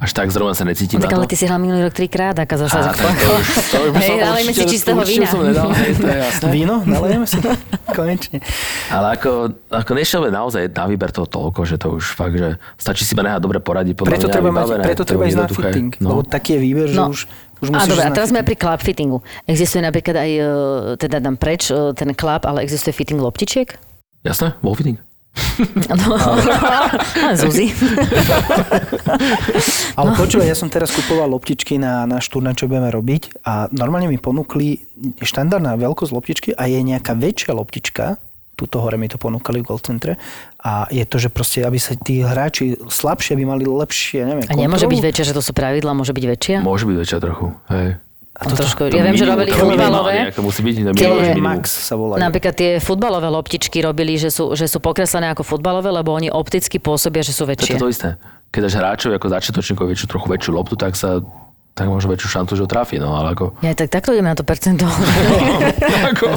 až 0.00 0.10
tak 0.16 0.32
zrovna 0.32 0.56
sa 0.56 0.64
necítim 0.64 0.96
no, 0.96 1.04
tak 1.04 1.12
ale 1.12 1.28
ty 1.28 1.36
si 1.36 1.44
hral 1.44 1.60
minulý 1.60 1.84
rok 1.84 1.92
trikrát, 1.92 2.32
aká 2.32 2.56
zase... 2.56 2.72
Á, 2.72 2.96
to, 2.96 3.04
to 3.04 3.28
už, 3.36 3.46
to 3.68 3.76
už 3.84 3.92
hej, 4.00 4.16
nalejme 4.16 4.52
si 4.56 4.64
čistého 4.64 5.00
vína. 5.04 5.28
Som 5.28 5.44
nedal, 5.44 5.68
hej, 5.76 5.92
to 5.92 6.06
je 6.08 6.18
jasné. 6.24 6.48
Víno? 6.48 6.74
Nalejeme 6.88 7.26
si 7.28 7.36
konečne. 8.00 8.40
Ale 8.88 9.20
ako, 9.20 9.60
ako 9.68 9.92
nešiel 9.92 10.24
naozaj 10.32 10.72
na 10.72 10.88
výber 10.88 11.12
toho 11.12 11.28
toľko, 11.28 11.68
že 11.68 11.76
to 11.76 12.00
už 12.00 12.16
fakt, 12.16 12.32
že 12.32 12.56
stačí 12.80 13.04
si 13.04 13.12
ma 13.12 13.28
nehať 13.28 13.44
dobre 13.44 13.60
poradiť. 13.60 13.92
Podľa 14.00 14.08
preto 14.08 14.26
mňa 14.26 14.34
treba, 14.40 14.48
mať, 14.48 14.66
preto 14.80 15.02
treba 15.04 15.22
ísť 15.28 15.36
na 15.36 15.48
fitting, 15.52 15.90
no. 16.00 16.06
lebo 16.16 16.20
taký 16.24 16.56
je 16.56 16.60
výber, 16.64 16.88
že 16.88 16.96
no. 16.96 17.12
už 17.12 17.28
už 17.60 17.68
a 17.76 17.84
dobre, 17.84 18.08
a 18.08 18.10
teraz 18.16 18.32
sme 18.32 18.40
pri 18.40 18.56
club 18.56 18.80
fittingu. 18.80 19.20
Existuje 19.44 19.84
napríklad 19.84 20.16
aj, 20.16 20.30
e, 20.32 20.48
teda 20.96 21.20
dám 21.20 21.36
preč 21.36 21.68
e, 21.68 21.92
ten 21.92 22.16
club, 22.16 22.48
ale 22.48 22.64
existuje 22.64 22.96
fitting 22.96 23.20
loptičiek? 23.20 23.76
Jasné, 24.24 24.56
bol 24.64 24.72
fitting. 24.72 24.96
No, 25.90 26.16
Zuzi. 27.40 27.68
Ale 29.94 30.08
no. 30.12 30.16
počúvaj, 30.16 30.48
ja 30.48 30.56
som 30.56 30.72
teraz 30.72 30.90
kupoval 30.92 31.30
loptičky 31.36 31.76
na, 31.76 32.08
na 32.08 32.18
štúrna, 32.18 32.56
čo 32.56 32.66
budeme 32.66 32.88
robiť 32.88 33.44
a 33.44 33.68
normálne 33.72 34.08
mi 34.08 34.16
ponúkli 34.16 34.80
štandardná 35.20 35.76
veľkosť 35.76 36.12
loptičky 36.12 36.50
a 36.56 36.64
je 36.64 36.80
nejaká 36.80 37.12
väčšia 37.12 37.52
loptička, 37.52 38.16
túto 38.56 38.76
hore 38.84 39.00
mi 39.00 39.08
to 39.08 39.16
ponúkali 39.16 39.64
v 39.64 39.72
Gold 39.72 39.84
Centre 39.84 40.20
a 40.60 40.84
je 40.92 41.04
to, 41.08 41.16
že 41.16 41.32
proste, 41.32 41.64
aby 41.64 41.80
sa 41.80 41.96
tí 41.96 42.20
hráči 42.20 42.76
slabšie 42.76 43.36
by 43.40 43.44
mali 43.48 43.64
lepšie, 43.64 44.20
neviem, 44.28 44.44
A 44.48 44.56
nemôže 44.56 44.84
byť 44.84 45.00
väčšia, 45.00 45.24
že 45.32 45.36
to 45.36 45.42
sú 45.44 45.52
pravidla, 45.56 45.96
môže 45.96 46.12
byť 46.12 46.24
väčšia? 46.24 46.56
Môže 46.60 46.84
byť 46.84 46.96
väčšia 47.00 47.18
trochu, 47.20 47.56
hej. 47.72 47.96
A 48.40 48.48
to, 48.48 48.56
trošku, 48.56 48.88
to, 48.88 48.96
ja 48.96 49.04
viem, 49.04 49.20
že 49.20 49.28
robili 49.28 49.52
futbalové. 49.52 50.32
To 50.32 50.40
musí 50.40 50.64
byť 50.64 50.96
tie, 50.96 51.36
Max 51.36 51.68
sa 51.68 51.92
volá. 51.92 52.16
Napríklad 52.16 52.56
tie 52.56 52.70
futbalové 52.80 53.28
loptičky 53.28 53.84
robili, 53.84 54.16
že 54.16 54.32
sú, 54.32 54.56
že 54.56 54.64
sú 54.64 54.80
pokreslené 54.80 55.28
ako 55.36 55.44
futbalové, 55.44 55.92
lebo 55.92 56.16
oni 56.16 56.32
opticky 56.32 56.80
pôsobia, 56.80 57.20
že 57.20 57.36
sú 57.36 57.44
väčšie. 57.44 57.76
To 57.76 57.84
je 57.84 57.84
to 57.84 57.92
isté. 57.92 58.08
Keď 58.48 58.60
dáš 58.64 58.74
hráčov 58.80 59.10
ako 59.12 59.26
začiatočníkov 59.28 59.84
väčšiu, 59.92 60.06
trochu 60.08 60.26
väčšiu 60.32 60.52
loptu, 60.56 60.74
tak 60.74 60.96
sa 60.96 61.20
tak 61.70 61.86
možno 61.88 62.12
väčšiu 62.12 62.28
šancu, 62.28 62.52
že 62.58 62.62
ho 62.66 62.68
trafi, 62.68 63.00
no 63.00 63.14
ale 63.16 63.32
ako... 63.32 63.56
Ja 63.64 63.72
tak 63.72 63.88
takto 63.88 64.12
ideme 64.12 64.28
na 64.28 64.36
to 64.36 64.44
percento. 64.44 64.84
ako... 66.12 66.36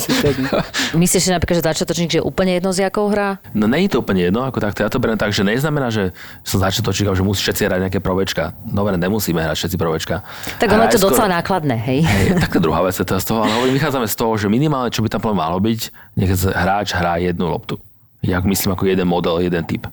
Myslíš, 0.96 1.28
že 1.28 1.32
napríklad, 1.36 1.60
že 1.60 1.64
začiatočník, 1.68 2.10
že 2.14 2.20
je 2.22 2.26
úplne 2.26 2.56
jedno, 2.56 2.72
z 2.72 2.88
jakou 2.88 3.12
hrá? 3.12 3.42
No 3.52 3.68
nie 3.68 3.90
je 3.90 3.98
to 3.98 4.06
úplne 4.06 4.24
jedno, 4.24 4.46
ako 4.46 4.64
takto 4.64 4.86
ja 4.86 4.90
to 4.94 5.02
beriem 5.02 5.20
tak, 5.20 5.36
že 5.36 5.44
neznamená, 5.44 5.92
že 5.92 6.16
som 6.48 6.62
začiatočník, 6.62 7.12
že 7.12 7.26
musí 7.26 7.44
všetci 7.44 7.62
hrať 7.66 7.80
nejaké 7.90 8.00
provečka. 8.00 8.56
Dobre, 8.64 8.96
nemusíme 8.96 9.42
hrať 9.42 9.58
všetci 9.68 9.78
provečka. 9.82 10.24
Tak 10.62 10.70
ono 10.70 10.88
je 10.88 10.96
to 10.96 11.02
skôr... 11.02 11.12
docela 11.12 11.28
nákladné, 11.42 11.76
hej. 11.76 12.00
hej 12.06 12.40
tak 12.40 12.56
to 12.56 12.62
druhá 12.64 12.86
vec 12.86 12.96
je 12.96 13.04
to 13.04 13.18
z 13.20 13.26
toho, 13.28 13.44
ale 13.44 13.74
vychádzame 13.74 14.08
z 14.08 14.16
toho, 14.16 14.32
že 14.40 14.48
minimálne, 14.48 14.94
čo 14.94 15.04
by 15.04 15.10
tam 15.12 15.28
malo 15.34 15.60
byť, 15.60 15.80
nech 16.16 16.32
hráč 16.40 16.96
hrá 16.96 17.20
jednu 17.20 17.50
loptu. 17.50 17.82
Ja 18.24 18.40
myslím 18.40 18.80
ako 18.80 18.88
jeden 18.88 19.12
model, 19.12 19.44
jeden 19.44 19.66
typ. 19.68 19.92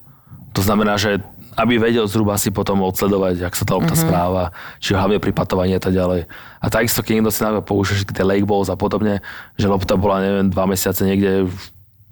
To 0.55 0.63
znamená, 0.63 0.95
že 0.95 1.19
aby 1.61 1.77
vedel 1.77 2.09
zhruba 2.09 2.41
si 2.41 2.49
potom 2.49 2.81
odsledovať, 2.89 3.45
jak 3.45 3.55
sa 3.55 3.69
tá 3.69 3.77
lopta 3.77 3.93
mm-hmm. 3.93 4.09
správa, 4.09 4.45
či 4.81 4.97
hlavne 4.97 5.21
pri 5.21 5.37
patovaní 5.37 5.77
a 5.77 5.83
tak 5.83 5.93
ďalej. 5.93 6.25
A 6.61 6.67
takisto, 6.73 7.05
keď 7.05 7.13
niekto 7.21 7.33
si 7.33 7.45
najmä 7.45 7.61
používa 7.61 8.01
všetky 8.01 8.17
tie 8.17 8.25
lake 8.25 8.49
balls 8.49 8.73
a 8.73 8.77
podobne, 8.81 9.21
že 9.61 9.69
lopta 9.69 10.01
bola, 10.01 10.25
neviem, 10.25 10.49
dva 10.49 10.65
mesiace 10.65 11.05
niekde 11.05 11.53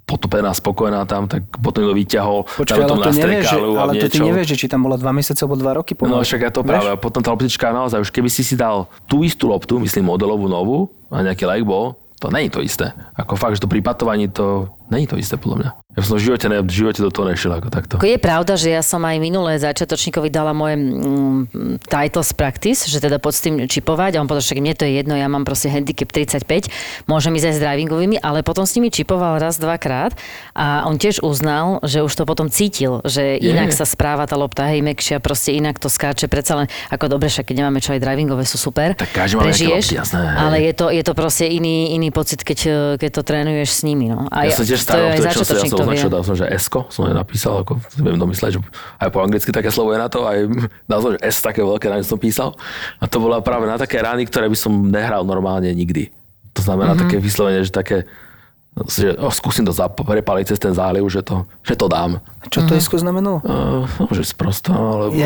potopená, 0.09 0.57
spokojná 0.57 1.05
tam, 1.05 1.29
tak 1.29 1.45
potom 1.61 1.85
to 1.85 1.93
vyťahol. 1.93 2.49
Počkaj, 2.49 2.81
ale, 2.81 2.97
to 2.97 3.13
nevieš, 3.13 3.45
že, 3.45 3.59
ale 3.61 3.93
to 4.01 4.07
ty 4.09 4.19
nevieš, 4.25 4.47
že 4.49 4.57
či 4.57 4.67
tam 4.73 4.81
bola 4.89 4.97
dva 4.97 5.13
mesiace 5.13 5.45
alebo 5.45 5.61
dva 5.61 5.77
roky 5.77 5.93
pomaly. 5.93 6.17
No 6.17 6.25
však 6.25 6.41
ja 6.49 6.51
to 6.53 6.65
práve. 6.65 6.89
A 6.89 6.97
potom 6.97 7.21
tá 7.21 7.29
loptička 7.29 7.69
naozaj, 7.69 8.01
už 8.01 8.09
keby 8.09 8.33
si 8.33 8.41
si 8.41 8.57
dal 8.57 8.89
tú 9.05 9.21
istú 9.21 9.53
loptu, 9.53 9.77
myslím 9.85 10.09
modelovú 10.09 10.49
novú, 10.49 10.89
a 11.13 11.21
nejaký 11.21 11.45
like 11.45 11.69
ball, 11.69 12.01
to 12.21 12.33
není 12.33 12.49
to 12.49 12.65
isté. 12.65 12.97
Ako 13.21 13.37
fakt, 13.37 13.61
že 13.61 13.65
to 13.65 13.69
pri 13.69 13.85
patovaní 13.85 14.33
to 14.33 14.73
není 14.91 15.07
to 15.07 15.17
isté 15.17 15.37
podľa 15.37 15.57
mňa. 15.59 15.71
Ja 15.99 16.07
som 16.07 16.15
v 16.15 16.31
živote, 16.31 16.47
ne, 16.47 16.63
v 16.63 16.71
živote 16.71 17.03
do 17.03 17.11
toho 17.11 17.27
nešiel 17.27 17.59
ako 17.59 17.75
takto. 17.75 17.99
Ako 17.99 18.07
je 18.07 18.23
pravda, 18.23 18.55
že 18.55 18.71
ja 18.71 18.87
som 18.87 19.03
aj 19.03 19.19
minulé 19.19 19.59
začiatočníkovi 19.59 20.31
dala 20.31 20.55
moje 20.55 20.79
mm, 20.79 21.83
titles 21.91 22.31
practice, 22.39 22.87
že 22.87 23.03
teda 23.03 23.19
pod 23.19 23.35
tým 23.35 23.67
čipovať 23.67 24.15
a 24.15 24.23
on 24.23 24.31
povedal, 24.31 24.47
že 24.47 24.63
mne 24.63 24.79
to 24.79 24.87
je 24.87 24.95
jedno, 25.03 25.19
ja 25.19 25.27
mám 25.27 25.43
proste 25.43 25.67
handicap 25.67 26.15
35, 26.15 26.71
môžem 27.11 27.35
ísť 27.35 27.51
aj 27.51 27.55
s 27.59 27.61
drivingovými, 27.67 28.17
ale 28.23 28.47
potom 28.47 28.63
s 28.63 28.79
nimi 28.79 28.95
čipoval 28.95 29.43
raz, 29.43 29.59
dvakrát 29.59 30.15
a 30.55 30.87
on 30.87 31.03
tiež 31.03 31.19
uznal, 31.27 31.83
že 31.83 32.07
už 32.07 32.15
to 32.15 32.23
potom 32.23 32.47
cítil, 32.47 33.03
že 33.03 33.35
je. 33.43 33.51
inak 33.51 33.75
sa 33.75 33.83
správa 33.83 34.31
tá 34.31 34.39
lopta, 34.39 34.71
hej, 34.71 34.87
mekšia, 34.87 35.19
proste 35.19 35.51
inak 35.51 35.83
to 35.83 35.91
skáče, 35.91 36.31
predsa 36.31 36.63
len 36.63 36.67
ako 36.95 37.19
dobre, 37.19 37.27
však 37.27 37.51
keď 37.51 37.67
nemáme 37.67 37.83
čo 37.83 37.99
aj 37.99 38.07
drivingové 38.07 38.47
sú 38.47 38.55
super, 38.55 38.95
tak 38.95 39.11
každý 39.11 39.43
prežiješ, 39.43 39.85
lopty, 39.91 39.99
jasné, 39.99 40.23
ale 40.31 40.63
je 40.63 40.73
to, 40.79 40.95
je 40.95 41.03
to 41.03 41.13
proste 41.19 41.51
iný, 41.51 41.99
iný 41.99 42.15
pocit, 42.15 42.47
keď, 42.47 42.59
keď 43.03 43.11
to 43.11 43.23
trénuješ 43.27 43.71
s 43.75 43.81
nimi. 43.83 44.07
No. 44.15 44.31
A 44.31 44.47
ja, 44.47 44.55
ja 44.55 44.63
som 44.63 44.63
tiež 44.63 44.78
tiež 44.79 44.87
To 44.87 44.95
je 44.95 45.07
aj 45.09 45.21
začiatočník, 45.21 45.59
som 45.65 45.75
to 45.75 45.77
vie. 45.77 45.87
označil, 45.89 46.09
dal 46.09 46.23
som, 46.23 46.35
že 46.35 46.47
S-ko, 46.49 46.81
som 46.89 47.03
napísal, 47.07 47.61
ako 47.61 47.73
viem 47.97 48.15
domysleť, 48.15 48.51
že 48.55 48.61
aj 48.97 49.09
po 49.09 49.19
anglicky 49.19 49.51
také 49.51 49.69
slovo 49.69 49.91
je 49.91 49.99
na 49.99 50.07
to, 50.07 50.23
aj 50.23 50.39
dal 50.91 50.99
som, 51.01 51.11
že 51.13 51.21
S 51.21 51.39
také 51.39 51.61
veľké, 51.61 51.87
na 51.87 52.01
som 52.01 52.17
písal. 52.17 52.55
A 52.97 53.05
to 53.05 53.19
bola 53.19 53.39
práve 53.39 53.65
na 53.65 53.75
také 53.75 53.99
rány, 53.99 54.23
ktoré 54.23 54.47
by 54.47 54.55
som 54.55 54.73
nehral 54.85 55.23
normálne 55.23 55.69
nikdy. 55.69 56.15
To 56.53 56.61
znamená 56.61 56.93
Mhm. 56.93 56.97
mm-hmm. 56.97 57.03
také 57.05 57.17
vyslovene, 57.19 57.61
že 57.61 57.71
také, 57.71 57.99
že 58.87 59.11
oh, 59.17 59.29
skúsim 59.29 59.63
to 59.63 59.71
zap- 59.71 59.95
prepaliť 59.97 60.45
cez 60.49 60.59
ten 60.59 60.71
záliv, 60.71 61.03
že 61.07 61.19
to, 61.21 61.43
že 61.63 61.75
to 61.75 61.87
dám. 61.87 62.23
Čo 62.47 62.63
to 62.63 62.73
Esko 62.73 62.95
znamenalo? 62.97 63.43
Uh, 63.43 63.83
no, 63.99 64.07
že 64.11 64.23
sprosto, 64.23 64.71
alebo, 64.71 65.19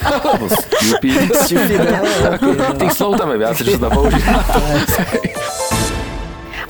alebo 0.00 0.46
stupid. 0.56 1.26
Stupid. 1.36 1.80
Tých 2.78 2.92
slov 2.92 3.18
tam 3.18 3.30
je 3.30 3.38
viac, 3.38 3.54
čo 3.54 3.66
sa 3.68 3.80
dá 3.80 3.90
použiť. 3.90 4.22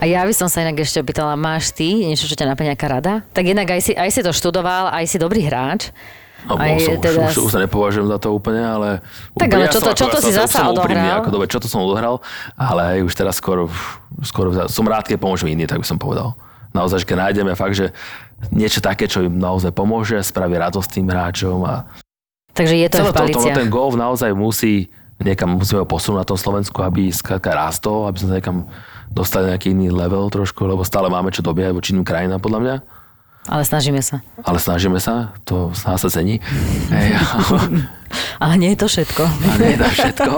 A 0.02 0.10
ja 0.10 0.26
by 0.26 0.34
som 0.34 0.50
sa 0.50 0.66
inak 0.66 0.82
ešte 0.82 0.98
opýtala, 0.98 1.38
máš 1.38 1.70
ty 1.70 1.94
niečo, 1.94 2.26
čo 2.26 2.34
ťa 2.34 2.50
naplňa 2.50 2.74
nejaká 2.74 2.86
rada? 2.90 3.12
Tak 3.30 3.44
jednak 3.46 3.70
aj 3.70 3.80
si, 3.86 3.92
aj 3.94 4.10
si 4.10 4.20
to 4.26 4.34
študoval, 4.34 4.90
aj 4.90 5.06
si 5.06 5.14
dobrý 5.14 5.46
hráč. 5.46 5.94
No, 6.42 6.58
bol 6.58 6.74
som, 6.82 6.98
teda 6.98 7.30
už, 7.30 7.38
už, 7.38 7.46
už 7.46 7.50
sa 7.54 7.60
nepovažujem 7.62 8.10
za 8.10 8.18
to 8.18 8.34
úplne, 8.34 8.66
ale... 8.66 8.98
Tak 9.38 9.46
úplne, 9.46 9.62
ale 9.62 9.70
čo 9.70 9.78
som 9.78 9.94
to- 9.94 9.98
čo 10.02 10.06
to 10.10 10.18
ja 10.18 10.24
si 10.26 10.30
zasa 10.34 10.66
úprimný, 10.74 11.06
odohral? 11.06 11.22
Ako, 11.22 11.30
dobre, 11.30 11.46
čo 11.46 11.62
to 11.62 11.70
som 11.70 11.86
odohral, 11.86 12.18
ale 12.58 12.80
aj 12.82 12.98
už 13.06 13.12
teraz 13.14 13.38
skoro, 13.38 13.70
skoro 14.26 14.50
som 14.66 14.82
rád, 14.90 15.06
keď 15.06 15.22
pomôžem 15.22 15.54
iný, 15.54 15.70
tak 15.70 15.78
by 15.78 15.86
som 15.86 16.02
povedal. 16.02 16.34
Naozaj, 16.74 17.06
že 17.06 17.06
keď 17.06 17.16
nájdeme 17.30 17.54
fakt, 17.54 17.78
že 17.78 17.94
niečo 18.50 18.82
také, 18.82 19.06
čo 19.06 19.22
im 19.22 19.38
naozaj 19.38 19.70
pomôže, 19.70 20.18
spraví 20.18 20.58
radosť 20.58 20.98
tým 20.98 21.06
hráčom 21.06 21.62
a 21.62 21.86
Takže 22.58 22.74
je 22.74 22.88
to 22.90 22.96
celé 22.98 23.06
v 23.06 23.06
to, 23.06 23.14
to, 23.14 23.20
paliciach. 23.22 23.56
ten 23.62 23.70
golf 23.70 23.94
naozaj 23.94 24.34
musí 24.34 24.90
niekam, 25.22 25.62
musíme 25.62 25.86
ho 25.86 25.86
posunúť 25.86 26.26
na 26.26 26.26
tom 26.26 26.34
Slovensku, 26.34 26.82
aby 26.82 27.06
skrátka 27.14 27.54
rástol, 27.54 28.10
aby 28.10 28.18
sme 28.18 28.28
sa 28.28 28.36
niekam 28.42 28.66
dostali 29.12 29.46
na 29.46 29.54
nejaký 29.54 29.76
iný 29.76 29.92
level 29.92 30.26
trošku, 30.32 30.64
lebo 30.64 30.82
stále 30.82 31.12
máme 31.12 31.28
čo 31.30 31.44
dobiehať 31.44 31.72
voči 31.76 31.92
iným 31.92 32.04
krajinám, 32.04 32.40
podľa 32.40 32.60
mňa. 32.60 32.74
Ale 33.50 33.62
snažíme 33.66 33.98
sa. 33.98 34.22
Ale 34.46 34.58
snažíme 34.62 35.02
sa, 35.02 35.34
to 35.42 35.74
sa 35.74 35.98
sa 35.98 36.08
cení. 36.08 36.38
Hej, 36.94 37.18
Ale 38.42 38.54
nie 38.54 38.70
je 38.74 38.78
to 38.78 38.86
všetko. 38.86 39.22
A 39.26 39.54
nie 39.58 39.74
dá 39.74 39.88
všetko. 39.90 40.30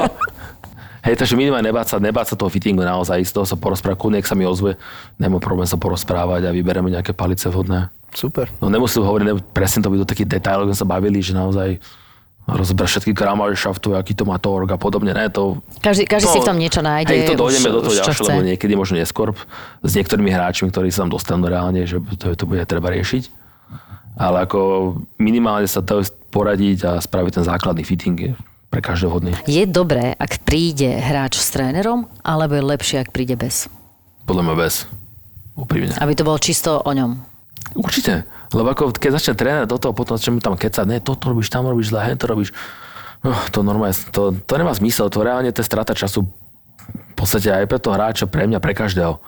Hej, 1.05 1.21
takže 1.21 1.37
minimálne 1.37 1.69
nebáť 1.69 1.87
sa, 1.93 1.97
nebáť 2.01 2.33
sa 2.33 2.35
toho 2.41 2.49
fittingu 2.49 2.81
naozaj, 2.81 3.21
z 3.29 3.33
toho 3.37 3.45
sa 3.45 3.61
porozprávať, 3.61 4.01
kľudne, 4.01 4.25
nech 4.25 4.29
sa 4.29 4.33
mi 4.33 4.49
ozve, 4.49 4.81
nemám 5.21 5.37
problém 5.37 5.69
sa 5.69 5.77
porozprávať 5.77 6.49
a 6.49 6.55
vybereme 6.57 6.89
nejaké 6.89 7.13
palice 7.13 7.45
vhodné. 7.53 7.93
Super. 8.17 8.49
No 8.57 8.73
nemusím 8.73 9.05
hovoriť, 9.05 9.27
ne, 9.29 9.37
presne 9.53 9.85
to 9.85 9.93
by 9.93 10.01
do 10.01 10.09
takých 10.09 10.41
detailov, 10.41 10.73
sme 10.73 10.81
sa 10.81 10.89
bavili, 10.89 11.21
že 11.21 11.37
naozaj 11.37 11.77
rozobrať 12.45 12.89
všetky 12.89 13.13
kramaršaftu, 13.17 13.97
aký 13.97 14.13
to 14.13 14.29
má 14.29 14.37
tork 14.37 14.69
a 14.69 14.77
podobne. 14.77 15.17
Ne, 15.17 15.33
to, 15.33 15.65
Každý, 15.81 16.05
každý 16.05 16.29
si 16.29 16.41
v 16.45 16.49
tom 16.49 16.61
niečo 16.61 16.85
nájde. 16.85 17.09
Hej, 17.09 17.33
to 17.33 17.41
dojdeme 17.41 17.69
do 17.73 17.81
toho 17.81 17.97
ďalšie, 17.97 18.25
lebo 18.29 18.45
niekedy 18.45 18.73
možno 18.77 19.01
neskôr 19.01 19.33
s 19.81 19.93
niektorými 19.97 20.29
hráčmi, 20.29 20.69
ktorí 20.69 20.93
sa 20.93 21.09
tam 21.09 21.11
dostanú 21.17 21.49
reálne, 21.49 21.89
že 21.89 22.01
to, 22.21 22.37
to 22.37 22.45
bude 22.45 22.61
treba 22.69 22.93
riešiť. 22.93 23.33
Ale 24.15 24.47
ako 24.47 24.59
minimálne 25.19 25.67
sa 25.67 25.81
to 25.83 26.05
poradiť 26.31 26.79
a 26.87 26.93
spraviť 27.01 27.43
ten 27.43 27.45
základný 27.49 27.83
fitting 27.83 28.17
je 28.21 28.33
pre 28.71 28.83
každého 28.85 29.11
vhodný. 29.11 29.33
Je 29.47 29.65
dobré, 29.65 30.15
ak 30.19 30.43
príde 30.43 30.99
hráč 30.99 31.39
s 31.39 31.51
trénerom, 31.55 32.11
alebo 32.27 32.59
je 32.59 32.63
lepšie, 32.63 32.97
ak 33.03 33.15
príde 33.15 33.39
bez? 33.39 33.71
Podľa 34.27 34.43
mňa 34.51 34.55
bez. 34.59 34.75
Úprimne. 35.55 35.95
Aby 36.03 36.19
to 36.19 36.27
bolo 36.27 36.39
čisto 36.43 36.83
o 36.83 36.91
ňom. 36.91 37.34
Určite. 37.75 38.25
Lebo 38.55 38.71
ako 38.71 38.95
keď 38.95 39.11
začne 39.19 39.35
tréner 39.35 39.65
do 39.67 39.77
toho, 39.79 39.91
potom 39.91 40.15
začne 40.15 40.39
tam 40.39 40.55
kecať, 40.55 40.87
ne, 40.87 40.99
toto 41.03 41.31
robíš, 41.35 41.51
tam 41.51 41.67
robíš 41.67 41.91
zle, 41.91 42.01
hen 42.07 42.19
to 42.19 42.31
robíš. 42.31 42.55
No, 43.25 43.35
to 43.51 43.67
normálne, 43.67 43.97
to, 44.15 44.37
to 44.37 44.53
nemá 44.55 44.71
zmysel, 44.77 45.11
to 45.11 45.25
reálne 45.25 45.49
to 45.51 45.65
je 45.65 45.67
strata 45.67 45.97
času 45.97 46.29
v 46.85 47.15
podstate 47.17 47.49
aj 47.49 47.65
pre 47.71 47.79
toho 47.81 47.95
hráča, 47.97 48.29
pre 48.29 48.45
mňa, 48.45 48.59
pre 48.61 48.77
každého. 48.77 49.19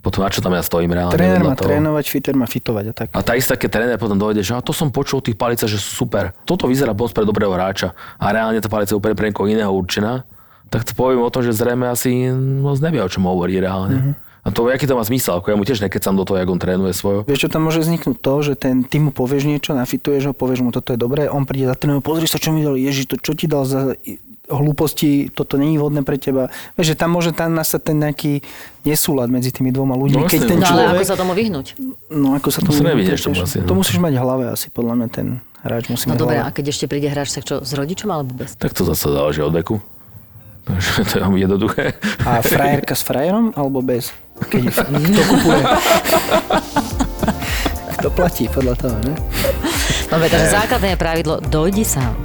Potom 0.00 0.24
na 0.24 0.32
čo 0.32 0.40
tam 0.40 0.56
ja 0.56 0.64
stojím 0.64 0.96
reálne. 0.96 1.12
Tréner 1.12 1.44
má 1.44 1.52
toho. 1.52 1.68
trénovať, 1.68 2.04
fitter 2.08 2.32
má 2.32 2.48
fitovať 2.48 2.84
a 2.88 2.92
tak. 2.96 3.08
A 3.12 3.20
tá 3.20 3.36
istá, 3.36 3.52
keď 3.52 3.68
tréner 3.68 3.98
potom 4.00 4.16
dojde, 4.16 4.40
že 4.40 4.56
a 4.56 4.64
to 4.64 4.72
som 4.72 4.88
počul 4.88 5.20
tých 5.20 5.36
palicách, 5.36 5.68
že 5.68 5.76
sú 5.76 6.04
super. 6.04 6.32
Toto 6.48 6.64
vyzerá 6.64 6.96
moc 6.96 7.12
pre 7.12 7.28
dobrého 7.28 7.52
hráča. 7.52 7.92
A 8.16 8.32
reálne 8.32 8.56
tá 8.64 8.72
palica 8.72 8.96
je 8.96 9.00
úplne 9.00 9.12
pre 9.12 9.28
niekoho 9.28 9.44
iného 9.44 9.68
určená. 9.68 10.24
Tak 10.72 10.88
to 10.88 10.96
poviem 10.96 11.20
o 11.20 11.28
tom, 11.28 11.44
že 11.44 11.52
zrejme 11.52 11.84
asi 11.84 12.32
moc 12.32 12.80
nevie, 12.80 13.04
o 13.04 13.12
čom 13.12 13.28
hovorí 13.28 13.60
reálne. 13.60 13.96
Mhm. 14.00 14.12
A 14.50 14.52
to, 14.52 14.66
aký 14.66 14.90
to 14.90 14.98
má 14.98 15.06
zmysel, 15.06 15.38
ako 15.38 15.54
ja 15.54 15.56
mu 15.56 15.62
tiež 15.62 15.78
nekecam 15.78 16.18
do 16.18 16.26
toho, 16.26 16.42
jak 16.42 16.50
on 16.50 16.58
trénuje 16.58 16.90
svoje. 16.90 17.22
Vieš, 17.22 17.46
čo 17.46 17.50
tam 17.54 17.70
môže 17.70 17.78
vzniknúť 17.86 18.18
to, 18.18 18.34
že 18.42 18.52
ten, 18.58 18.82
ty 18.82 18.98
mu 18.98 19.14
povieš 19.14 19.46
niečo, 19.46 19.78
nafituješ 19.78 20.26
ho, 20.26 20.32
povieš 20.34 20.66
mu, 20.66 20.74
toto 20.74 20.90
je 20.90 20.98
dobré, 20.98 21.30
on 21.30 21.46
príde 21.46 21.70
za 21.70 21.78
trénerom, 21.78 22.02
pozri 22.02 22.26
sa, 22.26 22.42
čo 22.42 22.50
mi 22.50 22.66
dal, 22.66 22.74
ježiš, 22.74 23.14
to 23.14 23.16
čo 23.22 23.38
ti 23.38 23.46
dal 23.46 23.62
za 23.62 23.94
hlúposti, 24.50 25.30
toto 25.30 25.54
není 25.54 25.78
vhodné 25.78 26.02
pre 26.02 26.18
teba. 26.18 26.50
Vieš, 26.74 26.94
že 26.94 26.96
tam 26.98 27.14
môže 27.14 27.30
tam 27.30 27.54
nastať 27.54 27.94
ten 27.94 27.96
nejaký 28.02 28.42
nesúlad 28.82 29.30
medzi 29.30 29.54
tými 29.54 29.70
dvoma 29.70 29.94
ľuďmi. 29.94 30.26
No, 30.26 30.26
Keď 30.26 30.42
ten 30.50 30.58
No 30.58 30.66
ale 30.66 30.98
ako 30.98 31.06
sa 31.06 31.14
tomu 31.14 31.32
vyhnúť? 31.38 31.66
no 32.10 32.34
ako 32.34 32.48
sa 32.50 32.60
to 32.66 32.74
To 32.74 32.82
nevyhneš 32.82 33.22
tomu 33.22 33.38
asi, 33.46 33.62
to 33.62 33.72
no. 33.72 33.78
musíš 33.78 34.02
mať 34.02 34.18
v 34.18 34.20
hlave 34.20 34.44
asi, 34.50 34.66
podľa 34.74 34.94
mňa 34.98 35.08
ten 35.14 35.26
hráč 35.62 35.86
musí 35.86 36.10
No 36.10 36.18
dobre, 36.18 36.42
hlave. 36.42 36.50
a 36.50 36.54
keď 36.54 36.64
ešte 36.74 36.84
príde 36.90 37.06
hráč, 37.06 37.30
tak 37.38 37.46
čo, 37.46 37.62
s 37.62 37.70
rodičom 37.70 38.10
alebo 38.10 38.34
bez? 38.34 38.58
Tak 38.58 38.74
to 38.74 38.82
zase 38.82 39.06
záleží 39.06 39.40
od 39.40 39.54
veku. 39.54 39.78
Takže 40.66 40.90
to 41.10 41.14
je 41.22 41.26
jednoduché. 41.40 41.84
A 42.26 42.42
frajerka 42.42 42.94
s 42.98 43.02
frajerom 43.06 43.54
alebo 43.54 43.80
bez? 43.80 44.10
Keď, 44.48 44.62
kto 44.72 45.22
kupuje? 45.28 45.62
Kto 48.00 48.08
platí 48.08 48.48
podľa 48.48 48.74
toho, 48.80 48.96
ne? 49.04 49.14
Dobre, 50.08 50.26
takže 50.32 50.48
základné 50.56 50.88
je 50.94 50.98
pravidlo, 50.98 51.34
dojdi 51.52 51.84
sám. 51.84 52.16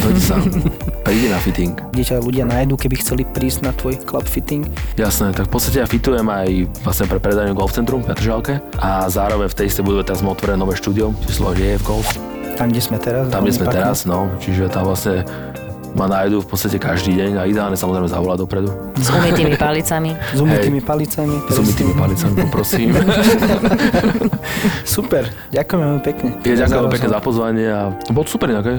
Dojde 0.00 0.22
sa. 0.22 0.36
Príde 1.06 1.28
na 1.32 1.40
fitting. 1.42 1.74
Kde 1.92 2.02
ťa 2.06 2.16
ľudia 2.22 2.44
nájdu, 2.46 2.76
keby 2.76 2.96
chceli 3.02 3.22
prísť 3.26 3.66
na 3.66 3.72
tvoj 3.74 3.98
club 4.04 4.24
fitting. 4.24 4.64
Jasné, 4.96 5.34
tak 5.34 5.48
v 5.48 5.52
podstate 5.52 5.82
ja 5.82 5.86
fitujem 5.88 6.24
aj 6.24 6.70
vlastne 6.86 7.10
pre 7.10 7.18
predajňu 7.18 7.52
Golf 7.56 7.74
Centrum 7.74 8.00
v 8.04 8.14
Petržalke 8.14 8.62
a 8.78 9.10
zároveň 9.10 9.50
v 9.50 9.56
tej 9.56 9.66
istej 9.68 9.82
budove 9.84 10.06
teraz 10.06 10.22
sme 10.22 10.32
otvorené 10.32 10.60
nové 10.60 10.78
štúdio, 10.78 11.12
číslo 11.26 11.52
je 11.56 11.76
v 11.76 11.84
Golf. 11.84 12.08
Tam, 12.56 12.68
kde 12.68 12.82
sme 12.84 12.96
teraz. 13.00 13.26
Tam, 13.32 13.42
kde 13.42 13.54
sme 13.56 13.66
pekne. 13.68 13.76
teraz, 13.80 13.98
no, 14.04 14.28
čiže 14.38 14.68
tam 14.68 14.84
vlastne 14.86 15.24
ma 15.94 16.06
nájdu 16.06 16.42
v 16.42 16.46
podstate 16.46 16.78
každý 16.78 17.18
deň 17.18 17.32
a 17.38 17.42
ideálne 17.46 17.74
samozrejme 17.74 18.06
zavolať 18.06 18.38
dopredu. 18.46 18.70
S 18.98 19.10
umytými 19.10 19.54
palicami. 19.58 20.10
S 20.34 20.38
umytými 20.38 20.80
palicami. 20.80 21.36
S 21.50 21.56
umytými 21.58 21.92
palicami, 21.98 22.34
poprosím. 22.46 22.88
Super, 24.96 25.30
ďakujem 25.50 25.80
veľmi 25.80 26.02
pekne. 26.02 26.28
Ja 26.46 26.66
ďakujem 26.66 26.92
pekne 26.94 27.08
za 27.10 27.20
pozvanie 27.20 27.66
a 27.66 27.80
bol 28.12 28.22
to 28.22 28.30
super 28.36 28.48
hej? 28.50 28.78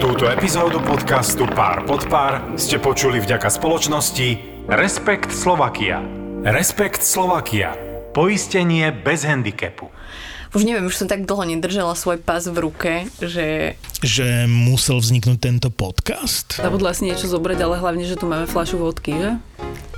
Túto 0.00 0.24
epizódu 0.32 0.80
podcastu 0.80 1.44
Pár 1.44 1.84
pod 1.84 2.08
pár 2.08 2.56
ste 2.56 2.80
počuli 2.80 3.20
vďaka 3.20 3.52
spoločnosti 3.52 4.28
Respekt 4.70 5.34
Slovakia. 5.34 6.00
Respekt 6.40 7.04
Slovakia. 7.04 7.76
Poistenie 8.16 8.90
bez 8.90 9.28
handicapu. 9.28 9.92
Už 10.50 10.66
neviem, 10.66 10.82
už 10.82 10.98
som 10.98 11.06
tak 11.06 11.30
dlho 11.30 11.46
nedržala 11.46 11.94
svoj 11.94 12.18
pás 12.18 12.50
v 12.50 12.58
ruke, 12.58 13.06
že 13.22 13.78
že 14.02 14.50
musel 14.50 14.98
vzniknúť 14.98 15.38
tento 15.38 15.68
podcast? 15.70 16.58
Zabudla 16.58 16.90
si 16.90 17.06
niečo 17.06 17.30
zobrať, 17.30 17.62
ale 17.62 17.78
hlavne, 17.78 18.02
že 18.02 18.18
tu 18.18 18.26
máme 18.26 18.50
fľašu 18.50 18.82
vodky, 18.82 19.14
že? 19.14 19.30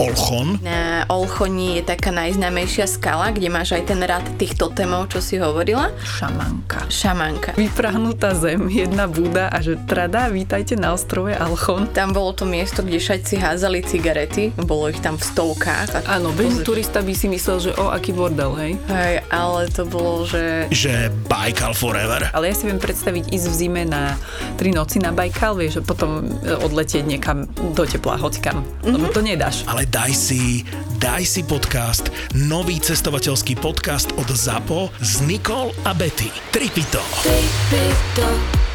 Olchon. 0.00 0.56
Na 0.64 1.04
Olchoni 1.12 1.76
je 1.76 1.82
taká 1.84 2.08
najznámejšia 2.08 2.88
skala, 2.88 3.36
kde 3.36 3.52
máš 3.52 3.76
aj 3.76 3.84
ten 3.84 4.00
rad 4.00 4.24
tých 4.40 4.56
totemov, 4.56 5.12
čo 5.12 5.20
si 5.20 5.36
hovorila. 5.36 5.92
Šamanka. 6.00 6.88
Šamanka. 6.88 7.52
Vyprahnutá 7.60 8.32
zem, 8.32 8.72
jedna 8.72 9.04
búda 9.04 9.52
a 9.52 9.60
že 9.60 9.76
trada, 9.84 10.32
vítajte 10.32 10.72
na 10.80 10.96
ostrove 10.96 11.36
Alchon. 11.36 11.84
Tam 11.92 12.16
bolo 12.16 12.32
to 12.32 12.48
miesto, 12.48 12.80
kde 12.80 12.96
všetci 12.96 13.44
házali 13.44 13.84
cigarety, 13.84 14.56
bolo 14.64 14.88
ich 14.88 15.04
tam 15.04 15.20
v 15.20 15.24
stovkách. 15.28 16.08
Áno, 16.08 16.32
bežný 16.32 16.64
turista 16.64 17.04
by 17.04 17.12
si 17.12 17.28
myslel, 17.28 17.58
že 17.60 17.70
o, 17.76 17.92
aký 17.92 18.16
bordel, 18.16 18.56
hej. 18.56 18.72
Hej, 18.88 19.14
ale 19.28 19.68
to 19.68 19.84
bolo, 19.84 20.24
že 20.24 20.64
Že 20.72 21.12
Baikal 21.28 21.76
Forever. 21.76 22.32
Ale 22.32 22.48
ja 22.48 22.54
si 22.56 22.64
viem 22.64 22.80
predstaviť 22.80 23.36
ísť 23.36 23.46
v 23.52 23.54
zime 23.54 23.82
na 23.84 24.16
tri 24.56 24.72
noci 24.72 24.96
na 24.96 25.12
Bajkal, 25.12 25.60
vieš, 25.60 25.78
a 25.78 25.82
potom 25.84 26.24
e, 26.40 26.56
odletieť 26.56 27.04
niekam 27.04 27.44
do 27.76 27.84
tepla, 27.84 28.16
hocikam. 28.16 28.64
Lebo 28.80 29.12
to 29.12 29.20
nedáš. 29.20 29.68
Ale 29.68 29.89
daj 29.90 30.14
si, 30.14 30.62
daj 31.02 31.26
si 31.26 31.42
podcast, 31.42 32.14
nový 32.38 32.78
cestovateľský 32.78 33.58
podcast 33.58 34.14
od 34.14 34.30
ZAPO 34.30 34.94
s 35.02 35.18
Nikol 35.26 35.74
a 35.82 35.90
Betty. 35.92 36.30
Tripito. 36.54 37.02
všetci 37.26 38.69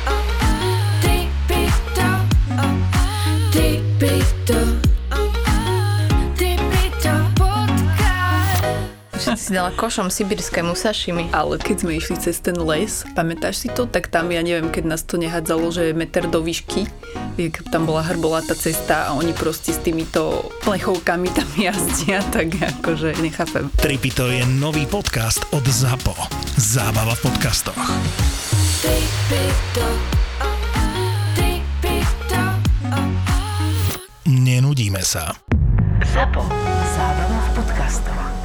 si 9.45 9.53
dala 9.53 9.69
košom 9.69 10.09
sibirskému 10.09 10.73
sašimi. 10.73 11.29
Ale 11.29 11.61
keď 11.61 11.85
sme 11.85 12.01
išli 12.01 12.17
cez 12.17 12.41
ten 12.41 12.57
les, 12.57 13.05
pamätáš 13.13 13.61
si 13.61 13.69
to, 13.69 13.85
tak 13.85 14.09
tam, 14.09 14.33
ja 14.33 14.41
neviem, 14.41 14.73
keď 14.73 14.89
nás 14.89 15.05
to 15.05 15.21
nehádzalo, 15.21 15.69
že 15.69 15.93
meter 15.93 16.25
do 16.25 16.41
výšky, 16.41 16.89
jak 17.37 17.61
tam 17.69 17.85
bola 17.85 18.01
hrbolatá 18.01 18.57
cesta 18.57 19.05
a 19.05 19.13
oni 19.13 19.37
proste 19.37 19.69
s 19.69 19.77
týmito 19.85 20.49
plechovkami 20.65 21.29
tam 21.29 21.45
jazdia, 21.69 22.25
tak 22.33 22.57
akože 22.57 23.21
nechápem. 23.21 23.69
Tripito 23.77 24.25
je 24.33 24.41
nový 24.57 24.89
podcast 24.89 25.45
od 25.53 25.61
ZAPO. 25.61 26.17
Zábava 26.57 27.13
v 27.13 27.29
podcastoch. 27.29 27.77
Nenudíme 34.25 35.05
sa. 35.05 35.37
ZAPO. 36.01 36.41
Zábrná 36.97 37.39
v 37.45 37.49
podcastovách. 37.61 38.44